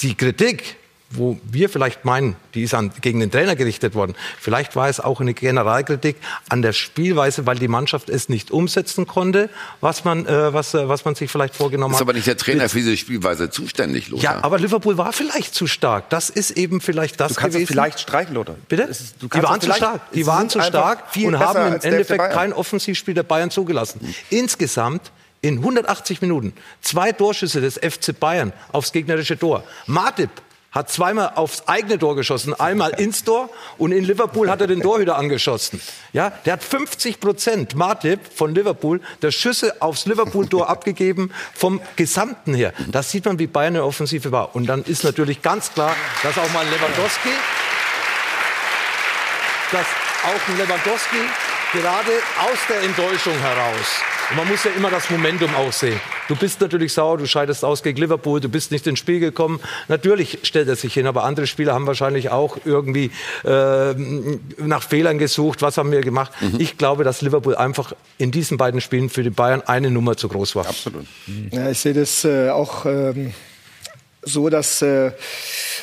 Die 0.00 0.14
Kritik 0.14 0.76
wo 1.14 1.38
wir 1.44 1.68
vielleicht 1.68 2.04
meinen, 2.04 2.36
die 2.54 2.62
ist 2.62 2.74
an, 2.74 2.92
gegen 3.00 3.20
den 3.20 3.30
Trainer 3.30 3.56
gerichtet 3.56 3.94
worden. 3.94 4.14
Vielleicht 4.40 4.76
war 4.76 4.88
es 4.88 5.00
auch 5.00 5.20
eine 5.20 5.34
Generalkritik 5.34 6.16
an 6.48 6.62
der 6.62 6.72
Spielweise, 6.72 7.46
weil 7.46 7.58
die 7.58 7.68
Mannschaft 7.68 8.08
es 8.08 8.28
nicht 8.28 8.50
umsetzen 8.50 9.06
konnte, 9.06 9.50
was 9.80 10.04
man, 10.04 10.26
äh, 10.26 10.52
was, 10.52 10.74
äh, 10.74 10.88
was 10.88 11.04
man 11.04 11.14
sich 11.14 11.30
vielleicht 11.30 11.54
vorgenommen 11.54 11.94
hat. 11.94 12.00
Ist 12.00 12.02
aber 12.02 12.12
nicht 12.12 12.26
der 12.26 12.36
Trainer 12.36 12.68
für 12.68 12.78
diese 12.78 12.96
Spielweise 12.96 13.50
zuständig, 13.50 14.08
Lothar. 14.08 14.36
Ja, 14.36 14.44
aber 14.44 14.58
Liverpool 14.58 14.98
war 14.98 15.12
vielleicht 15.12 15.54
zu 15.54 15.66
stark. 15.66 16.10
Das 16.10 16.30
ist 16.30 16.52
eben 16.52 16.80
vielleicht 16.80 17.20
das 17.20 17.34
du 17.34 17.40
kannst 17.40 17.54
gewesen. 17.54 17.72
vielleicht 17.72 18.00
streichen, 18.00 18.34
Lothar. 18.34 18.56
Bitte? 18.68 18.82
Ist, 18.84 19.16
die 19.22 19.42
waren 19.42 19.60
zu 19.60 19.72
stark. 19.72 20.12
Die 20.12 20.26
waren 20.26 20.48
zu 20.48 20.60
stark 20.62 21.04
und 21.16 21.38
haben 21.38 21.74
im 21.74 21.80
Endeffekt 21.80 22.30
kein 22.32 22.52
Offensivspiel 22.52 23.14
der 23.14 23.22
Bayern 23.22 23.50
zugelassen. 23.50 24.00
Mhm. 24.02 24.14
Insgesamt 24.30 25.12
in 25.42 25.58
180 25.58 26.22
Minuten 26.22 26.52
zwei 26.80 27.12
Torschüsse 27.12 27.60
des 27.60 27.74
FC 27.74 28.18
Bayern 28.18 28.52
aufs 28.70 28.92
gegnerische 28.92 29.38
Tor. 29.38 29.64
Matip 29.86 30.30
hat 30.72 30.90
zweimal 30.90 31.32
aufs 31.36 31.68
eigene 31.68 31.98
Tor 31.98 32.16
geschossen, 32.16 32.58
einmal 32.58 32.90
ins 32.98 33.24
Tor 33.24 33.50
und 33.78 33.92
in 33.92 34.04
Liverpool 34.04 34.50
hat 34.50 34.60
er 34.60 34.66
den 34.66 34.80
Torhüter 34.80 35.16
angeschossen. 35.16 35.80
Ja, 36.12 36.30
der 36.44 36.54
hat 36.54 36.64
50 36.64 37.20
Prozent, 37.20 37.76
Martip 37.76 38.20
von 38.34 38.54
Liverpool, 38.54 39.00
der 39.20 39.30
Schüsse 39.30 39.80
aufs 39.80 40.06
Liverpool-Tor 40.06 40.68
abgegeben 40.72 41.32
vom 41.54 41.80
Gesamten 41.96 42.54
her. 42.54 42.72
Das 42.88 43.10
sieht 43.10 43.26
man, 43.26 43.38
wie 43.38 43.46
Bayern 43.46 43.76
eine 43.76 43.84
Offensive 43.84 44.32
war. 44.32 44.56
Und 44.56 44.66
dann 44.66 44.82
ist 44.82 45.04
natürlich 45.04 45.42
ganz 45.42 45.72
klar, 45.72 45.94
dass 46.22 46.36
auch 46.38 46.52
mal 46.52 46.64
Lewandowski, 46.64 47.30
dass 49.70 49.86
auch 50.24 50.58
Lewandowski 50.58 51.16
gerade 51.72 52.12
aus 52.38 52.58
der 52.68 52.82
Enttäuschung 52.82 53.38
heraus 53.38 54.11
und 54.32 54.38
man 54.38 54.48
muss 54.48 54.64
ja 54.64 54.70
immer 54.70 54.90
das 54.90 55.10
Momentum 55.10 55.54
auch 55.54 55.72
sehen. 55.72 56.00
Du 56.28 56.36
bist 56.36 56.60
natürlich 56.60 56.92
sauer, 56.94 57.18
du 57.18 57.26
scheidest 57.26 57.64
aus 57.64 57.82
gegen 57.82 57.98
Liverpool, 57.98 58.40
du 58.40 58.48
bist 58.48 58.70
nicht 58.70 58.86
ins 58.86 58.98
Spiel 58.98 59.20
gekommen. 59.20 59.60
Natürlich 59.88 60.38
stellt 60.42 60.68
er 60.68 60.76
sich 60.76 60.94
hin, 60.94 61.06
aber 61.06 61.24
andere 61.24 61.46
Spieler 61.46 61.74
haben 61.74 61.86
wahrscheinlich 61.86 62.30
auch 62.30 62.56
irgendwie 62.64 63.10
äh, 63.44 63.94
nach 64.58 64.82
Fehlern 64.82 65.18
gesucht. 65.18 65.60
Was 65.60 65.76
haben 65.76 65.92
wir 65.92 66.00
gemacht? 66.00 66.32
Mhm. 66.40 66.60
Ich 66.60 66.78
glaube, 66.78 67.04
dass 67.04 67.20
Liverpool 67.20 67.56
einfach 67.56 67.92
in 68.16 68.30
diesen 68.30 68.56
beiden 68.56 68.80
Spielen 68.80 69.10
für 69.10 69.22
die 69.22 69.30
Bayern 69.30 69.62
eine 69.66 69.90
Nummer 69.90 70.16
zu 70.16 70.28
groß 70.28 70.56
war. 70.56 70.66
Absolut. 70.66 71.06
Mhm. 71.26 71.50
Ja, 71.52 71.70
ich 71.70 71.78
sehe 71.78 71.92
das 71.92 72.24
äh, 72.24 72.48
auch 72.48 72.86
ähm, 72.86 73.34
so, 74.22 74.48
dass, 74.48 74.80
äh, 74.80 75.12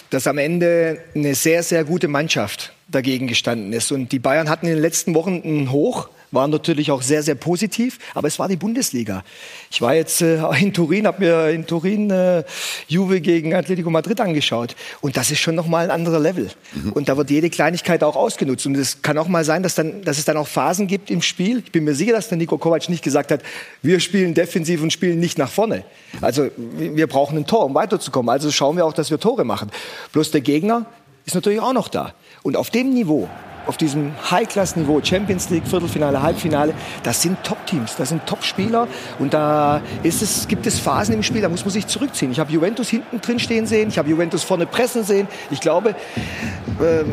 dass 0.10 0.26
am 0.26 0.40
Ende 0.40 1.00
eine 1.14 1.36
sehr, 1.36 1.62
sehr 1.62 1.84
gute 1.84 2.08
Mannschaft 2.08 2.74
dagegen 2.88 3.28
gestanden 3.28 3.74
ist. 3.74 3.92
Und 3.92 4.12
die 4.12 4.20
Bayern 4.20 4.50
hatten 4.50 4.66
in 4.66 4.74
den 4.74 4.82
letzten 4.82 5.14
Wochen 5.14 5.42
einen 5.44 5.72
Hoch 5.72 6.10
waren 6.32 6.52
natürlich 6.52 6.92
auch 6.92 7.02
sehr, 7.02 7.24
sehr 7.24 7.36
positiv. 7.36 8.00
Aber 8.14 8.28
es 8.28 8.40
war 8.40 8.48
die 8.48 8.56
Bundesliga. 8.56 9.24
Ich 9.72 9.82
war 9.82 9.96
jetzt 9.96 10.22
äh, 10.22 10.40
in 10.60 10.74
Turin, 10.74 11.08
habe 11.08 11.24
mir 11.24 11.50
in 11.50 11.66
Turin 11.66 12.10
äh, 12.10 12.44
Juve 12.88 13.22
gegen 13.22 13.54
Atletico 13.54 13.90
Madrid 13.90 14.22
angeschaut. 14.22 14.76
Und 15.02 15.18
das 15.18 15.32
ist 15.32 15.40
schon 15.40 15.56
nochmal 15.56 15.86
ein 15.86 15.92
anderer 15.92 16.20
Level. 16.20 16.50
Mhm. 16.74 16.94
Und 16.94 17.10
da 17.10 17.18
wird 17.18 17.30
jede 17.30 17.50
Kleinigkeit 17.50 18.04
auch 18.04 18.16
ausgenutzt. 18.16 18.66
Und 18.66 18.76
es 18.76 19.02
kann 19.02 19.18
auch 19.18 19.28
mal 19.28 19.44
sein, 19.44 19.64
dass, 19.64 19.76
dann, 19.76 20.04
dass 20.04 20.18
es 20.18 20.26
dann 20.26 20.38
auch 20.38 20.48
Phasen 20.48 20.88
gibt 20.88 21.10
im 21.10 21.22
Spiel. 21.22 21.60
Ich 21.66 21.72
bin 21.72 21.84
mir 21.84 21.96
sicher, 21.96 22.14
dass 22.14 22.30
der 22.30 22.38
Nico 22.38 22.58
Kovac 22.58 22.90
nicht 22.90 23.04
gesagt 23.04 23.32
hat, 23.32 23.42
wir 23.82 24.00
spielen 24.00 24.34
defensiv 24.34 24.82
und 24.82 24.92
spielen 24.92 25.20
nicht 25.20 25.38
nach 25.38 25.50
vorne. 25.50 25.84
Also 26.22 26.50
wir 26.58 27.08
brauchen 27.08 27.38
ein 27.38 27.46
Tor, 27.46 27.66
um 27.66 27.74
weiterzukommen. 27.76 28.30
Also 28.30 28.52
schauen 28.52 28.78
wir 28.78 28.86
auch, 28.86 28.94
dass 28.94 29.12
wir 29.12 29.20
Tore 29.20 29.46
machen. 29.46 29.72
Bloß 30.12 30.32
der 30.32 30.42
Gegner 30.42 30.86
ist 31.26 31.36
natürlich 31.36 31.60
auch 31.60 31.74
noch 31.74 31.88
da. 31.88 32.14
Und 32.44 32.56
auf 32.56 32.70
dem 32.70 32.94
Niveau 32.94 33.30
auf 33.66 33.78
diesem 33.78 34.12
High-Class-Niveau, 34.30 35.02
Champions 35.04 35.50
League, 35.50 35.68
Viertelfinale, 35.68 36.22
Halbfinale, 36.22 36.74
das 37.04 37.22
sind 37.22 37.44
Top-Teams, 37.44 37.96
das 37.96 38.10
sind 38.10 38.26
Top-Spieler 38.26 38.88
und 39.20 39.34
da 39.34 39.82
ist 40.04 40.22
es, 40.22 40.48
gibt 40.48 40.66
es 40.68 40.80
Phasen 40.80 41.16
im 41.16 41.24
Spiel, 41.24 41.42
da 41.42 41.50
muss 41.50 41.66
man 41.66 41.72
sich 41.72 41.88
zurückziehen. 41.88 42.32
Ich 42.32 42.40
habe 42.40 42.52
Juventus 42.52 42.90
hinten 42.90 43.22
drin 43.22 43.40
stehen 43.40 43.66
sehen, 43.66 43.90
ich 43.90 43.98
habe 43.98 44.10
Juventus 44.10 44.44
vorne 44.44 44.66
pressen 44.66 45.04
sehen. 45.04 45.28
Ich 45.52 45.60
glaube, 45.60 45.90
äh, 45.90 47.04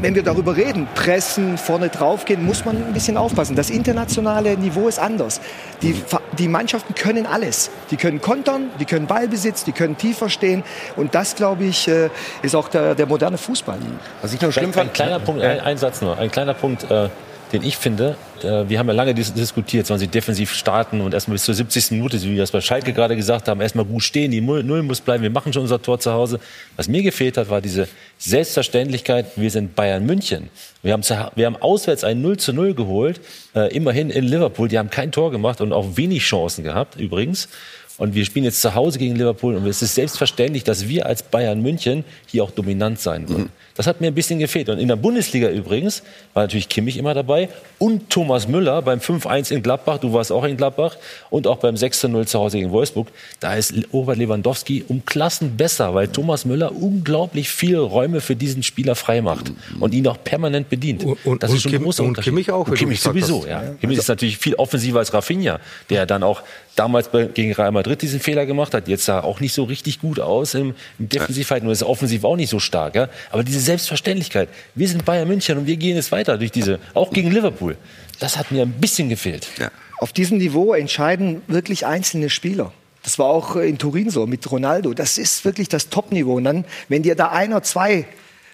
wenn 0.00 0.14
wir 0.14 0.22
darüber 0.22 0.56
reden, 0.56 0.86
pressen, 0.94 1.58
vorne 1.58 1.88
draufgehen, 1.88 2.44
muss 2.44 2.64
man 2.64 2.76
ein 2.76 2.92
bisschen 2.92 3.16
aufpassen. 3.16 3.56
Das 3.56 3.70
internationale 3.70 4.56
Niveau 4.56 4.88
ist 4.88 4.98
anders. 4.98 5.40
Die, 5.82 5.94
die 6.38 6.48
Mannschaften 6.48 6.94
können 6.94 7.26
alles. 7.26 7.70
Die 7.90 7.96
können 7.96 8.20
kontern, 8.20 8.70
die 8.80 8.84
können 8.84 9.06
Ballbesitz, 9.06 9.64
die 9.64 9.72
können 9.72 9.96
tiefer 9.96 10.28
stehen 10.28 10.62
und 10.96 11.14
das, 11.14 11.34
glaube 11.34 11.64
ich, 11.64 11.88
äh, 11.88 12.10
ist 12.42 12.54
auch 12.54 12.68
der, 12.68 12.94
der 12.94 13.06
moderne 13.06 13.38
Fußball. 13.38 13.78
Was 14.22 14.32
ich 14.32 14.40
noch 14.40 14.52
schlimm 14.52 14.72
fand, 14.72 14.90
ein 14.90 14.92
kleiner 14.92 15.18
Punkt, 15.18 15.42
ein, 15.42 15.60
ein 15.60 15.78
Satz 15.88 16.02
nur. 16.02 16.18
Ein 16.18 16.30
kleiner 16.30 16.52
Punkt, 16.52 16.90
äh, 16.90 17.08
den 17.52 17.62
ich 17.62 17.78
finde. 17.78 18.14
Äh, 18.42 18.68
wir 18.68 18.78
haben 18.78 18.88
ja 18.88 18.92
lange 18.92 19.14
dis 19.14 19.32
diskutiert, 19.32 19.86
sollen 19.86 19.98
sie 19.98 20.06
defensiv 20.06 20.52
starten 20.52 21.00
und 21.00 21.14
erstmal 21.14 21.36
bis 21.36 21.44
zur 21.44 21.54
70. 21.54 21.92
Minute, 21.92 22.22
wie 22.22 22.32
wir 22.32 22.40
das 22.40 22.50
bei 22.50 22.60
Schalke 22.60 22.92
gerade 22.92 23.16
gesagt 23.16 23.48
haben, 23.48 23.62
erstmal 23.62 23.86
gut 23.86 24.02
stehen, 24.02 24.30
die 24.30 24.42
Null 24.42 24.82
muss 24.82 25.00
bleiben, 25.00 25.22
wir 25.22 25.30
machen 25.30 25.50
schon 25.54 25.62
unser 25.62 25.80
Tor 25.80 25.98
zu 25.98 26.12
Hause. 26.12 26.40
Was 26.76 26.88
mir 26.88 27.02
gefehlt 27.02 27.38
hat, 27.38 27.48
war 27.48 27.62
diese 27.62 27.88
Selbstverständlichkeit, 28.18 29.26
wir 29.36 29.50
sind 29.50 29.74
Bayern 29.74 30.04
München. 30.04 30.50
Wir 30.82 30.92
haben, 30.92 31.02
wir 31.34 31.46
haben 31.46 31.56
auswärts 31.56 32.04
ein 32.04 32.20
0 32.20 32.36
zu 32.36 32.52
0 32.52 32.74
geholt, 32.74 33.18
äh, 33.54 33.74
immerhin 33.74 34.10
in 34.10 34.24
Liverpool, 34.24 34.68
die 34.68 34.78
haben 34.78 34.90
kein 34.90 35.10
Tor 35.10 35.30
gemacht 35.30 35.62
und 35.62 35.72
auch 35.72 35.96
wenig 35.96 36.22
Chancen 36.22 36.64
gehabt, 36.64 36.96
übrigens. 36.96 37.48
Und 37.96 38.14
wir 38.14 38.26
spielen 38.26 38.44
jetzt 38.44 38.60
zu 38.60 38.74
Hause 38.74 38.98
gegen 38.98 39.16
Liverpool 39.16 39.56
und 39.56 39.66
es 39.66 39.80
ist 39.80 39.94
selbstverständlich, 39.94 40.64
dass 40.64 40.86
wir 40.86 41.06
als 41.06 41.22
Bayern 41.22 41.62
München 41.62 42.04
hier 42.26 42.44
auch 42.44 42.50
dominant 42.50 43.00
sein 43.00 43.28
wollen. 43.28 43.44
Mhm. 43.44 43.50
Das 43.78 43.86
hat 43.86 44.00
mir 44.00 44.08
ein 44.08 44.14
bisschen 44.14 44.40
gefehlt. 44.40 44.68
Und 44.70 44.80
in 44.80 44.88
der 44.88 44.96
Bundesliga 44.96 45.48
übrigens 45.50 46.02
war 46.34 46.42
natürlich 46.42 46.68
Kimmich 46.68 46.96
immer 46.96 47.14
dabei 47.14 47.48
und 47.78 48.10
Thomas 48.10 48.48
Müller 48.48 48.82
beim 48.82 48.98
5-1 48.98 49.52
in 49.52 49.62
Gladbach. 49.62 49.98
Du 49.98 50.12
warst 50.12 50.32
auch 50.32 50.42
in 50.42 50.56
Gladbach 50.56 50.96
und 51.30 51.46
auch 51.46 51.58
beim 51.58 51.76
6-0 51.76 52.26
zu 52.26 52.40
Hause 52.40 52.56
gegen 52.58 52.72
Wolfsburg. 52.72 53.06
Da 53.38 53.54
ist 53.54 53.72
Robert 53.92 54.18
Lewandowski 54.18 54.84
um 54.88 55.04
Klassen 55.06 55.56
besser, 55.56 55.94
weil 55.94 56.08
Thomas 56.08 56.44
Müller 56.44 56.72
unglaublich 56.74 57.50
viele 57.50 57.78
Räume 57.78 58.20
für 58.20 58.34
diesen 58.34 58.64
Spieler 58.64 58.96
freimacht 58.96 59.52
und 59.78 59.94
ihn 59.94 60.08
auch 60.08 60.18
permanent 60.24 60.68
bedient. 60.68 61.04
Und, 61.24 61.40
das 61.40 61.52
ist 61.52 61.62
schon 61.62 61.72
ein 61.72 61.82
großer 61.84 62.02
und 62.02 62.20
Kimmich 62.20 62.50
auch. 62.50 62.66
Und 62.66 62.74
Kimmich 62.74 63.00
sowieso, 63.00 63.46
ja. 63.46 63.62
Kimmich 63.80 63.98
ist 63.98 64.08
natürlich 64.08 64.38
viel 64.38 64.56
offensiver 64.56 64.98
als 64.98 65.14
Rafinha, 65.14 65.60
der 65.88 66.04
dann 66.04 66.24
auch 66.24 66.42
damals 66.78 67.10
gegen 67.34 67.52
Real 67.52 67.72
Madrid 67.72 68.02
diesen 68.02 68.20
Fehler 68.20 68.46
gemacht 68.46 68.74
hat. 68.74 68.88
Jetzt 68.88 69.04
sah 69.04 69.18
er 69.18 69.24
auch 69.24 69.40
nicht 69.40 69.52
so 69.52 69.64
richtig 69.64 70.00
gut 70.00 70.20
aus 70.20 70.54
im, 70.54 70.74
im 70.98 71.08
Defensivverhalten 71.08 71.68
und 71.68 71.72
ist 71.72 71.82
offensiv 71.82 72.24
auch 72.24 72.36
nicht 72.36 72.50
so 72.50 72.58
stark. 72.58 72.94
Ja? 72.94 73.08
Aber 73.30 73.42
diese 73.42 73.60
Selbstverständlichkeit, 73.60 74.48
wir 74.74 74.88
sind 74.88 75.04
Bayern 75.04 75.28
München 75.28 75.58
und 75.58 75.66
wir 75.66 75.76
gehen 75.76 75.96
jetzt 75.96 76.12
weiter 76.12 76.38
durch 76.38 76.52
diese, 76.52 76.78
auch 76.94 77.10
gegen 77.12 77.30
Liverpool. 77.30 77.76
Das 78.20 78.36
hat 78.36 78.50
mir 78.50 78.62
ein 78.62 78.72
bisschen 78.72 79.08
gefehlt. 79.08 79.48
Ja. 79.58 79.70
Auf 79.98 80.12
diesem 80.12 80.38
Niveau 80.38 80.74
entscheiden 80.74 81.42
wirklich 81.48 81.86
einzelne 81.86 82.30
Spieler. 82.30 82.72
Das 83.02 83.18
war 83.18 83.26
auch 83.26 83.56
in 83.56 83.78
Turin 83.78 84.10
so 84.10 84.26
mit 84.26 84.50
Ronaldo. 84.50 84.94
Das 84.94 85.18
ist 85.18 85.44
wirklich 85.44 85.68
das 85.68 85.88
Top-Niveau. 85.88 86.34
Und 86.34 86.44
dann, 86.44 86.64
wenn 86.88 87.02
dir 87.02 87.14
da 87.14 87.28
einer, 87.28 87.62
zwei 87.62 88.06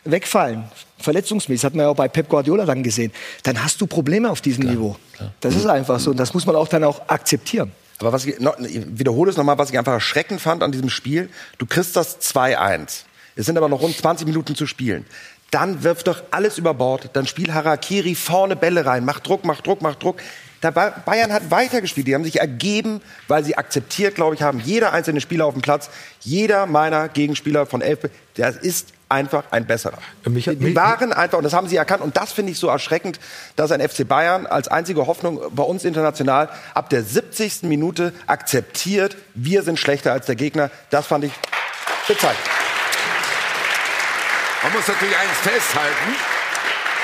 wegfallen, 0.05 0.65
verletzungsmäßig, 0.99 1.65
hat 1.65 1.75
man 1.75 1.87
ja 1.87 1.91
auch 1.91 1.97
bei 1.97 2.09
Pep 2.09 2.29
Guardiola 2.29 2.65
dann 2.65 2.83
gesehen, 2.83 3.13
dann 3.43 3.63
hast 3.63 3.81
du 3.81 3.87
Probleme 3.87 4.31
auf 4.31 4.41
diesem 4.41 4.63
klar, 4.65 4.75
Niveau. 4.75 4.97
Klar. 5.15 5.33
Das 5.41 5.57
ist 5.57 5.67
einfach 5.67 5.99
so 5.99 6.11
und 6.11 6.19
das 6.19 6.33
muss 6.35 6.47
man 6.47 6.57
auch 6.57 6.69
dann 6.69 6.85
auch 6.85 7.09
akzeptieren. 7.09 7.73
Aber 7.99 8.13
was 8.13 8.27
ich, 8.27 8.41
noch, 8.41 8.59
ich 8.59 8.83
wiederhole 8.99 9.31
es 9.31 9.37
nochmal, 9.37 9.59
was 9.59 9.71
ich 9.71 9.79
einfach 9.79 9.93
erschreckend 9.93 10.41
fand 10.41 10.63
an 10.63 10.73
diesem 10.73 10.91
Spiel, 10.91 11.29
du 11.59 11.67
kriegst 11.67 11.97
das 11.97 12.21
2-1. 12.21 13.03
Es 13.37 13.47
sind 13.47 13.57
aber 13.57 13.69
noch 13.69 13.81
rund 13.81 13.97
20 13.97 14.27
Minuten 14.27 14.55
zu 14.55 14.67
spielen. 14.67 15.07
Dann 15.51 15.85
wirf 15.85 16.03
doch 16.03 16.23
alles 16.31 16.59
über 16.59 16.75
Bord, 16.75 17.11
dann 17.13 17.27
spiel 17.27 17.55
Harakiri 17.55 18.15
vorne 18.15 18.57
Bälle 18.57 18.87
rein, 18.87 19.05
mach 19.05 19.21
Druck, 19.21 19.45
mach 19.45 19.61
Druck, 19.61 19.83
mach 19.83 19.95
Druck. 19.95 20.17
Der 20.65 20.73
Bayern 20.73 21.31
hat 21.31 21.51
weitergespielt. 21.51 22.07
Die 22.07 22.15
haben 22.15 22.25
sich 22.25 22.41
ergeben, 22.41 23.03
weil 23.29 23.45
sie 23.45 23.57
akzeptiert, 23.57 24.15
glaube 24.15 24.35
ich, 24.35 24.43
haben. 24.43 24.61
Jeder 24.61 24.95
einzelne 24.95 25.21
Spieler 25.21 25.45
auf 25.45 25.53
dem 25.53 25.61
Platz, 25.61 25.91
jeder 26.21 26.65
meiner 26.65 27.09
Gegenspieler 27.11 27.67
von 27.67 27.83
elf, 27.83 28.01
der 28.39 28.63
ist 28.63 28.95
einfach 29.09 29.45
ein 29.51 29.67
besserer. 29.67 29.99
Mich, 30.25 30.45
die 30.45 30.77
waren 30.77 31.13
einfach, 31.13 31.39
und 31.39 31.45
das 31.45 31.53
haben 31.53 31.69
sie 31.69 31.77
erkannt, 31.77 32.03
und 32.03 32.17
das 32.17 32.33
finde 32.33 32.53
ich 32.53 32.59
so 32.59 32.69
erschreckend, 32.69 33.21
dass 33.57 33.71
ein 33.71 33.87
FC 33.87 34.07
Bayern 34.07 34.47
als 34.47 34.69
einzige 34.69 35.07
Hoffnung 35.07 35.41
bei 35.51 35.63
uns 35.63 35.85
international 35.85 36.49
ab 36.75 36.91
der 36.91 37.03
70. 37.03 37.65
Minute 37.65 38.13
akzeptiert, 38.27 39.17
wir 39.35 39.63
sind 39.63 39.79
schlechter 39.79 40.13
als 40.13 40.27
der 40.27 40.37
Gegner. 40.37 40.71
Das 40.91 41.07
fand 41.07 41.25
ich 41.25 41.33
bezeichnend. 42.09 42.39
Man 44.63 44.73
muss 44.73 44.89
natürlich 44.89 45.17
eins 45.17 45.39
festhalten. 45.43 46.15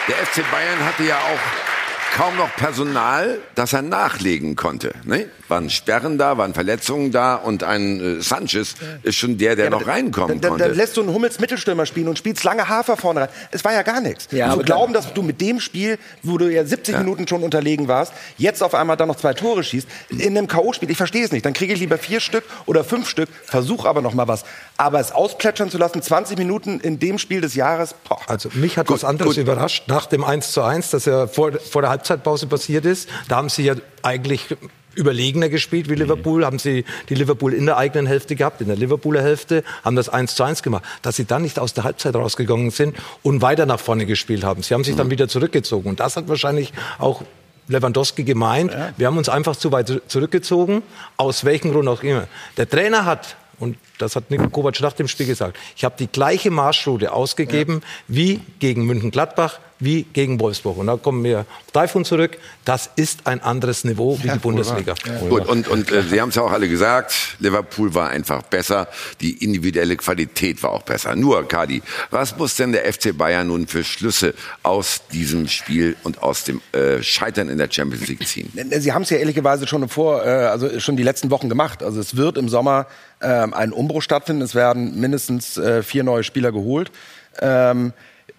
Der 0.08 0.16
FC 0.16 0.50
Bayern 0.50 0.84
hatte 0.84 1.02
ja 1.04 1.18
auch 1.18 1.69
kaum 2.16 2.36
noch 2.36 2.54
Personal, 2.56 3.38
das 3.54 3.72
er 3.72 3.82
nachlegen 3.82 4.56
konnte. 4.56 4.92
Ne? 5.04 5.26
Waren 5.48 5.70
Sperren 5.70 6.18
da, 6.18 6.38
waren 6.38 6.54
Verletzungen 6.54 7.10
da 7.10 7.34
und 7.36 7.64
ein 7.64 8.18
äh, 8.18 8.22
Sanchez 8.22 8.74
ist 9.02 9.16
schon 9.16 9.38
der, 9.38 9.56
der 9.56 9.66
ja, 9.66 9.70
noch 9.70 9.86
reinkommen 9.86 10.40
dann, 10.40 10.50
konnte. 10.50 10.68
Dann 10.68 10.76
lässt 10.76 10.96
du 10.96 11.02
einen 11.02 11.12
Hummels 11.12 11.40
Mittelstürmer 11.40 11.86
spielen 11.86 12.08
und 12.08 12.18
spielst 12.18 12.44
lange 12.44 12.68
Hafer 12.68 12.96
vorne 12.96 13.22
rein. 13.22 13.28
Es 13.50 13.64
war 13.64 13.72
ja 13.72 13.82
gar 13.82 14.00
nichts. 14.00 14.28
Ja, 14.30 14.46
also 14.46 14.62
glauben, 14.62 14.92
dass 14.92 15.12
du 15.12 15.22
mit 15.22 15.40
dem 15.40 15.60
Spiel, 15.60 15.98
wo 16.22 16.38
du 16.38 16.50
ja 16.50 16.64
70 16.64 16.94
ja. 16.94 17.00
Minuten 17.00 17.26
schon 17.26 17.42
unterlegen 17.42 17.88
warst, 17.88 18.12
jetzt 18.38 18.62
auf 18.62 18.74
einmal 18.74 18.96
dann 18.96 19.08
noch 19.08 19.16
zwei 19.16 19.34
Tore 19.34 19.64
schießt, 19.64 19.88
in 20.10 20.36
einem 20.36 20.46
K.O.-Spiel, 20.46 20.90
ich 20.90 20.96
verstehe 20.96 21.24
es 21.24 21.32
nicht. 21.32 21.44
Dann 21.44 21.52
kriege 21.52 21.72
ich 21.72 21.80
lieber 21.80 21.98
vier 21.98 22.20
Stück 22.20 22.44
oder 22.66 22.84
fünf 22.84 23.08
Stück, 23.08 23.28
versuch 23.44 23.84
aber 23.84 24.02
noch 24.02 24.14
mal 24.14 24.28
was. 24.28 24.44
Aber 24.76 25.00
es 25.00 25.12
ausplätschern 25.12 25.70
zu 25.70 25.78
lassen, 25.78 26.02
20 26.02 26.38
Minuten 26.38 26.80
in 26.80 26.98
dem 26.98 27.18
Spiel 27.18 27.40
des 27.40 27.54
Jahres, 27.54 27.94
boah. 28.08 28.20
Also 28.26 28.50
mich 28.54 28.78
hat 28.78 28.86
gut, 28.86 28.96
was 28.96 29.04
anderes 29.04 29.36
gut. 29.36 29.42
überrascht, 29.42 29.84
nach 29.88 30.06
dem 30.06 30.24
1 30.24 30.52
zu 30.52 30.62
1, 30.62 30.90
dass 30.90 31.06
er 31.06 31.28
vor, 31.28 31.52
vor 31.52 31.82
der 31.82 31.90
Halbzeitpause 32.00 32.46
passiert 32.46 32.84
ist. 32.84 33.08
Da 33.28 33.36
haben 33.36 33.48
sie 33.48 33.64
ja 33.64 33.74
eigentlich 34.02 34.56
überlegener 34.94 35.48
gespielt 35.48 35.88
wie 35.88 35.94
Liverpool, 35.94 36.44
haben 36.44 36.58
sie 36.58 36.84
die 37.08 37.14
Liverpool 37.14 37.54
in 37.54 37.66
der 37.66 37.76
eigenen 37.76 38.06
Hälfte 38.06 38.34
gehabt, 38.34 38.60
in 38.60 38.66
der 38.66 38.76
Liverpooler 38.76 39.22
Hälfte, 39.22 39.62
haben 39.84 39.94
das 39.94 40.08
1 40.08 40.34
zu 40.34 40.42
1 40.42 40.62
gemacht. 40.62 40.82
Dass 41.02 41.16
sie 41.16 41.26
dann 41.26 41.42
nicht 41.42 41.58
aus 41.58 41.74
der 41.74 41.84
Halbzeit 41.84 42.14
rausgegangen 42.16 42.70
sind 42.70 42.96
und 43.22 43.42
weiter 43.42 43.66
nach 43.66 43.78
vorne 43.78 44.06
gespielt 44.06 44.42
haben. 44.42 44.62
Sie 44.62 44.74
haben 44.74 44.84
sich 44.84 44.96
dann 44.96 45.06
mhm. 45.06 45.12
wieder 45.12 45.28
zurückgezogen. 45.28 45.90
Und 45.90 46.00
das 46.00 46.16
hat 46.16 46.28
wahrscheinlich 46.28 46.72
auch 46.98 47.22
Lewandowski 47.68 48.24
gemeint. 48.24 48.72
Ja. 48.72 48.92
Wir 48.96 49.06
haben 49.06 49.18
uns 49.18 49.28
einfach 49.28 49.54
zu 49.54 49.70
weit 49.70 50.02
zurückgezogen, 50.08 50.82
aus 51.16 51.44
welchem 51.44 51.72
Grund 51.72 51.88
auch 51.88 52.02
immer. 52.02 52.26
Der 52.56 52.68
Trainer 52.68 53.04
hat 53.04 53.36
und 53.60 53.76
das 54.02 54.16
hat 54.16 54.30
Nico 54.30 54.48
Kovac 54.48 54.80
nach 54.80 54.92
dem 54.92 55.08
Spiel 55.08 55.26
gesagt. 55.26 55.56
Ich 55.76 55.84
habe 55.84 55.94
die 55.98 56.06
gleiche 56.06 56.50
Marschroute 56.50 57.12
ausgegeben 57.12 57.82
ja. 57.82 57.88
wie 58.08 58.40
gegen 58.58 58.84
München-Gladbach, 58.84 59.58
wie 59.80 60.04
gegen 60.12 60.38
Wolfsburg. 60.38 60.76
Und 60.76 60.86
da 60.86 60.96
kommen 60.96 61.24
wir 61.24 61.46
Taifun 61.72 62.04
zurück. 62.04 62.38
Das 62.64 62.90
ist 62.96 63.26
ein 63.26 63.42
anderes 63.42 63.84
Niveau 63.84 64.18
wie 64.22 64.28
ja, 64.28 64.34
die 64.34 64.38
Bundesliga. 64.38 64.94
Ja. 65.06 65.28
Gut, 65.28 65.46
und, 65.46 65.68
und 65.68 65.90
äh, 65.90 66.02
Sie 66.02 66.20
haben 66.20 66.28
es 66.28 66.34
ja 66.34 66.42
auch 66.42 66.52
alle 66.52 66.68
gesagt, 66.68 67.36
Liverpool 67.38 67.94
war 67.94 68.10
einfach 68.10 68.42
besser. 68.42 68.88
Die 69.20 69.42
individuelle 69.42 69.96
Qualität 69.96 70.62
war 70.62 70.70
auch 70.70 70.82
besser. 70.82 71.16
Nur, 71.16 71.48
Kadi, 71.48 71.82
was 72.10 72.36
muss 72.36 72.56
denn 72.56 72.72
der 72.72 72.92
FC 72.92 73.16
Bayern 73.16 73.48
nun 73.48 73.66
für 73.66 73.82
Schlüsse 73.82 74.34
aus 74.62 75.02
diesem 75.12 75.48
Spiel 75.48 75.96
und 76.04 76.22
aus 76.22 76.44
dem 76.44 76.60
äh, 76.72 77.02
Scheitern 77.02 77.48
in 77.48 77.58
der 77.58 77.70
Champions 77.70 78.06
League 78.06 78.26
ziehen? 78.26 78.52
Sie 78.78 78.92
haben 78.92 79.02
es 79.02 79.10
ja 79.10 79.16
ehrlicherweise 79.16 79.66
schon 79.66 79.88
vor, 79.88 80.24
äh, 80.24 80.28
also 80.28 80.78
schon 80.78 80.96
die 80.96 81.02
letzten 81.02 81.30
Wochen 81.30 81.48
gemacht. 81.48 81.82
Also 81.82 82.00
es 82.00 82.16
wird 82.16 82.36
im 82.36 82.48
Sommer 82.48 82.86
ähm, 83.22 83.54
ein 83.54 83.72
Umbruch 83.72 83.89
stattfinden. 83.98 84.42
Es 84.42 84.54
werden 84.54 85.00
mindestens 85.00 85.56
äh, 85.56 85.82
vier 85.82 86.04
neue 86.04 86.22
Spieler 86.22 86.52
geholt. 86.52 86.92
Ähm, 87.40 87.92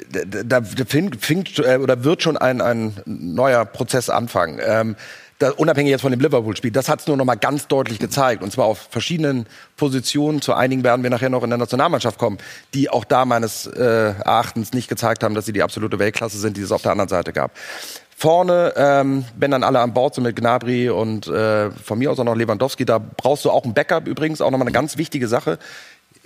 da, 0.09 0.61
da 0.61 0.85
fängt, 0.85 1.59
äh, 1.59 1.77
oder 1.77 2.03
wird 2.03 2.23
schon 2.23 2.37
ein, 2.37 2.61
ein 2.61 2.93
neuer 3.05 3.65
Prozess 3.65 4.09
anfangen. 4.09 4.59
Ähm, 4.63 4.95
da, 5.39 5.49
unabhängig 5.51 5.89
jetzt 5.89 6.01
von 6.01 6.11
dem 6.11 6.19
Liverpool-Spiel, 6.19 6.71
das 6.71 6.87
hat 6.87 7.01
es 7.01 7.07
nur 7.07 7.17
noch 7.17 7.25
mal 7.25 7.35
ganz 7.35 7.67
deutlich 7.67 7.97
gezeigt. 7.97 8.43
Und 8.43 8.51
zwar 8.51 8.65
auf 8.65 8.87
verschiedenen 8.91 9.47
Positionen. 9.75 10.41
Zu 10.41 10.53
einigen 10.53 10.83
werden 10.83 11.01
wir 11.01 11.09
nachher 11.09 11.29
noch 11.29 11.43
in 11.43 11.49
der 11.49 11.57
Nationalmannschaft 11.57 12.19
kommen, 12.19 12.37
die 12.75 12.89
auch 12.89 13.05
da 13.05 13.25
meines 13.25 13.65
äh, 13.65 13.79
Erachtens 13.81 14.73
nicht 14.73 14.87
gezeigt 14.87 15.23
haben, 15.23 15.33
dass 15.33 15.47
sie 15.47 15.53
die 15.53 15.63
absolute 15.63 15.97
Weltklasse 15.97 16.37
sind, 16.37 16.57
die 16.57 16.61
es 16.61 16.71
auf 16.71 16.83
der 16.83 16.91
anderen 16.91 17.09
Seite 17.09 17.33
gab. 17.33 17.51
Vorne, 18.21 18.71
ähm, 18.75 19.25
wenn 19.35 19.49
dann 19.49 19.63
alle 19.63 19.79
an 19.79 19.95
Bord 19.95 20.13
sind 20.13 20.25
mit 20.25 20.35
Gnabry 20.35 20.91
und 20.91 21.25
äh, 21.25 21.71
von 21.71 21.97
mir 21.97 22.11
aus 22.11 22.19
auch 22.19 22.23
noch 22.23 22.35
Lewandowski, 22.35 22.85
da 22.85 22.99
brauchst 22.99 23.45
du 23.45 23.49
auch 23.49 23.65
ein 23.65 23.73
Backup 23.73 24.07
übrigens, 24.07 24.41
auch 24.41 24.51
nochmal 24.51 24.67
eine 24.67 24.73
ganz 24.73 24.95
wichtige 24.97 25.27
Sache 25.27 25.57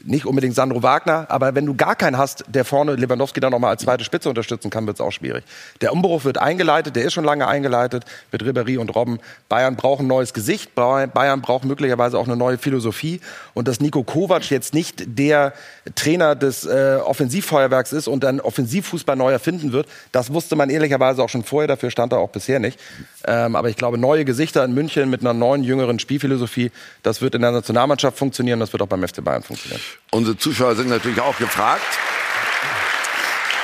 nicht 0.06 0.26
unbedingt 0.26 0.56
Sandro 0.56 0.84
Wagner, 0.84 1.26
aber 1.30 1.56
wenn 1.56 1.66
du 1.66 1.76
gar 1.76 1.96
keinen 1.96 2.18
hast, 2.18 2.46
der 2.48 2.64
vorne 2.64 2.96
Lewandowski 2.96 3.40
dann 3.40 3.52
nochmal 3.52 3.72
als 3.72 3.82
zweite 3.82 4.04
Spitze 4.04 4.30
unterstützen 4.30 4.70
kann, 4.70 4.86
wird 4.86 4.98
es 4.98 5.02
auch 5.02 5.12
schwierig. 5.12 5.44
Der 5.82 5.92
Umbruch 5.92 6.24
wird 6.24 6.38
eingeleitet, 6.38 6.96
der 6.96 7.06
ist 7.06 7.14
schon 7.14 7.24
lange 7.24 7.48
eingeleitet 7.48 8.06
mit 8.32 8.44
Ribéry 8.44 8.78
und 8.78 8.96
Robben. 8.96 9.20
Bayern 9.50 9.76
braucht 9.76 10.02
ein 10.02 10.08
neues 10.08 10.34
Gesicht, 10.34 10.76
Bayern 10.76 11.42
braucht 11.42 11.66
möglicherweise 11.66 12.20
auch 12.20 12.28
eine 12.28 12.38
neue 12.38 12.58
Philosophie 12.58 13.20
und 13.54 13.68
dass 13.68 13.80
Nico 13.80 14.04
Kovac 14.04 14.50
jetzt 14.50 14.74
nicht 14.74 15.04
der 15.18 15.54
Trainer 15.96 16.36
des 16.36 16.66
äh, 16.66 17.00
Offensivfeuerwerks 17.04 17.92
ist 17.92 18.08
und 18.08 18.24
dann 18.24 18.40
Offensivfußball 18.40 19.16
neu 19.16 19.32
erfinden 19.32 19.72
wird, 19.72 19.88
das 20.12 20.32
wusste 20.32 20.56
man 20.56 20.70
ehrlicherweise 20.70 21.24
auch 21.24 21.30
schon 21.30 21.44
vorher, 21.44 21.68
dafür 21.68 21.90
stand 21.90 22.14
er 22.14 22.20
auch 22.20 22.30
bisher 22.30 22.60
nicht. 22.60 22.80
Ähm, 23.26 23.56
aber 23.56 23.70
ich 23.70 23.76
glaube, 23.76 23.98
neue 23.98 24.26
Gesichter 24.26 24.64
in 24.64 24.74
München 24.74 25.10
mit 25.10 25.22
einer 25.22 25.34
neuen, 25.34 25.64
jüngeren 25.64 26.00
Spielphilosophie, 26.00 26.72
das 27.02 27.22
wird 27.22 27.36
in 27.36 27.42
der 27.42 27.52
Nationalmannschaft 27.52 28.18
funktionieren, 28.18 28.60
das 28.60 28.72
wird 28.72 28.82
auch 28.82 28.88
beim 28.88 29.06
FC 29.08 29.24
Bayern 29.24 29.44
funktionieren. 29.44 29.82
Unsere 30.12 30.38
Zuschauer 30.38 30.76
sind 30.76 30.90
natürlich 30.90 31.22
auch 31.22 31.38
gefragt. 31.38 31.84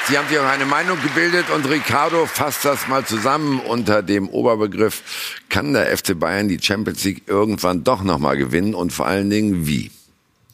Sie 0.07 0.17
haben 0.17 0.27
sich 0.27 0.39
auch 0.39 0.45
eine 0.45 0.65
Meinung 0.65 1.01
gebildet 1.01 1.49
und 1.51 1.69
Ricardo 1.69 2.25
fasst 2.25 2.65
das 2.65 2.87
mal 2.87 3.05
zusammen 3.05 3.59
unter 3.59 4.01
dem 4.01 4.27
Oberbegriff, 4.29 5.37
kann 5.47 5.73
der 5.73 5.95
FC 5.95 6.19
Bayern 6.19 6.49
die 6.49 6.59
Champions 6.61 7.03
League 7.03 7.23
irgendwann 7.27 7.83
doch 7.83 8.03
nochmal 8.03 8.35
gewinnen 8.35 8.73
und 8.73 8.91
vor 8.91 9.05
allen 9.05 9.29
Dingen 9.29 9.67
wie? 9.67 9.91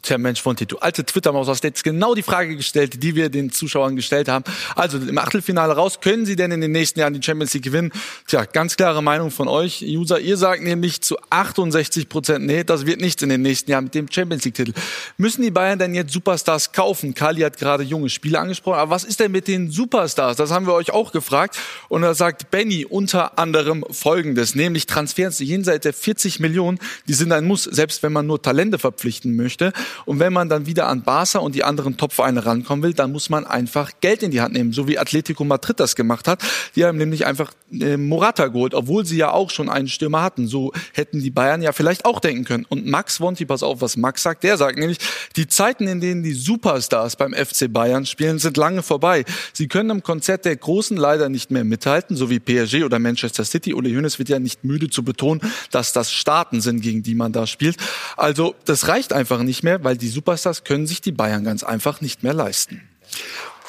Tja, 0.02 0.18
Mensch, 0.18 0.42
Fonti, 0.42 0.66
du 0.66 0.78
alte 0.78 1.04
Twitter-Maus 1.04 1.48
hast 1.48 1.64
jetzt 1.64 1.84
genau 1.84 2.16
die 2.16 2.22
Frage 2.22 2.56
gestellt, 2.56 3.02
die 3.04 3.16
wir 3.16 3.30
den 3.30 3.52
Zuschauern 3.52 3.96
gestellt 3.96 4.30
haben. 4.30 4.46
Also 4.76 4.98
im 4.98 5.18
Achtelfinale 5.18 5.74
raus, 5.74 6.00
können 6.02 6.26
sie 6.26 6.36
denn 6.36 6.52
in 6.52 6.62
den 6.62 6.72
nächsten 6.72 7.00
Jahren 7.00 7.14
die 7.14 7.22
Champions 7.22 7.54
League 7.54 7.64
gewinnen? 7.64 7.92
Tja, 8.28 8.46
ganz 8.46 8.78
klare 8.78 9.02
Meinung 9.02 9.32
von 9.32 9.48
euch, 9.48 9.82
User. 9.82 10.20
Ihr 10.20 10.38
sagt 10.38 10.64
nämlich 10.64 11.02
zu 11.02 11.18
68 11.30 12.10
Prozent, 12.10 12.46
nee, 12.46 12.64
das 12.64 12.86
wird 12.86 13.02
nichts 13.02 13.22
in 13.24 13.30
den 13.30 13.42
nächsten 13.42 13.72
Jahren 13.72 13.86
mit 13.86 13.96
dem 13.96 14.10
Champions 14.10 14.46
League-Titel. 14.46 14.74
Müssen 15.18 15.42
die 15.42 15.52
Bayern 15.52 15.80
denn 15.80 15.96
jetzt 15.96 16.14
Superstars 16.14 16.72
kaufen? 16.72 17.14
Kali 17.14 17.42
hat 17.42 17.58
gerade 17.58 17.84
junge 17.84 18.10
Spieler 18.10 18.40
angesprochen, 18.40 18.80
aber 18.80 18.92
was 18.92 19.04
ist 19.04 19.20
denn 19.20 19.32
mit 19.32 19.48
den 19.48 19.72
Superstars? 19.72 20.38
Das 20.38 20.52
haben 20.52 20.68
wir 20.68 20.74
euch 20.74 20.92
auch 20.92 21.12
gefragt. 21.12 21.58
Und 21.90 22.04
da 22.04 22.14
sagt 22.14 22.52
Benny 22.52 22.86
unter 22.86 23.38
anderem 23.40 23.84
Folgendes, 23.90 24.56
nämlich 24.56 24.86
Transfers 24.86 25.40
jenseits 25.40 25.84
der 25.84 25.94
40 25.94 26.40
Millionen, 26.40 26.80
die 27.08 27.14
sind 27.14 27.32
ein 27.32 27.46
Muss, 27.46 27.64
selbst 27.64 28.04
wenn 28.04 28.14
man 28.14 28.28
nur 28.28 28.42
Talente 28.42 28.80
verpflichten 28.80 29.36
möchte. 29.36 29.74
Und 30.06 30.20
wenn 30.20 30.34
man 30.34 30.50
dann 30.50 30.66
wieder 30.66 30.88
an 30.88 31.04
Barca 31.04 31.40
und 31.40 31.56
die 31.56 31.64
anderen 31.64 31.98
Topvereine 31.98 32.46
rankommen 32.46 32.84
will, 32.84 32.94
dann 32.94 33.12
muss 33.12 33.30
man 33.30 33.46
einfach 33.46 33.92
Geld 34.02 34.24
in 34.24 34.32
die 34.32 34.42
Hand 34.42 34.54
nehmen, 34.54 34.74
so 34.74 34.88
wie 34.88 35.00
Atletico 35.00 35.44
Madrid 35.44 35.80
das 35.80 35.96
gemacht 35.96 36.28
hat. 36.28 36.42
Die 36.76 36.86
haben 36.86 36.98
nämlich 36.98 37.26
einfach 37.26 37.52
äh, 37.72 37.98
Morata 37.98 38.48
geholt, 38.48 38.74
obwohl 38.74 39.06
sie 39.06 39.18
ja 39.18 39.32
auch 39.32 39.50
schon 39.50 39.70
einen 39.70 39.88
Stürmer 39.88 40.22
hatten. 40.22 40.48
So 40.48 40.72
hätten 40.94 41.22
die 41.22 41.32
Bayern 41.32 41.62
ja 41.62 41.72
vielleicht 41.72 42.06
auch 42.06 42.20
denken 42.20 42.46
können. 42.46 42.66
Und 42.70 42.86
Max 42.86 43.20
Wonti, 43.20 43.46
pass 43.46 43.64
auf, 43.64 43.82
was 43.82 43.98
Max 43.98 44.24
sagt, 44.24 44.44
der 44.44 44.58
sagt 44.58 44.78
nämlich, 44.78 45.00
die 45.36 45.48
Zeiten, 45.48 45.88
in 45.88 46.00
denen 46.00 46.24
die 46.24 46.34
Superstars 46.34 47.16
beim 47.16 47.34
FC 47.34 47.72
Bayern 47.72 48.06
spielen, 48.06 48.40
sind 48.40 48.58
lange 48.58 48.84
vorbei. 48.84 49.26
Sie 49.54 49.68
können 49.68 49.90
im 49.90 50.04
Konzert 50.04 50.46
der 50.46 50.56
Großen 50.56 50.98
leider 50.98 51.30
nicht 51.30 51.52
mehr 51.52 51.64
mithalten, 51.64 52.16
so 52.16 52.30
wie 52.30 52.40
PSG 52.40 52.84
oder 52.84 53.00
Manchester 53.00 53.44
City. 53.44 53.74
Ole 53.74 53.90
Hoeneß 53.90 54.20
wird 54.20 54.30
ja 54.30 54.40
nicht 54.40 54.64
müde 54.64 54.90
zu 54.90 55.04
betonen, 55.04 55.42
dass 55.72 55.94
das 55.94 56.12
Staaten 56.12 56.62
sind, 56.62 56.82
gegen 56.82 57.04
die 57.04 57.16
man 57.16 57.32
da 57.32 57.48
spielt. 57.48 57.78
Also 58.16 58.56
das 58.66 58.88
reicht 58.88 59.14
einfach 59.14 59.44
nicht 59.44 59.64
mehr, 59.64 59.77
weil 59.84 59.98
die 59.98 60.10
Superstars 60.10 60.64
können 60.64 60.88
sich 60.88 61.02
die 61.02 61.12
Bayern 61.12 61.44
ganz 61.44 61.64
einfach 61.64 62.02
nicht 62.02 62.24
mehr 62.24 62.34
leisten. 62.34 62.82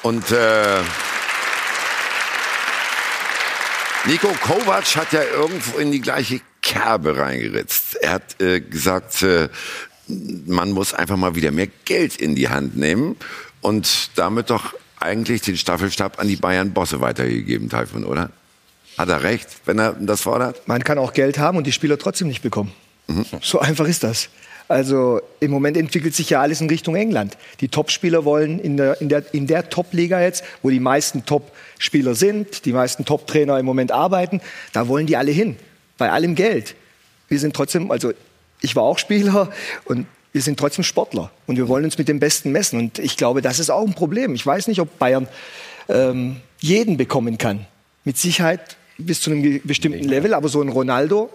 Und 0.02 0.30
äh, 0.30 0.80
Nico 4.06 4.28
Kovac 4.40 4.96
hat 4.96 5.12
ja 5.12 5.22
irgendwo 5.22 5.78
in 5.78 5.92
die 5.92 6.00
gleiche 6.00 6.40
Kerbe 6.62 7.16
reingeritzt. 7.16 7.96
Er 7.96 8.12
hat 8.12 8.40
äh, 8.40 8.60
gesagt, 8.60 9.22
äh, 9.22 9.48
man 10.46 10.70
muss 10.70 10.94
einfach 10.94 11.16
mal 11.16 11.34
wieder 11.34 11.50
mehr 11.50 11.68
Geld 11.84 12.16
in 12.16 12.34
die 12.34 12.48
Hand 12.48 12.76
nehmen 12.76 13.16
und 13.60 14.10
damit 14.16 14.50
doch 14.50 14.74
eigentlich 15.00 15.42
den 15.42 15.56
Staffelstab 15.56 16.18
an 16.18 16.28
die 16.28 16.36
Bayern-Bosse 16.36 17.00
weitergegeben, 17.00 17.68
Taifun, 17.68 18.04
oder? 18.04 18.30
Hat 18.96 19.08
er 19.08 19.22
recht, 19.22 19.48
wenn 19.64 19.78
er 19.78 19.92
das 19.92 20.22
fordert? 20.22 20.66
Man 20.66 20.82
kann 20.82 20.98
auch 20.98 21.12
Geld 21.12 21.38
haben 21.38 21.58
und 21.58 21.66
die 21.66 21.72
Spieler 21.72 21.98
trotzdem 21.98 22.28
nicht 22.28 22.42
bekommen. 22.42 22.72
Mhm. 23.06 23.24
So 23.40 23.60
einfach 23.60 23.86
ist 23.86 24.02
das. 24.02 24.28
Also 24.68 25.22
im 25.40 25.50
Moment 25.50 25.78
entwickelt 25.78 26.14
sich 26.14 26.28
ja 26.30 26.42
alles 26.42 26.60
in 26.60 26.68
Richtung 26.68 26.94
England. 26.94 27.38
Die 27.60 27.68
Topspieler 27.68 28.26
wollen 28.26 28.58
in 28.58 28.76
der, 28.76 29.00
in 29.00 29.08
der, 29.08 29.24
in 29.32 29.46
der 29.46 29.70
Top-Liga 29.70 30.20
jetzt, 30.20 30.44
wo 30.62 30.68
die 30.68 30.78
meisten 30.78 31.24
Top-Spieler 31.24 32.14
sind, 32.14 32.66
die 32.66 32.72
meisten 32.72 33.06
Top-Trainer 33.06 33.58
im 33.58 33.64
Moment 33.64 33.92
arbeiten, 33.92 34.42
da 34.74 34.86
wollen 34.86 35.06
die 35.06 35.16
alle 35.16 35.30
hin. 35.30 35.56
Bei 35.96 36.10
allem 36.10 36.34
Geld. 36.34 36.74
Wir 37.28 37.38
sind 37.38 37.56
trotzdem, 37.56 37.90
also 37.90 38.12
ich 38.60 38.76
war 38.76 38.82
auch 38.82 38.98
Spieler 38.98 39.50
und 39.86 40.06
wir 40.32 40.42
sind 40.42 40.58
trotzdem 40.58 40.84
Sportler 40.84 41.30
und 41.46 41.56
wir 41.56 41.68
wollen 41.68 41.84
uns 41.84 41.96
mit 41.96 42.08
dem 42.08 42.20
Besten 42.20 42.52
messen. 42.52 42.78
Und 42.78 42.98
ich 42.98 43.16
glaube, 43.16 43.40
das 43.40 43.58
ist 43.58 43.70
auch 43.70 43.86
ein 43.86 43.94
Problem. 43.94 44.34
Ich 44.34 44.44
weiß 44.44 44.68
nicht, 44.68 44.80
ob 44.80 44.98
Bayern 44.98 45.28
ähm, 45.88 46.36
jeden 46.60 46.98
bekommen 46.98 47.38
kann. 47.38 47.66
Mit 48.04 48.18
Sicherheit 48.18 48.76
bis 48.98 49.22
zu 49.22 49.30
einem 49.30 49.60
bestimmten 49.64 50.04
Level, 50.04 50.34
aber 50.34 50.48
so 50.48 50.60
ein 50.60 50.68
Ronaldo 50.68 51.30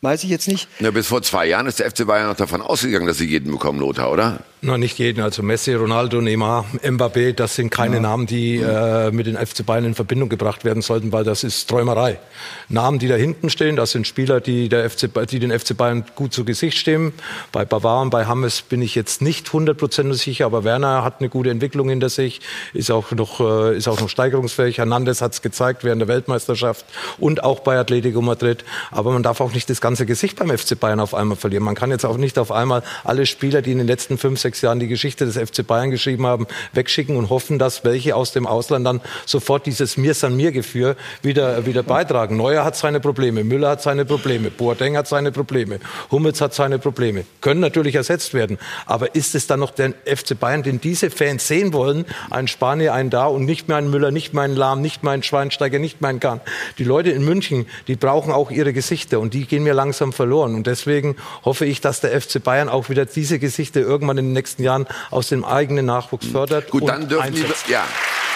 Weiß 0.00 0.22
ich 0.24 0.30
jetzt 0.30 0.48
nicht. 0.48 0.68
Ja, 0.80 0.90
bis 0.90 1.08
vor 1.08 1.22
zwei 1.22 1.46
Jahren 1.46 1.66
ist 1.66 1.78
der 1.78 1.90
FC 1.90 2.06
Bayern 2.06 2.28
noch 2.28 2.36
davon 2.36 2.62
ausgegangen, 2.62 3.06
dass 3.06 3.18
sie 3.18 3.26
jeden 3.26 3.50
bekommen, 3.50 3.80
Lothar, 3.80 4.12
oder? 4.12 4.40
Na, 4.64 4.78
nicht 4.78 4.96
jeden. 5.00 5.20
Also 5.20 5.42
Messi, 5.42 5.74
Ronaldo, 5.74 6.20
Neymar, 6.20 6.64
Mbappé, 6.84 7.32
das 7.32 7.56
sind 7.56 7.70
keine 7.70 7.96
ja. 7.96 8.02
Namen, 8.02 8.26
die 8.26 8.58
äh, 8.58 9.10
mit 9.10 9.26
den 9.26 9.36
FC 9.36 9.66
Bayern 9.66 9.86
in 9.86 9.94
Verbindung 9.96 10.28
gebracht 10.28 10.64
werden 10.64 10.82
sollten, 10.82 11.10
weil 11.10 11.24
das 11.24 11.42
ist 11.42 11.68
Träumerei. 11.68 12.20
Namen, 12.68 13.00
die 13.00 13.08
da 13.08 13.16
hinten 13.16 13.50
stehen, 13.50 13.74
das 13.74 13.90
sind 13.90 14.06
Spieler, 14.06 14.40
die, 14.40 14.68
der 14.68 14.88
FC, 14.88 15.10
die 15.28 15.40
den 15.40 15.50
FC 15.50 15.76
Bayern 15.76 16.04
gut 16.14 16.32
zu 16.32 16.44
Gesicht 16.44 16.78
stehen. 16.78 17.12
Bei 17.50 17.64
Bavard 17.64 18.04
und 18.04 18.10
bei 18.10 18.26
Hammes 18.26 18.62
bin 18.62 18.82
ich 18.82 18.94
jetzt 18.94 19.20
nicht 19.20 19.52
hundertprozentig 19.52 20.22
sicher, 20.22 20.46
aber 20.46 20.62
Werner 20.62 21.02
hat 21.02 21.16
eine 21.18 21.28
gute 21.28 21.50
Entwicklung 21.50 21.88
hinter 21.88 22.08
sich, 22.08 22.40
ist 22.72 22.92
auch 22.92 23.10
noch, 23.10 23.40
äh, 23.40 23.76
ist 23.76 23.88
auch 23.88 24.00
noch 24.00 24.08
steigerungsfähig. 24.08 24.78
Hernandez 24.78 25.22
hat 25.22 25.32
es 25.32 25.42
gezeigt 25.42 25.82
während 25.82 26.02
der 26.02 26.08
Weltmeisterschaft 26.08 26.84
und 27.18 27.42
auch 27.42 27.60
bei 27.60 27.76
Atletico 27.76 28.22
Madrid. 28.22 28.64
Aber 28.92 29.10
man 29.10 29.24
darf 29.24 29.40
auch 29.40 29.52
nicht 29.52 29.61
das 29.66 29.80
ganze 29.80 30.06
Gesicht 30.06 30.38
beim 30.38 30.56
FC 30.56 30.78
Bayern 30.78 31.00
auf 31.00 31.14
einmal 31.14 31.36
verlieren. 31.36 31.64
Man 31.64 31.74
kann 31.74 31.90
jetzt 31.90 32.04
auch 32.04 32.16
nicht 32.16 32.38
auf 32.38 32.52
einmal 32.52 32.82
alle 33.04 33.26
Spieler, 33.26 33.62
die 33.62 33.72
in 33.72 33.78
den 33.78 33.86
letzten 33.86 34.18
fünf, 34.18 34.40
sechs 34.40 34.60
Jahren 34.60 34.80
die 34.80 34.88
Geschichte 34.88 35.24
des 35.24 35.36
FC 35.36 35.66
Bayern 35.66 35.90
geschrieben 35.90 36.26
haben, 36.26 36.46
wegschicken 36.72 37.16
und 37.16 37.30
hoffen, 37.30 37.58
dass 37.58 37.84
welche 37.84 38.16
aus 38.16 38.32
dem 38.32 38.46
Ausland 38.46 38.86
dann 38.86 39.00
sofort 39.26 39.66
dieses 39.66 39.96
Mir 39.96 40.14
san 40.14 40.36
mir 40.36 40.52
Gefühl 40.52 40.96
wieder, 41.22 41.66
wieder 41.66 41.82
beitragen. 41.82 42.36
Neuer 42.36 42.64
hat 42.64 42.76
seine 42.76 43.00
Probleme, 43.00 43.44
Müller 43.44 43.70
hat 43.70 43.82
seine 43.82 44.04
Probleme, 44.04 44.50
Boateng 44.50 44.96
hat 44.96 45.08
seine 45.08 45.32
Probleme, 45.32 45.78
Hummels 46.10 46.40
hat 46.40 46.54
seine 46.54 46.78
Probleme. 46.78 47.24
Können 47.40 47.60
natürlich 47.60 47.94
ersetzt 47.94 48.34
werden. 48.34 48.58
Aber 48.86 49.14
ist 49.14 49.34
es 49.34 49.46
dann 49.46 49.60
noch 49.60 49.70
der 49.70 49.94
FC 50.04 50.38
Bayern, 50.38 50.62
den 50.62 50.80
diese 50.80 51.10
Fans 51.10 51.46
sehen 51.46 51.72
wollen? 51.72 52.04
Ein 52.30 52.48
Spanier, 52.48 52.94
ein 52.94 53.10
da 53.10 53.26
und 53.26 53.44
nicht 53.44 53.68
mehr 53.68 53.76
ein 53.76 53.90
Müller, 53.90 54.10
nicht 54.10 54.34
mehr 54.34 54.44
ein 54.44 54.56
Lahm, 54.56 54.80
nicht 54.80 55.02
mehr 55.02 55.12
ein 55.12 55.22
Schweinsteiger, 55.22 55.78
nicht 55.78 56.00
mehr 56.00 56.10
ein 56.10 56.20
Kahn. 56.20 56.40
Die 56.78 56.84
Leute 56.84 57.10
in 57.10 57.24
München, 57.24 57.66
die 57.88 57.96
brauchen 57.96 58.32
auch 58.32 58.50
ihre 58.50 58.72
Gesichter 58.72 59.20
und 59.20 59.34
die 59.34 59.44
gehen 59.52 59.64
mir 59.64 59.74
langsam 59.74 60.14
verloren. 60.14 60.54
Und 60.54 60.66
deswegen 60.66 61.14
hoffe 61.44 61.66
ich, 61.66 61.82
dass 61.82 62.00
der 62.00 62.18
FC 62.18 62.42
Bayern 62.42 62.70
auch 62.70 62.88
wieder 62.88 63.04
diese 63.04 63.38
Gesichter 63.38 63.80
irgendwann 63.80 64.16
in 64.16 64.28
den 64.28 64.32
nächsten 64.32 64.62
Jahren 64.62 64.86
aus 65.10 65.28
dem 65.28 65.44
eigenen 65.44 65.84
Nachwuchs 65.84 66.26
fördert. 66.26 66.70
Gut, 66.70 66.88
dann 66.88 67.06
dürfen 67.06 67.26
einsetzt. 67.26 67.64
die. 67.68 67.72
Ja, 67.72 67.84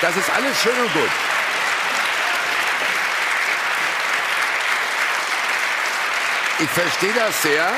das 0.03 0.15
ist 0.15 0.29
alles 0.29 0.61
schön 0.63 0.73
und 0.73 0.93
gut. 0.93 1.09
Ich 6.59 6.69
verstehe 6.69 7.15
das 7.15 7.43
sehr. 7.43 7.73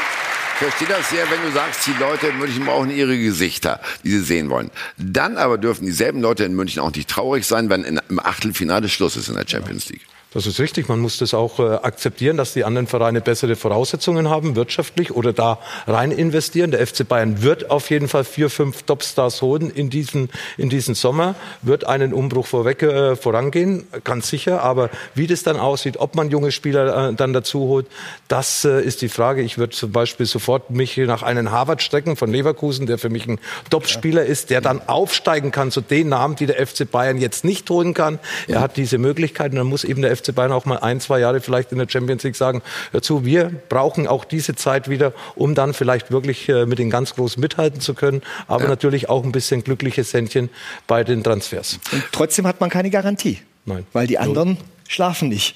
Ich 0.55 0.59
verstehe 0.59 0.89
das 0.89 1.09
sehr, 1.09 1.31
wenn 1.31 1.43
du 1.43 1.53
sagst, 1.53 1.87
die 1.87 1.95
Leute 2.01 2.27
in 2.27 2.39
München 2.39 2.65
brauchen 2.65 2.91
ihre 2.91 3.17
Gesichter, 3.17 3.79
die 4.03 4.11
sie 4.11 4.25
sehen 4.25 4.51
wollen. 4.51 4.73
Dann 4.97 5.37
aber 5.37 5.59
dürfen 5.59 5.87
dieselben 5.87 6.21
Leute 6.21 6.43
in 6.43 6.57
München 6.57 6.83
auch 6.83 6.93
nicht 6.93 7.09
traurig 7.09 7.47
sein, 7.47 7.71
wenn 7.71 7.85
im 7.85 8.19
Achtelfinale 8.19 8.89
Schluss 8.89 9.17
ist 9.17 9.29
in 9.29 9.37
der 9.37 9.47
Champions 9.47 9.89
League. 9.91 10.05
Das 10.35 10.47
ist 10.47 10.61
richtig. 10.61 10.89
Man 10.89 10.99
muss 11.01 11.17
das 11.17 11.33
auch 11.33 11.59
äh, 11.59 11.77
akzeptieren, 11.77 12.37
dass 12.37 12.53
die 12.53 12.63
anderen 12.63 12.87
Vereine 12.87 13.23
bessere 13.23 13.57
Voraussetzungen 13.57 14.29
haben, 14.29 14.57
wirtschaftlich 14.57 15.11
oder 15.13 15.33
da 15.33 15.59
rein 15.87 16.13
investieren. 16.13 16.71
Der 16.71 16.87
FC 16.87 17.09
Bayern 17.09 17.41
wird 17.41 17.71
auf 17.71 17.89
jeden 17.89 18.09
Fall 18.09 18.25
vier, 18.25 18.51
fünf 18.51 18.83
Topstars 18.83 19.41
holen 19.41 19.71
in 19.71 19.89
diesen, 19.89 20.29
in 20.59 20.69
diesen 20.69 20.95
Sommer, 20.95 21.35
wird 21.63 21.85
einen 21.85 22.13
Umbruch 22.13 22.47
vorweg 22.47 22.83
äh, 22.83 23.17
vorangehen, 23.17 23.87
ganz 24.05 24.29
sicher. 24.29 24.63
Aber 24.63 24.91
wie 25.15 25.27
das 25.27 25.45
dann 25.45 25.57
aussieht, 25.59 25.97
ob 25.97 26.15
man 26.15 26.29
junge 26.29 26.53
Spieler 26.53 27.09
äh, 27.09 27.15
dann 27.15 27.33
dazu 27.33 27.61
holt, 27.61 27.87
das 28.29 28.67
äh, 28.67 28.83
ist 28.83 29.01
die 29.01 29.09
Frage. 29.09 29.41
Ich 29.41 29.57
würde 29.57 29.75
zum 29.75 29.93
Beispiel 29.93 30.27
sofort 30.27 30.69
mich 30.69 30.99
nach 30.99 31.23
einem 31.23 31.51
Harvard 31.53 31.81
strecken 31.81 32.17
von 32.17 32.31
Leverkusen, 32.31 32.87
der 32.87 32.99
für 32.99 33.09
mich 33.09 33.27
ein 33.27 33.41
Topspieler 33.71 34.27
ist, 34.27 34.51
der 34.51 34.61
dann 34.61 34.87
aufsteigen 34.89 35.53
kann 35.53 35.71
zu 35.71 35.81
den 35.81 36.11
Namen, 36.11 36.37
die 36.37 36.45
der 36.45 36.67
FC 36.67 36.91
Bayern 36.91 37.17
jetzt 37.17 37.47
nicht 37.47 37.71
holen 37.71 37.95
kann. 37.95 38.19
Er 38.47 38.61
hat 38.61 38.77
diese 38.77 38.99
Möglichkeiten. 38.99 39.57
Dann 39.57 39.67
muss 39.67 39.85
eben 39.85 40.03
der 40.03 40.18
FC 40.19 40.35
Bayern 40.35 40.53
auch 40.53 40.65
mal 40.65 40.79
ein, 40.79 41.01
zwei 41.01 41.21
Jahre 41.21 41.41
vielleicht 41.41 41.73
in 41.73 41.79
der 41.79 41.89
Champions 41.89 42.23
League 42.23 42.37
sagen, 42.37 42.63
dazu, 42.93 43.25
wir 43.25 43.51
brauchen 43.69 44.07
auch 44.07 44.25
diese 44.25 44.55
Zeit 44.55 44.89
wieder, 44.89 45.13
um 45.35 45.55
dann 45.55 45.75
vielleicht 45.75 46.11
wirklich 46.11 46.49
äh, 46.49 46.67
mit 46.67 46.79
den 46.79 46.91
ganz 46.91 47.15
Großen 47.15 47.41
mithalten 47.41 47.81
zu 47.81 47.95
können, 47.95 48.23
aber 48.47 48.65
ja. 48.65 48.69
natürlich 48.69 49.09
auch 49.09 49.25
ein 49.25 49.33
bisschen 49.33 49.65
glückliches 49.65 50.13
Händchen 50.13 50.51
bei 50.87 51.05
den 51.05 51.23
Transfers. 51.23 51.79
Und 51.93 52.05
trotzdem 52.13 52.47
hat 52.47 52.61
man 52.61 52.71
keine 52.71 52.91
Garantie. 52.91 53.39
Nein. 53.65 53.87
Weil 53.93 54.07
die 54.07 54.19
anderen 54.19 54.57
so. 54.57 54.63
schlafen 54.89 55.29
nicht. 55.29 55.55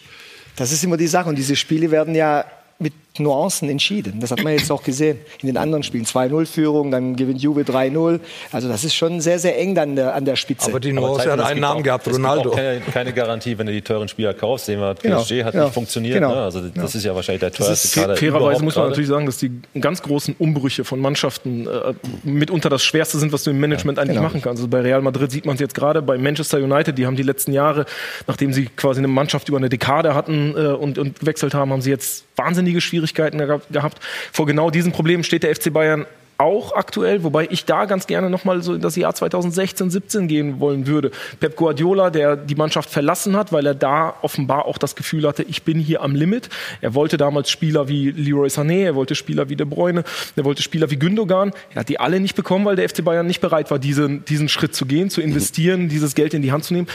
Das 0.57 0.73
ist 0.73 0.85
immer 0.85 0.97
die 0.97 1.07
Sache. 1.07 1.29
Und 1.29 1.37
diese 1.37 1.57
Spiele 1.57 1.91
werden 1.91 2.15
ja 2.15 2.45
mit 2.79 2.93
Nuancen 3.19 3.69
entschieden. 3.69 4.21
Das 4.21 4.31
hat 4.31 4.43
man 4.43 4.55
jetzt 4.55 4.71
auch 4.73 4.83
gesehen 4.83 5.19
in 5.43 5.47
den 5.47 5.59
anderen 5.59 5.83
Spielen. 5.83 6.07
2-0-Führung, 6.07 6.91
dann 6.91 7.15
gewinnt 7.15 7.43
Juve 7.43 7.61
3-0. 7.61 8.21
Also 8.53 8.69
das 8.69 8.85
ist 8.85 8.95
schon 8.95 9.21
sehr, 9.21 9.39
sehr 9.39 9.59
eng 9.59 9.77
an 9.77 9.97
der, 9.97 10.15
an 10.15 10.25
der 10.25 10.37
Spitze. 10.37 10.71
Aber 10.71 10.81
die 10.81 10.93
Nuance 10.93 11.31
hat 11.31 11.41
einen 11.41 11.61
Namen 11.61 11.81
auch, 11.81 11.85
gehabt, 11.85 12.09
Ronaldo. 12.09 12.51
Auch 12.51 12.57
keine, 12.57 12.81
keine, 12.81 13.13
Garantie, 13.13 13.59
wenn 13.59 13.67
du 13.67 13.73
die 13.73 13.83
teuren 13.83 14.09
Spieler 14.09 14.33
kaufst. 14.33 14.67
Sehen 14.67 14.81
wir, 14.81 14.95
PSG 14.95 15.29
genau. 15.29 15.45
hat 15.45 15.55
ja. 15.55 15.65
nicht 15.65 15.75
funktioniert. 15.75 16.15
Genau. 16.15 16.35
Ne? 16.35 16.43
Also 16.43 16.61
das 16.61 16.95
ja. 16.95 16.99
ist 16.99 17.05
ja 17.05 17.15
wahrscheinlich 17.15 17.41
der 17.41 17.53
teuerste 17.53 18.01
Kader 18.01 18.17
Fairerweise 18.17 18.65
muss 18.65 18.77
man 18.77 18.89
natürlich 18.89 19.11
sagen, 19.11 19.27
dass 19.27 19.37
die 19.37 19.51
ganz 19.79 20.01
großen 20.01 20.35
Umbrüche 20.39 20.85
von 20.85 20.99
Mannschaften 20.99 21.67
äh, 21.67 21.93
mitunter 22.23 22.71
das 22.71 22.83
Schwerste 22.83 23.19
sind, 23.19 23.33
was 23.33 23.45
du 23.45 23.51
im 23.51 23.61
Management 23.61 23.99
ja, 23.99 24.03
eigentlich 24.03 24.17
genau. 24.17 24.29
machen 24.29 24.41
kannst. 24.41 24.61
Also 24.61 24.69
bei 24.69 24.81
Real 24.81 25.03
Madrid 25.03 25.31
sieht 25.31 25.45
man 25.45 25.57
es 25.57 25.61
jetzt 25.61 25.75
gerade, 25.75 26.01
bei 26.01 26.17
Manchester 26.17 26.59
United, 26.59 26.97
die 26.97 27.05
haben 27.05 27.17
die 27.17 27.23
letzten 27.23 27.53
Jahre, 27.53 27.85
nachdem 28.27 28.55
sie 28.55 28.67
quasi 28.75 29.01
eine 29.01 29.09
Mannschaft 29.09 29.51
über 29.51 29.59
eine 29.59 29.69
Dekade 29.69 30.15
hatten 30.15 30.55
äh, 30.57 30.69
und, 30.69 30.99
und 30.99 31.21
gewechselt 31.21 31.53
haben, 31.53 31.73
haben 31.73 31.83
sie 31.83 31.91
jetzt 31.91 32.25
wahnsinnige 32.37 32.81
Schwierigkeiten 32.81 33.02
gehabt 33.15 33.73
gehabt. 33.73 33.99
Vor 34.33 34.47
genau 34.47 34.71
diesen 34.71 34.93
Problemen 34.93 35.25
steht 35.25 35.43
der 35.43 35.55
FC 35.55 35.73
Bayern 35.73 36.07
auch 36.39 36.75
aktuell, 36.75 37.23
wobei 37.23 37.47
ich 37.51 37.65
da 37.67 37.85
ganz 37.85 38.07
gerne 38.07 38.29
nochmal 38.29 38.63
so 38.63 38.75
in 38.75 38.81
das 38.81 38.97
Jahr 38.97 39.15
2016, 39.15 39.91
17 39.91 40.29
gehen 40.29 40.61
wollen 40.61 40.87
würde. 40.89 41.13
Pep 41.39 41.55
Guardiola, 41.57 42.11
der 42.11 42.37
die 42.37 42.57
Mannschaft 42.57 42.91
verlassen 42.91 43.37
hat, 43.37 43.53
weil 43.53 43.65
er 43.65 43.75
da 43.75 44.15
offenbar 44.23 44.67
auch 44.67 44.79
das 44.79 44.97
Gefühl 44.97 45.27
hatte, 45.27 45.45
ich 45.45 45.63
bin 45.63 45.79
hier 45.79 46.03
am 46.03 46.17
Limit. 46.17 46.49
Er 46.81 46.95
wollte 46.95 47.17
damals 47.17 47.49
Spieler 47.49 47.87
wie 47.87 48.11
Leroy 48.11 48.49
Sané, 48.49 48.85
er 48.85 48.95
wollte 48.97 49.15
Spieler 49.15 49.49
wie 49.51 49.57
De 49.57 49.67
Bruyne, 49.67 50.03
er 50.35 50.45
wollte 50.45 50.63
Spieler 50.63 50.91
wie 50.91 50.97
Gündogan. 50.97 51.53
Er 51.75 51.81
hat 51.81 51.89
die 51.89 52.01
alle 52.01 52.19
nicht 52.19 52.35
bekommen, 52.35 52.65
weil 52.65 52.77
der 52.77 52.89
FC 52.89 53.05
Bayern 53.05 53.27
nicht 53.27 53.41
bereit 53.41 53.71
war, 53.71 53.79
diesen, 53.79 54.25
diesen 54.25 54.49
Schritt 54.49 54.75
zu 54.75 54.85
gehen, 54.85 55.11
zu 55.11 55.21
investieren, 55.21 55.89
dieses 55.89 56.15
Geld 56.17 56.35
in 56.35 56.43
die 56.43 56.51
Hand 56.51 56.65
zu 56.65 56.75
nehmen. 56.75 56.89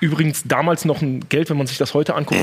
Übrigens 0.00 0.42
damals 0.44 0.84
noch 0.84 1.02
ein 1.02 1.28
Geld, 1.28 1.50
wenn 1.50 1.58
man 1.58 1.66
sich 1.66 1.78
das 1.78 1.94
heute 1.94 2.14
anguckt, 2.14 2.40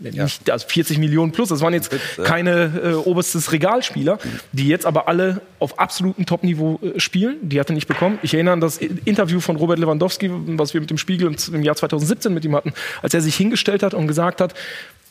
ja. 0.00 0.24
nicht, 0.24 0.50
also 0.50 0.66
40 0.68 0.98
Millionen 0.98 1.32
plus. 1.32 1.48
Das 1.48 1.60
waren 1.60 1.74
jetzt 1.74 1.90
keine 2.22 2.72
äh, 2.82 2.94
oberstes 2.94 3.52
Regalspieler, 3.52 4.18
die 4.52 4.68
jetzt 4.68 4.86
aber 4.86 5.08
alle 5.08 5.40
auf 5.58 5.78
absolutem 5.78 6.26
Top-Niveau 6.26 6.80
äh, 6.82 7.00
spielen. 7.00 7.36
Die 7.42 7.60
hat 7.60 7.70
er 7.70 7.74
nicht 7.74 7.88
bekommen. 7.88 8.18
Ich 8.22 8.34
erinnere 8.34 8.54
an 8.54 8.60
das 8.60 8.78
Interview 8.78 9.40
von 9.40 9.56
Robert 9.56 9.78
Lewandowski, 9.78 10.30
was 10.32 10.74
wir 10.74 10.80
mit 10.80 10.90
dem 10.90 10.98
Spiegel 10.98 11.34
im 11.52 11.62
Jahr 11.62 11.76
2017 11.76 12.32
mit 12.32 12.44
ihm 12.44 12.54
hatten, 12.54 12.72
als 13.02 13.14
er 13.14 13.20
sich 13.20 13.36
hingestellt 13.36 13.82
hat 13.82 13.94
und 13.94 14.06
gesagt 14.06 14.40
hat, 14.40 14.54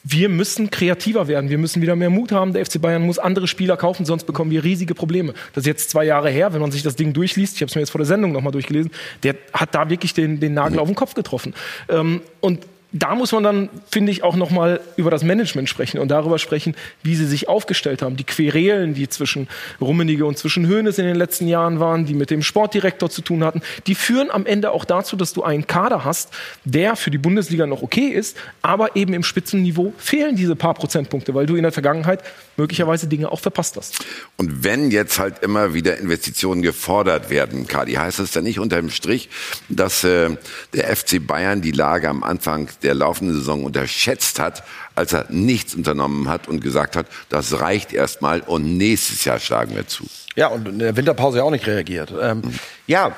wir 0.04 0.28
müssen 0.28 0.70
kreativer 0.70 1.28
werden. 1.28 1.50
Wir 1.50 1.58
müssen 1.58 1.82
wieder 1.82 1.96
mehr 1.96 2.10
Mut 2.10 2.34
haben. 2.34 2.54
Der 2.54 2.66
FC 2.66 2.82
Bayern 2.82 3.04
muss 3.04 3.20
andere 3.20 3.48
Spieler 3.48 3.78
kaufen, 3.78 4.06
sonst 4.06 4.26
bekommen 4.26 4.52
wir 4.52 4.64
riesige 4.64 4.96
Probleme. 4.96 5.34
Das 5.54 5.62
ist 5.64 5.68
jetzt 5.68 5.90
zwei 5.90 6.04
Jahre 6.04 6.30
her, 6.30 6.54
wenn 6.54 6.62
man 6.62 6.72
sich 6.72 6.84
das 6.84 6.96
Ding 6.96 7.14
durchliest. 7.14 7.56
Ich 7.56 7.62
habe 7.62 7.70
es 7.70 7.76
mir 7.76 7.82
jetzt 7.82 7.92
vor 7.92 8.00
der 8.00 8.06
Sendung 8.06 8.34
nochmal 8.34 8.52
durchgelesen. 8.52 8.92
Der 9.24 9.36
hat 9.54 9.74
da 9.74 9.90
wirklich 9.90 10.14
den, 10.14 10.42
den 10.42 10.54
Nagel 10.54 10.80
auf 10.80 10.88
den 10.88 10.96
Kopf 10.96 11.14
getroffen. 11.14 11.54
Ähm, 11.88 12.22
und 12.42 12.60
da 12.94 13.16
muss 13.16 13.32
man 13.32 13.44
dann, 13.44 13.70
finde 13.90 14.12
ich, 14.12 14.24
auch 14.24 14.36
nochmal 14.36 14.80
über 14.98 15.10
das 15.10 15.24
Management 15.24 15.68
sprechen 15.68 16.00
und 16.00 16.10
darüber 16.10 16.38
sprechen, 16.38 16.76
wie 17.02 17.16
sie 17.16 17.26
sich 17.26 17.50
aufgestellt 17.50 18.04
haben. 18.04 18.16
Die 18.16 18.24
Querelen, 18.24 18.94
die 18.94 19.10
zwischen 19.10 19.48
Rummenigge 19.82 20.26
und 20.26 20.38
zwischen 20.38 20.70
Hoeneß 20.70 21.00
in 21.00 21.06
den 21.06 21.16
letzten 21.16 21.48
Jahren 21.48 21.80
waren, 21.80 22.06
die 22.06 22.14
mit 22.14 22.30
dem 22.30 22.44
Sportdirektor 22.44 23.10
zu 23.10 23.24
tun 23.24 23.44
hatten, 23.44 23.64
die 23.88 23.96
führen 23.96 24.30
am 24.30 24.46
Ende 24.46 24.72
auch 24.72 24.86
dazu, 24.86 25.16
dass 25.16 25.34
du 25.34 25.44
einen 25.44 25.66
Kader 25.66 26.06
hast, 26.06 26.32
der 26.66 26.96
für 26.96 27.10
die 27.10 27.18
Bundesliga 27.18 27.66
noch 27.66 27.82
okay 27.82 28.10
ist, 28.10 28.38
aber 28.62 28.96
eben 28.96 29.14
im 29.14 29.24
Spitzenniveau 29.24 29.94
fehlen 29.98 30.36
diese 30.36 30.56
paar 30.56 30.76
Prozentpunkte, 30.76 31.34
weil 31.34 31.48
du 31.48 31.56
in 31.56 31.64
der 31.64 31.72
Vergangenheit 31.72 32.22
möglicherweise 32.58 33.08
Dinge 33.08 33.32
auch 33.32 33.40
verpasst 33.40 33.76
hast. 33.76 34.06
Und 34.38 34.64
wenn 34.64 34.92
jetzt 34.92 35.18
halt 35.18 35.40
immer 35.40 35.74
wieder 35.74 35.98
Investitionen 35.98 36.62
gefordert 36.62 37.32
werden, 37.32 37.68
Kadi, 37.68 37.94
heißt 37.94 38.20
das 38.20 38.32
dann 38.32 38.44
nicht 38.44 38.60
unter 38.60 38.76
dem 38.76 38.92
Strich, 38.92 39.30
dass 39.68 40.04
äh, 40.04 40.30
der 40.74 40.96
FC 40.96 41.26
Bayern 41.26 41.62
die 41.62 41.72
Lage 41.72 42.08
am 42.08 42.24
Anfang 42.24 42.70
der 42.84 42.94
laufenden 42.94 43.36
Saison 43.36 43.64
unterschätzt 43.64 44.40
hat, 44.40 44.64
als 44.96 45.14
er 45.14 45.26
nichts 45.30 45.76
unternommen 45.76 46.30
hat 46.30 46.48
und 46.48 46.62
gesagt 46.62 46.96
hat, 46.96 47.08
das 47.30 47.60
reicht 47.60 47.94
erstmal 47.94 48.42
und 48.42 48.78
nächstes 48.78 49.26
Jahr 49.26 49.40
schlagen 49.40 49.76
wir 49.76 49.88
zu. 49.88 50.06
Ja, 50.36 50.48
und 50.48 50.68
in 50.68 50.80
der 50.80 50.96
Winterpause 50.96 51.38
ja 51.40 51.44
auch 51.44 51.52
nicht 51.52 51.68
reagiert. 51.68 52.14
Ähm, 52.20 52.40
mhm. 52.40 52.60
Ja, 52.86 53.16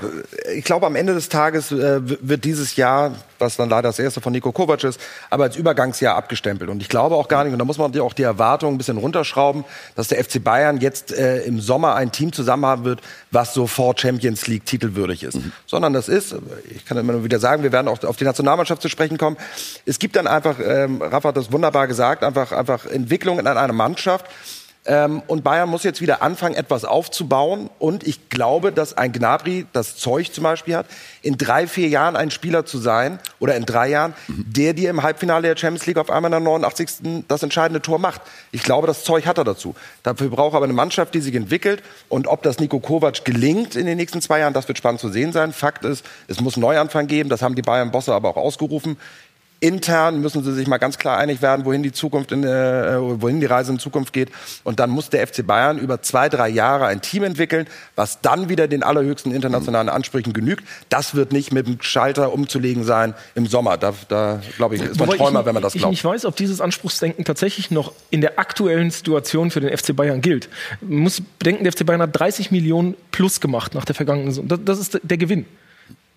ich 0.53 0.63
glaube, 0.63 0.85
am 0.85 0.95
Ende 0.95 1.13
des 1.13 1.29
Tages 1.29 1.71
äh, 1.71 1.99
wird 2.03 2.43
dieses 2.43 2.75
Jahr, 2.75 3.15
was 3.39 3.55
dann 3.55 3.69
leider 3.69 3.89
das 3.89 3.97
erste 3.97 4.21
von 4.21 4.31
Nico 4.31 4.51
Kovac 4.51 4.83
ist, 4.83 4.99
aber 5.29 5.45
als 5.45 5.55
Übergangsjahr 5.55 6.15
abgestempelt. 6.15 6.69
Und 6.69 6.81
ich 6.81 6.89
glaube 6.89 7.15
auch 7.15 7.27
gar 7.27 7.43
nicht, 7.43 7.53
und 7.53 7.59
da 7.59 7.65
muss 7.65 7.77
man 7.77 7.99
auch 7.99 8.13
die 8.13 8.23
Erwartungen 8.23 8.75
ein 8.75 8.77
bisschen 8.77 8.97
runterschrauben, 8.97 9.63
dass 9.95 10.09
der 10.09 10.23
FC 10.23 10.43
Bayern 10.43 10.77
jetzt 10.81 11.13
äh, 11.13 11.41
im 11.43 11.59
Sommer 11.61 11.95
ein 11.95 12.11
Team 12.11 12.31
zusammen 12.31 12.65
haben 12.65 12.83
wird, 12.83 12.99
was 13.31 13.53
sofort 13.53 13.99
Champions 14.01 14.45
League 14.45 14.65
titelwürdig 14.65 15.23
ist. 15.23 15.35
Mhm. 15.35 15.51
Sondern 15.65 15.93
das 15.93 16.09
ist, 16.09 16.35
ich 16.69 16.85
kann 16.85 16.97
immer 16.97 17.13
nur 17.13 17.23
wieder 17.23 17.39
sagen, 17.39 17.63
wir 17.63 17.71
werden 17.71 17.87
auch 17.87 18.03
auf 18.03 18.17
die 18.17 18.25
Nationalmannschaft 18.25 18.81
zu 18.81 18.89
sprechen 18.89 19.17
kommen. 19.17 19.37
Es 19.85 19.99
gibt 19.99 20.15
dann 20.15 20.27
einfach, 20.27 20.57
ähm, 20.63 21.01
Rafa 21.01 21.29
hat 21.29 21.37
das 21.37 21.51
wunderbar 21.51 21.87
gesagt, 21.87 22.23
einfach, 22.23 22.51
einfach 22.51 22.85
Entwicklungen 22.85 23.39
in 23.39 23.47
einer 23.47 23.73
Mannschaft, 23.73 24.25
ähm, 24.85 25.23
und 25.27 25.43
Bayern 25.43 25.69
muss 25.69 25.83
jetzt 25.83 25.99
wieder 25.99 26.21
anfangen, 26.21 26.55
etwas 26.55 26.85
aufzubauen. 26.85 27.69
Und 27.79 28.05
ich 28.05 28.29
glaube, 28.29 28.71
dass 28.71 28.95
ein 28.95 29.11
Gnabry 29.11 29.65
das 29.73 29.95
Zeug 29.97 30.31
zum 30.31 30.43
Beispiel 30.43 30.75
hat, 30.75 30.85
in 31.23 31.37
drei, 31.37 31.65
vier 31.67 31.87
Jahren 31.87 32.15
ein 32.15 32.29
Spieler 32.29 32.65
zu 32.65 32.77
sein 32.77 33.19
oder 33.39 33.55
in 33.55 33.65
drei 33.65 33.89
Jahren, 33.89 34.13
der 34.27 34.73
dir 34.73 34.91
im 34.91 35.01
Halbfinale 35.01 35.47
der 35.47 35.57
Champions 35.57 35.87
League 35.87 35.97
auf 35.97 36.11
einmal 36.11 36.29
in 36.29 36.43
der 36.43 36.51
89. 36.51 37.23
das 37.27 37.41
entscheidende 37.41 37.81
Tor 37.81 37.97
macht. 37.97 38.21
Ich 38.51 38.61
glaube, 38.61 38.85
das 38.85 39.03
Zeug 39.03 39.25
hat 39.25 39.39
er 39.39 39.43
dazu. 39.43 39.75
Dafür 40.03 40.29
braucht 40.29 40.53
er 40.53 40.57
aber 40.57 40.65
eine 40.65 40.73
Mannschaft, 40.73 41.15
die 41.15 41.21
sich 41.21 41.33
entwickelt. 41.33 41.81
Und 42.07 42.27
ob 42.27 42.43
das 42.43 42.59
Nico 42.59 42.79
Kovac 42.79 43.25
gelingt 43.25 43.75
in 43.75 43.87
den 43.87 43.97
nächsten 43.97 44.21
zwei 44.21 44.39
Jahren, 44.39 44.53
das 44.53 44.67
wird 44.67 44.77
spannend 44.77 45.01
zu 45.01 45.09
sehen 45.09 45.33
sein. 45.33 45.51
Fakt 45.51 45.83
ist, 45.83 46.05
es 46.27 46.41
muss 46.41 46.55
einen 46.55 46.61
Neuanfang 46.61 47.07
geben. 47.07 47.29
Das 47.29 47.41
haben 47.41 47.55
die 47.55 47.63
Bayern-Bosse 47.63 48.13
aber 48.13 48.29
auch 48.29 48.37
ausgerufen. 48.37 48.97
Intern 49.59 50.21
müssen 50.21 50.43
sie 50.43 50.53
sich 50.53 50.67
mal 50.67 50.77
ganz 50.77 50.97
klar 50.97 51.17
einig 51.17 51.41
werden, 51.41 51.65
wohin 51.65 51.81
die 51.81 51.91
Zukunft, 51.91 52.31
in, 52.31 52.43
äh, 52.43 52.97
wohin 52.99 53.39
die 53.39 53.45
Reise 53.45 53.71
in 53.71 53.79
Zukunft 53.79 54.13
geht. 54.13 54.29
Und 54.63 54.79
dann 54.79 54.89
muss 54.89 55.09
der 55.09 55.25
FC 55.25 55.45
Bayern 55.45 55.77
über 55.77 56.01
zwei, 56.01 56.29
drei 56.29 56.49
Jahre 56.49 56.85
ein 56.87 57.01
Team 57.01 57.23
entwickeln, 57.23 57.65
was 57.95 58.21
dann 58.21 58.49
wieder 58.49 58.67
den 58.67 58.83
allerhöchsten 58.83 59.33
internationalen 59.33 59.89
Ansprüchen 59.89 60.33
genügt. 60.33 60.63
Das 60.89 61.15
wird 61.15 61.31
nicht 61.31 61.51
mit 61.53 61.67
dem 61.67 61.81
Schalter 61.81 62.33
umzulegen 62.33 62.83
sein 62.83 63.13
im 63.33 63.47
Sommer. 63.47 63.77
Da, 63.77 63.93
da 64.07 64.41
glaube 64.57 64.75
ich, 64.75 64.81
ist 64.81 64.99
man 64.99 65.09
Träumer, 65.09 65.39
ich, 65.39 65.45
wenn 65.45 65.53
man 65.53 65.63
das 65.63 65.73
glaubt. 65.73 65.93
Ich 65.93 66.03
nicht 66.03 66.05
weiß, 66.05 66.25
ob 66.25 66.35
dieses 66.35 66.61
Anspruchsdenken 66.61 67.23
tatsächlich 67.25 67.71
noch 67.71 67.93
in 68.09 68.21
der 68.21 68.37
aktuellen 68.37 68.91
Situation 68.91 69.51
für 69.51 69.61
den 69.61 69.75
FC 69.75 69.95
Bayern 69.95 70.21
gilt. 70.21 70.49
Man 70.81 70.99
muss 70.99 71.21
bedenken, 71.39 71.63
der 71.63 71.73
FC 71.73 71.85
Bayern 71.85 72.01
hat 72.01 72.17
30 72.19 72.51
Millionen 72.51 72.95
plus 73.11 73.39
gemacht 73.39 73.73
nach 73.73 73.85
der 73.85 73.95
vergangenen 73.95 74.31
Saison. 74.31 74.47
Das, 74.47 74.59
das 74.63 74.79
ist 74.79 74.99
der 75.01 75.17
Gewinn. 75.17 75.45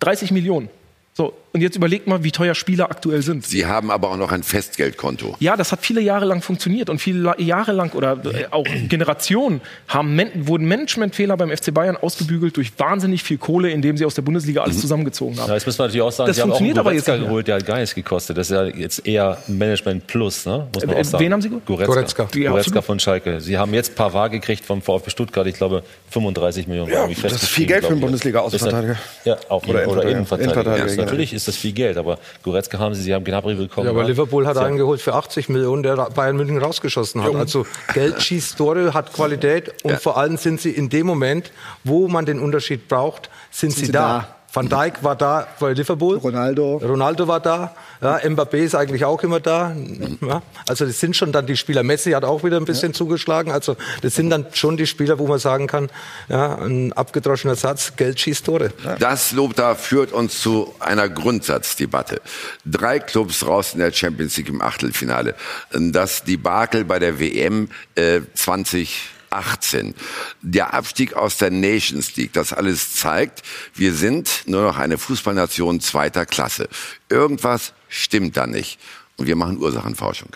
30 0.01 0.32
Millionen. 0.32 0.69
So, 1.15 1.35
und 1.53 1.61
jetzt 1.61 1.77
überlegt 1.77 2.07
mal, 2.07 2.25
wie 2.25 2.31
teuer 2.31 2.55
Spieler 2.55 2.91
aktuell 2.91 3.23
sind. 3.23 3.47
Sie 3.47 3.66
haben 3.66 3.91
aber 3.91 4.11
auch 4.11 4.16
noch 4.16 4.33
ein 4.33 4.43
Festgeldkonto. 4.43 5.37
Ja, 5.41 5.57
das 5.57 5.73
hat 5.73 5.81
viele 5.81 6.01
Jahre 6.01 6.27
lang 6.27 6.43
funktioniert 6.43 6.91
und 6.91 6.99
viele 6.99 7.35
Jahre 7.39 7.73
lang 7.73 7.95
oder 7.95 8.19
äh, 8.25 8.47
auch 8.51 8.66
Generationen 8.89 9.61
haben, 9.89 10.20
wurden 10.35 10.66
Managementfehler 10.69 11.37
beim 11.37 11.51
FC 11.51 11.73
Bayern 11.73 11.97
ausgebügelt 11.97 12.57
durch 12.57 12.73
wahnsinnig 12.79 13.23
viel 13.23 13.39
Kohle, 13.39 13.70
indem 13.70 13.97
sie 13.97 14.05
aus 14.05 14.15
der 14.15 14.23
Bundesliga 14.23 14.62
alles 14.62 14.77
mhm. 14.77 14.81
zusammengezogen 14.81 15.39
haben. 15.39 15.49
Ja, 15.49 15.55
jetzt 15.55 15.66
müssen 15.66 15.79
wir 15.79 15.85
natürlich 15.85 16.03
auch 16.03 16.12
sagen, 16.12 16.29
das 16.29 16.37
sie 16.37 16.43
funktioniert 16.43 16.79
haben 16.79 16.87
auch 16.87 16.91
einen 16.91 17.01
aber 17.01 17.12
jetzt 17.15 17.27
geholt, 17.27 17.49
der 17.49 17.57
hat 17.57 17.66
gar 17.66 17.79
nichts 17.79 17.95
gekostet. 17.95 18.37
Das 18.37 18.51
ist 18.51 18.55
ja 18.55 18.65
jetzt 18.65 19.07
eher 19.07 19.39
Management 19.47 20.07
Plus, 20.07 20.45
ne? 20.45 20.69
muss 20.75 20.85
man 20.85 20.97
äh, 20.97 21.01
auch 21.01 21.05
sagen. 21.05 21.25
Wen 21.25 21.33
haben 21.33 21.43
Sie 21.43 21.49
geholt? 21.49 21.66
Goretzka. 21.66 22.25
Goretzka, 22.25 22.29
ja, 22.39 22.51
Goretzka 22.51 22.83
von 22.83 23.01
Schalke. 23.01 23.41
Sie 23.41 23.57
haben 23.57 23.73
jetzt 23.73 23.95
Pavard 23.95 24.33
gekriegt 24.33 24.65
vom 24.65 24.83
VfB 24.83 25.11
Stuttgart, 25.11 25.47
ich 25.47 25.55
glaube 25.55 25.83
35 26.11 26.66
Millionen. 26.66 26.93
Ja, 26.93 27.09
das 27.23 27.33
ist 27.33 27.47
viel 27.47 27.66
Geld 27.66 27.85
für 27.85 27.93
einen 27.93 28.01
Bundesliga-Außenverteidiger. 28.01 28.97
Ja, 29.25 29.37
auch 29.49 29.66
oder, 29.66 29.89
oder 29.89 30.03
Innenverteidiger. 30.03 30.53
Innenverteidiger. 30.53 30.95
Ja, 30.95 31.05
natürlich 31.05 31.33
ist 31.39 31.48
das 31.48 31.56
viel 31.56 31.73
Geld, 31.73 31.97
aber 31.97 32.19
Goretzka 32.43 32.78
haben 32.78 32.94
sie, 32.94 33.02
sie 33.02 33.15
haben 33.15 33.24
Gnabry 33.24 33.55
bekommen. 33.55 33.86
Ja, 33.86 33.93
aber 33.93 34.02
ne? 34.02 34.09
Liverpool 34.09 34.47
hat 34.47 34.59
einen 34.59 34.77
geholt 34.77 35.01
für 35.01 35.15
80 35.15 35.48
Millionen, 35.48 35.82
der 35.82 35.97
Bayern 35.97 36.36
München 36.36 36.59
rausgeschossen 36.59 37.23
hat. 37.23 37.35
Also 37.35 37.66
Geld 37.94 38.23
schießt 38.23 38.59
Tore, 38.59 38.93
hat 38.94 39.12
Qualität 39.12 39.85
und 39.85 39.93
ja. 39.93 39.97
vor 39.98 40.19
allem 40.19 40.36
sind 40.36 40.60
sie 40.60 40.70
in 40.70 40.89
dem 40.89 41.06
Moment, 41.06 41.51
wo 41.85 42.09
man 42.09 42.27
den 42.27 42.39
Unterschied 42.39 42.89
braucht, 42.89 43.31
sind, 43.51 43.70
sind 43.70 43.81
sie, 43.81 43.86
sie 43.86 43.93
da. 43.93 44.19
da. 44.19 44.38
Van 44.59 44.69
Dijk 44.69 45.05
war 45.05 45.15
da 45.15 45.47
bei 45.61 45.73
Liverpool. 45.73 46.17
Ronaldo. 46.17 46.79
Ronaldo 46.79 47.29
war 47.29 47.39
da. 47.39 47.77
Ja, 48.03 48.17
Mbappé 48.17 48.57
ist 48.57 48.75
eigentlich 48.75 49.05
auch 49.05 49.23
immer 49.23 49.39
da. 49.39 49.73
Ja, 50.21 50.43
also 50.67 50.85
das 50.85 50.99
sind 50.99 51.17
schon 51.17 51.31
dann 51.31 51.47
die 51.47 51.57
Spieler. 51.57 51.85
Messi 51.85 52.11
hat 52.11 52.25
auch 52.25 52.43
wieder 52.43 52.57
ein 52.57 52.65
bisschen 52.65 52.91
ja. 52.91 52.99
zugeschlagen. 52.99 53.53
Also 53.53 53.77
das 54.03 54.17
sind 54.17 54.31
dann 54.31 54.47
schon 54.53 54.77
die 54.77 54.89
Spieler, 54.89 55.21
wo 55.21 55.29
man 55.29 55.39
sagen 55.39 55.69
kann, 55.69 55.91
ja, 56.29 56.57
ein 56.57 56.93
abgedroschener 56.93 57.55
Satz, 57.55 57.95
Geld 57.95 58.19
schießt 58.19 58.47
Tore. 58.47 58.73
Das 58.99 59.31
Lob 59.31 59.55
da 59.55 59.77
führt 59.77 60.11
uns 60.11 60.41
zu 60.41 60.75
einer 60.81 61.09
Grundsatzdebatte. 61.09 62.21
Drei 62.67 62.99
Clubs 62.99 63.47
raus 63.47 63.75
in 63.75 63.79
der 63.79 63.93
Champions 63.93 64.37
League 64.39 64.49
im 64.49 64.61
Achtelfinale. 64.61 65.37
Das 65.71 66.25
Debakel 66.25 66.85
bei 66.85 66.99
der 66.99 67.21
WM 67.21 67.69
äh, 67.95 68.23
20 68.35 69.18
18. 69.31 69.95
Der 70.43 70.75
Abstieg 70.75 71.15
aus 71.15 71.39
der 71.39 71.51
Nations 71.51 72.17
League, 72.17 72.33
das 72.33 72.53
alles 72.53 72.95
zeigt, 72.95 73.43
wir 73.75 73.95
sind 73.95 74.43
nur 74.47 74.63
noch 74.63 74.79
eine 74.79 74.99
Fußballnation 74.99 75.81
zweiter 75.81 76.27
Klasse. 76.27 76.69
Irgendwas 77.09 77.73
stimmt 77.89 78.37
da 78.37 78.47
nicht. 78.47 78.79
Und 79.17 79.27
wir 79.27 79.37
machen 79.37 79.59
Ursachenforschung. 79.59 80.31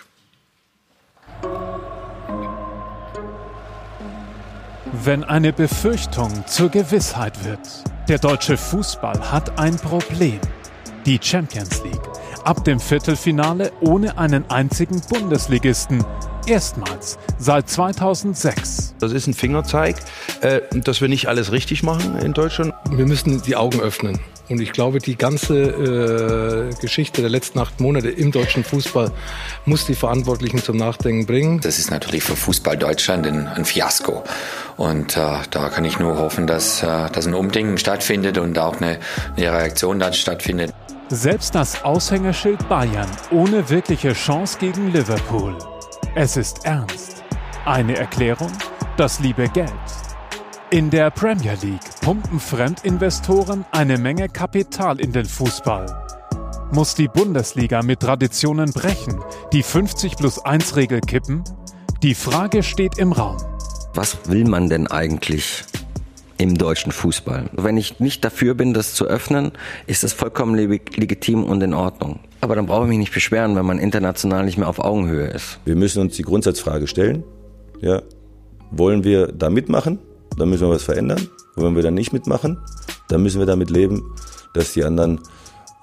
Wenn 4.91 5.23
eine 5.23 5.51
Befürchtung 5.53 6.45
zur 6.47 6.69
Gewissheit 6.69 7.43
wird, 7.43 7.59
der 8.07 8.19
deutsche 8.19 8.57
Fußball 8.57 9.31
hat 9.31 9.57
ein 9.57 9.75
Problem. 9.77 10.39
Die 11.05 11.19
Champions 11.21 11.83
League. 11.83 12.01
Ab 12.43 12.63
dem 12.65 12.79
Viertelfinale 12.79 13.71
ohne 13.79 14.17
einen 14.17 14.49
einzigen 14.49 15.01
Bundesligisten 15.01 16.05
Erstmals 16.45 17.17
seit 17.39 17.69
2006. 17.69 18.95
Das 18.99 19.13
ist 19.13 19.27
ein 19.27 19.33
Fingerzeig, 19.33 19.95
äh, 20.41 20.59
dass 20.73 20.99
wir 20.99 21.07
nicht 21.07 21.27
alles 21.27 21.53
richtig 21.53 21.83
machen 21.83 22.17
in 22.19 22.33
Deutschland. 22.33 22.73
Wir 22.89 23.05
müssen 23.05 23.41
die 23.41 23.55
Augen 23.55 23.79
öffnen. 23.79 24.19
Und 24.49 24.59
ich 24.59 24.73
glaube, 24.73 24.99
die 24.99 25.15
ganze 25.15 25.55
äh, 25.55 26.75
Geschichte 26.81 27.21
der 27.21 27.29
letzten 27.29 27.59
acht 27.59 27.79
Monate 27.79 28.09
im 28.09 28.31
deutschen 28.31 28.65
Fußball 28.65 29.11
muss 29.65 29.85
die 29.85 29.95
Verantwortlichen 29.95 30.61
zum 30.61 30.75
Nachdenken 30.75 31.25
bringen. 31.25 31.61
Das 31.61 31.79
ist 31.79 31.91
natürlich 31.91 32.23
für 32.23 32.35
Fußball 32.35 32.75
Deutschland 32.75 33.25
ein, 33.25 33.47
ein 33.47 33.63
Fiasko. 33.63 34.23
Und 34.75 35.15
äh, 35.15 35.37
da 35.49 35.69
kann 35.69 35.85
ich 35.85 35.97
nur 35.97 36.17
hoffen, 36.17 36.45
dass, 36.45 36.83
äh, 36.83 37.09
dass 37.09 37.25
ein 37.25 37.33
Umdenken 37.33 37.77
stattfindet 37.77 38.37
und 38.37 38.59
auch 38.59 38.81
eine, 38.81 38.99
eine 39.37 39.51
Reaktion 39.51 39.97
dann 39.97 40.13
stattfindet. 40.13 40.73
Selbst 41.07 41.55
das 41.55 41.83
Aushängeschild 41.85 42.67
Bayern 42.67 43.09
ohne 43.31 43.69
wirkliche 43.69 44.11
Chance 44.11 44.57
gegen 44.59 44.91
Liverpool. 44.91 45.55
Es 46.15 46.37
ist 46.37 46.63
ernst. 46.63 47.23
Eine 47.65 47.97
Erklärung? 47.97 48.51
Das 48.97 49.19
liebe 49.19 49.49
Geld. 49.49 49.71
In 50.69 50.91
der 50.91 51.09
Premier 51.09 51.57
League 51.59 51.81
pumpen 52.01 52.39
Fremdinvestoren 52.39 53.65
eine 53.71 53.97
Menge 53.97 54.29
Kapital 54.29 54.99
in 54.99 55.11
den 55.11 55.25
Fußball. 55.25 55.87
Muss 56.71 56.93
die 56.93 57.07
Bundesliga 57.07 57.81
mit 57.81 58.01
Traditionen 58.01 58.71
brechen, 58.71 59.23
die 59.53 59.63
50 59.63 60.15
plus 60.15 60.37
1 60.37 60.75
Regel 60.75 61.01
kippen? 61.01 61.43
Die 62.03 62.13
Frage 62.13 62.61
steht 62.61 62.99
im 62.99 63.11
Raum. 63.11 63.37
Was 63.95 64.29
will 64.29 64.47
man 64.47 64.69
denn 64.69 64.85
eigentlich 64.85 65.63
im 66.37 66.59
deutschen 66.59 66.91
Fußball? 66.91 67.49
Wenn 67.53 67.77
ich 67.77 67.99
nicht 67.99 68.23
dafür 68.23 68.53
bin, 68.53 68.75
das 68.75 68.93
zu 68.93 69.05
öffnen, 69.05 69.51
ist 69.87 70.03
das 70.03 70.13
vollkommen 70.13 70.53
legitim 70.53 71.43
und 71.43 71.63
in 71.63 71.73
Ordnung. 71.73 72.19
Aber 72.43 72.57
dann 72.57 72.65
brauche 72.65 72.83
ich 72.83 72.89
mich 72.89 72.97
nicht 72.97 73.13
beschweren, 73.13 73.55
wenn 73.55 73.65
man 73.65 73.79
international 73.79 74.43
nicht 74.43 74.57
mehr 74.57 74.67
auf 74.67 74.77
Augenhöhe 74.77 75.27
ist. 75.27 75.59
Wir 75.63 75.77
müssen 75.77 76.01
uns 76.01 76.17
die 76.17 76.23
Grundsatzfrage 76.23 76.87
stellen. 76.87 77.23
Ja, 77.79 78.01
wollen 78.69 79.05
wir 79.05 79.27
da 79.27 79.49
mitmachen? 79.49 79.99
Dann 80.37 80.49
müssen 80.49 80.67
wir 80.67 80.75
was 80.75 80.83
verändern. 80.83 81.29
Wollen 81.55 81.73
wir 81.77 81.83
da 81.83 81.89
nicht 81.89 82.11
mitmachen? 82.11 82.57
Dann 83.07 83.23
müssen 83.23 83.39
wir 83.39 83.45
damit 83.45 83.69
leben, 83.69 84.13
dass 84.53 84.73
die 84.73 84.83
anderen 84.83 85.21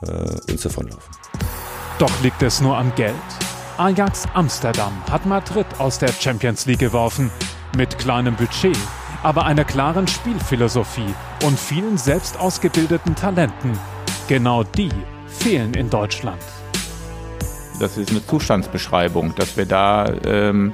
äh, 0.02 0.52
uns 0.52 0.60
davonlaufen. 0.60 1.14
Doch 1.98 2.12
liegt 2.22 2.42
es 2.42 2.60
nur 2.60 2.76
am 2.76 2.94
Geld? 2.94 3.14
Ajax 3.78 4.28
Amsterdam 4.34 4.92
hat 5.10 5.24
Madrid 5.24 5.66
aus 5.78 5.98
der 5.98 6.08
Champions 6.08 6.66
League 6.66 6.80
geworfen. 6.80 7.30
Mit 7.74 7.98
kleinem 7.98 8.36
Budget, 8.36 8.76
aber 9.22 9.46
einer 9.46 9.64
klaren 9.64 10.06
Spielphilosophie 10.06 11.14
und 11.42 11.58
vielen 11.58 11.96
selbst 11.96 12.38
ausgebildeten 12.38 13.14
Talenten. 13.14 13.78
Genau 14.28 14.62
die 14.62 14.90
fehlen 15.30 15.74
in 15.74 15.88
Deutschland. 15.90 16.40
Das 17.78 17.96
ist 17.96 18.10
eine 18.10 18.24
Zustandsbeschreibung, 18.26 19.34
dass 19.34 19.56
wir 19.56 19.64
da 19.64 20.06
ähm, 20.26 20.70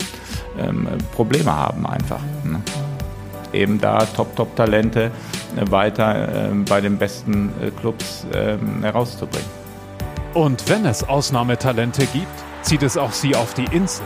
ähm, 0.58 0.88
Probleme 1.14 1.54
haben 1.54 1.86
einfach. 1.86 2.20
Ne? 2.44 2.60
Eben 3.52 3.80
da 3.80 4.04
Top-Top-Talente 4.04 5.12
äh, 5.56 5.70
weiter 5.70 6.50
äh, 6.50 6.54
bei 6.68 6.80
den 6.80 6.98
besten 6.98 7.52
äh, 7.62 7.70
Clubs 7.70 8.26
ähm, 8.34 8.82
herauszubringen. 8.82 9.48
Und 10.34 10.68
wenn 10.68 10.84
es 10.84 11.04
Ausnahmetalente 11.04 12.06
gibt, 12.06 12.26
zieht 12.62 12.82
es 12.82 12.96
auch 12.96 13.12
sie 13.12 13.36
auf 13.36 13.54
die 13.54 13.64
Insel. 13.70 14.04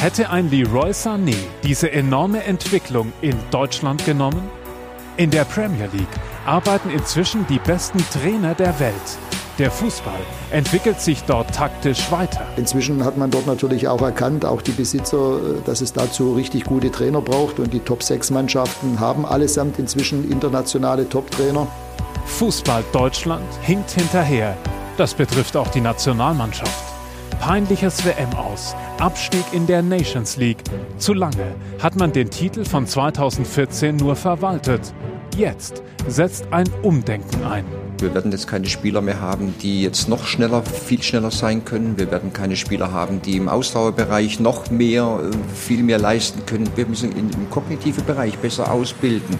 Hätte 0.00 0.30
ein 0.30 0.48
Leroy 0.48 0.90
Sané 0.90 1.34
diese 1.64 1.90
enorme 1.90 2.44
Entwicklung 2.44 3.12
in 3.20 3.36
Deutschland 3.50 4.04
genommen? 4.06 4.48
In 5.16 5.32
der 5.32 5.44
Premier 5.44 5.88
League 5.92 6.06
arbeiten 6.46 6.88
inzwischen 6.90 7.44
die 7.48 7.58
besten 7.58 7.98
Trainer 8.12 8.54
der 8.54 8.78
Welt. 8.78 9.18
Der 9.58 9.72
Fußball 9.72 10.20
entwickelt 10.52 11.00
sich 11.00 11.24
dort 11.24 11.52
taktisch 11.52 12.12
weiter. 12.12 12.46
Inzwischen 12.56 13.04
hat 13.04 13.16
man 13.16 13.32
dort 13.32 13.48
natürlich 13.48 13.88
auch 13.88 14.00
erkannt, 14.00 14.44
auch 14.44 14.62
die 14.62 14.70
Besitzer, 14.70 15.40
dass 15.66 15.80
es 15.80 15.92
dazu 15.92 16.34
richtig 16.34 16.62
gute 16.62 16.92
Trainer 16.92 17.20
braucht. 17.20 17.58
Und 17.58 17.72
die 17.72 17.80
Top-6-Mannschaften 17.80 19.00
haben 19.00 19.26
allesamt 19.26 19.80
inzwischen 19.80 20.30
internationale 20.30 21.08
Top-Trainer. 21.08 21.66
Fußball 22.26 22.84
Deutschland 22.92 23.48
hinkt 23.62 23.90
hinterher. 23.90 24.56
Das 24.96 25.12
betrifft 25.12 25.56
auch 25.56 25.68
die 25.68 25.80
Nationalmannschaft. 25.80 26.84
Peinliches 27.40 28.04
WM 28.04 28.32
aus, 28.34 28.76
Abstieg 29.00 29.44
in 29.50 29.66
der 29.66 29.82
Nations 29.82 30.36
League. 30.36 30.62
Zu 30.98 31.14
lange 31.14 31.56
hat 31.82 31.96
man 31.96 32.12
den 32.12 32.30
Titel 32.30 32.64
von 32.64 32.86
2014 32.86 33.96
nur 33.96 34.14
verwaltet. 34.14 34.92
Jetzt 35.36 35.82
setzt 36.06 36.46
ein 36.52 36.68
Umdenken 36.82 37.44
ein. 37.44 37.87
Wir 38.00 38.14
werden 38.14 38.30
jetzt 38.30 38.46
keine 38.46 38.66
Spieler 38.66 39.00
mehr 39.00 39.20
haben, 39.20 39.54
die 39.60 39.82
jetzt 39.82 40.08
noch 40.08 40.24
schneller, 40.24 40.62
viel 40.62 41.02
schneller 41.02 41.30
sein 41.30 41.64
können. 41.64 41.98
Wir 41.98 42.10
werden 42.10 42.32
keine 42.32 42.54
Spieler 42.54 42.92
haben, 42.92 43.20
die 43.22 43.36
im 43.36 43.48
Ausdauerbereich 43.48 44.38
noch 44.38 44.70
mehr, 44.70 45.20
äh, 45.22 45.56
viel 45.56 45.82
mehr 45.82 45.98
leisten 45.98 46.46
können. 46.46 46.70
Wir 46.76 46.86
müssen 46.86 47.10
im 47.16 47.50
kognitiven 47.50 48.04
Bereich 48.04 48.38
besser 48.38 48.70
ausbilden 48.70 49.36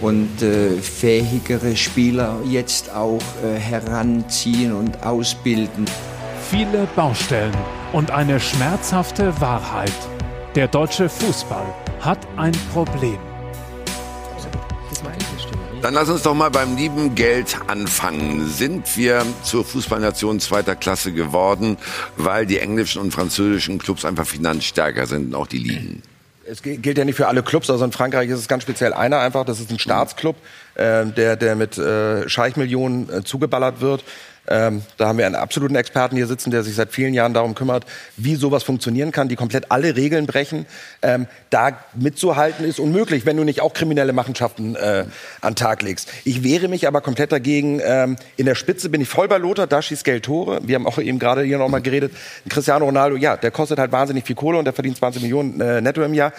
und 0.00 0.42
äh, 0.42 0.70
fähigere 0.70 1.76
Spieler 1.76 2.38
jetzt 2.48 2.92
auch 2.94 3.22
äh, 3.44 3.58
heranziehen 3.58 4.72
und 4.72 5.02
ausbilden. 5.04 5.84
Viele 6.50 6.86
Baustellen 6.94 7.56
und 7.92 8.10
eine 8.10 8.40
schmerzhafte 8.40 9.40
Wahrheit. 9.40 9.92
Der 10.54 10.68
deutsche 10.68 11.08
Fußball 11.08 11.66
hat 12.00 12.18
ein 12.36 12.52
Problem. 12.72 13.18
Dann 15.86 15.94
lass 15.94 16.08
uns 16.08 16.22
doch 16.22 16.34
mal 16.34 16.50
beim 16.50 16.76
lieben 16.76 17.14
Geld 17.14 17.58
anfangen. 17.68 18.48
Sind 18.48 18.96
wir 18.96 19.24
zur 19.44 19.64
Fußballnation 19.64 20.40
zweiter 20.40 20.74
Klasse 20.74 21.12
geworden, 21.12 21.76
weil 22.16 22.44
die 22.44 22.58
englischen 22.58 23.00
und 23.00 23.12
französischen 23.12 23.78
Clubs 23.78 24.04
einfach 24.04 24.26
finanzstärker 24.26 25.06
sind 25.06 25.26
und 25.26 25.36
auch 25.36 25.46
die 25.46 25.58
Ligen? 25.58 26.02
Es 26.44 26.60
gilt 26.62 26.98
ja 26.98 27.04
nicht 27.04 27.14
für 27.14 27.28
alle 27.28 27.44
Clubs, 27.44 27.70
also 27.70 27.84
in 27.84 27.92
Frankreich 27.92 28.28
ist 28.30 28.40
es 28.40 28.48
ganz 28.48 28.64
speziell 28.64 28.94
einer 28.94 29.20
einfach, 29.20 29.44
das 29.44 29.60
ist 29.60 29.70
ein 29.70 29.78
Staatsclub, 29.78 30.34
äh, 30.74 31.06
der, 31.06 31.36
der 31.36 31.54
mit 31.54 31.78
äh, 31.78 32.28
Scheichmillionen 32.28 33.08
äh, 33.08 33.22
zugeballert 33.22 33.80
wird. 33.80 34.02
Ähm, 34.48 34.82
da 34.96 35.08
haben 35.08 35.18
wir 35.18 35.26
einen 35.26 35.34
absoluten 35.34 35.76
Experten 35.76 36.16
hier 36.16 36.26
sitzen, 36.26 36.50
der 36.50 36.62
sich 36.62 36.74
seit 36.74 36.92
vielen 36.92 37.14
Jahren 37.14 37.34
darum 37.34 37.54
kümmert, 37.54 37.84
wie 38.16 38.36
sowas 38.36 38.62
funktionieren 38.62 39.12
kann, 39.12 39.28
die 39.28 39.36
komplett 39.36 39.70
alle 39.70 39.96
Regeln 39.96 40.26
brechen. 40.26 40.66
Ähm, 41.02 41.26
da 41.50 41.78
mitzuhalten 41.94 42.64
ist 42.64 42.78
unmöglich, 42.78 43.26
wenn 43.26 43.36
du 43.36 43.44
nicht 43.44 43.60
auch 43.60 43.72
kriminelle 43.72 44.12
Machenschaften 44.12 44.76
äh, 44.76 45.04
an 45.40 45.54
Tag 45.54 45.82
legst. 45.82 46.10
Ich 46.24 46.42
wehre 46.42 46.68
mich 46.68 46.86
aber 46.86 47.00
komplett 47.00 47.32
dagegen. 47.32 47.80
Ähm, 47.84 48.16
in 48.36 48.46
der 48.46 48.54
Spitze 48.54 48.88
bin 48.88 49.00
ich 49.00 49.08
voll 49.08 49.28
bei 49.28 49.38
Lothar, 49.38 49.66
da 49.66 49.82
schießt 49.82 50.04
Geld 50.04 50.24
Tore. 50.24 50.60
Wir 50.62 50.74
haben 50.76 50.86
auch 50.86 50.98
eben 50.98 51.18
gerade 51.18 51.42
hier 51.42 51.58
nochmal 51.58 51.82
geredet. 51.82 52.12
Cristiano 52.48 52.84
Ronaldo, 52.84 53.16
ja, 53.16 53.36
der 53.36 53.50
kostet 53.50 53.78
halt 53.78 53.92
wahnsinnig 53.92 54.24
viel 54.24 54.36
Kohle 54.36 54.58
und 54.58 54.64
der 54.64 54.72
verdient 54.72 54.96
20 54.96 55.22
Millionen 55.22 55.60
äh, 55.60 55.80
netto 55.80 56.02
im 56.02 56.14
Jahr. 56.14 56.32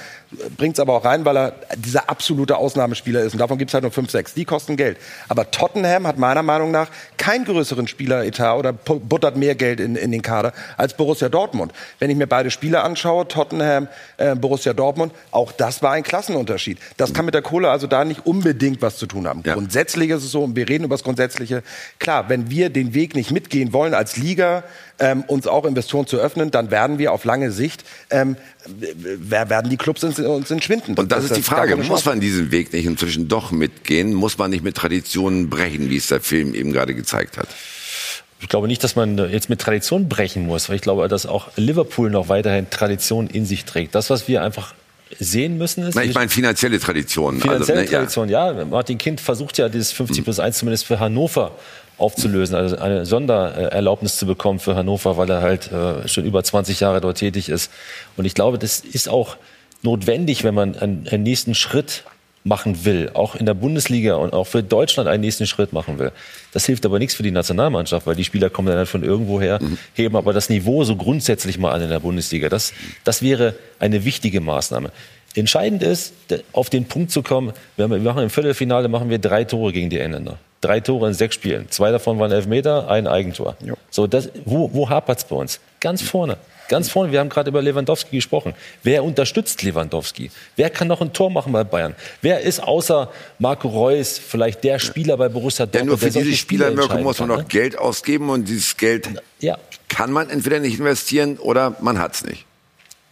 Bringt 0.57 0.75
es 0.75 0.79
aber 0.79 0.93
auch 0.93 1.05
rein, 1.05 1.25
weil 1.25 1.37
er 1.37 1.53
dieser 1.75 2.09
absolute 2.09 2.57
Ausnahmespieler 2.57 3.21
ist. 3.21 3.33
Und 3.33 3.39
davon 3.39 3.57
gibt 3.57 3.69
es 3.69 3.73
halt 3.73 3.83
nur 3.83 3.91
5, 3.91 4.11
6. 4.11 4.33
Die 4.33 4.45
kosten 4.45 4.77
Geld. 4.77 4.97
Aber 5.27 5.51
Tottenham 5.51 6.07
hat 6.07 6.17
meiner 6.17 6.43
Meinung 6.43 6.71
nach 6.71 6.89
keinen 7.17 7.45
größeren 7.45 7.87
Spieleretat 7.97 8.57
oder 8.57 8.73
buttert 8.73 9.37
mehr 9.37 9.55
Geld 9.55 9.79
in, 9.79 9.95
in 9.95 10.11
den 10.11 10.21
Kader 10.21 10.53
als 10.77 10.95
Borussia 10.95 11.29
Dortmund. 11.29 11.71
Wenn 11.97 12.11
ich 12.11 12.15
mir 12.15 12.27
beide 12.27 12.51
Spiele 12.51 12.83
anschaue, 12.83 13.27
Tottenham, 13.27 13.87
äh, 14.17 14.35
Borussia 14.35 14.73
Dortmund, 14.73 15.13
auch 15.31 15.51
das 15.51 15.81
war 15.81 15.93
ein 15.93 16.03
Klassenunterschied. 16.03 16.77
Das 16.97 17.13
kann 17.13 17.25
mit 17.25 17.33
der 17.33 17.41
Kohle 17.41 17.71
also 17.71 17.87
da 17.87 18.05
nicht 18.05 18.27
unbedingt 18.27 18.83
was 18.83 18.97
zu 18.97 19.07
tun 19.07 19.27
haben. 19.27 19.41
Ja. 19.45 19.55
Grundsätzlich 19.55 20.11
ist 20.11 20.23
es 20.23 20.31
so, 20.31 20.43
und 20.43 20.55
wir 20.55 20.69
reden 20.69 20.83
über 20.83 20.93
das 20.93 21.03
Grundsätzliche, 21.03 21.63
klar, 21.97 22.29
wenn 22.29 22.51
wir 22.51 22.69
den 22.69 22.93
Weg 22.93 23.15
nicht 23.15 23.31
mitgehen 23.31 23.73
wollen 23.73 23.95
als 23.95 24.17
Liga, 24.17 24.63
ähm, 24.99 25.23
uns 25.27 25.47
auch 25.47 25.65
Investoren 25.65 26.07
zu 26.07 26.17
öffnen, 26.17 26.51
dann 26.51 26.71
werden 26.71 26.97
wir 26.99 27.11
auf 27.13 27.23
lange 27.23 27.51
Sicht 27.51 27.83
ähm, 28.09 28.35
werden 28.67 29.69
die 29.69 29.77
Clubs 29.77 30.03
uns, 30.03 30.19
uns 30.19 30.51
entschwinden. 30.51 30.95
Und 30.95 31.11
das, 31.11 31.23
das 31.23 31.31
ist 31.31 31.37
die 31.37 31.43
Frage, 31.43 31.75
muss 31.77 32.05
man 32.05 32.19
diesen 32.19 32.51
Weg 32.51 32.73
nicht 32.73 32.85
inzwischen 32.85 33.27
doch 33.27 33.51
mitgehen? 33.51 34.13
Muss 34.13 34.37
man 34.37 34.51
nicht 34.51 34.63
mit 34.63 34.75
Traditionen 34.75 35.49
brechen, 35.49 35.89
wie 35.89 35.97
es 35.97 36.07
der 36.07 36.21
Film 36.21 36.53
eben 36.53 36.73
gerade 36.73 36.93
gezeigt 36.93 37.37
hat? 37.37 37.47
Ich 38.39 38.49
glaube 38.49 38.67
nicht, 38.67 38.83
dass 38.83 38.95
man 38.95 39.17
jetzt 39.31 39.49
mit 39.49 39.59
Tradition 39.59 40.07
brechen 40.07 40.45
muss, 40.45 40.69
weil 40.69 40.75
ich 40.75 40.81
glaube, 40.81 41.07
dass 41.07 41.25
auch 41.25 41.47
Liverpool 41.55 42.09
noch 42.09 42.29
weiterhin 42.29 42.69
Tradition 42.69 43.27
in 43.27 43.45
sich 43.45 43.65
trägt. 43.65 43.95
Das, 43.95 44.09
was 44.09 44.27
wir 44.27 44.43
einfach 44.43 44.73
sehen 45.19 45.57
müssen 45.57 45.83
ist. 45.83 45.95
Na, 45.95 46.03
ich 46.03 46.13
meine 46.13 46.29
finanzielle 46.29 46.79
Traditionen. 46.79 47.41
Finanzielle 47.41 47.79
also, 47.79 47.91
ne, 47.91 47.97
Tradition, 47.97 48.29
ja. 48.29 48.51
ja. 48.51 48.65
Martin 48.65 48.97
Kind 48.97 49.21
versucht 49.21 49.57
ja 49.57 49.69
dieses 49.69 49.91
50 49.91 50.23
plus 50.23 50.39
1 50.39 50.59
zumindest 50.59 50.85
für 50.85 50.99
Hannover 50.99 51.51
aufzulösen, 51.97 52.55
also 52.55 52.77
eine 52.77 53.05
Sondererlaubnis 53.07 54.17
zu 54.17 54.27
bekommen 54.27 54.59
für 54.59 54.75
Hannover, 54.75 55.17
weil 55.17 55.29
er 55.29 55.41
halt 55.41 55.71
äh, 55.71 56.07
schon 56.07 56.25
über 56.25 56.43
20 56.43 56.79
Jahre 56.79 57.01
dort 57.01 57.17
tätig 57.17 57.49
ist. 57.49 57.71
Und 58.17 58.25
ich 58.25 58.35
glaube, 58.35 58.59
das 58.59 58.81
ist 58.81 59.09
auch 59.09 59.37
notwendig, 59.81 60.43
wenn 60.43 60.53
man 60.53 60.75
einen, 60.75 61.07
einen 61.09 61.23
nächsten 61.23 61.55
Schritt 61.55 62.03
machen 62.47 62.85
will, 62.85 63.11
auch 63.13 63.35
in 63.35 63.45
der 63.45 63.53
Bundesliga 63.53 64.15
und 64.15 64.33
auch 64.33 64.45
für 64.45 64.63
Deutschland 64.63 65.09
einen 65.09 65.21
nächsten 65.21 65.45
Schritt 65.45 65.73
machen 65.73 65.99
will. 65.99 66.11
Das 66.53 66.65
hilft 66.65 66.85
aber 66.85 66.99
nichts 66.99 67.15
für 67.15 67.23
die 67.23 67.31
Nationalmannschaft, 67.31 68.07
weil 68.07 68.15
die 68.15 68.23
Spieler 68.23 68.49
kommen 68.49 68.69
dann 68.69 68.77
halt 68.77 68.87
von 68.87 69.03
irgendwoher, 69.03 69.61
mhm. 69.61 69.77
heben 69.93 70.15
aber 70.15 70.33
das 70.33 70.49
Niveau 70.49 70.83
so 70.83 70.95
grundsätzlich 70.95 71.57
mal 71.57 71.71
an 71.71 71.81
in 71.81 71.89
der 71.89 71.99
Bundesliga. 71.99 72.49
Das, 72.49 72.73
das 73.03 73.21
wäre 73.21 73.55
eine 73.79 74.05
wichtige 74.05 74.41
Maßnahme. 74.41 74.91
Entscheidend 75.35 75.83
ist, 75.83 76.13
auf 76.51 76.69
den 76.69 76.85
Punkt 76.85 77.11
zu 77.11 77.21
kommen, 77.21 77.53
wir 77.75 77.87
machen 77.87 78.23
im 78.23 78.29
Viertelfinale 78.29 78.87
machen 78.87 79.09
wir 79.09 79.19
drei 79.19 79.43
Tore 79.43 79.71
gegen 79.71 79.89
die 79.89 79.99
Engländer. 79.99 80.39
Drei 80.61 80.79
Tore 80.79 81.07
in 81.07 81.13
sechs 81.13 81.35
Spielen. 81.35 81.69
Zwei 81.69 81.91
davon 81.91 82.17
waren 82.17 82.31
Elfmeter, 82.31 82.89
ein 82.89 83.05
Eigentor. 83.05 83.55
Jo. 83.63 83.75
So, 83.91 84.07
das, 84.07 84.29
wo, 84.45 84.73
wo 84.73 84.89
hapert 84.89 85.19
es 85.19 85.25
bei 85.25 85.35
uns? 85.35 85.59
Ganz 85.79 86.01
vorne. 86.01 86.37
Ganz 86.67 86.89
vorne, 86.89 87.11
wir 87.11 87.19
haben 87.19 87.29
gerade 87.29 87.49
über 87.49 87.61
Lewandowski 87.61 88.15
gesprochen. 88.17 88.53
Wer 88.83 89.03
unterstützt 89.03 89.63
Lewandowski? 89.63 90.31
Wer 90.55 90.69
kann 90.69 90.87
noch 90.87 91.01
ein 91.01 91.13
Tor 91.13 91.29
machen 91.29 91.53
bei 91.53 91.63
Bayern? 91.63 91.95
Wer 92.21 92.41
ist 92.41 92.61
außer 92.61 93.09
Marco 93.39 93.67
Reus 93.67 94.17
vielleicht 94.17 94.63
der 94.63 94.79
Spieler 94.79 95.17
bei 95.17 95.29
Borussia 95.29 95.65
Dortmund? 95.65 95.83
Ja, 95.83 95.85
nur 95.85 95.97
für 95.97 96.19
diese 96.19 96.35
Spielerwirkung 96.35 97.03
muss 97.03 97.19
man 97.19 97.29
noch 97.29 97.37
ne? 97.37 97.45
Geld 97.45 97.77
ausgeben 97.77 98.29
und 98.29 98.47
dieses 98.47 98.75
Geld 98.75 99.09
ja. 99.39 99.57
kann 99.87 100.11
man 100.11 100.29
entweder 100.29 100.59
nicht 100.59 100.79
investieren 100.79 101.37
oder 101.37 101.75
man 101.81 101.99
hat 101.99 102.15
es 102.15 102.25
nicht. 102.25 102.45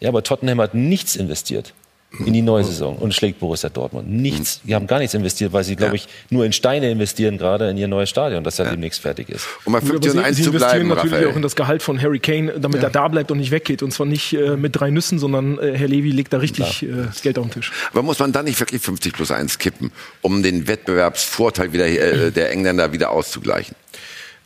Ja, 0.01 0.09
aber 0.09 0.23
Tottenham 0.23 0.59
hat 0.59 0.73
nichts 0.73 1.15
investiert 1.15 1.73
in 2.19 2.33
die 2.33 2.41
neue 2.41 2.63
Saison 2.63 2.95
und 2.97 3.13
schlägt 3.13 3.39
Borussia 3.39 3.69
Dortmund. 3.69 4.09
Nichts, 4.09 4.61
die 4.63 4.75
haben 4.75 4.87
gar 4.87 4.99
nichts 4.99 5.13
investiert, 5.13 5.53
weil 5.53 5.63
sie, 5.63 5.75
glaube 5.75 5.95
ich, 5.95 6.07
nur 6.29 6.45
in 6.45 6.53
Steine 6.53 6.89
investieren 6.89 7.37
gerade 7.37 7.69
in 7.69 7.77
ihr 7.77 7.87
neues 7.87 8.09
Stadion, 8.09 8.43
das 8.43 8.57
ja, 8.57 8.65
ja. 8.65 8.71
demnächst 8.71 9.01
fertig 9.01 9.29
ist. 9.29 9.45
Um 9.65 9.73
mal 9.73 9.81
50 9.81 10.13
und 10.13 10.19
1 10.19 10.37
sie, 10.37 10.43
sie 10.43 10.49
investieren 10.49 10.71
bleiben, 10.71 10.87
natürlich 10.89 11.13
Raphael. 11.13 11.31
auch 11.31 11.35
in 11.35 11.41
das 11.41 11.55
Gehalt 11.55 11.83
von 11.83 12.01
Harry 12.01 12.19
Kane, 12.19 12.53
damit 12.59 12.81
ja. 12.81 12.87
er 12.87 12.91
da 12.91 13.07
bleibt 13.07 13.31
und 13.31 13.39
nicht 13.39 13.51
weggeht. 13.51 13.83
Und 13.83 13.91
zwar 13.91 14.05
nicht 14.05 14.33
äh, 14.33 14.55
mit 14.55 14.79
drei 14.79 14.89
Nüssen, 14.89 15.19
sondern 15.19 15.59
äh, 15.59 15.77
Herr 15.77 15.87
Levy 15.87 16.11
legt 16.11 16.33
da 16.33 16.37
richtig 16.37 16.83
äh, 16.83 16.87
das 17.07 17.21
Geld 17.21 17.37
auf 17.37 17.45
den 17.45 17.53
Tisch. 17.53 17.71
Aber 17.91 18.03
muss 18.03 18.19
man 18.19 18.31
dann 18.31 18.45
nicht 18.45 18.59
wirklich 18.59 18.81
50 18.81 19.13
plus 19.13 19.31
1 19.31 19.57
kippen, 19.57 19.91
um 20.21 20.43
den 20.43 20.67
Wettbewerbsvorteil 20.67 21.73
wieder, 21.73 21.87
äh, 21.87 22.31
der 22.31 22.51
Engländer 22.51 22.93
wieder 22.93 23.11
auszugleichen? 23.11 23.75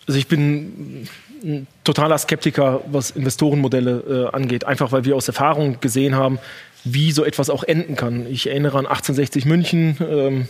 Also 0.08 0.18
ich 0.18 0.28
bin 0.28 1.08
ein 1.44 1.68
totaler 1.84 2.18
Skeptiker, 2.18 2.82
was 2.92 3.12
Investorenmodelle 3.12 4.30
äh, 4.32 4.36
angeht. 4.36 4.66
Einfach 4.66 4.92
weil 4.92 5.06
wir 5.06 5.16
aus 5.16 5.28
Erfahrung 5.28 5.80
gesehen 5.80 6.16
haben, 6.16 6.40
wie 6.84 7.12
so 7.12 7.24
etwas 7.24 7.50
auch 7.50 7.64
enden 7.64 7.96
kann. 7.96 8.26
Ich 8.28 8.48
erinnere 8.48 8.78
an 8.78 8.86
1860 8.86 9.46
München. 9.46 9.98
Ähm, 10.00 10.48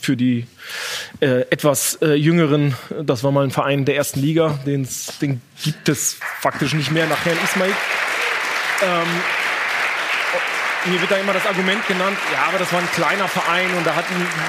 für 0.00 0.16
die 0.16 0.46
äh, 1.20 1.40
etwas 1.50 1.98
äh, 2.00 2.14
jüngeren, 2.14 2.76
das 3.02 3.24
war 3.24 3.32
mal 3.32 3.44
ein 3.44 3.50
Verein 3.50 3.84
der 3.84 3.96
ersten 3.96 4.20
Liga, 4.20 4.60
den 4.64 4.86
gibt 5.64 5.88
es 5.88 6.18
faktisch 6.40 6.72
nicht 6.72 6.92
mehr 6.92 7.06
nach 7.06 7.24
Herrn 7.24 7.38
Ismail. 7.42 7.72
Ähm, 8.82 9.08
mir 10.92 11.00
wird 11.00 11.10
da 11.10 11.16
immer 11.16 11.32
das 11.32 11.46
Argument 11.46 11.84
genannt, 11.88 12.16
ja, 12.32 12.44
aber 12.48 12.58
das 12.58 12.72
war 12.72 12.80
ein 12.80 12.90
kleiner 12.92 13.26
Verein 13.26 13.68
und 13.76 13.84
da 13.86 13.96
hat 13.96 14.04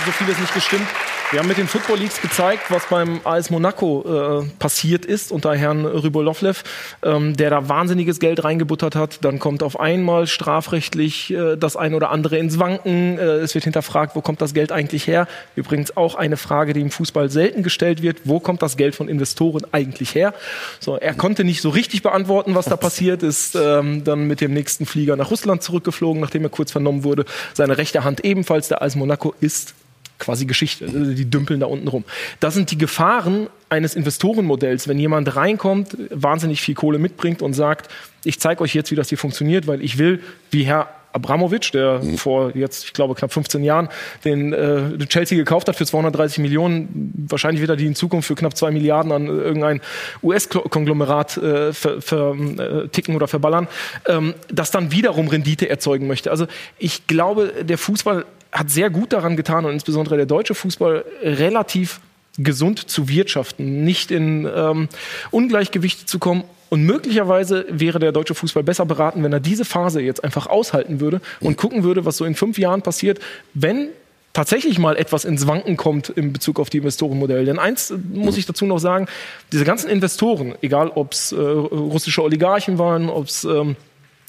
so 0.05 0.11
vieles 0.11 0.37
nicht 0.37 0.53
gestimmt. 0.53 0.87
Wir 1.29 1.39
haben 1.41 1.49
mit 1.49 1.57
den 1.57 1.67
Football 1.67 1.97
Leagues 1.97 2.21
gezeigt, 2.21 2.71
was 2.71 2.85
beim 2.85 3.19
AS 3.25 3.49
Monaco 3.49 4.45
äh, 4.45 4.49
passiert 4.59 5.03
ist 5.03 5.33
unter 5.33 5.53
Herrn 5.53 5.85
Rybolovlev, 5.85 6.63
ähm, 7.03 7.35
der 7.35 7.49
da 7.49 7.67
wahnsinniges 7.67 8.21
Geld 8.21 8.45
reingebuttert 8.45 8.95
hat. 8.95 9.25
Dann 9.25 9.37
kommt 9.37 9.61
auf 9.61 9.77
einmal 9.77 10.27
strafrechtlich 10.27 11.33
äh, 11.33 11.57
das 11.57 11.75
eine 11.75 11.97
oder 11.97 12.11
andere 12.11 12.37
ins 12.37 12.59
Wanken. 12.59 13.19
Äh, 13.19 13.39
es 13.39 13.55
wird 13.55 13.65
hinterfragt, 13.65 14.15
wo 14.15 14.21
kommt 14.21 14.39
das 14.39 14.53
Geld 14.53 14.71
eigentlich 14.71 15.05
her? 15.05 15.27
Übrigens 15.57 15.97
auch 15.97 16.15
eine 16.15 16.37
Frage, 16.37 16.71
die 16.71 16.79
im 16.79 16.91
Fußball 16.91 17.29
selten 17.29 17.61
gestellt 17.61 18.01
wird. 18.01 18.19
Wo 18.23 18.39
kommt 18.39 18.61
das 18.61 18.77
Geld 18.77 18.95
von 18.95 19.09
Investoren 19.09 19.63
eigentlich 19.73 20.15
her? 20.15 20.33
So, 20.79 20.95
er 20.95 21.13
konnte 21.13 21.43
nicht 21.43 21.61
so 21.61 21.67
richtig 21.67 22.03
beantworten, 22.03 22.55
was 22.55 22.67
da 22.67 22.77
passiert 22.77 23.21
ist. 23.21 23.53
Ähm, 23.55 24.05
dann 24.05 24.27
mit 24.27 24.39
dem 24.39 24.53
nächsten 24.53 24.85
Flieger 24.85 25.17
nach 25.17 25.29
Russland 25.29 25.61
zurückgeflogen, 25.61 26.21
nachdem 26.21 26.43
er 26.43 26.49
kurz 26.49 26.71
vernommen 26.71 27.03
wurde. 27.03 27.25
Seine 27.53 27.77
rechte 27.77 28.05
Hand 28.05 28.23
ebenfalls, 28.23 28.69
der 28.69 28.81
AS 28.81 28.95
Monaco, 28.95 29.35
ist 29.41 29.73
quasi 30.19 30.45
Geschichte. 30.45 30.85
Also 30.85 31.13
die 31.13 31.29
dümpeln 31.29 31.59
da 31.59 31.67
unten 31.67 31.87
rum. 31.87 32.03
Das 32.39 32.53
sind 32.53 32.71
die 32.71 32.77
Gefahren 32.77 33.47
eines 33.69 33.95
Investorenmodells, 33.95 34.87
wenn 34.87 34.97
jemand 34.99 35.35
reinkommt, 35.35 35.97
wahnsinnig 36.09 36.61
viel 36.61 36.75
Kohle 36.75 36.99
mitbringt 36.99 37.41
und 37.41 37.53
sagt, 37.53 37.91
ich 38.23 38.39
zeige 38.39 38.61
euch 38.61 38.73
jetzt, 38.73 38.91
wie 38.91 38.95
das 38.95 39.09
hier 39.09 39.17
funktioniert, 39.17 39.67
weil 39.67 39.81
ich 39.81 39.97
will, 39.97 40.21
wie 40.51 40.63
Herr 40.63 40.89
Abramowitsch, 41.17 41.73
der 41.73 41.99
mhm. 41.99 42.17
vor 42.17 42.55
jetzt, 42.55 42.85
ich 42.85 42.93
glaube, 42.93 43.15
knapp 43.15 43.33
15 43.33 43.63
Jahren 43.63 43.89
den 44.23 44.53
äh, 44.53 44.97
Chelsea 45.07 45.37
gekauft 45.37 45.67
hat 45.67 45.75
für 45.75 45.85
230 45.85 46.39
Millionen. 46.39 47.13
Wahrscheinlich 47.27 47.61
wird 47.61 47.71
er 47.71 47.75
die 47.75 47.87
in 47.87 47.95
Zukunft 47.95 48.27
für 48.27 48.35
knapp 48.35 48.55
zwei 48.55 48.71
Milliarden 48.71 49.11
an 49.11 49.27
irgendein 49.27 49.81
US-Konglomerat 50.21 51.37
äh, 51.37 51.73
ver, 51.73 52.01
ver, 52.01 52.35
äh, 52.35 52.87
ticken 52.89 53.15
oder 53.15 53.27
verballern, 53.27 53.67
ähm, 54.07 54.35
das 54.49 54.71
dann 54.71 54.91
wiederum 54.91 55.27
Rendite 55.27 55.69
erzeugen 55.69 56.07
möchte. 56.07 56.29
Also 56.29 56.47
ich 56.77 57.07
glaube, 57.07 57.51
der 57.63 57.77
Fußball 57.77 58.25
hat 58.51 58.69
sehr 58.69 58.89
gut 58.89 59.13
daran 59.13 59.35
getan 59.37 59.65
und 59.65 59.73
insbesondere 59.73 60.17
der 60.17 60.25
deutsche 60.25 60.55
Fußball 60.55 61.05
relativ 61.21 61.99
gesund 62.37 62.89
zu 62.89 63.09
wirtschaften, 63.09 63.83
nicht 63.83 64.11
in 64.11 64.47
ähm, 64.53 64.89
Ungleichgewichte 65.31 66.05
zu 66.05 66.19
kommen. 66.19 66.43
Und 66.69 66.83
möglicherweise 66.83 67.65
wäre 67.69 67.97
der 67.97 68.11
deutsche 68.11 68.35
Fußball 68.35 68.63
besser 68.63 68.85
beraten, 68.85 69.23
wenn 69.23 69.31
er 69.31 69.39
diese 69.39 69.63
Phase 69.63 70.01
jetzt 70.01 70.23
einfach 70.23 70.47
aushalten 70.47 70.99
würde 70.99 71.21
und 71.39 71.57
gucken 71.57 71.83
würde, 71.83 72.05
was 72.05 72.17
so 72.17 72.25
in 72.25 72.35
fünf 72.35 72.59
Jahren 72.59 72.81
passiert, 72.81 73.19
wenn 73.53 73.89
tatsächlich 74.33 74.77
mal 74.77 74.97
etwas 74.97 75.25
ins 75.25 75.47
Wanken 75.47 75.77
kommt 75.77 76.09
in 76.09 76.33
Bezug 76.33 76.59
auf 76.59 76.69
die 76.69 76.77
Investorenmodelle. 76.77 77.45
Denn 77.45 77.57
eins 77.57 77.93
muss 78.13 78.37
ich 78.37 78.45
dazu 78.45 78.65
noch 78.65 78.79
sagen, 78.79 79.07
diese 79.51 79.63
ganzen 79.63 79.89
Investoren, 79.89 80.55
egal 80.61 80.89
ob 80.89 81.13
es 81.13 81.31
äh, 81.31 81.37
russische 81.37 82.21
Oligarchen 82.21 82.77
waren, 82.77 83.09
ob 83.09 83.27
es 83.27 83.45
ähm, 83.45 83.77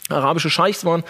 arabische 0.09 0.49
Scheichs 0.49 0.85
waren, 0.85 1.05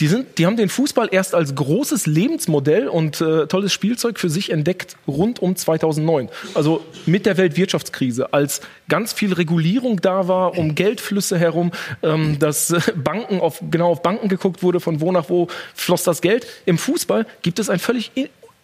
die, 0.00 0.06
sind, 0.06 0.38
die 0.38 0.46
haben 0.46 0.56
den 0.56 0.70
Fußball 0.70 1.08
erst 1.12 1.34
als 1.34 1.54
großes 1.54 2.06
Lebensmodell 2.06 2.88
und 2.88 3.20
äh, 3.20 3.46
tolles 3.46 3.72
Spielzeug 3.72 4.18
für 4.18 4.30
sich 4.30 4.50
entdeckt 4.50 4.96
rund 5.06 5.40
um 5.40 5.54
2009. 5.54 6.30
Also 6.54 6.82
mit 7.04 7.26
der 7.26 7.36
Weltwirtschaftskrise, 7.36 8.32
als 8.32 8.62
ganz 8.88 9.12
viel 9.12 9.34
Regulierung 9.34 10.00
da 10.00 10.26
war 10.26 10.56
um 10.56 10.74
Geldflüsse 10.74 11.38
herum, 11.38 11.70
ähm, 12.02 12.38
dass 12.38 12.70
äh, 12.70 12.80
Banken 12.96 13.40
auf, 13.40 13.62
genau 13.70 13.90
auf 13.90 14.02
Banken 14.02 14.28
geguckt 14.28 14.62
wurde, 14.62 14.80
von 14.80 15.00
wo 15.00 15.12
nach 15.12 15.28
wo 15.28 15.48
floss 15.74 16.02
das 16.02 16.22
Geld. 16.22 16.46
Im 16.64 16.78
Fußball 16.78 17.26
gibt 17.42 17.58
es 17.58 17.68
ein 17.68 17.78
völlig 17.78 18.10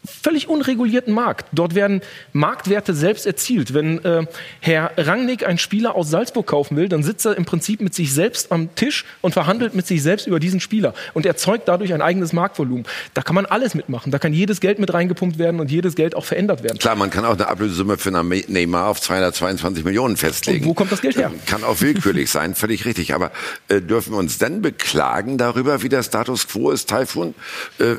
völlig 0.07 0.49
unregulierten 0.49 1.13
Markt. 1.13 1.47
Dort 1.53 1.75
werden 1.75 2.01
Marktwerte 2.33 2.95
selbst 2.95 3.27
erzielt. 3.27 3.75
Wenn 3.75 4.05
äh, 4.05 4.27
Herr 4.61 4.93
Rangnick 4.97 5.47
einen 5.47 5.59
Spieler 5.59 5.95
aus 5.95 6.11
Salzburg 6.11 6.47
kaufen 6.47 6.77
will, 6.77 6.89
dann 6.89 7.03
sitzt 7.03 7.27
er 7.27 7.37
im 7.37 7.45
Prinzip 7.45 7.81
mit 7.81 7.95
sich 7.95 8.13
selbst 8.13 8.53
am 8.53 8.75
Tisch 8.75 9.05
und 9.21 9.33
verhandelt 9.33 9.75
mit 9.75 9.87
sich 9.87 10.03
selbst 10.03 10.27
über 10.27 10.41
diesen 10.41 10.61
Spieler 10.61 10.95
und 11.15 11.27
erzeugt 11.27 11.69
dadurch 11.69 11.93
ein 11.93 12.03
eigenes 12.03 12.33
Marktvolumen. 12.33 12.87
Da 13.15 13.23
kann 13.23 13.35
man 13.35 13.47
alles 13.47 13.75
mitmachen. 13.75 14.13
Da 14.13 14.19
kann 14.19 14.33
jedes 14.33 14.61
Geld 14.61 14.79
mit 14.79 14.93
reingepumpt 14.93 15.39
werden 15.39 15.61
und 15.61 15.71
jedes 15.71 15.95
Geld 15.95 16.15
auch 16.15 16.25
verändert 16.25 16.63
werden. 16.63 16.79
Klar, 16.79 16.97
man 16.97 17.11
kann 17.11 17.25
auch 17.25 17.35
eine 17.35 17.49
Ablösesumme 17.49 17.99
für 17.99 18.11
Neymar 18.11 18.89
auf 18.89 19.01
222 19.01 19.85
Millionen 19.85 20.17
festlegen. 20.17 20.65
Und 20.65 20.71
wo 20.71 20.75
kommt 20.75 20.93
das 20.93 21.01
Geld 21.01 21.17
her? 21.17 21.33
Kann 21.47 21.65
auch 21.65 21.81
willkürlich 21.81 22.31
sein, 22.31 22.55
völlig 22.55 22.85
richtig. 22.85 23.15
Aber 23.15 23.31
äh, 23.69 23.81
dürfen 23.81 24.13
wir 24.13 24.19
uns 24.19 24.39
denn 24.39 24.63
beklagen 24.63 25.39
darüber, 25.39 25.83
wie 25.83 25.89
der 25.89 26.03
Status 26.03 26.49
quo 26.49 26.71
ist, 26.71 26.89
Taifun? 26.89 27.35
Äh, 27.79 27.97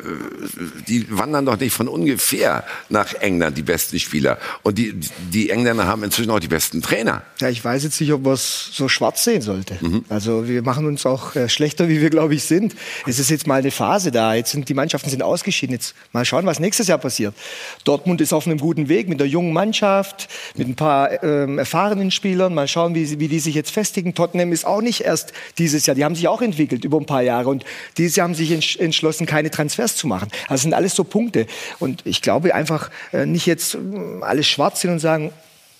die 0.87 1.05
wandern 1.09 1.45
doch 1.45 1.59
nicht 1.59 1.73
von 1.73 1.87
ungefähr 1.97 2.63
nach 2.89 3.13
England, 3.15 3.57
die 3.57 3.63
besten 3.63 3.99
Spieler. 3.99 4.37
Und 4.63 4.77
die, 4.77 4.93
die 5.31 5.49
Engländer 5.49 5.87
haben 5.87 6.03
inzwischen 6.03 6.29
auch 6.31 6.39
die 6.39 6.47
besten 6.47 6.81
Trainer. 6.81 7.23
Ja, 7.39 7.49
ich 7.49 7.63
weiß 7.63 7.83
jetzt 7.83 7.99
nicht, 7.99 8.11
ob 8.13 8.23
man 8.23 8.33
es 8.33 8.69
so 8.73 8.87
schwarz 8.87 9.23
sehen 9.23 9.41
sollte. 9.41 9.77
Mhm. 9.81 10.05
Also 10.09 10.47
wir 10.47 10.61
machen 10.61 10.85
uns 10.85 11.05
auch 11.05 11.35
äh, 11.35 11.49
schlechter, 11.49 11.89
wie 11.89 12.01
wir, 12.01 12.09
glaube 12.09 12.35
ich, 12.35 12.43
sind. 12.43 12.75
Es 13.05 13.19
ist 13.19 13.29
jetzt 13.29 13.47
mal 13.47 13.59
eine 13.59 13.71
Phase 13.71 14.11
da. 14.11 14.33
Jetzt 14.33 14.51
sind 14.51 14.69
die 14.69 14.73
Mannschaften 14.73 15.09
sind 15.09 15.23
ausgeschieden. 15.23 15.73
Jetzt 15.73 15.95
mal 16.11 16.25
schauen, 16.25 16.45
was 16.45 16.59
nächstes 16.59 16.87
Jahr 16.87 16.97
passiert. 16.97 17.33
Dortmund 17.83 18.21
ist 18.21 18.33
auf 18.33 18.45
einem 18.45 18.59
guten 18.59 18.89
Weg 18.89 19.09
mit 19.09 19.19
der 19.19 19.27
jungen 19.27 19.53
Mannschaft, 19.53 20.27
mit 20.55 20.67
ein 20.67 20.75
paar 20.75 21.23
ähm, 21.23 21.57
erfahrenen 21.57 22.11
Spielern. 22.11 22.53
Mal 22.53 22.67
schauen, 22.67 22.95
wie, 22.95 23.19
wie 23.19 23.27
die 23.27 23.39
sich 23.39 23.55
jetzt 23.55 23.71
festigen. 23.71 24.13
Tottenham 24.13 24.51
ist 24.51 24.65
auch 24.65 24.81
nicht 24.81 25.01
erst 25.01 25.33
dieses 25.57 25.85
Jahr. 25.85 25.95
Die 25.95 26.05
haben 26.05 26.15
sich 26.15 26.27
auch 26.27 26.41
entwickelt 26.41 26.85
über 26.85 26.97
ein 26.97 27.05
paar 27.05 27.23
Jahre. 27.23 27.49
Und 27.49 27.63
dieses 27.97 28.15
Jahr 28.15 28.27
haben 28.27 28.35
sich 28.35 28.79
entschlossen, 28.79 29.25
keine 29.25 29.51
Transfers 29.51 29.95
zu 29.95 30.07
machen. 30.07 30.29
Also 30.47 30.63
sind 30.63 30.73
alles 30.73 30.95
so 30.95 31.03
Punkte. 31.03 31.47
Und 31.79 31.86
ich 32.03 32.21
glaube 32.21 32.53
einfach 32.53 32.89
äh, 33.13 33.25
nicht 33.25 33.45
jetzt 33.45 33.75
äh, 33.75 33.77
alles 34.21 34.47
schwarz 34.47 34.81
sind 34.81 34.91
und 34.91 34.99
sagen, 34.99 35.31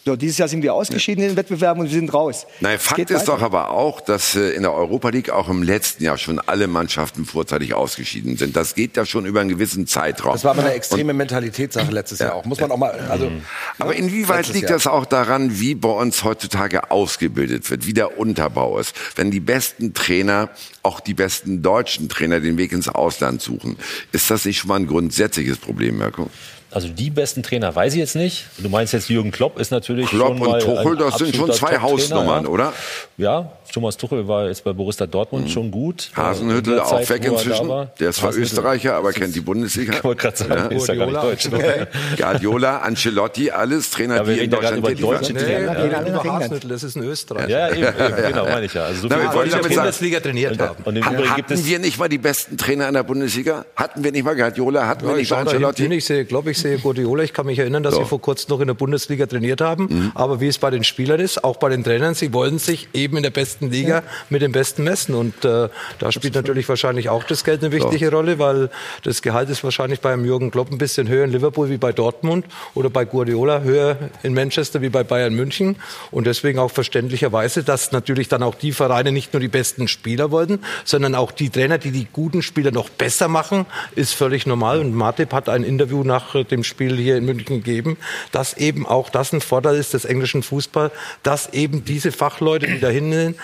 so, 0.08 0.16
dieses 0.16 0.38
Jahr 0.38 0.48
sind 0.48 0.62
wir 0.62 0.74
ausgeschieden 0.74 1.22
in 1.22 1.32
den 1.32 1.38
Wettbewerben 1.38 1.82
und 1.82 1.90
wir 1.90 2.00
sind 2.00 2.14
raus. 2.14 2.48
Nein, 2.62 2.80
Fakt 2.80 3.12
ist 3.12 3.12
weiter. 3.12 3.26
doch 3.26 3.42
aber 3.42 3.72
auch, 3.72 4.00
dass 4.00 4.36
äh, 4.36 4.52
in 4.52 4.62
der 4.62 4.74
Europa 4.74 5.10
League 5.10 5.30
auch 5.30 5.50
im 5.50 5.64
letzten 5.64 6.06
Jahr 6.06 6.18
schon 6.18 6.40
alle 6.40 6.68
Mannschaften 6.68 7.26
vorzeitig 7.26 7.74
ausgeschieden 7.74 8.38
sind. 8.38 8.56
Das 8.56 8.74
geht 8.74 8.96
ja 8.96 9.06
schon 9.06 9.26
über 9.26 9.42
einen 9.42 9.50
gewissen 9.50 9.86
Zeitraum. 9.86 10.32
Das 10.32 10.46
war 10.46 10.52
aber 10.52 10.64
eine 10.64 10.74
extreme 10.74 11.12
und, 11.12 11.18
Mentalitätssache 11.18 11.92
letztes 11.92 12.20
ja, 12.20 12.28
Jahr 12.28 12.36
auch. 12.36 12.46
Muss 12.46 12.62
man 12.62 12.72
auch 12.72 12.78
mal, 12.78 12.98
also. 13.10 13.30
Mhm. 13.30 13.42
Aber 13.80 13.96
inwieweit 13.96 14.48
liegt 14.48 14.70
Jahr. 14.70 14.78
das 14.78 14.88
auch 14.88 15.06
daran, 15.06 15.60
wie 15.60 15.76
bei 15.76 15.90
uns 15.90 16.24
heutzutage 16.24 16.90
ausgebildet 16.90 17.70
wird, 17.70 17.86
wie 17.86 17.94
der 17.94 18.18
Unterbau 18.18 18.80
ist? 18.80 18.96
Wenn 19.16 19.30
die 19.30 19.42
besten 19.42 19.94
Trainer, 19.94 20.50
auch 20.84 21.02
die 21.02 21.16
besten 21.16 21.62
deutschen 21.62 22.08
Trainer 22.08 22.40
den 22.40 22.58
Weg 22.58 22.72
ins 22.72 22.88
Ausland 22.88 23.42
suchen, 23.42 23.76
ist 24.14 24.32
das 24.32 24.46
nicht 24.46 24.60
schon 24.60 24.70
mal 24.70 24.76
ein 24.76 24.88
grundsätzliches 24.88 25.58
Problem, 25.58 25.98
Mirko? 25.98 26.30
Also 26.78 26.90
die 26.90 27.10
besten 27.10 27.42
Trainer 27.42 27.76
weiß 27.76 27.94
ich 27.94 27.98
jetzt 27.98 28.16
nicht. 28.16 28.46
Du 28.60 28.70
meinst 28.70 28.94
jetzt 28.94 29.10
Jürgen 29.10 29.32
Klopp 29.32 29.58
ist 29.58 29.72
natürlich 29.72 30.10
Klopp 30.10 30.38
schon 30.38 30.46
und 30.46 30.62
Tuchel, 30.62 30.96
das 30.96 31.18
sind 31.18 31.36
schon 31.36 31.52
zwei 31.52 31.80
Hausnummern, 31.80 32.44
ja. 32.44 32.50
oder? 32.52 32.74
Ja, 33.18 33.52
Thomas 33.78 33.96
Tuchel 33.96 34.28
war 34.28 34.48
jetzt 34.48 34.64
bei 34.64 34.74
Borussia 34.74 35.06
Dortmund 35.06 35.46
mhm. 35.46 35.50
schon 35.50 35.70
gut. 35.70 36.10
Hasenhüttel 36.16 36.80
auch 36.80 36.90
Zeit, 36.90 37.10
weg 37.12 37.26
inzwischen. 37.26 37.70
Der 38.00 38.10
ist 38.10 38.16
zwar 38.16 38.34
Österreicher, 38.34 38.96
aber 38.96 39.14
kennt 39.14 39.36
die 39.36 39.42
Bundesliga. 39.42 39.94
Ich 39.98 40.04
wollte 40.04 40.22
gerade 40.22 40.38
sagen, 40.38 40.54
ja. 40.54 40.78
ist 40.78 40.88
ja 40.88 40.96
gar 40.96 41.06
nicht 41.06 41.24
deutsch. 41.24 41.52
Ne? 41.52 41.88
Guardiola, 42.18 42.78
Ancelotti, 42.80 43.52
alles 43.52 43.92
Trainer, 43.92 44.16
ja, 44.16 44.24
die 44.24 44.40
in 44.40 44.50
Deutschland 44.50 44.78
über 44.78 44.96
deutsche 44.96 45.34
Trainer. 45.36 45.74
Nee, 45.74 45.92
ja. 45.92 46.08
über 46.08 46.24
Hasenhüttl, 46.24 46.68
das 46.70 46.84
ist 46.84 46.96
ein 46.96 47.04
Österreicher. 47.04 47.50
Ja, 47.50 47.70
eben, 47.70 47.84
eben 47.84 48.28
genau, 48.30 48.46
meine 48.46 48.66
ich 48.66 48.74
ja. 48.74 48.86
Also 48.86 49.02
so 49.02 49.08
Na, 49.10 49.30
viele 49.30 49.44
in 49.44 49.52
der 49.52 49.70
Bundesliga 49.70 50.20
trainiert 50.20 50.60
haben. 50.60 50.84
Und 50.84 51.06
hatten 51.06 51.66
wir 51.66 51.80
nicht 51.80 52.00
mal 52.00 52.10
die 52.10 52.18
besten 52.18 52.58
Trainer 52.58 52.88
in 52.88 52.96
der 52.96 53.04
Bundesliga? 53.04 53.66
Hatten 53.76 54.04
wir 54.04 54.12
nicht 54.12 54.24
mal 54.24 54.36
Guardiola? 54.36 54.88
Hatten 54.88 55.08
wir 55.08 55.16
nicht 55.18 55.30
mal 55.30 55.42
Ancelotti? 55.42 55.86
Ich 55.86 56.06
sehe, 56.06 56.26
glaube 56.26 56.50
ich, 56.50 56.58
sehe 56.58 56.80
Guardiola. 56.80 57.24
Ich 57.24 57.34
kann 57.34 57.46
mich 57.46 57.60
erinnern, 57.60 57.84
dass 57.84 57.96
sie 57.96 58.06
vor 58.06 58.22
kurzem 58.22 58.50
noch 58.50 58.60
in 58.60 58.68
der 58.68 58.74
Bundesliga 58.74 59.28
trainiert 59.28 59.62
haben. 59.62 59.88
Mhm. 59.90 60.12
Aber 60.16 60.42
wie 60.42 60.48
es 60.48 60.58
bei 60.58 60.72
den 60.72 60.84
Spielern 60.84 61.20
ist, 61.20 61.44
auch 61.44 61.58
bei 61.58 61.70
den 61.70 61.84
Trainern, 61.84 62.16
sie 62.16 62.34
wollen 62.34 62.58
sich 62.58 62.88
eben 62.94 63.18
in 63.18 63.24
der 63.24 63.30
besten 63.30 63.67
Liga 63.72 64.04
mit 64.30 64.42
dem 64.42 64.52
Besten 64.52 64.84
messen. 64.84 65.16
Und 65.16 65.46
äh, 65.46 65.70
da 66.00 66.12
spielt 66.12 66.36
natürlich 66.36 66.68
wahrscheinlich 66.70 67.10
auch 67.10 67.24
das 67.24 67.44
Geld 67.44 67.64
eine 67.64 67.72
wichtige 67.72 68.06
ja. 68.06 68.12
Rolle, 68.12 68.40
weil 68.40 68.70
das 69.04 69.22
Gehalt 69.22 69.50
ist 69.50 69.64
wahrscheinlich 69.64 70.02
beim 70.02 70.26
Jürgen 70.26 70.52
Klopp 70.52 70.72
ein 70.72 70.78
bisschen 70.78 71.08
höher 71.08 71.26
in 71.26 71.32
Liverpool 71.32 71.70
wie 71.70 71.78
bei 71.78 71.92
Dortmund 71.92 72.46
oder 72.74 72.90
bei 72.90 73.06
Guardiola 73.06 73.62
höher 73.62 73.98
in 74.24 74.34
Manchester 74.34 74.82
wie 74.82 74.90
bei 74.90 75.04
Bayern 75.04 75.34
München. 75.34 75.78
Und 76.12 76.28
deswegen 76.28 76.60
auch 76.60 76.72
verständlicherweise, 76.72 77.64
dass 77.64 77.92
natürlich 77.92 78.28
dann 78.28 78.44
auch 78.44 78.56
die 78.56 78.72
Vereine 78.72 79.12
nicht 79.12 79.34
nur 79.34 79.40
die 79.40 79.48
besten 79.48 79.88
Spieler 79.88 80.32
wollten, 80.32 80.60
sondern 80.86 81.16
auch 81.16 81.32
die 81.32 81.50
Trainer, 81.50 81.78
die 81.78 81.92
die 81.92 82.08
guten 82.12 82.42
Spieler 82.42 82.72
noch 82.72 82.90
besser 82.90 83.28
machen, 83.28 83.66
ist 83.96 84.14
völlig 84.14 84.46
normal. 84.46 84.80
Und 84.80 84.94
Matip 84.94 85.34
hat 85.34 85.50
ein 85.50 85.64
Interview 85.64 86.04
nach 86.04 86.36
dem 86.46 86.64
Spiel 86.64 86.98
hier 86.98 87.18
in 87.18 87.26
München 87.26 87.58
gegeben, 87.58 87.98
dass 88.32 88.56
eben 88.58 88.86
auch 88.86 89.10
das 89.10 89.34
ein 89.34 89.42
Vorteil 89.42 89.76
ist 89.76 89.94
des 89.94 90.06
englischen 90.06 90.44
Fußballs, 90.44 90.92
dass 91.24 91.54
eben 91.54 91.86
diese 91.86 92.12
Fachleute, 92.12 92.68
die 92.68 92.80
dahin 92.80 93.12
sind, 93.12 93.38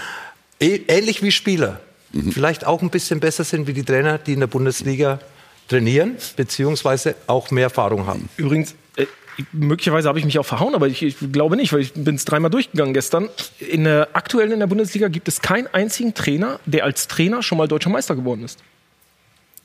ähnlich 0.64 1.22
wie 1.22 1.31
Spieler, 1.31 1.80
mhm. 2.11 2.31
vielleicht 2.31 2.65
auch 2.65 2.81
ein 2.81 2.90
bisschen 2.90 3.19
besser 3.19 3.44
sind 3.44 3.68
wie 3.68 3.73
die 3.73 3.84
Trainer, 3.84 4.18
die 4.18 4.34
in 4.34 4.40
der 4.40 4.48
Bundesliga 4.48 5.19
trainieren, 5.68 6.18
beziehungsweise 6.35 7.15
auch 7.27 7.52
mehr 7.52 7.65
Erfahrung 7.65 8.06
haben. 8.06 8.30
Übrigens, 8.38 8.76
äh, 8.98 9.06
möglicherweise 9.52 10.07
habe 10.10 10.19
ich 10.19 10.26
mich 10.26 10.38
auch 10.40 10.45
verhauen, 10.45 10.76
aber 10.76 10.88
ich, 10.88 11.02
ich 11.02 11.18
glaube 11.31 11.56
nicht, 11.56 11.73
weil 11.73 11.81
ich 11.81 11.94
bin 11.94 12.15
es 12.15 12.26
dreimal 12.26 12.52
durchgegangen 12.52 12.94
gestern. 12.94 13.30
In 13.60 13.85
der 13.85 14.10
aktuellen 14.14 14.52
in 14.52 14.60
der 14.60 14.68
Bundesliga 14.68 15.07
gibt 15.07 15.27
es 15.27 15.41
keinen 15.41 15.68
einzigen 15.68 16.14
Trainer, 16.14 16.60
der 16.65 16.84
als 16.84 17.07
Trainer 17.07 17.41
schon 17.41 17.57
mal 17.57 17.68
deutscher 17.68 17.90
Meister 17.90 18.15
geworden 18.15 18.44
ist. 18.44 18.60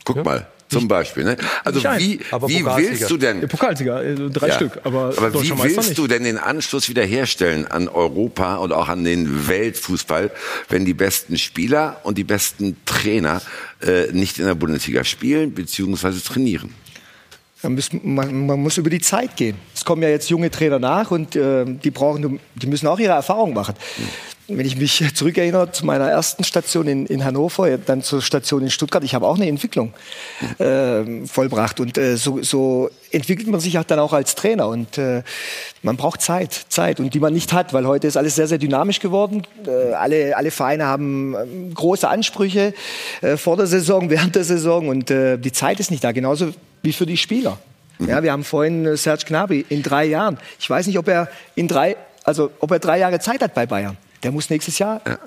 Guck 0.05 0.17
ja? 0.17 0.25
mal. 0.25 0.47
Zum 0.69 0.87
Beispiel. 0.87 1.25
Ne? 1.25 1.37
Also 1.65 1.83
wie, 1.83 2.21
wie 2.21 2.65
willst 2.65 3.11
du 3.11 3.17
denn... 3.17 3.47
Pokalsieger, 3.49 4.05
äh, 4.05 4.15
drei 4.31 4.49
ja. 4.49 4.55
Stück. 4.55 4.81
Aber, 4.85 5.15
aber 5.17 5.43
wie 5.43 5.51
willst 5.51 5.97
du 5.97 6.07
denn 6.07 6.25
den 6.25 6.37
Anschluss 6.37 6.89
wiederherstellen 6.89 7.67
an 7.67 7.89
Europa 7.89 8.57
und 8.57 8.73
auch 8.73 8.89
an 8.89 9.05
den 9.05 9.49
Weltfußball, 9.49 10.31
wenn 10.69 10.85
die 10.85 10.95
besten 10.95 11.39
Spieler 11.39 12.01
und 12.03 12.19
die 12.19 12.25
besten 12.25 12.77
Trainer 12.85 13.41
äh, 13.81 14.13
nicht 14.13 14.39
in 14.39 14.47
der 14.47 14.55
Bundesliga 14.55 15.05
spielen 15.05 15.53
bzw. 15.53 16.21
trainieren? 16.21 16.75
Man 17.63 17.75
muss, 17.75 17.91
man, 17.93 18.47
man 18.47 18.63
muss 18.63 18.79
über 18.79 18.89
die 18.89 19.01
Zeit 19.01 19.37
gehen. 19.37 19.57
Es 19.75 19.85
kommen 19.85 20.03
ja 20.03 20.09
jetzt 20.09 20.31
junge 20.31 20.49
Trainer 20.51 20.79
nach 20.79 21.11
und 21.11 21.35
äh, 21.35 21.65
die 21.65 21.91
brauchen, 21.91 22.39
die 22.55 22.67
müssen 22.69 22.87
auch 22.87 23.01
ihre 23.01 23.15
Erfahrung 23.15 23.53
machen. 23.53 23.75
Wenn 24.47 24.65
ich 24.65 24.77
mich 24.77 25.05
zurückerinnere 25.15 25.73
zu 25.73 25.85
meiner 25.85 26.09
ersten 26.09 26.45
Station 26.45 26.87
in, 26.87 27.05
in 27.07 27.25
Hannover, 27.25 27.77
dann 27.77 28.03
zur 28.03 28.23
Station 28.23 28.63
in 28.63 28.71
Stuttgart, 28.71 29.03
ich 29.03 29.15
habe 29.15 29.27
auch 29.27 29.35
eine 29.35 29.49
Entwicklung 29.49 29.93
äh, 30.59 31.27
vollbracht. 31.27 31.81
Und 31.81 31.99
äh, 31.99 32.17
so, 32.17 32.43
so 32.43 32.91
entwickelt 33.11 33.49
man 33.49 33.61
sich 33.61 33.77
auch 33.79 33.85
dann 33.85 33.99
auch 33.99 34.13
als 34.13 34.37
Trainer. 34.37 34.69
Und 34.69 34.97
äh, 34.97 35.23
man 35.83 35.97
braucht 35.97 36.23
Zeit, 36.23 36.53
Zeit, 36.69 37.01
und 37.01 37.13
die 37.13 37.21
man 37.21 37.35
nicht 37.35 37.53
hat, 37.53 37.75
weil 37.75 37.87
heute 37.87 38.07
ist 38.07 38.17
alles 38.17 38.37
sehr, 38.37 38.47
sehr 38.47 38.59
dynamisch 38.59 39.01
geworden. 39.01 39.43
Äh, 39.67 39.93
alle, 39.95 40.37
alle 40.37 40.53
Vereine 40.53 40.87
haben 40.87 41.35
ähm, 41.35 41.75
große 41.75 42.09
Ansprüche 42.09 42.73
äh, 43.21 43.37
vor 43.37 43.57
der 43.57 43.67
Saison, 43.67 44.09
während 44.11 44.37
der 44.37 44.45
Saison. 44.45 44.89
Und 44.89 45.11
die 45.11 45.53
Zeit 45.53 45.81
ist 45.81 45.91
nicht 45.91 46.05
da, 46.05 46.13
genauso 46.13 46.53
wie 46.83 46.93
für 46.93 47.07
die 47.07 47.17
Spieler. 47.17 47.59
Ja, 47.99 48.23
wir 48.23 48.31
haben 48.31 48.45
vorhin 48.45 48.87
äh, 48.87 48.97
Serge 48.97 49.25
Gnabry 49.27 49.67
in 49.69 49.83
drei 49.83 50.05
Jahren. 50.05 50.39
Ich 50.61 50.71
weiß 50.71 50.87
nicht, 50.87 50.99
ob 50.99 51.09
er 51.09 51.29
in 51.57 51.67
drei, 51.67 51.97
also 52.23 52.51
ob 52.61 52.71
er 52.71 52.79
drei 52.79 52.99
Jahre 52.99 53.19
Zeit 53.19 53.43
hat 53.43 53.55
bei 53.55 53.67
Bayern 53.67 53.97
der 54.23 54.33
muss 54.33 54.51
nächstes 54.51 54.79
Jahr 54.79 55.01
ja. 55.07 55.19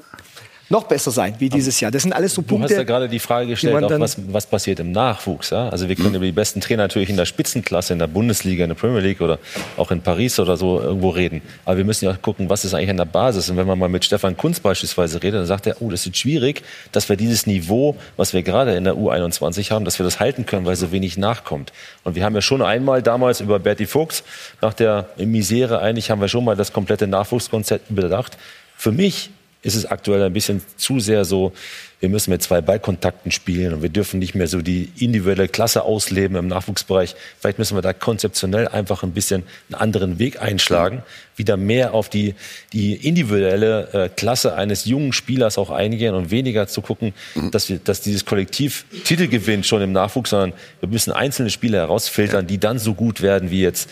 Noch 0.72 0.86
besser 0.86 1.12
sein 1.12 1.36
wie 1.40 1.50
dieses 1.50 1.80
Jahr. 1.80 1.92
Das 1.92 2.04
sind 2.04 2.14
alles 2.14 2.34
so 2.34 2.42
Punkte. 2.42 2.68
Du 2.68 2.74
hast 2.74 2.78
ja 2.78 2.84
gerade 2.84 3.08
die 3.08 3.20
Frage 3.20 3.48
gestellt, 3.48 3.84
auch 3.84 4.00
was, 4.00 4.18
was 4.28 4.48
passiert 4.48 4.80
im 4.80 4.92
Nachwuchs. 4.92 5.52
Ja? 5.52 5.70
Also 5.70 5.88
wir 5.88 5.96
können 5.96 6.10
mhm. 6.10 6.16
über 6.16 6.26
die 6.26 6.32
besten 6.32 6.62
Trainer 6.62 6.84
natürlich 6.84 7.10
in 7.10 7.18
der 7.18 7.26
Spitzenklasse, 7.26 7.94
in 7.94 8.00
der 8.00 8.08
Bundesliga, 8.08 8.64
in 8.64 8.70
der 8.70 8.76
Premier 8.76 9.02
League 9.02 9.22
oder 9.22 9.38
auch 9.78 9.92
in 9.92 10.02
Paris 10.02 10.40
oder 10.40 10.58
so 10.58 10.82
irgendwo 10.82 11.10
reden. 11.10 11.42
Aber 11.66 11.78
wir 11.78 11.86
müssen 11.86 12.06
ja 12.06 12.12
auch 12.12 12.22
gucken, 12.22 12.50
was 12.50 12.66
ist 12.66 12.74
eigentlich 12.74 12.90
an 12.90 12.98
der 12.98 13.06
Basis. 13.06 13.50
Und 13.50 13.58
wenn 13.58 13.68
man 13.68 13.78
mal 13.78 13.90
mit 13.90 14.06
Stefan 14.06 14.38
Kunz 14.38 14.60
beispielsweise 14.60 15.22
redet, 15.22 15.42
dann 15.42 15.46
sagt 15.46 15.68
er, 15.68 15.82
oh, 15.82 15.90
das 15.90 16.06
ist 16.06 16.18
schwierig, 16.18 16.64
dass 16.92 17.10
wir 17.10 17.18
dieses 17.18 17.46
Niveau, 17.46 17.96
was 18.18 18.34
wir 18.34 18.42
gerade 18.42 18.76
in 18.76 18.86
der 18.86 18.96
U21 18.96 19.72
haben, 19.72 19.86
dass 19.86 20.00
wir 20.00 20.06
das 20.06 20.20
halten 20.20 20.46
können, 20.46 20.66
weil 20.66 20.76
so 20.76 20.92
wenig 20.92 21.18
nachkommt. 21.18 21.74
Und 22.04 22.16
wir 22.16 22.24
haben 22.24 22.34
ja 22.34 22.42
schon 22.42 22.62
einmal 22.62 23.02
damals 23.02 23.42
über 23.42 23.60
Berti 23.60 23.86
Fuchs 23.86 24.24
nach 24.62 24.74
der 24.74 25.10
Misere 25.18 25.82
eigentlich 25.82 26.10
haben 26.10 26.22
wir 26.22 26.28
schon 26.28 26.46
mal 26.46 26.56
das 26.56 26.74
komplette 26.74 27.08
Nachwuchskonzept 27.08 27.94
bedacht. 27.94 28.38
Für 28.78 28.92
mich 28.92 29.32
ist 29.62 29.76
es 29.76 29.86
aktuell 29.86 30.24
ein 30.24 30.34
bisschen 30.34 30.62
zu 30.78 31.00
sehr 31.00 31.26
so, 31.26 31.54
wir 32.02 32.10
müssen 32.10 32.32
mit 32.32 32.42
zwei 32.42 32.62
Ballkontakten 32.62 33.32
spielen 33.32 33.74
und 33.74 33.84
wir 33.84 33.90
dürfen 33.90 34.20
nicht 34.20 34.34
mehr 34.34 34.48
so 34.48 34.62
die 34.62 34.92
individuelle 34.98 35.48
Klasse 35.48 35.84
ausleben 35.84 36.36
im 36.36 36.48
Nachwuchsbereich. 36.48 37.16
Vielleicht 37.40 37.60
müssen 37.60 37.78
wir 37.78 37.84
da 37.84 37.94
konzeptionell 37.94 38.68
einfach 38.68 39.04
ein 39.04 39.12
bisschen 39.12 39.44
einen 39.70 39.80
anderen 39.80 40.20
Weg 40.20 40.42
einschlagen, 40.42 41.04
wieder 41.36 41.58
mehr 41.58 41.94
auf 41.94 42.10
die, 42.10 42.34
die 42.74 42.96
individuelle 42.96 43.94
äh, 43.94 44.10
Klasse 44.10 44.56
eines 44.56 44.86
jungen 44.86 45.14
Spielers 45.14 45.60
auch 45.60 45.70
eingehen 45.70 46.16
und 46.16 46.32
weniger 46.32 46.68
zu 46.68 46.82
gucken, 46.82 47.14
dass, 47.52 47.70
wir, 47.70 47.78
dass 47.78 48.02
dieses 48.02 48.26
Kollektiv 48.26 48.86
Titel 49.04 49.28
gewinnt 49.28 49.68
schon 49.68 49.84
im 49.84 49.92
Nachwuchs, 49.92 50.32
sondern 50.32 50.54
wir 50.80 50.90
müssen 50.90 51.12
einzelne 51.12 51.52
Spieler 51.52 51.80
herausfiltern, 51.80 52.48
die 52.48 52.58
dann 52.58 52.80
so 52.80 52.96
gut 52.96 53.22
werden 53.22 53.52
wie 53.52 53.62
jetzt 53.62 53.90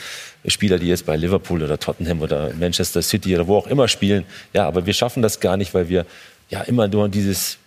Spieler, 0.48 0.80
die 0.80 0.88
jetzt 0.88 1.06
bei 1.06 1.16
Liverpool 1.16 1.62
oder 1.62 1.78
Tottenham 1.78 2.22
oder 2.22 2.52
Manchester 2.60 3.04
City 3.04 3.36
oder 3.36 3.48
wo 3.48 3.58
auch 3.58 3.68
immer 3.68 3.88
spielen. 3.88 4.24
Ja, 4.54 4.68
aber 4.68 4.86
wir 4.88 4.94
schaffen 4.94 5.22
das 5.22 5.40
gar 5.40 5.58
nicht, 5.58 5.74
weil 5.76 5.90
wir 5.90 6.06
ja 6.50 6.62
immer 6.62 6.88
nur 6.88 7.10
dieses 7.10 7.58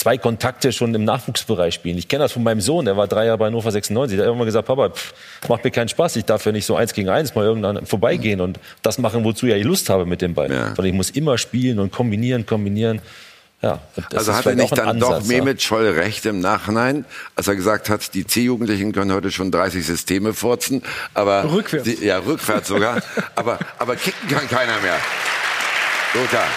zwei 0.00 0.16
Kontakte 0.16 0.72
schon 0.72 0.94
im 0.94 1.04
Nachwuchsbereich 1.04 1.74
spielen. 1.74 1.98
Ich 1.98 2.08
kenne 2.08 2.24
das 2.24 2.32
von 2.32 2.42
meinem 2.42 2.62
Sohn, 2.62 2.86
der 2.86 2.96
war 2.96 3.06
drei 3.06 3.26
Jahre 3.26 3.36
bei 3.36 3.46
Hannover 3.46 3.70
96. 3.70 4.16
Der 4.16 4.26
hat 4.26 4.34
immer 4.34 4.46
gesagt, 4.46 4.66
Papa, 4.66 4.88
pff, 4.88 5.12
macht 5.48 5.62
mir 5.62 5.70
keinen 5.70 5.88
Spaß. 5.88 6.16
Ich 6.16 6.24
darf 6.24 6.46
ja 6.46 6.52
nicht 6.52 6.64
so 6.64 6.74
eins 6.74 6.94
gegen 6.94 7.10
eins 7.10 7.34
mal 7.34 7.44
irgendwann 7.44 7.84
vorbeigehen 7.84 8.40
und 8.40 8.58
das 8.82 8.98
machen, 8.98 9.24
wozu 9.24 9.46
ja 9.46 9.56
ich 9.56 9.64
Lust 9.64 9.90
habe 9.90 10.06
mit 10.06 10.22
dem 10.22 10.34
Ball. 10.34 10.50
Ja. 10.50 10.66
Sondern 10.68 10.86
ich 10.86 10.94
muss 10.94 11.10
immer 11.10 11.36
spielen 11.36 11.78
und 11.78 11.92
kombinieren, 11.92 12.46
kombinieren. 12.46 13.02
Ja, 13.62 13.78
also 14.14 14.32
hat 14.32 14.46
er 14.46 14.54
nicht 14.54 14.76
dann 14.76 14.88
Ansatz, 14.88 15.24
doch 15.24 15.26
Mehmet 15.26 15.60
Scholl 15.60 15.86
recht 15.90 16.24
im 16.24 16.40
Nachhinein, 16.40 17.04
als 17.36 17.46
er 17.46 17.56
gesagt 17.56 17.90
hat, 17.90 18.14
die 18.14 18.26
C-Jugendlichen 18.26 18.92
können 18.92 19.12
heute 19.12 19.30
schon 19.30 19.50
30 19.50 19.84
Systeme 19.84 20.32
furzen, 20.32 20.82
aber 21.12 21.52
rückwärts, 21.52 21.84
die, 21.84 22.02
ja 22.02 22.16
rückwärts 22.20 22.68
sogar, 22.68 23.02
aber 23.34 23.58
aber 23.78 23.96
kicken 23.96 24.30
kann 24.30 24.48
keiner 24.48 24.80
mehr. 24.80 24.96
Lothar. 26.14 26.48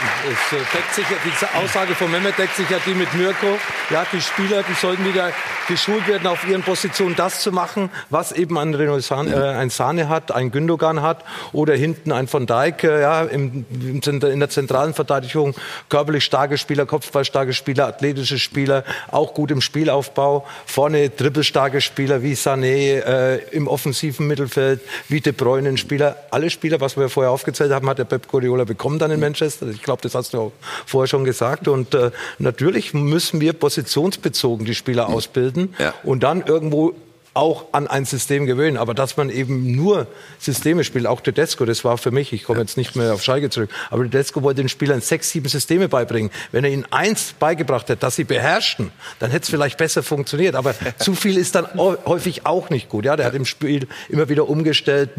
Es 0.00 0.52
äh, 0.52 0.62
deckt 0.72 0.94
sich, 0.94 1.04
die 1.06 1.56
Aussage 1.56 1.94
von 1.94 2.10
Mehmet 2.10 2.38
deckt 2.38 2.56
sich 2.56 2.68
ja 2.70 2.78
die 2.86 2.94
mit 2.94 3.12
Mirko. 3.14 3.58
Ja, 3.90 4.06
die 4.10 4.20
Spieler, 4.20 4.62
die 4.62 4.74
sollten 4.74 5.04
wieder 5.04 5.30
geschult 5.68 6.06
werden, 6.08 6.26
auf 6.26 6.46
ihren 6.48 6.62
Positionen 6.62 7.14
das 7.16 7.40
zu 7.40 7.52
machen, 7.52 7.90
was 8.08 8.32
eben 8.32 8.58
ein 8.58 8.74
Renault 8.74 9.02
Sahne, 9.02 9.34
äh, 9.34 9.56
ein 9.56 9.70
Sahne 9.70 10.08
hat, 10.08 10.32
ein 10.32 10.50
Gündogan 10.50 11.02
hat 11.02 11.24
oder 11.52 11.74
hinten 11.74 12.12
ein 12.12 12.28
Von 12.28 12.46
Dijk, 12.46 12.84
äh, 12.84 13.00
ja, 13.02 13.22
im, 13.22 13.66
im, 13.70 14.00
in 14.02 14.40
der 14.40 14.48
zentralen 14.48 14.94
Verteidigung 14.94 15.54
körperlich 15.88 16.24
starke 16.24 16.56
Spieler, 16.56 16.86
kopfballstarke 16.86 17.52
Spieler, 17.52 17.86
athletische 17.86 18.38
Spieler, 18.38 18.84
auch 19.10 19.34
gut 19.34 19.50
im 19.50 19.60
Spielaufbau, 19.60 20.46
vorne 20.66 21.10
dribbelstarke 21.10 21.80
Spieler 21.80 22.22
wie 22.22 22.34
Sané 22.34 23.00
äh, 23.00 23.36
im 23.50 23.68
offensiven 23.68 24.26
Mittelfeld, 24.26 24.80
wie 25.08 25.20
De 25.20 25.32
Bruyne, 25.32 25.76
Spieler, 25.76 26.16
alle 26.30 26.48
Spieler, 26.50 26.80
was 26.80 26.96
wir 26.96 27.08
vorher 27.08 27.32
aufgezählt 27.32 27.72
haben, 27.72 27.88
hat 27.88 27.98
der 27.98 28.04
Pep 28.04 28.28
Guardiola 28.28 28.64
bekommen 28.64 28.98
dann 28.98 29.10
in 29.10 29.20
Manchester. 29.20 29.66
Ich 29.68 29.82
glaube, 29.90 30.02
das 30.02 30.14
hast 30.14 30.34
du 30.34 30.38
auch 30.38 30.52
vorher 30.86 31.08
schon 31.08 31.24
gesagt. 31.24 31.66
Und 31.66 31.94
äh, 31.94 32.12
natürlich 32.38 32.94
müssen 32.94 33.40
wir 33.40 33.52
positionsbezogen 33.52 34.64
die 34.64 34.76
Spieler 34.76 35.08
ausbilden 35.08 35.74
ja. 35.78 35.94
und 36.04 36.22
dann 36.22 36.42
irgendwo 36.46 36.94
auch 37.34 37.66
an 37.72 37.86
ein 37.86 38.04
System 38.04 38.46
gewöhnen. 38.46 38.76
Aber 38.76 38.94
dass 38.94 39.16
man 39.16 39.30
eben 39.30 39.74
nur 39.76 40.06
Systeme 40.38 40.84
spielt, 40.84 41.06
auch 41.06 41.20
Tedesco, 41.20 41.64
das 41.64 41.84
war 41.84 41.98
für 41.98 42.10
mich, 42.10 42.32
ich 42.32 42.44
komme 42.44 42.60
jetzt 42.60 42.76
nicht 42.76 42.96
mehr 42.96 43.14
auf 43.14 43.22
Schalke 43.22 43.50
zurück, 43.50 43.70
aber 43.90 44.04
Tedesco 44.04 44.42
wollte 44.42 44.62
den 44.62 44.68
Spielern 44.68 45.00
sechs, 45.00 45.30
sieben 45.30 45.48
Systeme 45.48 45.88
beibringen. 45.88 46.30
Wenn 46.52 46.64
er 46.64 46.70
ihnen 46.70 46.86
eins 46.90 47.34
beigebracht 47.38 47.88
hätte, 47.88 48.00
dass 48.00 48.16
sie 48.16 48.24
beherrschten, 48.24 48.90
dann 49.18 49.30
hätte 49.30 49.44
es 49.44 49.50
vielleicht 49.50 49.78
besser 49.78 50.02
funktioniert. 50.02 50.54
Aber 50.54 50.74
zu 50.98 51.14
viel 51.14 51.36
ist 51.36 51.54
dann 51.54 51.66
häufig 51.76 52.46
auch 52.46 52.70
nicht 52.70 52.88
gut. 52.88 53.04
Ja, 53.04 53.16
der 53.16 53.26
hat 53.26 53.34
im 53.34 53.46
Spiel 53.46 53.86
immer 54.08 54.28
wieder 54.28 54.48
umgestellt, 54.48 55.10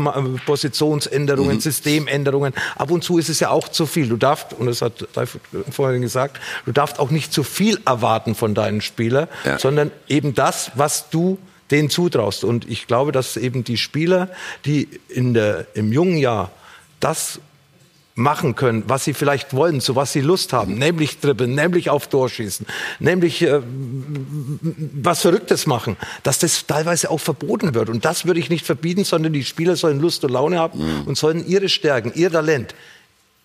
Positionsänderungen, 0.46 1.56
mhm. 1.56 1.62
Systemänderungen. 1.62 2.54
Ab 2.76 2.92
und 2.92 3.04
zu 3.04 3.18
ist 3.18 3.30
es 3.30 3.40
ja 3.40 3.50
auch 3.50 3.70
zu 3.70 3.86
viel. 3.86 4.10
Du 4.10 4.18
darfst, 4.18 4.54
und 4.54 4.66
das 4.66 4.82
hat 4.82 5.08
Ralf 5.16 5.40
vorhin 5.72 6.02
gesagt, 6.02 6.40
du 6.66 6.72
darfst 6.72 7.00
auch 7.00 7.10
nicht 7.10 7.32
zu 7.32 7.44
viel 7.44 7.80
erwarten 7.86 8.36
von 8.36 8.54
deinen 8.54 8.82
Spielern, 8.82 9.28
ja. 9.46 9.60
sondern 9.60 9.92
eben 10.08 10.34
das, 10.34 10.72
was 10.76 11.10
du 11.10 11.38
denen 11.72 11.90
zutraust. 11.90 12.44
Und 12.44 12.70
ich 12.70 12.88
glaube, 12.88 13.12
dass 13.12 13.38
eben 13.38 13.64
die 13.64 13.78
Spieler, 13.78 14.30
die 14.66 14.88
in 15.10 15.34
der, 15.34 15.68
im 15.74 15.92
jungen 15.92 16.18
Jahr 16.18 16.52
das 17.00 17.40
machen 18.16 18.56
können, 18.56 18.84
was 18.88 19.06
sie 19.06 19.14
vielleicht 19.14 19.54
wollen, 19.54 19.80
zu 19.80 19.96
was 19.96 20.12
sie 20.12 20.22
Lust 20.22 20.54
haben, 20.54 20.76
nämlich 20.76 21.20
dribbeln, 21.20 21.56
nämlich 21.56 21.90
auf 21.90 22.08
Tor 22.08 22.30
schießen, 22.30 22.66
nämlich 23.00 23.42
äh, 23.42 23.62
was 25.02 25.22
Verrücktes 25.22 25.66
machen, 25.66 25.98
dass 26.24 26.40
das 26.40 26.68
teilweise 26.68 27.10
auch 27.10 27.20
verboten 27.20 27.74
wird. 27.74 27.90
Und 27.90 28.04
das 28.04 28.26
würde 28.26 28.40
ich 28.40 28.50
nicht 28.50 28.66
verbieten, 28.66 29.06
sondern 29.06 29.34
die 29.34 29.46
Spieler 29.46 29.76
sollen 29.76 30.00
Lust 30.00 30.24
und 30.24 30.32
Laune 30.32 30.60
haben 30.60 30.80
mhm. 30.80 31.08
und 31.08 31.18
sollen 31.18 31.48
ihre 31.48 31.70
Stärken, 31.70 32.12
ihr 32.14 32.32
Talent 32.32 32.76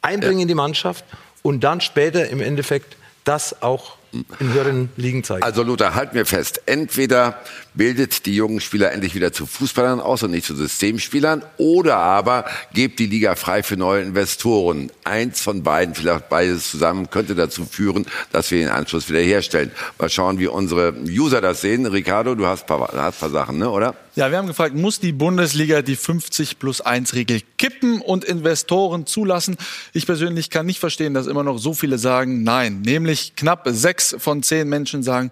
einbringen 0.03 0.39
ja. 0.39 0.43
in 0.43 0.48
die 0.48 0.55
Mannschaft 0.55 1.05
und 1.43 1.62
dann 1.62 1.81
später 1.81 2.28
im 2.28 2.40
Endeffekt 2.40 2.97
das 3.24 3.62
auch 3.62 3.97
in 4.12 4.53
höheren 4.53 4.89
Ligen 4.97 5.24
zeigen. 5.24 5.43
Also 5.43 5.62
Luther, 5.62 5.94
halt 5.94 6.15
mir 6.15 6.24
fest. 6.24 6.62
Entweder 6.66 7.39
bildet 7.77 8.27
die 8.27 8.35
jungen 8.35 8.61
Spieler 8.61 8.93
endlich 8.93 9.15
wieder 9.15 9.32
zu 9.32 9.47
Fußballern 9.47 10.01
aus 10.01 10.23
und 10.23 10.32
nicht 10.32 10.47
zu 10.47 10.57
Systemspielern, 10.57 11.43
oder 11.59 11.97
aber 11.97 12.47
gebt 12.73 12.98
die 12.98 13.07
Liga 13.07 13.36
frei 13.36 13.62
für 13.62 13.77
neue 13.77 14.03
Investoren. 14.03 14.90
Eins 15.05 15.40
von 15.40 15.62
beiden, 15.62 15.94
vielleicht 15.94 16.28
beides 16.28 16.70
zusammen, 16.70 17.11
könnte 17.11 17.35
dazu 17.35 17.65
führen, 17.65 18.07
dass 18.32 18.51
wir 18.51 18.59
den 18.59 18.69
Anschluss 18.69 19.09
wieder 19.09 19.20
herstellen. 19.20 19.70
Mal 19.98 20.11
schauen, 20.11 20.39
wie 20.39 20.47
unsere 20.47 20.94
User 21.09 21.40
das 21.40 21.61
sehen. 21.61 21.86
Ricardo, 21.86 22.35
du 22.35 22.47
hast 22.47 22.66
paar, 22.66 22.89
paar 22.89 23.31
Sachen, 23.31 23.59
ne, 23.59 23.70
oder? 23.70 23.94
Ja, 24.16 24.31
wir 24.31 24.39
haben 24.39 24.47
gefragt, 24.47 24.74
muss 24.74 24.98
die 24.98 25.12
Bundesliga 25.12 25.82
die 25.82 25.94
50 25.94 26.59
plus 26.59 26.81
1 26.81 27.15
Regel 27.15 27.43
kippen 27.59 28.01
und 28.01 28.24
Investoren 28.24 29.05
zulassen? 29.05 29.59
Ich 29.93 30.07
persönlich 30.07 30.48
kann 30.48 30.65
nicht 30.65 30.81
verstehen, 30.81 31.12
dass 31.12 31.27
immer 31.27 31.44
noch 31.44 31.59
so 31.59 31.74
viele 31.74 31.98
sagen 31.98 32.43
nein. 32.43 32.81
Nämlich 32.81 33.36
knapp 33.36 33.69
sechs 33.70 34.16
von 34.19 34.43
zehn 34.43 34.70
Menschen 34.70 35.03
sagen, 35.03 35.31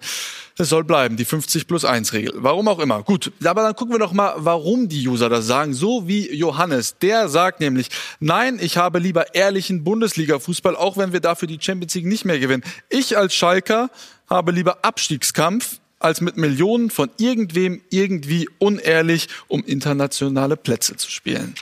es 0.57 0.69
soll 0.69 0.85
bleiben, 0.85 1.17
die 1.17 1.25
50 1.25 1.67
plus 1.67 1.85
1 1.85 2.13
Regel. 2.13 2.33
Warum 2.37 2.69
auch 2.69 2.79
immer. 2.79 3.03
Gut, 3.03 3.33
aber 3.45 3.63
dann 3.63 3.75
gucken 3.75 3.95
wir 3.95 3.99
doch 3.99 4.13
mal, 4.13 4.35
warum 4.37 4.89
die 4.89 5.07
User 5.07 5.29
das 5.29 5.47
sagen. 5.47 5.75
So 5.75 6.07
wie 6.07 6.33
Johannes. 6.33 6.97
Der 6.99 7.29
sagt 7.29 7.61
nämlich, 7.61 7.89
nein, 8.21 8.59
ich 8.61 8.77
habe 8.77 9.01
lieber 9.01 9.35
ehrlichen 9.35 9.83
Bundesliga-Fußball, 9.83 10.77
auch 10.77 10.97
wenn 10.97 11.13
wir 11.13 11.21
dafür 11.21 11.49
die 11.49 11.59
Champions 11.61 11.95
League 11.95 12.07
nicht 12.07 12.25
mehr 12.25 12.39
gewinnen. 12.39 12.63
Ich 12.89 13.19
als 13.19 13.35
Schalker 13.35 13.91
habe 14.29 14.53
lieber 14.53 14.85
Abstiegskampf 14.85 15.81
als 15.99 16.21
mit 16.21 16.37
Millionen 16.37 16.91
von 16.91 17.11
irgendwem 17.19 17.81
irgendwie 17.91 18.49
unehrlich 18.59 19.29
um 19.49 19.65
internationale 19.65 20.57
Plätze 20.57 20.97
zu 20.97 21.11
spielen. 21.11 21.55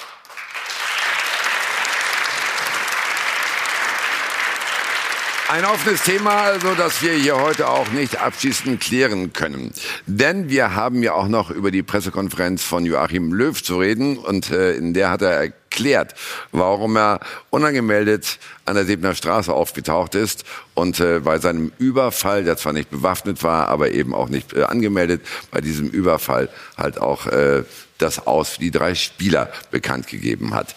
Ein 5.53 5.67
offenes 5.67 6.03
Thema, 6.05 6.45
also, 6.45 6.75
das 6.75 7.03
wir 7.03 7.13
hier 7.13 7.39
heute 7.39 7.69
auch 7.69 7.91
nicht 7.91 8.17
abschließend 8.17 8.81
klären 8.81 9.35
können. 9.35 9.71
Denn 10.07 10.49
wir 10.49 10.75
haben 10.75 11.03
ja 11.03 11.13
auch 11.13 11.29
noch 11.29 11.51
über 11.51 11.71
die 11.71 11.83
Pressekonferenz 11.83 12.63
von 12.63 12.87
Joachim 12.87 13.35
Löw 13.35 13.63
zu 13.63 13.79
reden 13.79 14.17
und 14.17 14.51
äh, 14.51 14.73
in 14.73 14.95
der 14.95 15.11
hat 15.11 15.21
er 15.21 15.33
erklärt, 15.33 16.15
warum 16.53 16.97
er 16.97 17.21
unangemeldet 17.51 18.39
an 18.65 18.77
der 18.77 18.87
Sebner 18.87 19.15
Straße 19.15 19.53
aufgetaucht 19.53 20.15
ist 20.15 20.45
und 20.73 21.01
äh, 21.01 21.21
bei 21.21 21.39
seinem 21.39 21.71
Überfall, 21.77 22.45
der 22.45 22.57
zwar 22.57 22.73
nicht 22.73 22.89
bewaffnet 22.89 23.45
war, 23.45 23.69
aber 23.69 23.91
eben 23.91 24.15
auch 24.15 24.31
nicht 24.31 24.55
äh, 24.55 24.63
angemeldet, 24.63 25.21
bei 25.51 25.61
diesem 25.61 25.91
Überfall 25.91 26.49
halt 26.79 26.99
auch 26.99 27.27
äh, 27.27 27.65
das 27.99 28.27
Aus 28.27 28.53
für 28.55 28.61
die 28.61 28.71
drei 28.71 28.95
Spieler 28.95 29.53
bekannt 29.71 30.07
gegeben 30.07 30.55
hat. 30.55 30.75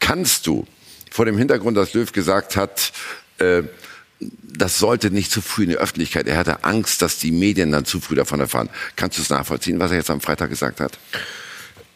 Kannst 0.00 0.46
du 0.46 0.66
vor 1.10 1.24
dem 1.24 1.38
Hintergrund, 1.38 1.78
dass 1.78 1.94
Löw 1.94 2.12
gesagt 2.12 2.56
hat, 2.56 2.92
äh, 3.38 3.62
das 4.20 4.78
sollte 4.78 5.10
nicht 5.10 5.30
zu 5.30 5.40
früh 5.40 5.64
in 5.64 5.70
die 5.70 5.76
Öffentlichkeit. 5.76 6.26
Er 6.26 6.36
hatte 6.36 6.64
Angst, 6.64 7.02
dass 7.02 7.18
die 7.18 7.30
Medien 7.30 7.70
dann 7.70 7.84
zu 7.84 8.00
früh 8.00 8.16
davon 8.16 8.40
erfahren. 8.40 8.68
Kannst 8.96 9.18
du 9.18 9.22
es 9.22 9.30
nachvollziehen, 9.30 9.78
was 9.78 9.90
er 9.90 9.98
jetzt 9.98 10.10
am 10.10 10.20
Freitag 10.20 10.50
gesagt 10.50 10.80
hat? 10.80 10.98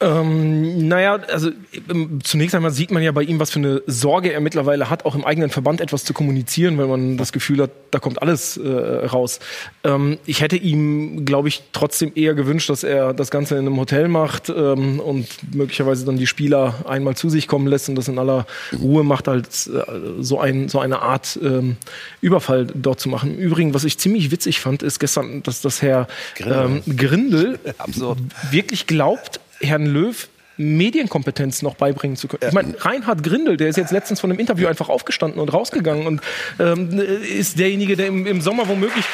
Ähm, 0.03 0.89
naja, 0.89 1.20
also 1.33 1.51
ähm, 1.89 2.19
zunächst 2.24 2.55
einmal 2.57 2.73
sieht 2.73 2.91
man 2.91 3.03
ja 3.03 3.12
bei 3.12 3.23
ihm, 3.23 3.39
was 3.39 3.51
für 3.51 3.61
eine 3.61 3.83
Sorge 3.87 4.33
er 4.33 4.41
mittlerweile 4.41 4.91
hat, 4.91 5.05
auch 5.05 5.15
im 5.15 5.24
eigenen 5.24 5.51
Verband 5.51 5.81
etwas 5.81 6.03
zu 6.05 6.12
kommunizieren, 6.12 6.77
weil 6.77 6.89
man 6.89 7.16
das 7.16 7.33
Gefühl 7.33 7.62
hat, 7.62 7.70
da 7.93 8.01
kommt 8.01 8.20
alles 8.20 8.57
äh, 8.57 8.69
raus. 8.69 9.39
Ähm, 9.85 10.19
ich 10.27 10.41
hätte 10.41 10.57
ihm, 10.57 11.24
glaube 11.24 11.49
ich, 11.49 11.62
trotzdem 11.73 12.12
eher 12.16 12.35
gewünscht, 12.35 12.69
dass 12.69 12.83
er 12.83 13.15
das 13.15 13.31
Ganze 13.31 13.55
in 13.55 13.66
einem 13.66 13.79
Hotel 13.79 14.09
macht 14.09 14.49
ähm, 14.49 14.99
und 14.99 15.29
möglicherweise 15.55 16.05
dann 16.05 16.16
die 16.16 16.27
Spieler 16.27 16.74
einmal 16.85 17.16
zu 17.16 17.31
sich 17.31 17.47
kommen 17.47 17.69
lässt 17.69 17.89
und 17.89 17.95
das 17.95 18.09
in 18.09 18.19
aller 18.19 18.47
Ruhe 18.81 19.05
macht, 19.05 19.29
als 19.29 19.69
äh, 19.69 19.83
so, 20.19 20.41
ein, 20.41 20.69
so 20.69 20.81
eine 20.81 21.01
Art 21.01 21.39
ähm, 21.41 21.77
Überfall 22.20 22.66
dort 22.66 22.99
zu 22.99 23.09
machen. 23.09 23.39
Im 23.39 23.41
Übrigen, 23.41 23.73
was 23.73 23.85
ich 23.85 23.99
ziemlich 23.99 24.33
witzig 24.33 24.59
fand, 24.59 24.83
ist 24.83 24.99
gestern, 24.99 25.45
dass 25.45 25.61
das 25.61 25.81
Herr 25.81 26.09
Grindel, 26.35 26.81
ähm, 26.87 26.97
Grindel 26.97 27.59
wirklich 28.51 28.89
glaubt, 28.89 29.39
Herrn 29.62 29.86
Löw 29.86 30.28
Medienkompetenz 30.59 31.62
noch 31.62 31.74
beibringen 31.74 32.16
zu 32.16 32.28
können. 32.28 32.43
Ich 32.47 32.52
meine, 32.52 32.74
Reinhard 32.78 33.22
Grindel, 33.22 33.56
der 33.56 33.68
ist 33.68 33.76
jetzt 33.76 33.90
letztens 33.90 34.20
von 34.20 34.30
einem 34.30 34.39
Interview 34.39 34.68
einfach 34.68 34.89
aufgestanden 34.89 35.40
und 35.40 35.52
rausgegangen 35.52 36.06
und 36.06 36.20
ähm, 36.59 36.98
ist 36.98 37.59
derjenige, 37.59 37.97
der 37.97 38.06
im, 38.09 38.26
im 38.26 38.40
Sommer 38.40 38.68
womöglich 38.68 39.05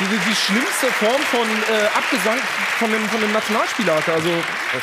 die, 0.00 0.30
die 0.30 0.34
schlimmste 0.34 0.86
Form 0.86 1.20
von 1.30 1.46
äh, 1.46 1.86
Abgesang 1.96 2.38
von 2.78 2.90
dem, 2.90 3.02
von 3.08 3.20
dem 3.20 3.32
Nationalspieler 3.32 3.96
hatte. 3.96 4.12
Also 4.12 4.28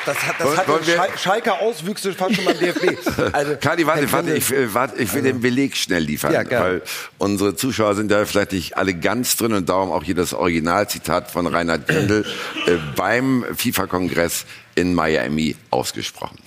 das, 0.05 0.17
hat, 0.17 0.35
das 0.39 0.57
hat 0.57 0.85
Schal 0.85 1.09
Schalker 1.17 1.61
Auswüchse 1.61 2.13
fast 2.13 2.35
schon 2.35 2.45
beim 2.45 2.59
DFB. 2.59 2.97
Also, 3.33 3.55
Kadi, 3.59 3.87
warte, 3.87 4.11
warte, 4.11 4.33
ich, 4.35 4.51
warte, 4.73 5.01
ich 5.01 5.13
will 5.13 5.21
den 5.21 5.41
Beleg 5.41 5.75
schnell 5.75 6.03
liefern, 6.03 6.33
ja, 6.33 6.43
weil 6.49 6.81
unsere 7.17 7.55
Zuschauer 7.55 7.95
sind 7.95 8.11
da 8.11 8.25
vielleicht 8.25 8.51
nicht 8.51 8.77
alle 8.77 8.93
ganz 8.93 9.37
drin 9.37 9.53
und 9.53 9.69
darum 9.69 9.91
auch 9.91 10.03
hier 10.03 10.15
das 10.15 10.33
Originalzitat 10.33 11.31
von 11.31 11.47
Reinhard 11.47 11.87
Grindel 11.87 12.25
äh, 12.67 12.77
beim 12.95 13.45
FIFA-Kongress 13.55 14.45
in 14.75 14.93
Miami 14.93 15.55
ausgesprochen. 15.71 16.37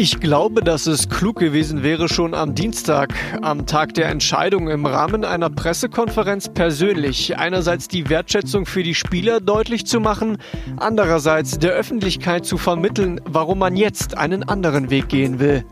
Ich 0.00 0.20
glaube, 0.20 0.62
dass 0.62 0.86
es 0.86 1.08
klug 1.08 1.40
gewesen 1.40 1.82
wäre, 1.82 2.08
schon 2.08 2.32
am 2.32 2.54
Dienstag, 2.54 3.12
am 3.42 3.66
Tag 3.66 3.94
der 3.94 4.08
Entscheidung 4.10 4.68
im 4.68 4.86
Rahmen 4.86 5.24
einer 5.24 5.50
Pressekonferenz 5.50 6.50
persönlich 6.50 7.36
einerseits 7.36 7.88
die 7.88 8.08
Wertschätzung 8.08 8.64
für 8.64 8.84
die 8.84 8.94
Spieler 8.94 9.40
deutlich 9.40 9.86
zu 9.86 9.98
machen, 9.98 10.38
andererseits 10.76 11.58
der 11.58 11.72
Öffentlichkeit 11.72 12.46
zu 12.46 12.58
vermitteln, 12.58 13.20
warum 13.24 13.58
man 13.58 13.76
jetzt 13.76 14.16
einen 14.16 14.44
anderen 14.44 14.88
Weg 14.88 15.08
gehen 15.08 15.40
will. 15.40 15.64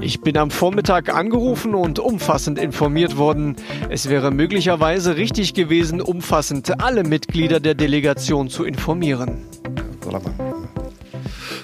Ich 0.00 0.22
bin 0.22 0.36
am 0.38 0.50
Vormittag 0.50 1.14
angerufen 1.14 1.76
und 1.76 2.00
umfassend 2.00 2.58
informiert 2.58 3.16
worden. 3.16 3.54
Es 3.90 4.08
wäre 4.08 4.32
möglicherweise 4.32 5.16
richtig 5.16 5.54
gewesen, 5.54 6.00
umfassend 6.00 6.82
alle 6.82 7.04
Mitglieder 7.04 7.60
der 7.60 7.76
Delegation 7.76 8.48
zu 8.48 8.64
informieren. 8.64 9.44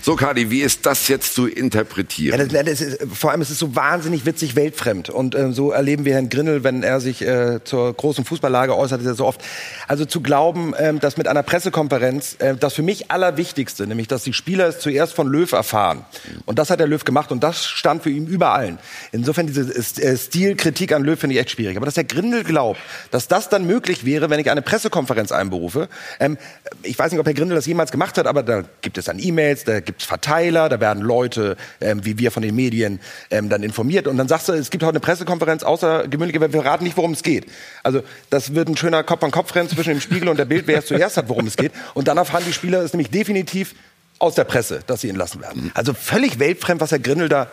So, 0.00 0.16
Kadi, 0.16 0.50
wie 0.50 0.60
ist 0.60 0.86
das 0.86 1.08
jetzt 1.08 1.34
zu 1.34 1.46
interpretieren? 1.46 2.38
Ja, 2.38 2.44
das, 2.44 2.66
das 2.66 2.80
ist, 2.80 2.98
vor 3.14 3.30
allem 3.30 3.40
ist 3.42 3.50
es 3.50 3.58
so 3.58 3.74
wahnsinnig 3.74 4.26
witzig 4.26 4.56
weltfremd. 4.56 5.10
Und 5.10 5.34
äh, 5.34 5.52
so 5.52 5.70
erleben 5.70 6.04
wir 6.04 6.14
Herrn 6.14 6.28
Grindel, 6.28 6.64
wenn 6.64 6.82
er 6.82 7.00
sich 7.00 7.22
äh, 7.22 7.60
zur 7.64 7.92
großen 7.94 8.24
Fußballlage 8.24 8.76
äußert, 8.76 9.00
ist 9.00 9.06
er 9.06 9.14
so 9.14 9.26
oft. 9.26 9.42
Also 9.88 10.04
zu 10.04 10.20
glauben, 10.20 10.74
äh, 10.74 10.94
dass 10.94 11.16
mit 11.16 11.28
einer 11.28 11.42
Pressekonferenz 11.42 12.36
äh, 12.38 12.56
das 12.56 12.74
für 12.74 12.82
mich 12.82 13.10
Allerwichtigste, 13.10 13.86
nämlich 13.86 14.08
dass 14.08 14.24
die 14.24 14.32
Spieler 14.32 14.68
es 14.68 14.78
zuerst 14.78 15.14
von 15.14 15.28
Löw 15.28 15.50
erfahren. 15.52 16.04
Und 16.46 16.58
das 16.58 16.70
hat 16.70 16.80
der 16.80 16.86
Löw 16.86 17.04
gemacht 17.04 17.30
und 17.32 17.42
das 17.42 17.64
stand 17.66 18.02
für 18.02 18.10
ihn 18.10 18.26
über 18.26 18.52
allen. 18.54 18.78
Insofern 19.12 19.46
diese 19.46 19.62
äh, 19.62 20.16
Stilkritik 20.16 20.92
an 20.92 21.04
Löw 21.04 21.18
finde 21.18 21.34
ich 21.34 21.40
echt 21.40 21.50
schwierig. 21.50 21.76
Aber 21.76 21.86
dass 21.86 21.94
der 21.94 22.04
Grindel 22.04 22.44
glaubt, 22.44 22.80
dass 23.10 23.28
das 23.28 23.48
dann 23.48 23.66
möglich 23.66 24.04
wäre, 24.04 24.30
wenn 24.30 24.40
ich 24.40 24.50
eine 24.50 24.62
Pressekonferenz 24.62 25.32
einberufe. 25.32 25.88
Ähm, 26.18 26.38
ich 26.82 26.98
weiß 26.98 27.12
nicht, 27.12 27.20
ob 27.20 27.26
Herr 27.26 27.34
Grindel 27.34 27.56
das 27.56 27.66
jemals 27.66 27.92
gemacht 27.92 28.18
hat, 28.18 28.26
aber 28.26 28.42
da 28.42 28.64
gibt 28.80 28.98
es 28.98 29.04
dann 29.04 29.18
E-Mails, 29.18 29.51
da 29.64 29.80
gibt 29.80 30.02
es 30.02 30.06
Verteiler, 30.06 30.68
da 30.68 30.80
werden 30.80 31.02
Leute, 31.02 31.56
ähm, 31.80 32.04
wie 32.04 32.18
wir 32.18 32.30
von 32.30 32.42
den 32.42 32.54
Medien, 32.54 33.00
ähm, 33.30 33.48
dann 33.48 33.62
informiert. 33.62 34.06
Und 34.06 34.16
dann 34.16 34.28
sagst 34.28 34.48
du, 34.48 34.52
es 34.52 34.70
gibt 34.70 34.82
heute 34.82 34.92
eine 34.92 35.00
Pressekonferenz, 35.00 35.62
außer 35.62 36.08
gewöhnlich, 36.08 36.40
wir 36.40 36.50
verraten 36.50 36.84
nicht, 36.84 36.96
worum 36.96 37.12
es 37.12 37.22
geht. 37.22 37.46
Also 37.82 38.02
das 38.30 38.54
wird 38.54 38.68
ein 38.68 38.76
schöner 38.76 39.02
Kopf-an-Kopf-Rennen 39.02 39.68
zwischen 39.68 39.90
dem 39.90 40.00
Spiegel 40.00 40.28
und 40.28 40.38
der 40.38 40.44
Bild, 40.44 40.66
wer 40.66 40.78
es 40.78 40.86
zuerst 40.86 41.16
hat, 41.16 41.28
worum 41.28 41.46
es 41.46 41.56
geht. 41.56 41.72
Und 41.94 42.08
dann 42.08 42.16
erfahren 42.16 42.44
die 42.46 42.52
Spieler 42.52 42.82
es 42.82 42.92
nämlich 42.92 43.10
definitiv 43.10 43.74
aus 44.18 44.34
der 44.34 44.44
Presse, 44.44 44.80
dass 44.86 45.00
sie 45.00 45.08
entlassen 45.08 45.40
werden. 45.40 45.72
Also 45.74 45.94
völlig 45.94 46.38
weltfremd, 46.38 46.80
was 46.80 46.92
Herr 46.92 47.00
Grindel 47.00 47.28
da 47.28 47.48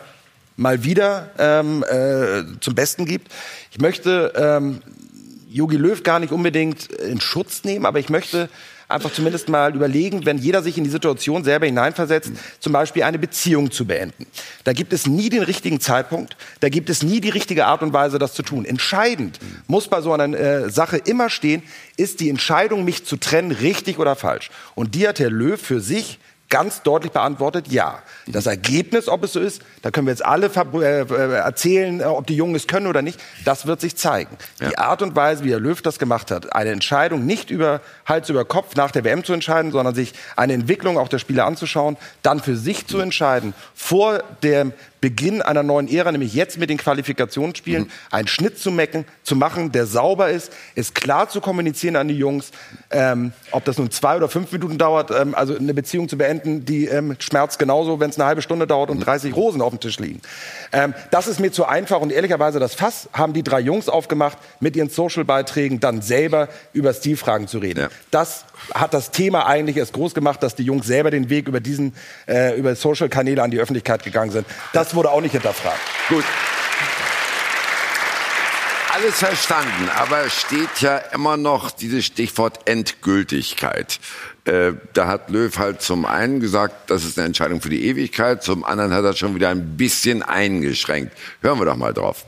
mal 0.56 0.84
wieder 0.84 1.30
ähm, 1.38 1.84
äh, 1.88 2.42
zum 2.60 2.74
Besten 2.74 3.06
gibt. 3.06 3.32
Ich 3.72 3.80
möchte 3.80 4.32
ähm, 4.36 4.80
Löw 5.52 6.02
gar 6.02 6.20
nicht 6.20 6.32
unbedingt 6.32 6.92
in 6.92 7.20
Schutz 7.20 7.64
nehmen, 7.64 7.86
aber 7.86 7.98
ich 7.98 8.08
möchte 8.08 8.48
einfach 8.90 9.12
zumindest 9.12 9.48
mal 9.48 9.74
überlegen, 9.74 10.26
wenn 10.26 10.38
jeder 10.38 10.62
sich 10.62 10.78
in 10.78 10.84
die 10.84 10.90
Situation 10.90 11.44
selber 11.44 11.66
hineinversetzt, 11.66 12.32
zum 12.58 12.72
Beispiel 12.72 13.02
eine 13.02 13.18
Beziehung 13.18 13.70
zu 13.70 13.86
beenden. 13.86 14.26
Da 14.64 14.72
gibt 14.72 14.92
es 14.92 15.06
nie 15.06 15.28
den 15.28 15.42
richtigen 15.42 15.80
Zeitpunkt, 15.80 16.36
da 16.60 16.68
gibt 16.68 16.90
es 16.90 17.02
nie 17.02 17.20
die 17.20 17.30
richtige 17.30 17.66
Art 17.66 17.82
und 17.82 17.92
Weise, 17.92 18.18
das 18.18 18.34
zu 18.34 18.42
tun. 18.42 18.64
Entscheidend 18.64 19.38
muss 19.66 19.88
bei 19.88 20.00
so 20.00 20.12
einer 20.12 20.38
äh, 20.38 20.70
Sache 20.70 20.96
immer 20.96 21.30
stehen, 21.30 21.62
ist 21.96 22.20
die 22.20 22.30
Entscheidung, 22.30 22.84
mich 22.84 23.04
zu 23.04 23.16
trennen, 23.16 23.52
richtig 23.52 23.98
oder 23.98 24.16
falsch. 24.16 24.50
Und 24.74 24.94
die 24.94 25.06
hat 25.06 25.20
Herr 25.20 25.30
Löw 25.30 25.60
für 25.60 25.80
sich 25.80 26.18
ganz 26.50 26.82
deutlich 26.82 27.12
beantwortet, 27.12 27.68
ja. 27.68 28.02
Das 28.26 28.46
Ergebnis, 28.46 29.08
ob 29.08 29.24
es 29.24 29.32
so 29.32 29.40
ist, 29.40 29.62
da 29.82 29.90
können 29.90 30.06
wir 30.06 30.12
jetzt 30.12 30.24
alle 30.24 30.48
äh, 30.48 31.02
äh, 31.02 31.34
erzählen, 31.36 32.00
äh, 32.00 32.04
ob 32.04 32.26
die 32.26 32.36
Jungen 32.36 32.54
es 32.54 32.66
können 32.66 32.86
oder 32.86 33.02
nicht, 33.02 33.18
das 33.44 33.66
wird 33.66 33.80
sich 33.80 33.96
zeigen. 33.96 34.36
Ja. 34.60 34.68
Die 34.68 34.78
Art 34.78 35.00
und 35.00 35.16
Weise, 35.16 35.44
wie 35.44 35.52
Herr 35.52 35.60
Löw 35.60 35.80
das 35.80 35.98
gemacht 35.98 36.30
hat, 36.30 36.52
eine 36.54 36.70
Entscheidung 36.70 37.24
nicht 37.24 37.50
über 37.50 37.80
Hals 38.04 38.28
über 38.28 38.44
Kopf 38.44 38.74
nach 38.76 38.90
der 38.90 39.04
WM 39.04 39.24
zu 39.24 39.32
entscheiden, 39.32 39.70
sondern 39.70 39.94
sich 39.94 40.12
eine 40.36 40.52
Entwicklung 40.52 40.98
auch 40.98 41.08
der 41.08 41.18
Spieler 41.18 41.46
anzuschauen, 41.46 41.96
dann 42.22 42.40
für 42.40 42.56
sich 42.56 42.86
zu 42.86 42.98
entscheiden, 42.98 43.54
vor 43.74 44.22
dem 44.42 44.72
Beginn 45.00 45.42
einer 45.42 45.62
neuen 45.62 45.88
Ära, 45.88 46.12
nämlich 46.12 46.34
jetzt 46.34 46.58
mit 46.58 46.70
den 46.70 46.78
Qualifikationsspielen, 46.78 47.84
mhm. 47.84 47.90
einen 48.10 48.28
Schnitt 48.28 48.58
zu 48.58 48.70
mecken, 48.70 49.04
zu 49.22 49.36
machen, 49.36 49.72
der 49.72 49.86
sauber 49.86 50.30
ist, 50.30 50.52
es 50.74 50.94
klar 50.94 51.28
zu 51.28 51.40
kommunizieren 51.40 51.96
an 51.96 52.08
die 52.08 52.16
Jungs, 52.16 52.50
ähm, 52.90 53.32
ob 53.50 53.64
das 53.64 53.78
nun 53.78 53.90
zwei 53.90 54.16
oder 54.16 54.28
fünf 54.28 54.52
Minuten 54.52 54.78
dauert, 54.78 55.10
ähm, 55.10 55.34
also 55.34 55.56
eine 55.56 55.74
Beziehung 55.74 56.08
zu 56.08 56.18
beenden, 56.18 56.64
die 56.64 56.86
ähm, 56.86 57.16
schmerzt 57.18 57.58
genauso, 57.58 58.00
wenn 58.00 58.10
es 58.10 58.18
eine 58.18 58.26
halbe 58.26 58.42
Stunde 58.42 58.66
dauert 58.66 58.90
und 58.90 59.00
30 59.00 59.30
mhm. 59.30 59.34
Rosen 59.34 59.62
auf 59.62 59.70
dem 59.70 59.80
Tisch 59.80 59.98
liegen. 59.98 60.20
Ähm, 60.72 60.94
das 61.10 61.26
ist 61.26 61.40
mir 61.40 61.52
zu 61.52 61.64
einfach 61.64 62.00
und 62.00 62.12
ehrlicherweise 62.12 62.58
das 62.58 62.74
Fass 62.74 63.08
haben 63.12 63.32
die 63.32 63.42
drei 63.42 63.60
Jungs 63.60 63.88
aufgemacht, 63.88 64.38
mit 64.60 64.76
ihren 64.76 64.90
Social-Beiträgen 64.90 65.80
dann 65.80 66.02
selber 66.02 66.48
über 66.72 66.92
Stilfragen 66.92 67.48
zu 67.48 67.58
reden. 67.58 67.80
Ja. 67.80 67.88
Das 68.10 68.44
hat 68.74 68.94
das 68.94 69.10
Thema 69.10 69.46
eigentlich 69.46 69.76
erst 69.76 69.92
groß 69.92 70.14
gemacht, 70.14 70.42
dass 70.42 70.54
die 70.54 70.64
Jungs 70.64 70.86
selber 70.86 71.10
den 71.10 71.30
Weg 71.30 71.48
über 71.48 71.60
diesen, 71.60 71.94
äh, 72.28 72.58
über 72.58 72.74
Social-Kanäle 72.74 73.42
an 73.42 73.50
die 73.50 73.58
Öffentlichkeit 73.58 74.04
gegangen 74.04 74.30
sind. 74.30 74.46
Das 74.72 74.89
wurde 74.94 75.10
auch 75.10 75.20
nicht 75.20 75.32
hinterfragt. 75.32 75.80
Gut. 76.08 76.24
Alles 78.92 79.18
verstanden, 79.18 79.88
aber 79.96 80.28
steht 80.28 80.80
ja 80.80 80.98
immer 80.98 81.36
noch 81.36 81.70
dieses 81.70 82.04
Stichwort 82.04 82.68
Endgültigkeit. 82.68 84.00
Äh, 84.44 84.72
da 84.94 85.06
hat 85.06 85.30
Löw 85.30 85.56
halt 85.56 85.80
zum 85.80 86.04
einen 86.04 86.40
gesagt, 86.40 86.90
das 86.90 87.04
ist 87.04 87.16
eine 87.16 87.26
Entscheidung 87.26 87.60
für 87.60 87.70
die 87.70 87.86
Ewigkeit, 87.86 88.42
zum 88.42 88.64
anderen 88.64 88.92
hat 88.92 89.04
er 89.04 89.14
schon 89.14 89.34
wieder 89.34 89.48
ein 89.48 89.76
bisschen 89.76 90.22
eingeschränkt. 90.22 91.16
Hören 91.40 91.58
wir 91.60 91.66
doch 91.66 91.76
mal 91.76 91.94
drauf. 91.94 92.24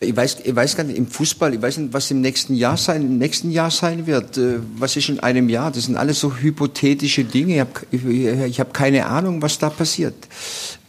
Ich 0.00 0.16
weiß, 0.16 0.38
ich 0.44 0.54
weiß 0.54 0.76
gar 0.76 0.84
nicht, 0.84 0.96
im 0.96 1.08
Fußball, 1.08 1.54
ich 1.54 1.60
weiß 1.60 1.78
nicht, 1.78 1.92
was 1.92 2.08
im 2.12 2.20
nächsten 2.20 2.54
Jahr 2.54 2.76
sein, 2.76 3.02
im 3.02 3.18
nächsten 3.18 3.50
Jahr 3.50 3.72
sein 3.72 4.06
wird. 4.06 4.38
Äh, 4.38 4.60
was 4.76 4.94
ist 4.94 5.08
in 5.08 5.18
einem 5.18 5.48
Jahr? 5.48 5.72
Das 5.72 5.86
sind 5.86 5.96
alles 5.96 6.20
so 6.20 6.36
hypothetische 6.36 7.24
Dinge. 7.24 7.54
Ich 7.54 7.60
habe 7.60 7.70
ich, 7.90 8.04
ich 8.04 8.60
hab 8.60 8.72
keine 8.72 9.06
Ahnung, 9.06 9.42
was 9.42 9.58
da 9.58 9.70
passiert. 9.70 10.14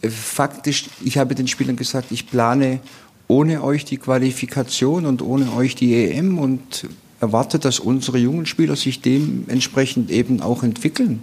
Äh, 0.00 0.10
Faktisch, 0.10 0.86
ich 1.04 1.18
habe 1.18 1.34
den 1.34 1.48
Spielern 1.48 1.74
gesagt, 1.74 2.12
ich 2.12 2.28
plane 2.28 2.78
ohne 3.26 3.64
euch 3.64 3.84
die 3.84 3.96
Qualifikation 3.96 5.06
und 5.06 5.22
ohne 5.22 5.52
euch 5.54 5.74
die 5.74 5.94
EM 5.94 6.38
und 6.38 6.86
erwarte, 7.20 7.58
dass 7.58 7.80
unsere 7.80 8.18
jungen 8.18 8.46
Spieler 8.46 8.76
sich 8.76 9.02
dementsprechend 9.02 10.10
eben 10.10 10.40
auch 10.40 10.62
entwickeln. 10.62 11.22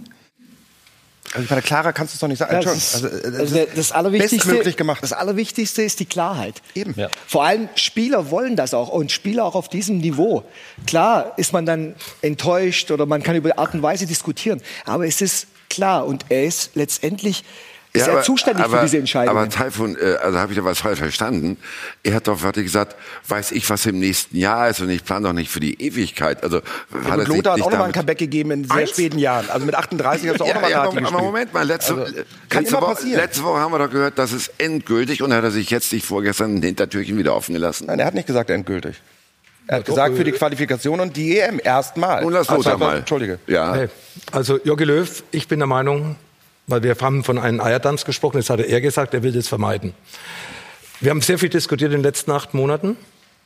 Also 1.34 1.44
ich 1.44 1.50
meine, 1.50 1.62
klarer 1.62 1.92
kannst 1.92 2.14
du 2.14 2.16
es 2.16 2.20
doch 2.20 2.28
nicht 2.28 2.38
sagen. 2.38 2.60
Das, 2.62 2.76
ist, 2.76 2.94
Also, 2.94 3.08
äh, 3.08 3.38
also 3.38 3.54
das 3.56 3.66
das 3.74 3.92
Allerwichtigste, 3.92 4.36
bestmöglich 4.36 4.76
gemacht. 4.76 5.02
das 5.02 5.12
Allerwichtigste 5.12 5.82
ist 5.82 6.00
die 6.00 6.06
Klarheit. 6.06 6.62
Eben. 6.74 6.94
Ja. 6.96 7.08
Vor 7.26 7.44
allem 7.44 7.68
Spieler 7.74 8.30
wollen 8.30 8.56
das 8.56 8.74
auch 8.74 8.88
und 8.88 9.12
Spieler 9.12 9.44
auch 9.44 9.54
auf 9.54 9.68
diesem 9.68 9.98
Niveau. 9.98 10.44
Klar 10.86 11.32
ist 11.36 11.52
man 11.52 11.66
dann 11.66 11.94
enttäuscht 12.22 12.90
oder 12.90 13.06
man 13.06 13.22
kann 13.22 13.36
über 13.36 13.58
Art 13.58 13.74
und 13.74 13.82
Weise 13.82 14.06
diskutieren, 14.06 14.62
aber 14.84 15.06
es 15.06 15.20
ist 15.20 15.46
klar 15.68 16.06
und 16.06 16.24
er 16.30 16.44
ist 16.44 16.70
letztendlich 16.74 17.44
ist 17.92 18.06
er 18.06 18.22
zuständig 18.22 18.64
aber, 18.64 18.78
für 18.78 18.82
diese 18.84 18.98
Entscheidung. 18.98 19.36
Aber 19.36 19.48
Taifun, 19.48 19.96
äh, 19.96 20.14
also 20.22 20.38
habe 20.38 20.52
ich 20.52 20.58
da 20.58 20.64
was 20.64 20.78
falsch 20.78 20.98
verstanden? 20.98 21.56
Er 22.02 22.14
hat 22.14 22.28
doch 22.28 22.42
wörtlich 22.42 22.66
gesagt, 22.66 22.94
weiß 23.28 23.52
ich, 23.52 23.68
was 23.70 23.86
im 23.86 23.98
nächsten 23.98 24.36
Jahr 24.36 24.68
ist 24.68 24.80
und 24.80 24.90
ich 24.90 25.04
plane 25.04 25.26
doch 25.26 25.32
nicht 25.32 25.50
für 25.50 25.60
die 25.60 25.80
Ewigkeit. 25.82 26.42
Also 26.44 26.58
Ja, 26.58 26.62
hat 27.10 27.18
und 27.18 27.20
er 27.20 27.26
Lothar 27.28 27.52
hat 27.54 27.62
auch 27.62 27.70
noch 27.70 27.78
mal 27.78 27.84
ein 27.86 27.92
Comeback 27.92 28.18
gegeben 28.18 28.50
in 28.50 28.64
sehr 28.64 28.76
Eins? 28.76 28.90
späten 28.90 29.18
Jahren. 29.18 29.48
Also 29.50 29.64
mit 29.66 29.74
38 29.74 30.28
hast 30.28 30.40
du 30.40 30.44
auch 30.44 30.48
Ja, 30.48 30.54
noch 30.54 30.60
mal 30.62 30.70
ja, 30.70 30.82
aber, 30.82 30.90
gespielt. 30.92 31.12
aber 31.14 31.22
Moment 31.22 31.52
mal, 31.54 31.66
letzte, 31.66 31.94
Also, 31.94 32.12
kann 32.48 32.62
letzte, 32.62 32.76
immer 32.76 32.86
Woche, 32.86 32.94
passieren. 32.94 33.20
letzte 33.20 33.42
Woche 33.44 33.58
haben 33.60 33.72
wir 33.72 33.78
doch 33.78 33.90
gehört, 33.90 34.18
das 34.18 34.32
ist 34.32 34.52
endgültig 34.58 35.22
und 35.22 35.32
hat 35.32 35.44
er 35.44 35.50
sich 35.50 35.70
jetzt 35.70 35.92
nicht 35.92 36.04
vorgestern 36.06 36.56
ein 36.56 36.62
Hintertürchen 36.62 37.16
wieder 37.18 37.34
offen 37.34 37.54
gelassen. 37.54 37.86
Nein, 37.86 37.98
er 37.98 38.06
hat 38.06 38.14
nicht 38.14 38.26
gesagt 38.26 38.50
endgültig. 38.50 38.96
Er 39.66 39.78
hat 39.78 39.84
gesagt 39.84 40.16
für 40.16 40.24
die 40.24 40.32
Qualifikation 40.32 40.98
und 41.00 41.14
die 41.16 41.38
EM 41.38 41.60
erstmal. 41.62 42.24
Und 42.24 42.32
lass 42.32 42.48
Also, 42.48 42.62
Lothar 42.70 42.78
mal. 42.78 42.96
Entschuldige. 42.98 43.38
Ja. 43.46 43.74
Hey, 43.74 43.88
also 44.32 44.58
Jogi 44.64 44.84
Löw, 44.84 45.22
ich 45.30 45.46
bin 45.46 45.58
der 45.58 45.66
Meinung, 45.68 46.16
weil 46.68 46.82
wir 46.84 46.94
haben 47.00 47.24
von 47.24 47.38
einem 47.38 47.60
Eiertanz 47.60 48.04
gesprochen, 48.04 48.36
jetzt 48.36 48.50
hat 48.50 48.60
er 48.60 48.80
gesagt, 48.80 49.14
er 49.14 49.22
will 49.24 49.32
das 49.32 49.48
vermeiden. 49.48 49.94
Wir 51.00 51.10
haben 51.10 51.20
sehr 51.20 51.38
viel 51.38 51.48
diskutiert 51.48 51.92
in 51.92 51.98
den 51.98 52.04
letzten 52.04 52.30
acht 52.30 52.54
Monaten. 52.54 52.96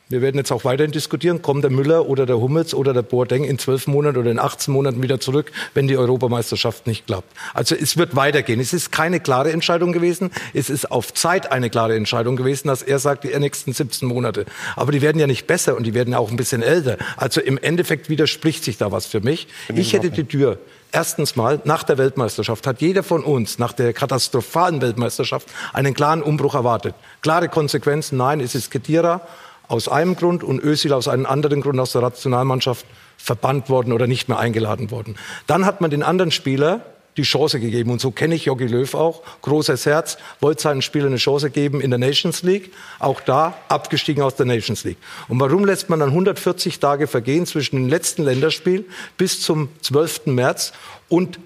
Wir 0.09 0.21
werden 0.21 0.37
jetzt 0.37 0.51
auch 0.51 0.65
weiterhin 0.65 0.91
diskutieren, 0.91 1.41
kommt 1.41 1.63
der 1.63 1.71
Müller 1.71 2.07
oder 2.07 2.25
der 2.25 2.37
Hummels 2.37 2.73
oder 2.73 2.93
der 2.93 3.01
Boateng 3.01 3.45
in 3.45 3.57
zwölf 3.57 3.87
Monaten 3.87 4.17
oder 4.17 4.29
in 4.29 4.37
18 4.37 4.71
Monaten 4.73 5.01
wieder 5.01 5.19
zurück, 5.19 5.51
wenn 5.73 5.87
die 5.87 5.97
Europameisterschaft 5.97 6.87
nicht 6.87 7.07
klappt. 7.07 7.31
Also 7.53 7.73
es 7.73 7.95
wird 7.95 8.15
weitergehen. 8.15 8.59
Es 8.59 8.73
ist 8.73 8.91
keine 8.91 9.21
klare 9.21 9.51
Entscheidung 9.51 9.93
gewesen. 9.93 10.29
Es 10.53 10.69
ist 10.69 10.91
auf 10.91 11.13
Zeit 11.13 11.51
eine 11.51 11.69
klare 11.69 11.95
Entscheidung 11.95 12.35
gewesen, 12.35 12.67
dass 12.67 12.83
er 12.83 12.99
sagt, 12.99 13.23
die 13.23 13.29
nächsten 13.39 13.71
17 13.71 14.07
Monate. 14.07 14.45
Aber 14.75 14.91
die 14.91 15.01
werden 15.01 15.19
ja 15.19 15.25
nicht 15.25 15.47
besser 15.47 15.75
und 15.77 15.83
die 15.85 15.93
werden 15.93 16.11
ja 16.11 16.19
auch 16.19 16.29
ein 16.29 16.37
bisschen 16.37 16.61
älter. 16.61 16.97
Also 17.15 17.39
im 17.39 17.57
Endeffekt 17.57 18.09
widerspricht 18.09 18.63
sich 18.63 18.77
da 18.77 18.91
was 18.91 19.05
für 19.05 19.21
mich. 19.21 19.47
Ich 19.73 19.93
hätte 19.93 20.11
die 20.11 20.25
Tür 20.25 20.59
Erstens 20.95 21.35
mal, 21.35 21.59
nach 21.63 21.81
der 21.81 21.97
Weltmeisterschaft 21.97 22.67
hat 22.67 22.79
jeder 22.79 23.01
von 23.01 23.23
uns, 23.23 23.57
nach 23.57 23.73
der 23.73 23.93
katastrophalen 23.93 24.79
Weltmeisterschaft, 24.79 25.47
einen 25.73 25.95
klaren 25.95 26.21
Umbruch 26.21 26.53
erwartet. 26.53 26.93
Klare 27.23 27.49
Konsequenzen, 27.49 28.19
nein, 28.19 28.39
es 28.39 28.53
ist 28.53 28.69
Kedira 28.69 29.21
aus 29.67 29.87
einem 29.87 30.15
Grund 30.15 30.43
und 30.43 30.63
Özil 30.63 30.93
aus 30.93 31.07
einem 31.07 31.25
anderen 31.25 31.61
Grund 31.61 31.79
aus 31.79 31.93
der 31.93 32.01
Nationalmannschaft 32.01 32.85
verbannt 33.17 33.71
worden 33.71 33.91
oder 33.91 34.05
nicht 34.05 34.29
mehr 34.29 34.37
eingeladen 34.37 34.91
worden. 34.91 35.15
Dann 35.47 35.65
hat 35.65 35.81
man 35.81 35.89
den 35.89 36.03
anderen 36.03 36.29
Spieler 36.29 36.81
die 37.17 37.23
Chance 37.23 37.59
gegeben. 37.59 37.91
Und 37.91 38.01
so 38.01 38.11
kenne 38.11 38.35
ich 38.35 38.45
Jogi 38.45 38.65
Löw 38.65 38.93
auch. 38.95 39.21
Großes 39.41 39.85
Herz, 39.85 40.17
wollte 40.39 40.63
seinen 40.63 40.81
Spielern 40.81 41.09
eine 41.09 41.17
Chance 41.17 41.49
geben 41.49 41.81
in 41.81 41.89
der 41.89 41.99
Nations 41.99 42.43
League. 42.43 42.71
Auch 42.99 43.21
da 43.21 43.55
abgestiegen 43.69 44.23
aus 44.23 44.35
der 44.35 44.45
Nations 44.45 44.83
League. 44.83 44.97
Und 45.27 45.39
warum 45.39 45.65
lässt 45.65 45.89
man 45.89 45.99
dann 45.99 46.09
140 46.09 46.79
Tage 46.79 47.07
vergehen 47.07 47.45
zwischen 47.45 47.75
dem 47.75 47.89
letzten 47.89 48.23
Länderspiel 48.23 48.85
bis 49.17 49.41
zum 49.41 49.69
12. 49.81 50.27
März 50.27 50.73
und 51.09 51.39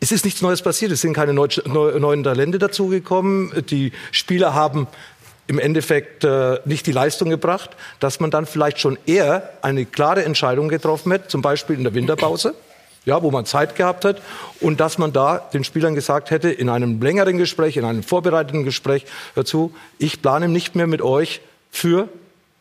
es 0.00 0.10
ist 0.10 0.24
nichts 0.24 0.42
Neues 0.42 0.62
passiert. 0.62 0.90
Es 0.90 1.00
sind 1.00 1.12
keine 1.12 1.32
neu, 1.32 1.46
neu, 1.64 1.96
neuen 2.00 2.24
Talente 2.24 2.58
dazugekommen. 2.58 3.52
Die 3.70 3.92
Spieler 4.10 4.52
haben 4.52 4.88
im 5.46 5.60
Endeffekt 5.60 6.24
äh, 6.24 6.58
nicht 6.64 6.86
die 6.86 6.92
Leistung 6.92 7.30
gebracht, 7.30 7.70
dass 8.00 8.18
man 8.18 8.32
dann 8.32 8.46
vielleicht 8.46 8.80
schon 8.80 8.98
eher 9.06 9.50
eine 9.62 9.84
klare 9.84 10.24
Entscheidung 10.24 10.68
getroffen 10.68 11.12
hätte, 11.12 11.28
zum 11.28 11.40
Beispiel 11.40 11.76
in 11.76 11.84
der 11.84 11.94
Winterpause 11.94 12.54
ja, 13.04 13.22
wo 13.22 13.30
man 13.30 13.44
Zeit 13.46 13.74
gehabt 13.76 14.04
hat 14.04 14.20
und 14.60 14.80
dass 14.80 14.98
man 14.98 15.12
da 15.12 15.38
den 15.52 15.64
Spielern 15.64 15.94
gesagt 15.94 16.30
hätte, 16.30 16.50
in 16.50 16.68
einem 16.68 17.00
längeren 17.02 17.36
Gespräch, 17.38 17.76
in 17.76 17.84
einem 17.84 18.02
vorbereitenden 18.02 18.64
Gespräch 18.64 19.06
dazu, 19.34 19.74
ich 19.98 20.22
plane 20.22 20.48
nicht 20.48 20.74
mehr 20.76 20.86
mit 20.86 21.02
euch 21.02 21.40
für 21.70 22.08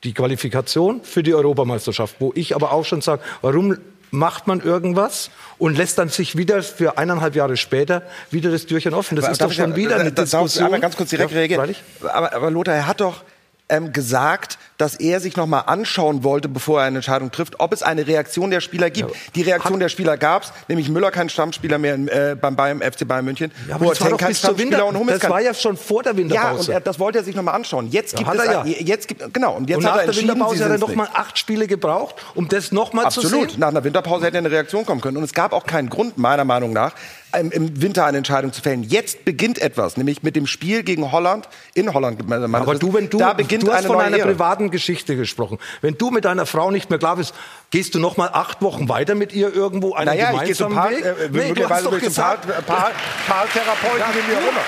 die 0.03 0.13
Qualifikation 0.13 1.01
für 1.03 1.21
die 1.21 1.33
Europameisterschaft, 1.35 2.15
wo 2.19 2.31
ich 2.35 2.55
aber 2.55 2.71
auch 2.71 2.85
schon 2.85 3.01
sage, 3.01 3.21
warum 3.41 3.77
macht 4.09 4.47
man 4.47 4.59
irgendwas 4.61 5.29
und 5.57 5.77
lässt 5.77 5.97
dann 5.97 6.09
sich 6.09 6.35
wieder 6.35 6.63
für 6.63 6.97
eineinhalb 6.97 7.35
Jahre 7.35 7.55
später 7.55 8.01
wieder 8.29 8.51
das 8.51 8.65
Türchen 8.65 8.93
offen. 8.93 9.15
Das 9.15 9.25
Aber 9.25 9.31
ist 9.33 9.41
darf 9.41 9.47
doch 9.49 9.51
ich 9.53 9.57
schon 9.61 9.69
da- 9.71 9.75
wieder 9.77 9.95
eine 9.97 10.11
da- 10.11 10.23
darf 10.23 10.25
ich 10.25 10.31
Diskussion. 10.31 10.65
einmal 10.65 10.79
ganz 10.81 10.97
kurz 10.97 11.11
direkt 11.11 11.31
Ja, 11.31 11.37
reagieren. 11.37 11.75
Aber, 12.11 12.33
aber 12.33 12.51
Lothar, 12.51 12.75
er 12.75 12.87
hat 12.87 12.99
doch 12.99 13.21
ähm, 13.69 13.93
gesagt, 13.93 14.57
dass 14.81 14.95
er 14.95 15.19
sich 15.19 15.35
noch 15.37 15.45
mal 15.45 15.59
anschauen 15.59 16.23
wollte, 16.23 16.49
bevor 16.49 16.81
er 16.81 16.87
eine 16.87 16.97
Entscheidung 16.97 17.31
trifft, 17.31 17.59
ob 17.59 17.71
es 17.71 17.83
eine 17.83 18.07
Reaktion 18.07 18.49
der 18.49 18.61
Spieler 18.61 18.89
gibt. 18.89 19.11
Die 19.35 19.43
Reaktion 19.43 19.79
der 19.79 19.89
Spieler 19.89 20.17
gab 20.17 20.41
es, 20.43 20.53
nämlich 20.67 20.89
Müller 20.89 21.11
kein 21.11 21.29
Stammspieler 21.29 21.77
mehr 21.77 21.93
äh, 21.93 22.35
beim 22.35 22.55
Bayern, 22.55 22.81
FC 22.81 23.07
Bayern 23.07 23.23
München. 23.23 23.51
Ja, 23.69 23.75
aber 23.75 23.85
das 23.85 24.01
war 24.01 24.09
Boateng 24.09 24.11
doch 24.11 24.17
kein 24.17 24.27
bis 24.29 24.41
zur 24.41 24.49
Stammspieler 24.49 24.71
Winter- 24.79 24.85
und 24.87 24.97
Hummels 24.97 25.19
das 25.19 25.29
war 25.29 25.39
ja 25.39 25.53
schon 25.53 25.77
vor 25.77 26.01
der 26.01 26.13
Ja, 26.13 26.17
Winterpause. 26.17 26.71
und 26.71 26.73
er, 26.73 26.79
das 26.81 26.97
wollte 26.97 27.19
er 27.19 27.23
sich 27.23 27.35
noch 27.35 27.43
mal 27.43 27.51
anschauen. 27.51 27.89
Jetzt 27.91 28.13
Ja, 28.13 28.17
gibt 28.19 28.39
es 28.39 28.45
er 28.45 28.51
ja. 28.51 28.65
jetzt 28.65 29.07
gibt 29.07 29.33
genau 29.33 29.55
und 29.55 29.69
jetzt 29.69 29.77
und 29.77 29.85
hat 29.85 29.91
nach 29.93 30.01
er 30.01 30.07
der 30.07 30.15
Winterpause 30.15 30.63
hat 30.63 30.71
er 30.71 30.77
noch 30.79 30.95
mal 30.95 31.09
acht 31.13 31.37
Spiele 31.37 31.67
gebraucht, 31.67 32.15
um 32.33 32.47
das 32.47 32.71
noch 32.71 32.91
mal 32.93 33.09
zu 33.11 33.21
Absolut. 33.21 33.51
sehen. 33.51 33.59
Nach 33.59 33.67
einer 33.67 33.83
Winterpause 33.83 34.25
hätte 34.25 34.39
eine 34.39 34.49
Reaktion 34.49 34.85
kommen 34.87 35.01
können. 35.01 35.17
Und 35.17 35.23
es 35.23 35.33
gab 35.33 35.53
auch 35.53 35.65
keinen 35.67 35.89
Grund, 35.91 36.17
meiner 36.17 36.43
Meinung 36.43 36.73
nach, 36.73 36.93
im, 37.39 37.81
Winter 37.81 38.05
eine 38.05 38.17
Entscheidung 38.17 38.51
zu 38.51 38.61
fällen. 38.61 38.83
Jetzt 38.83 39.25
beginnt 39.25 39.59
etwas, 39.59 39.97
nämlich 39.97 40.23
mit 40.23 40.35
dem 40.35 40.47
Spiel 40.47 40.83
gegen 40.83 41.11
Holland 41.11 41.47
in 41.73 41.93
Holland. 41.93 42.21
Aber 42.31 42.75
du, 42.75 42.93
wenn 42.93 43.09
du, 43.09 43.17
da 43.17 43.33
beginnt 43.33 43.63
du 43.63 43.71
hast 43.71 43.79
eine 43.79 43.87
von 43.87 43.99
einer 43.99 44.17
Ära. 44.17 44.27
privaten 44.27 44.70
Geschichte 44.71 45.15
gesprochen. 45.15 45.59
Wenn 45.81 45.97
du 45.97 46.09
mit 46.09 46.25
deiner 46.25 46.45
Frau 46.45 46.71
nicht 46.71 46.89
mehr 46.89 46.99
klar 46.99 47.17
bist, 47.17 47.33
gehst 47.69 47.93
du 47.93 47.99
noch 47.99 48.17
mal 48.17 48.29
acht 48.33 48.61
Wochen 48.61 48.89
weiter 48.89 49.13
mit 49.15 49.33
ihr 49.33 49.53
irgendwo 49.53 49.93
einen 49.93 50.07
Naja, 50.07 50.33
ich 50.33 50.43
gehe 50.43 50.55
zum 50.55 50.73
Paar, 50.73 50.89
Weg? 50.89 51.05
äh, 51.05 51.29
nee, 51.31 51.53
du 51.53 51.69
hast 51.69 51.85
doch 51.85 51.91
Paar, 51.91 51.99
gesagt, 51.99 52.65
Paar, 52.65 52.91
Paartherapeuten, 53.27 53.99
Ja, 53.99 54.07
wie 54.15 54.35
auch 54.35 54.63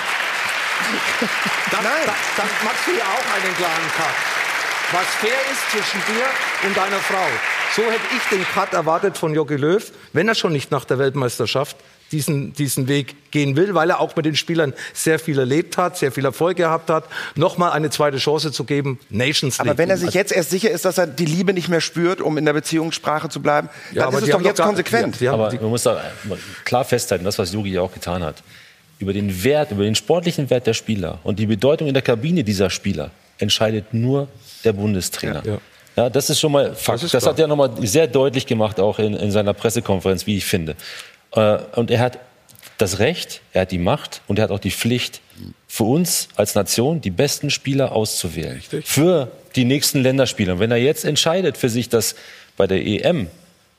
dann, 1.70 1.82
dann, 1.84 2.14
dann 2.36 2.46
machst 2.64 2.86
du 2.86 2.92
ja 2.92 3.04
auch 3.04 3.34
einen 3.34 3.56
klaren 3.56 3.90
Cut. 3.96 4.14
Was 4.92 5.06
fair 5.20 5.40
ist 5.50 5.70
zwischen 5.70 6.00
dir 6.06 6.24
und 6.68 6.76
deiner 6.76 6.98
Frau. 6.98 7.26
So 7.74 7.82
hätte 7.82 8.04
ich 8.16 8.22
den 8.28 8.46
Cut 8.54 8.72
erwartet 8.74 9.18
von 9.18 9.34
Jogi 9.34 9.56
Löw, 9.56 9.82
wenn 10.12 10.28
er 10.28 10.34
schon 10.34 10.52
nicht 10.52 10.70
nach 10.70 10.84
der 10.84 10.98
Weltmeisterschaft 10.98 11.76
diesen, 12.14 12.52
diesen 12.54 12.86
Weg 12.88 13.30
gehen 13.32 13.56
will, 13.56 13.74
weil 13.74 13.90
er 13.90 14.00
auch 14.00 14.14
mit 14.16 14.24
den 14.24 14.36
Spielern 14.36 14.72
sehr 14.92 15.18
viel 15.18 15.38
erlebt 15.38 15.76
hat, 15.76 15.96
sehr 15.98 16.12
viel 16.12 16.24
Erfolg 16.24 16.56
gehabt 16.56 16.88
hat, 16.88 17.04
nochmal 17.34 17.72
eine 17.72 17.90
zweite 17.90 18.18
Chance 18.18 18.52
zu 18.52 18.64
geben, 18.64 18.98
Nations 19.10 19.58
League. 19.58 19.68
Aber 19.68 19.76
wenn 19.78 19.90
er 19.90 19.96
sich 19.96 20.14
jetzt 20.14 20.32
erst 20.32 20.50
sicher 20.50 20.70
ist, 20.70 20.84
dass 20.84 20.96
er 20.98 21.06
die 21.06 21.26
Liebe 21.26 21.52
nicht 21.52 21.68
mehr 21.68 21.80
spürt, 21.80 22.20
um 22.20 22.38
in 22.38 22.44
der 22.44 22.52
Beziehungssprache 22.52 23.28
zu 23.28 23.42
bleiben, 23.42 23.68
Ja, 23.92 24.02
dann 24.02 24.08
aber 24.08 24.18
ist 24.18 24.24
es 24.24 24.30
doch 24.30 24.40
jetzt 24.42 24.58
gar- 24.58 24.68
konsequent. 24.68 25.16
die- 25.16 25.18
die 25.18 25.28
haben- 25.28 25.40
Aber 25.40 25.52
man 25.60 25.70
muss 25.70 25.82
da 25.82 26.00
klar 26.64 26.84
festhalten, 26.84 27.24
das, 27.24 27.38
was 27.38 27.52
Jogi 27.52 27.72
ja 27.72 27.80
auch 27.82 27.92
getan 27.92 28.22
hat, 28.22 28.36
über 29.00 29.12
den 29.12 29.42
Wert, 29.42 29.72
über 29.72 29.82
den 29.82 29.96
sportlichen 29.96 30.48
Wert 30.50 30.66
der 30.68 30.74
Spieler 30.74 31.18
und 31.24 31.38
die 31.40 31.46
Bedeutung 31.46 31.88
in 31.88 31.94
der 31.94 32.02
Kabine 32.02 32.44
dieser 32.44 32.70
Spieler 32.70 33.10
entscheidet 33.38 33.92
nur 33.92 34.28
der 34.64 34.72
Bundestrainer. 34.72 35.42
Ja. 35.44 35.58
Ja, 35.96 36.10
das 36.10 36.28
ist 36.30 36.40
schon 36.40 36.50
mal 36.50 36.74
Fakt. 36.74 37.02
Das, 37.04 37.10
klar. 37.10 37.22
hat 37.22 37.38
er 37.38 37.46
nochmal 37.46 37.70
sehr 37.82 38.08
deutlich 38.08 38.46
gemacht, 38.46 38.80
auch 38.80 38.98
in, 38.98 39.14
in 39.14 39.30
seiner 39.30 39.52
Pressekonferenz, 39.54 40.26
wie 40.26 40.36
ich 40.36 40.44
finde. 40.44 40.74
Äh, 41.34 41.58
und 41.76 41.90
er 41.90 42.00
hat 42.00 42.18
das 42.78 42.98
Recht, 42.98 43.40
er 43.52 43.62
hat 43.62 43.72
die 43.72 43.78
Macht 43.78 44.22
und 44.26 44.38
er 44.38 44.44
hat 44.44 44.50
auch 44.50 44.58
die 44.58 44.70
Pflicht, 44.70 45.20
für 45.66 45.84
uns 45.84 46.28
als 46.36 46.54
Nation 46.54 47.00
die 47.00 47.10
besten 47.10 47.50
Spieler 47.50 47.92
auszuwählen. 47.92 48.62
Für 48.84 49.30
die 49.56 49.64
nächsten 49.64 50.02
Länderspiele. 50.02 50.52
Und 50.52 50.60
wenn 50.60 50.70
er 50.70 50.76
jetzt 50.76 51.04
entscheidet 51.04 51.56
für 51.56 51.68
sich, 51.68 51.88
dass 51.88 52.14
bei 52.56 52.66
der 52.66 52.84
EM 52.86 53.28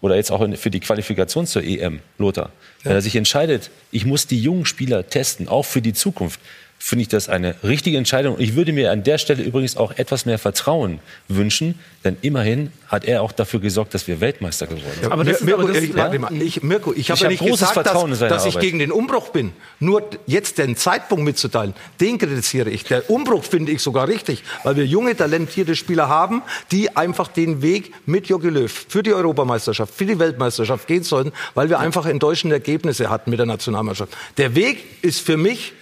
oder 0.01 0.15
jetzt 0.15 0.31
auch 0.31 0.45
für 0.57 0.69
die 0.69 0.81
Qualifikation 0.81 1.47
zur 1.47 1.63
EM, 1.63 2.01
Lothar, 2.17 2.51
wenn 2.83 2.93
er 2.93 3.01
sich 3.01 3.15
entscheidet, 3.15 3.71
ich 3.91 4.05
muss 4.05 4.27
die 4.27 4.39
jungen 4.39 4.65
Spieler 4.65 5.07
testen, 5.07 5.47
auch 5.47 5.63
für 5.63 5.81
die 5.81 5.93
Zukunft, 5.93 6.39
finde 6.77 7.03
ich 7.03 7.07
das 7.07 7.29
eine 7.29 7.55
richtige 7.63 7.97
Entscheidung. 7.97 8.35
Ich 8.37 8.55
würde 8.55 8.71
mir 8.71 8.91
an 8.91 9.03
der 9.03 9.17
Stelle 9.17 9.41
übrigens 9.41 9.75
auch 9.75 9.97
etwas 9.97 10.25
mehr 10.25 10.37
Vertrauen 10.37 10.99
wünschen, 11.27 11.79
denn 12.03 12.17
immerhin 12.21 12.71
hat 12.87 13.05
er 13.05 13.23
auch 13.23 13.31
dafür 13.31 13.59
gesorgt, 13.59 13.95
dass 13.95 14.07
wir 14.07 14.21
Weltmeister 14.21 14.67
geworden 14.67 14.85
sind. 15.01 15.11
Aber 15.11 15.23
das 15.23 15.41
Mirko, 15.41 15.67
ich, 15.69 15.95
warte 15.95 16.19
mal, 16.19 16.31
ich, 16.39 16.61
Mirko, 16.61 16.93
ich 16.95 17.09
habe 17.09 17.19
ja 17.21 17.29
nicht 17.29 17.39
großes 17.39 17.69
gesagt, 17.69 17.73
Vertrauen 17.73 18.11
in 18.13 18.19
dass, 18.19 18.29
dass 18.29 18.45
ich 18.45 18.55
Arbeit. 18.55 18.61
gegen 18.61 18.79
den 18.79 18.91
Umbruch 18.91 19.29
bin. 19.29 19.53
Nur 19.79 20.07
jetzt 20.27 20.59
den 20.59 20.77
Zeitpunkt 20.77 21.23
mitzuteilen, 21.23 21.73
den 21.99 22.19
kritisiere 22.19 22.69
ich. 22.69 22.83
Der 22.83 23.09
Umbruch 23.09 23.43
finde 23.43 23.71
ich 23.71 23.81
sogar 23.81 24.07
richtig, 24.07 24.43
weil 24.63 24.75
wir 24.75 24.85
junge, 24.85 25.17
talentierte 25.17 25.75
Spieler 25.75 26.07
haben, 26.07 26.43
die 26.71 26.95
einfach 26.95 27.29
den 27.29 27.63
Weg 27.63 27.93
mit 28.05 28.27
Jogi 28.27 28.49
Löw 28.49 28.85
für 28.87 29.01
die 29.01 29.13
Europameisterschaft, 29.13 29.91
für 29.91 30.05
die 30.05 30.19
Weltmeisterschaft 30.19 30.85
gehen 30.87 31.03
sollten, 31.03 31.31
weil 31.55 31.69
wir 31.69 31.79
einfach 31.79 32.05
enttäuschende 32.05 32.57
Ergebnisse 32.57 33.09
hatten 33.09 33.31
mit 33.31 33.39
der 33.39 33.47
Nationalmannschaft. 33.47 34.15
Der 34.37 34.53
Weg 34.53 34.83
ist 35.01 35.21
für 35.21 35.37
mich 35.37 35.73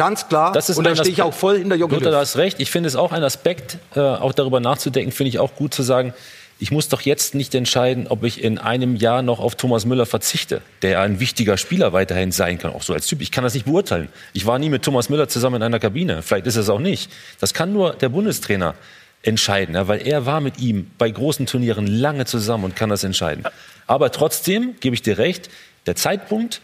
ganz 0.00 0.28
klar 0.28 0.52
Das 0.52 0.70
ist 0.70 0.78
und 0.78 0.84
da 0.84 0.96
stehe 0.96 1.10
ich 1.10 1.22
auch 1.22 1.34
voll 1.34 1.58
hinter 1.58 1.76
Jogi 1.76 1.96
Lothar, 1.96 2.12
du 2.12 2.18
hast 2.18 2.36
recht. 2.36 2.58
Ich 2.58 2.70
finde 2.70 2.88
es 2.88 2.96
auch 2.96 3.12
ein 3.12 3.22
Aspekt, 3.22 3.78
äh, 3.94 4.00
auch 4.00 4.32
darüber 4.32 4.58
nachzudenken, 4.58 5.12
finde 5.12 5.28
ich 5.28 5.38
auch 5.38 5.54
gut 5.54 5.74
zu 5.74 5.82
sagen, 5.82 6.14
ich 6.58 6.70
muss 6.70 6.88
doch 6.88 7.00
jetzt 7.02 7.34
nicht 7.34 7.54
entscheiden, 7.54 8.06
ob 8.06 8.24
ich 8.24 8.42
in 8.42 8.58
einem 8.58 8.96
Jahr 8.96 9.22
noch 9.22 9.40
auf 9.40 9.54
Thomas 9.54 9.86
Müller 9.86 10.06
verzichte, 10.06 10.60
der 10.82 11.00
ein 11.00 11.20
wichtiger 11.20 11.56
Spieler 11.56 11.92
weiterhin 11.92 12.32
sein 12.32 12.58
kann, 12.58 12.72
auch 12.72 12.82
so 12.82 12.92
als 12.92 13.06
Typ. 13.06 13.20
Ich 13.22 13.30
kann 13.30 13.44
das 13.44 13.54
nicht 13.54 13.66
beurteilen. 13.66 14.08
Ich 14.32 14.46
war 14.46 14.58
nie 14.58 14.68
mit 14.68 14.82
Thomas 14.82 15.08
Müller 15.08 15.28
zusammen 15.28 15.56
in 15.56 15.62
einer 15.62 15.78
Kabine. 15.78 16.22
Vielleicht 16.22 16.46
ist 16.46 16.56
es 16.56 16.68
auch 16.68 16.78
nicht. 16.78 17.10
Das 17.38 17.54
kann 17.54 17.72
nur 17.72 17.94
der 17.94 18.10
Bundestrainer 18.10 18.74
entscheiden, 19.22 19.74
ja, 19.74 19.88
weil 19.88 20.06
er 20.06 20.24
war 20.26 20.40
mit 20.40 20.60
ihm 20.60 20.90
bei 20.98 21.10
großen 21.10 21.46
Turnieren 21.46 21.86
lange 21.86 22.24
zusammen 22.24 22.64
und 22.64 22.76
kann 22.76 22.88
das 22.88 23.04
entscheiden. 23.04 23.44
Aber 23.86 24.12
trotzdem 24.12 24.76
gebe 24.80 24.94
ich 24.94 25.02
dir 25.02 25.18
recht, 25.18 25.50
der 25.86 25.96
Zeitpunkt 25.96 26.60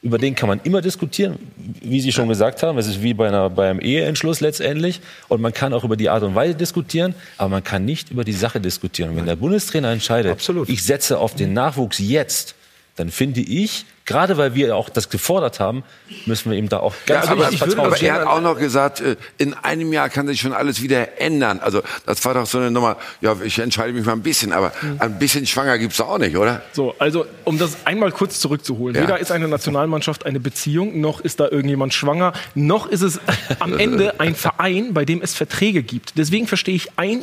über 0.00 0.18
den 0.18 0.34
kann 0.34 0.48
man 0.48 0.60
immer 0.62 0.80
diskutieren, 0.80 1.38
wie 1.56 2.00
Sie 2.00 2.12
schon 2.12 2.28
gesagt 2.28 2.62
haben. 2.62 2.78
Es 2.78 2.86
ist 2.86 3.02
wie 3.02 3.14
bei, 3.14 3.28
einer, 3.28 3.50
bei 3.50 3.68
einem 3.68 3.80
Eheentschluss 3.80 4.40
letztendlich. 4.40 5.00
Und 5.26 5.40
man 5.40 5.52
kann 5.52 5.72
auch 5.72 5.82
über 5.82 5.96
die 5.96 6.08
Art 6.08 6.22
und 6.22 6.34
Weise 6.34 6.54
diskutieren, 6.54 7.14
aber 7.36 7.48
man 7.48 7.64
kann 7.64 7.84
nicht 7.84 8.10
über 8.10 8.24
die 8.24 8.32
Sache 8.32 8.60
diskutieren. 8.60 9.16
Wenn 9.16 9.26
der 9.26 9.36
Bundestrainer 9.36 9.90
entscheidet, 9.90 10.30
Absolut. 10.30 10.68
ich 10.68 10.84
setze 10.84 11.18
auf 11.18 11.34
den 11.34 11.52
Nachwuchs 11.52 11.98
jetzt, 11.98 12.54
dann 12.94 13.10
finde 13.10 13.40
ich, 13.40 13.86
gerade 14.08 14.38
weil 14.38 14.54
wir 14.54 14.74
auch 14.74 14.88
das 14.88 15.10
gefordert 15.10 15.60
haben, 15.60 15.84
müssen 16.24 16.50
wir 16.50 16.56
ihm 16.56 16.70
da 16.70 16.80
auch 16.80 16.94
ganz 17.04 17.26
ja, 17.26 17.32
aber, 17.32 17.52
ich 17.52 17.58
vertrauen. 17.58 17.92
aber 17.92 18.00
er 18.00 18.14
hat 18.14 18.26
auch 18.26 18.40
noch 18.40 18.58
gesagt, 18.58 19.00
äh, 19.00 19.16
in 19.36 19.52
einem 19.52 19.92
Jahr 19.92 20.08
kann 20.08 20.26
sich 20.26 20.40
schon 20.40 20.54
alles 20.54 20.82
wieder 20.82 21.20
ändern. 21.20 21.60
Also 21.60 21.82
das 22.06 22.24
war 22.24 22.32
doch 22.32 22.46
so 22.46 22.56
eine 22.56 22.70
Nummer, 22.70 22.96
ja, 23.20 23.36
ich 23.44 23.58
entscheide 23.58 23.92
mich 23.92 24.06
mal 24.06 24.12
ein 24.12 24.22
bisschen, 24.22 24.52
aber 24.52 24.72
ein 24.98 25.18
bisschen 25.18 25.46
schwanger 25.46 25.76
gibt's 25.76 26.00
auch 26.00 26.16
nicht, 26.16 26.36
oder? 26.38 26.62
So, 26.72 26.94
also 26.98 27.26
um 27.44 27.58
das 27.58 27.76
einmal 27.84 28.10
kurz 28.10 28.40
zurückzuholen. 28.40 28.96
Ja. 28.96 29.02
Weder 29.02 29.18
ist 29.18 29.30
eine 29.30 29.46
Nationalmannschaft 29.46 30.24
eine 30.24 30.40
Beziehung, 30.40 31.00
noch 31.00 31.20
ist 31.20 31.38
da 31.38 31.48
irgendjemand 31.48 31.92
schwanger, 31.92 32.32
noch 32.54 32.86
ist 32.86 33.02
es 33.02 33.20
am 33.60 33.78
Ende 33.78 34.18
ein 34.20 34.34
Verein, 34.34 34.94
bei 34.94 35.04
dem 35.04 35.20
es 35.20 35.34
Verträge 35.34 35.82
gibt. 35.82 36.16
Deswegen 36.16 36.46
verstehe 36.46 36.74
ich 36.74 36.88
ein 36.96 37.22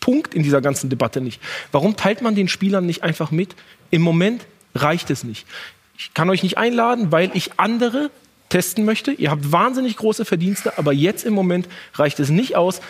Punkt 0.00 0.34
in 0.34 0.42
dieser 0.42 0.60
ganzen 0.60 0.90
Debatte 0.90 1.20
nicht. 1.20 1.40
Warum 1.70 1.96
teilt 1.96 2.22
man 2.22 2.34
den 2.34 2.48
Spielern 2.48 2.86
nicht 2.86 3.04
einfach 3.04 3.30
mit? 3.30 3.54
Im 3.92 4.02
Moment 4.02 4.44
reicht 4.74 5.10
es 5.10 5.24
nicht. 5.24 5.46
Ich 5.96 6.12
kann 6.14 6.28
euch 6.30 6.42
nicht 6.42 6.58
einladen, 6.58 7.12
weil 7.12 7.30
ich 7.34 7.52
andere 7.58 8.10
testen 8.48 8.84
möchte. 8.84 9.12
Ihr 9.12 9.30
habt 9.30 9.50
wahnsinnig 9.52 9.96
große 9.96 10.24
Verdienste, 10.24 10.78
aber 10.78 10.92
jetzt 10.92 11.24
im 11.24 11.34
Moment 11.34 11.68
reicht 11.94 12.20
es 12.20 12.30
nicht 12.30 12.56
aus. 12.56 12.80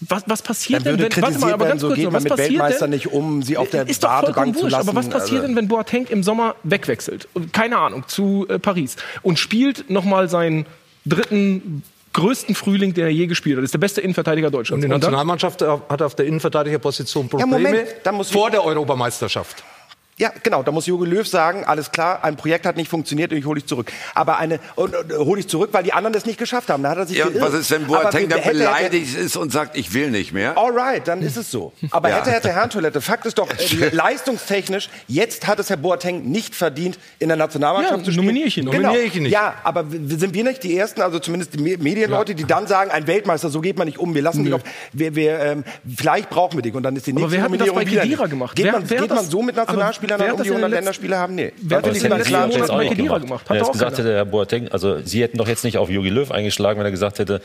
Was, 0.00 0.22
was 0.26 0.40
passiert 0.40 0.86
denn, 0.86 0.98
wenn, 0.98 1.22
warte 1.22 1.38
mal, 1.38 1.52
aber 1.52 1.66
ganz 1.66 1.82
so 1.82 1.88
kurz, 1.88 1.98
geht 1.98 2.10
was 2.10 2.22
mit 2.24 2.30
passiert 2.30 2.50
Weltmeister 2.52 2.80
denn, 2.86 2.90
nicht 2.90 3.08
um, 3.08 3.42
sie 3.42 3.58
auf 3.58 3.68
der 3.68 3.86
ist 3.86 4.02
doch 4.02 4.08
Wartebank 4.08 4.56
zu 4.56 4.62
wurscht, 4.62 4.72
lassen. 4.72 4.88
aber 4.88 4.98
was 4.98 5.08
passiert 5.10 5.42
Also- 5.42 5.46
denn, 5.48 5.56
wenn 5.56 5.68
Boateng 5.68 6.06
im 6.06 6.22
Sommer 6.22 6.54
wegwechselt? 6.62 7.28
Keine 7.52 7.76
Ahnung, 7.76 8.04
zu 8.06 8.46
äh, 8.48 8.58
Paris 8.58 8.96
und 9.22 9.38
spielt 9.38 9.90
nochmal 9.90 10.30
seinen 10.30 10.64
dritten 11.04 11.82
größten 12.14 12.54
Frühling, 12.54 12.94
den 12.94 13.04
er 13.04 13.10
je 13.10 13.26
gespielt 13.26 13.56
hat. 13.58 13.62
Das 13.62 13.68
ist 13.68 13.74
der 13.74 13.78
beste 13.78 14.00
Innenverteidiger 14.00 14.50
Deutschlands. 14.50 14.82
Und 14.84 14.90
die 14.90 14.94
Nationalmannschaft 14.96 15.60
hat 15.62 16.00
auf 16.00 16.14
der 16.14 16.24
Innenverteidigerposition 16.26 17.26
Ja, 17.30 17.38
Probleme 17.38 17.68
Moment, 17.68 17.88
da 18.02 18.12
muss 18.12 18.30
vor 18.30 18.50
der 18.50 18.64
Europameisterschaft. 18.64 19.62
Ja, 20.20 20.30
genau. 20.42 20.62
Da 20.62 20.70
muss 20.70 20.84
Jogi 20.86 21.06
Löw 21.08 21.26
sagen, 21.26 21.64
alles 21.64 21.90
klar, 21.92 22.22
ein 22.22 22.36
Projekt 22.36 22.66
hat 22.66 22.76
nicht 22.76 22.90
funktioniert 22.90 23.32
und 23.32 23.38
ich 23.38 23.46
hole 23.46 23.58
dich 23.58 23.66
zurück. 23.66 23.90
Aber 24.14 24.36
eine 24.38 24.60
und, 24.76 24.94
und, 24.94 25.12
hole 25.18 25.40
ich 25.40 25.48
zurück, 25.48 25.70
weil 25.72 25.82
die 25.82 25.94
anderen 25.94 26.12
das 26.12 26.26
nicht 26.26 26.38
geschafft 26.38 26.68
haben. 26.68 26.82
Da 26.82 26.90
hat 26.90 26.98
er 26.98 27.06
sich 27.06 27.16
Ja, 27.16 27.26
geirrt. 27.28 27.40
was 27.42 27.54
ist, 27.54 27.70
wenn 27.70 27.84
Aber 27.86 28.02
Boateng 28.02 28.28
dann 28.28 28.38
hätte- 28.38 28.48
hätte- 28.50 28.58
beleidigt 28.58 29.16
ist 29.16 29.36
und 29.36 29.50
sagt, 29.50 29.76
ich 29.78 29.94
will 29.94 30.10
nicht 30.10 30.32
mehr? 30.32 30.58
Alright, 30.58 31.08
dann 31.08 31.22
ist 31.22 31.36
es 31.38 31.50
so. 31.50 31.72
Aber 31.90 32.10
Ja. 32.10 32.16
hätte, 32.18 32.30
hätte 32.32 32.50
Herrentoilette. 32.52 33.00
Fakt 33.00 33.24
ist 33.24 33.38
doch, 33.38 33.48
äh, 33.80 33.88
leistungstechnisch, 34.20 34.90
jetzt 35.08 35.46
hat 35.46 35.58
es 35.58 35.70
Herr 35.70 35.78
Boateng 35.78 36.30
nicht 36.30 36.54
verdient, 36.54 36.98
in 37.18 37.28
der 37.28 37.36
Nationalmannschaft 37.38 37.98
Ja, 38.00 38.04
zu 38.04 38.10
spielen. 38.12 38.26
nominiere 38.26 38.48
ich 38.48 38.58
ihn, 38.58 38.66
Genau. 38.66 38.76
nominiere 38.82 39.02
ich 39.06 39.16
ihn 39.16 39.22
nicht. 39.22 39.32
Ja, 39.32 39.54
aber 39.64 39.84
sind 39.90 40.34
wir 40.34 40.44
nicht 40.44 40.62
die 40.62 40.76
Ersten, 40.76 41.00
also 41.00 41.18
zumindest 41.18 41.54
die 41.54 41.62
Me- 41.62 41.78
Medienleute, 41.78 42.34
die 42.34 42.44
dann 42.44 42.66
sagen, 42.66 42.90
ein 42.90 43.06
Weltmeister, 43.06 43.48
so 43.48 43.60
geht 43.62 43.78
man 43.78 43.86
nicht 43.86 43.98
um. 43.98 44.14
Wir 44.14 44.20
lassen 44.22 44.44
dich 44.44 44.52
auf, 44.52 44.60
wir, 44.92 45.14
wir, 45.16 45.38
ähm, 45.40 45.64
vielleicht 45.96 46.28
brauchen 46.28 46.58
wir 46.58 46.62
dich. 46.62 46.74
Und 46.74 46.82
dann 46.82 46.94
ist 46.96 47.06
die 47.06 47.12
Aber 47.12 47.20
nächste 47.20 47.36
wer 47.38 47.42
hat 47.44 47.50
denn 47.52 47.58
das 47.58 47.68
Nominierung 47.68 47.96
bei 47.96 48.04
wieder 48.10 48.28
gemacht? 48.28 48.54
Geht, 48.56 48.66
Wer- 48.66 48.72
man, 48.72 48.90
wer 48.90 48.98
hat 48.98 49.02
geht 49.04 49.10
man 49.10 49.18
das- 49.24 49.30
so 49.30 49.42
mit 49.42 49.56
aber 49.58 49.72
Nationalspielern 50.10 50.20
wer 50.20 50.34
um, 50.34 50.36
die 50.36 50.38
das 50.38 50.46
in 50.46 50.52
den 50.52 50.52
100 50.54 50.70
letzten- 50.70 50.74
Länderspiele 50.84 51.16
haben? 51.18 51.34
Nee. 51.34 51.52
Wer 51.60 51.76
hat 51.78 51.84
Das 51.86 51.88
das 51.90 51.96
ist 51.98 52.04
in 52.04 52.10
den 52.10 52.20
immer 52.20 52.46
letzten 52.48 52.78
nicht 52.78 52.88
Khedira 52.90 53.18
gemacht. 53.18 53.48
Hat 53.50 53.56
er 53.56 53.66
auch 53.66 53.72
gesagt 53.72 53.98
hätte, 53.98 54.12
Herr 54.14 54.24
Boateng, 54.24 54.68
also 54.68 54.98
Sie 55.04 55.22
hätten 55.22 55.38
doch 55.38 55.48
jetzt 55.48 55.64
nicht 55.64 55.78
auf 55.78 55.88
Jogi 55.90 56.08
Löw 56.10 56.30
eingeschlagen, 56.30 56.78
wenn 56.78 56.86
er 56.86 56.90
gesagt 56.90 57.18
hätte, 57.18 57.40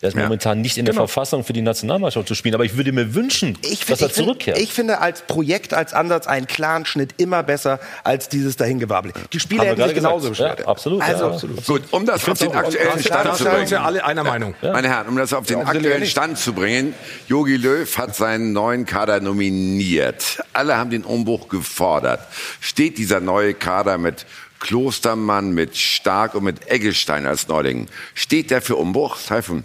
er 0.00 0.08
ist 0.08 0.16
momentan 0.16 0.60
nicht 0.60 0.76
in 0.76 0.84
der 0.84 0.92
Genau. 0.92 1.06
Verfassung 1.06 1.44
für 1.44 1.54
die 1.54 1.62
Nationalmannschaft 1.62 2.28
zu 2.28 2.34
spielen. 2.34 2.54
Aber 2.54 2.64
ich 2.64 2.76
würde 2.76 2.92
mir 2.92 3.14
wünschen, 3.14 3.56
dass 3.88 4.02
er 4.02 4.08
ich, 4.08 4.12
zurückkehrt. 4.14 4.58
Find, 4.58 4.68
ich 4.68 4.74
finde 4.74 5.00
als 5.00 5.22
Projekt, 5.22 5.72
als 5.72 5.94
Ansatz 5.94 6.26
einen 6.26 6.46
klaren 6.46 6.84
Schnitt 6.84 7.14
immer 7.16 7.42
besser 7.42 7.80
als 8.02 8.28
dieses 8.28 8.56
Dahingewabble. 8.56 9.12
Die 9.32 9.40
Spieler 9.40 9.64
hätten 9.64 9.82
sich 9.82 9.94
genauso 9.94 10.28
beschwert. 10.28 10.60
Ja, 10.60 10.66
absolut, 10.66 11.00
ja, 11.00 11.06
Also, 11.06 11.26
absolut. 11.30 11.64
Gut, 11.64 11.82
um 11.92 12.04
das 12.04 12.22
Ich 12.22 12.28
auf 12.28 12.38
den 12.38 12.52
aktuellen 12.52 13.00
Stand 13.02 13.36
zu 13.36 13.44
wir 13.44 13.50
bringen. 13.52 13.68
ja 13.68 13.82
alle 13.82 14.04
einer 14.04 14.24
Meinung. 14.24 14.54
Ja. 14.60 14.72
Meine 14.72 14.88
Herren, 14.88 15.08
um 15.08 15.16
das 15.16 15.32
auf 15.32 15.46
den 15.46 15.60
Ja, 15.60 15.64
aktuellen. 15.66 16.06
Stand 16.06 16.38
zu 16.38 16.52
bringen, 16.52 16.92
Jogi 17.28 17.56
Löw 17.56 17.96
hat 17.96 18.14
seinen 18.14 18.52
neuen 18.52 18.84
Kader 18.84 19.20
nominiert. 19.20 20.42
Alle 20.52 20.76
haben 20.76 20.90
den 20.90 21.04
Umbruch 21.04 21.48
gefordert. 21.48 22.20
Steht 22.60 22.98
dieser 22.98 23.20
neue 23.20 23.54
Kader 23.54 23.96
mit 23.96 24.26
Klostermann, 24.60 25.52
mit 25.52 25.76
Stark 25.76 26.34
und 26.34 26.44
mit 26.44 26.70
Eggestein 26.70 27.26
als 27.26 27.48
Neulingen, 27.48 27.88
steht 28.14 28.50
der 28.50 28.60
für 28.62 28.76
Umbruch? 28.76 29.18
Taifun? 29.26 29.64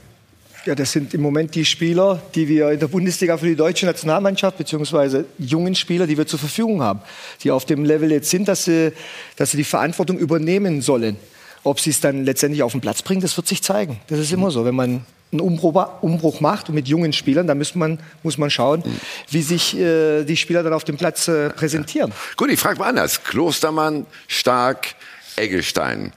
Ja, 0.70 0.76
das 0.76 0.92
sind 0.92 1.16
im 1.16 1.22
Moment 1.22 1.56
die 1.56 1.66
Spieler, 1.66 2.22
die 2.36 2.48
wir 2.48 2.70
in 2.70 2.80
der 2.80 2.90
Bundesliga 2.90 3.36
für 3.40 3.48
die 3.48 3.56
deutsche 3.56 3.88
Nationalmannschaft, 3.88 4.56
beziehungsweise 4.56 5.26
jungen 5.40 5.74
Spieler, 5.74 6.06
die 6.06 6.16
wir 6.16 6.28
zur 6.28 6.38
Verfügung 6.38 6.84
haben, 6.84 7.02
die 7.44 7.50
auf 7.50 7.66
dem 7.66 7.86
Level 7.86 8.12
jetzt 8.12 8.30
sind, 8.30 8.48
dass 8.48 8.66
sie, 8.66 8.94
dass 9.36 9.50
sie 9.50 9.58
die 9.58 9.64
Verantwortung 9.64 10.20
übernehmen 10.20 10.84
sollen. 10.84 11.18
Ob 11.64 11.80
sie 11.80 11.90
es 11.90 12.02
dann 12.02 12.24
letztendlich 12.24 12.62
auf 12.62 12.74
den 12.74 12.82
Platz 12.82 13.02
bringen, 13.02 13.20
das 13.20 13.36
wird 13.36 13.48
sich 13.48 13.64
zeigen. 13.64 14.00
Das 14.10 14.20
ist 14.20 14.32
immer 14.32 14.52
so. 14.52 14.64
Wenn 14.64 14.76
man 14.76 15.04
einen 15.32 15.42
Umbruch, 15.42 16.04
Umbruch 16.04 16.40
macht 16.40 16.70
mit 16.70 16.88
jungen 16.88 17.14
Spielern, 17.14 17.48
dann 17.48 17.58
muss 17.58 17.74
man, 17.74 17.98
muss 18.22 18.38
man 18.38 18.52
schauen, 18.52 18.84
wie 19.32 19.42
sich 19.42 19.76
äh, 19.76 20.24
die 20.24 20.38
Spieler 20.38 20.62
dann 20.62 20.74
auf 20.74 20.84
dem 20.84 20.98
Platz 20.98 21.28
äh, 21.28 21.50
präsentieren. 21.50 22.14
Gut, 22.38 22.52
ich 22.52 22.60
frage 22.60 22.78
mal 22.78 22.90
anders. 22.90 23.24
Klostermann, 23.24 24.06
Stark, 24.28 24.94
Eggestein. 25.36 26.14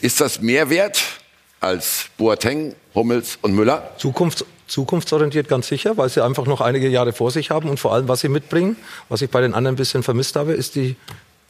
Ist 0.00 0.20
das 0.20 0.40
mehr 0.40 0.70
wert 0.70 1.21
als 1.62 2.06
Boateng, 2.18 2.74
Hummels 2.94 3.38
und 3.42 3.54
Müller? 3.54 3.92
Zukunfts 3.98 4.44
zukunftsorientiert 4.66 5.48
ganz 5.48 5.68
sicher, 5.68 5.98
weil 5.98 6.08
sie 6.08 6.24
einfach 6.24 6.46
noch 6.46 6.62
einige 6.62 6.88
Jahre 6.88 7.12
vor 7.12 7.30
sich 7.30 7.50
haben 7.50 7.68
und 7.68 7.78
vor 7.78 7.92
allem, 7.92 8.08
was 8.08 8.20
sie 8.20 8.30
mitbringen, 8.30 8.76
was 9.10 9.20
ich 9.20 9.28
bei 9.28 9.42
den 9.42 9.52
anderen 9.52 9.74
ein 9.74 9.76
bisschen 9.76 10.02
vermisst 10.02 10.34
habe, 10.34 10.54
ist 10.54 10.76
die 10.76 10.96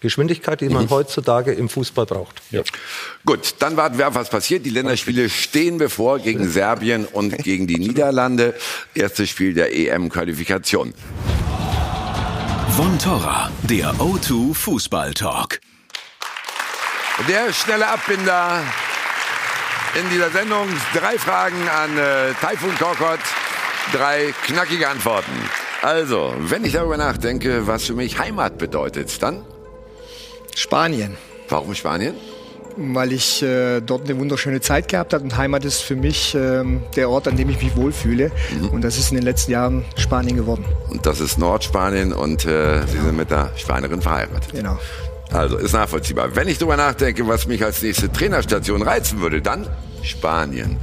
Geschwindigkeit, 0.01 0.61
die 0.61 0.69
man 0.69 0.91
heutzutage 0.91 1.53
im 1.53 1.69
Fußball 1.69 2.07
braucht. 2.07 2.43
Gut, 3.25 3.55
dann 3.61 3.77
warten 3.77 3.97
wir 3.97 4.09
ab, 4.09 4.17
was 4.17 4.29
passiert. 4.29 4.67
Die 4.67 4.71
Länderspiele 4.71 5.31
stehen 5.31 5.79
bevor 5.79 6.19
gegen 6.19 6.49
Serbien 6.49 7.07
und 7.07 7.39
gegen 7.39 7.69
die 7.69 7.79
Niederlande. 7.79 8.55
Erstes 8.97 9.31
Spiel 9.31 9.55
der 9.55 9.73
EM-Qualifikation. 9.73 10.93
Von 12.77 12.99
Torra, 12.99 13.53
der 13.63 13.93
O2 13.95 14.53
Fußball 14.53 15.15
Talk. 15.15 15.61
Der 17.29 17.53
schnelle 17.53 17.87
Abbinder 17.87 18.65
in 19.95 20.09
dieser 20.11 20.31
Sendung. 20.31 20.69
Drei 20.95 21.19
Fragen 21.19 21.69
an 21.69 21.97
äh, 21.97 22.33
Taifun 22.41 22.77
Korkot, 22.79 23.21
drei 23.93 24.33
knackige 24.47 24.89
Antworten. 24.89 25.33
Also, 25.83 26.35
wenn 26.39 26.65
ich 26.65 26.73
darüber 26.73 26.97
nachdenke, 26.97 27.67
was 27.67 27.85
für 27.85 27.95
mich 27.95 28.19
Heimat 28.19 28.59
bedeutet, 28.59 29.23
dann 29.23 29.45
Spanien. 30.55 31.17
Warum 31.49 31.75
Spanien? 31.75 32.15
Weil 32.77 33.13
ich 33.13 33.43
äh, 33.43 33.81
dort 33.81 34.09
eine 34.09 34.19
wunderschöne 34.19 34.61
Zeit 34.63 34.89
gehabt 34.89 35.13
habe 35.13 35.25
und 35.25 35.37
Heimat 35.37 35.65
ist 35.65 35.83
für 35.83 35.97
mich 35.97 36.35
ähm, 36.35 36.83
der 36.97 37.11
Ort, 37.11 37.29
an 37.29 37.37
dem 37.37 37.51
ich 37.51 37.61
mich 37.61 37.77
wohlfühle. 37.77 38.31
Und 38.71 38.83
das 38.83 38.97
ist 38.97 39.11
in 39.11 39.17
den 39.17 39.25
letzten 39.25 39.53
Jahren 39.53 39.85
Spanien 39.97 40.37
geworden. 40.37 40.65
Und 40.89 41.05
das 41.05 41.21
ist 41.21 41.39
Nordspanien 41.39 42.15
und 42.15 42.47
äh, 42.47 42.87
Sie 42.87 42.99
sind 42.99 43.17
mit 43.17 43.31
der 43.31 43.51
Spanierin 43.57 44.01
verheiratet. 44.01 44.53
Genau. 44.53 44.79
Also 45.33 45.57
ist 45.57 45.73
nachvollziehbar. 45.73 46.35
Wenn 46.37 46.49
ich 46.49 46.59
darüber 46.59 46.77
nachdenke, 46.77 47.27
was 47.27 47.47
mich 47.47 47.65
als 47.65 47.83
nächste 47.83 48.13
Trainerstation 48.13 48.83
reizen 48.83 49.21
würde, 49.21 49.41
dann 49.41 49.67
Spanien. 50.03 50.77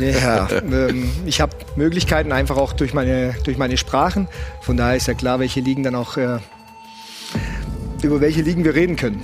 Ja, 0.00 0.48
ähm, 0.72 1.10
ich 1.26 1.40
habe 1.40 1.52
Möglichkeiten 1.76 2.32
einfach 2.32 2.56
auch 2.56 2.72
durch 2.72 2.94
meine, 2.94 3.34
durch 3.44 3.58
meine 3.58 3.76
Sprachen. 3.76 4.28
Von 4.62 4.76
daher 4.76 4.96
ist 4.96 5.06
ja 5.06 5.14
klar, 5.14 5.38
welche 5.40 5.60
Ligen 5.60 5.82
dann 5.82 5.94
auch, 5.94 6.16
äh, 6.16 6.38
über 8.02 8.20
welche 8.20 8.42
Ligen 8.42 8.64
wir 8.64 8.74
reden 8.74 8.96
können. 8.96 9.22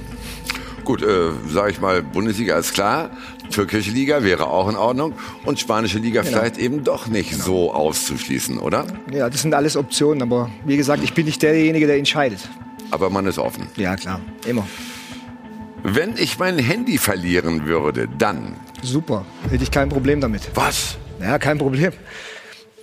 Gut, 0.85 1.03
äh, 1.03 1.31
sage 1.49 1.73
ich 1.73 1.81
mal, 1.81 2.03
Bundesliga 2.03 2.57
ist 2.57 2.73
klar, 2.73 3.11
türkische 3.51 3.91
Liga 3.91 4.23
wäre 4.23 4.47
auch 4.47 4.69
in 4.69 4.77
Ordnung 4.77 5.15
und 5.45 5.59
spanische 5.59 5.99
Liga 5.99 6.23
Genau. 6.23 6.39
vielleicht 6.39 6.57
eben 6.57 6.85
doch 6.85 7.09
nicht 7.09 7.35
so 7.35 7.75
auszuschließen, 7.75 8.59
oder? 8.59 8.87
Ja, 9.13 9.29
das 9.29 9.43
sind 9.43 9.55
alles 9.55 9.77
Optionen, 9.77 10.23
aber 10.23 10.51
wie 10.65 10.77
gesagt, 10.77 11.03
ich 11.03 11.13
bin 11.13 11.27
nicht 11.27 11.43
derjenige, 11.43 11.87
der 11.87 11.99
entscheidet. 11.99 12.41
Aber 12.91 13.11
man 13.11 13.27
ist 13.27 13.39
offen. 13.39 13.69
Ja, 13.77 13.97
klar, 13.97 14.21
immer. 14.47 14.67
Wenn 15.83 16.17
ich 16.17 16.39
mein 16.39 16.59
Handy 16.59 16.99
verlieren 16.99 17.67
würde, 17.67 18.09
dann. 18.19 18.57
Super, 18.83 19.25
hätte 19.51 19.63
ich 19.63 19.71
kein 19.71 19.89
Problem 19.89 20.21
damit. 20.21 20.49
Was? 20.55 20.97
Ja, 21.21 21.39
kein 21.39 21.59
Problem. 21.59 21.93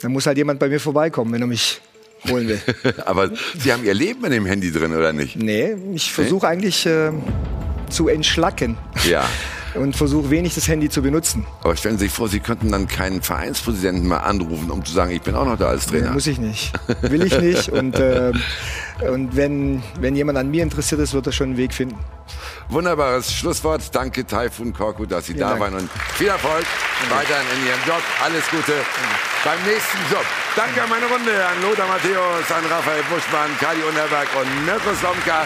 Dann 0.02 0.11
muss 0.11 0.26
halt 0.27 0.38
jemand 0.38 0.60
bei 0.60 0.69
mir 0.69 0.80
vorbeikommen, 0.80 1.34
wenn 1.34 1.41
er 1.41 1.48
mich 1.48 1.82
holen 2.30 2.48
will. 2.48 2.61
Aber 3.06 3.32
Sie 3.57 3.72
haben 3.72 3.84
Ihr 3.84 3.94
Leben 3.94 4.23
in 4.26 4.32
dem 4.32 4.45
Handy 4.45 4.72
drin, 4.72 4.94
oder 4.95 5.14
nicht? 5.14 5.36
Nee, 5.36 5.76
ich 5.94 6.11
versuche 6.11 6.48
eigentlich 6.48 6.86
äh, 6.86 7.11
zu 7.90 8.07
entschlacken 8.07 8.77
Ja. 9.10 9.26
und 9.76 9.95
versuche 9.95 10.30
wenig 10.30 10.56
das 10.56 10.68
Handy 10.68 10.89
zu 10.89 11.02
benutzen. 11.02 11.45
Aber 11.64 11.76
stellen 11.76 11.97
Sie 11.97 12.06
sich 12.06 12.14
vor, 12.14 12.27
Sie 12.30 12.39
könnten 12.39 12.72
dann 12.72 12.88
keinen 12.88 13.22
Vereinspräsidenten 13.22 14.07
mal 14.07 14.18
anrufen, 14.19 14.72
um 14.72 14.84
zu 14.85 14.93
sagen, 14.93 15.11
ich 15.11 15.22
bin 15.22 15.35
auch 15.35 15.45
noch 15.45 15.57
da 15.57 15.68
als 15.68 15.85
Nee, 15.91 15.99
Trainer. 15.99 16.11
muss 16.14 16.27
ich 16.27 16.39
nicht. 16.39 16.72
Will 17.02 17.23
ich 17.23 17.38
nicht. 17.39 17.69
Und, 17.69 17.95
ähm, 17.99 18.41
und 19.11 19.35
wenn, 19.35 19.84
wenn 19.99 20.15
jemand 20.15 20.38
an 20.38 20.49
mir 20.49 20.64
interessiert 20.64 21.02
ist, 21.02 21.14
wird 21.14 21.26
er 21.27 21.31
schon 21.34 21.47
einen 21.49 21.57
Weg 21.57 21.73
finden. 21.73 21.97
Wunderbares 22.69 23.31
Schlusswort. 23.34 23.93
Danke 23.93 24.26
Taifun 24.26 24.73
Korku, 24.73 25.06
dass 25.06 25.26
Sie 25.27 25.34
Vielen 25.34 25.41
da 25.41 25.49
Dank. 25.49 25.61
waren 25.61 25.73
und 25.76 25.89
viel 26.15 26.27
Erfolg 26.27 26.65
weiterhin 27.10 27.45
in 27.60 27.68
Ihrem 27.68 27.80
Job. 27.85 28.02
Alles 28.23 28.43
Gute 28.49 28.73
beim 29.43 29.60
nächsten 29.69 29.99
Job. 30.11 30.26
Danke 30.56 30.81
an 30.81 30.89
meine 30.89 31.06
Runde, 31.06 31.31
an 31.45 31.61
Lothar 31.61 31.88
Matthäus, 31.88 32.49
an 32.49 32.65
Raphael 32.72 33.03
Buschmann, 33.11 33.52
Kali 33.60 33.84
Unterberg 33.88 34.27
und 34.41 34.65
Mirko 34.65 34.95
Slomka. 34.97 35.45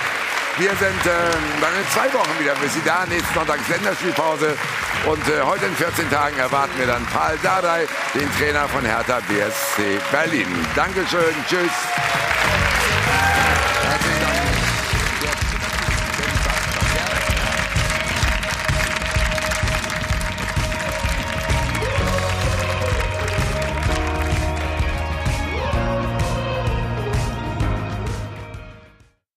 Wir 0.58 0.72
sind 0.72 1.06
äh, 1.06 1.62
dann 1.62 1.74
in 1.76 1.88
zwei 1.94 2.14
Wochen 2.14 2.40
wieder 2.40 2.56
für 2.56 2.68
Sie 2.70 2.82
da. 2.84 3.06
Nächsten 3.06 3.34
Sonntag 3.34 3.62
ist 3.62 3.70
Länderspielpause. 3.70 4.58
Und 5.06 5.28
äh, 5.30 5.42
heute 5.44 5.66
in 5.66 5.76
14 5.76 6.10
Tagen 6.10 6.38
erwarten 6.38 6.78
wir 6.78 6.88
dann 6.88 7.06
Paul 7.06 7.38
Dardai, 7.42 7.88
den 8.14 8.30
Trainer 8.38 8.68
von 8.68 8.84
Hertha 8.84 9.20
BSC 9.28 10.00
Berlin. 10.12 10.48
Dankeschön. 10.76 11.34
Tschüss. 11.48 11.72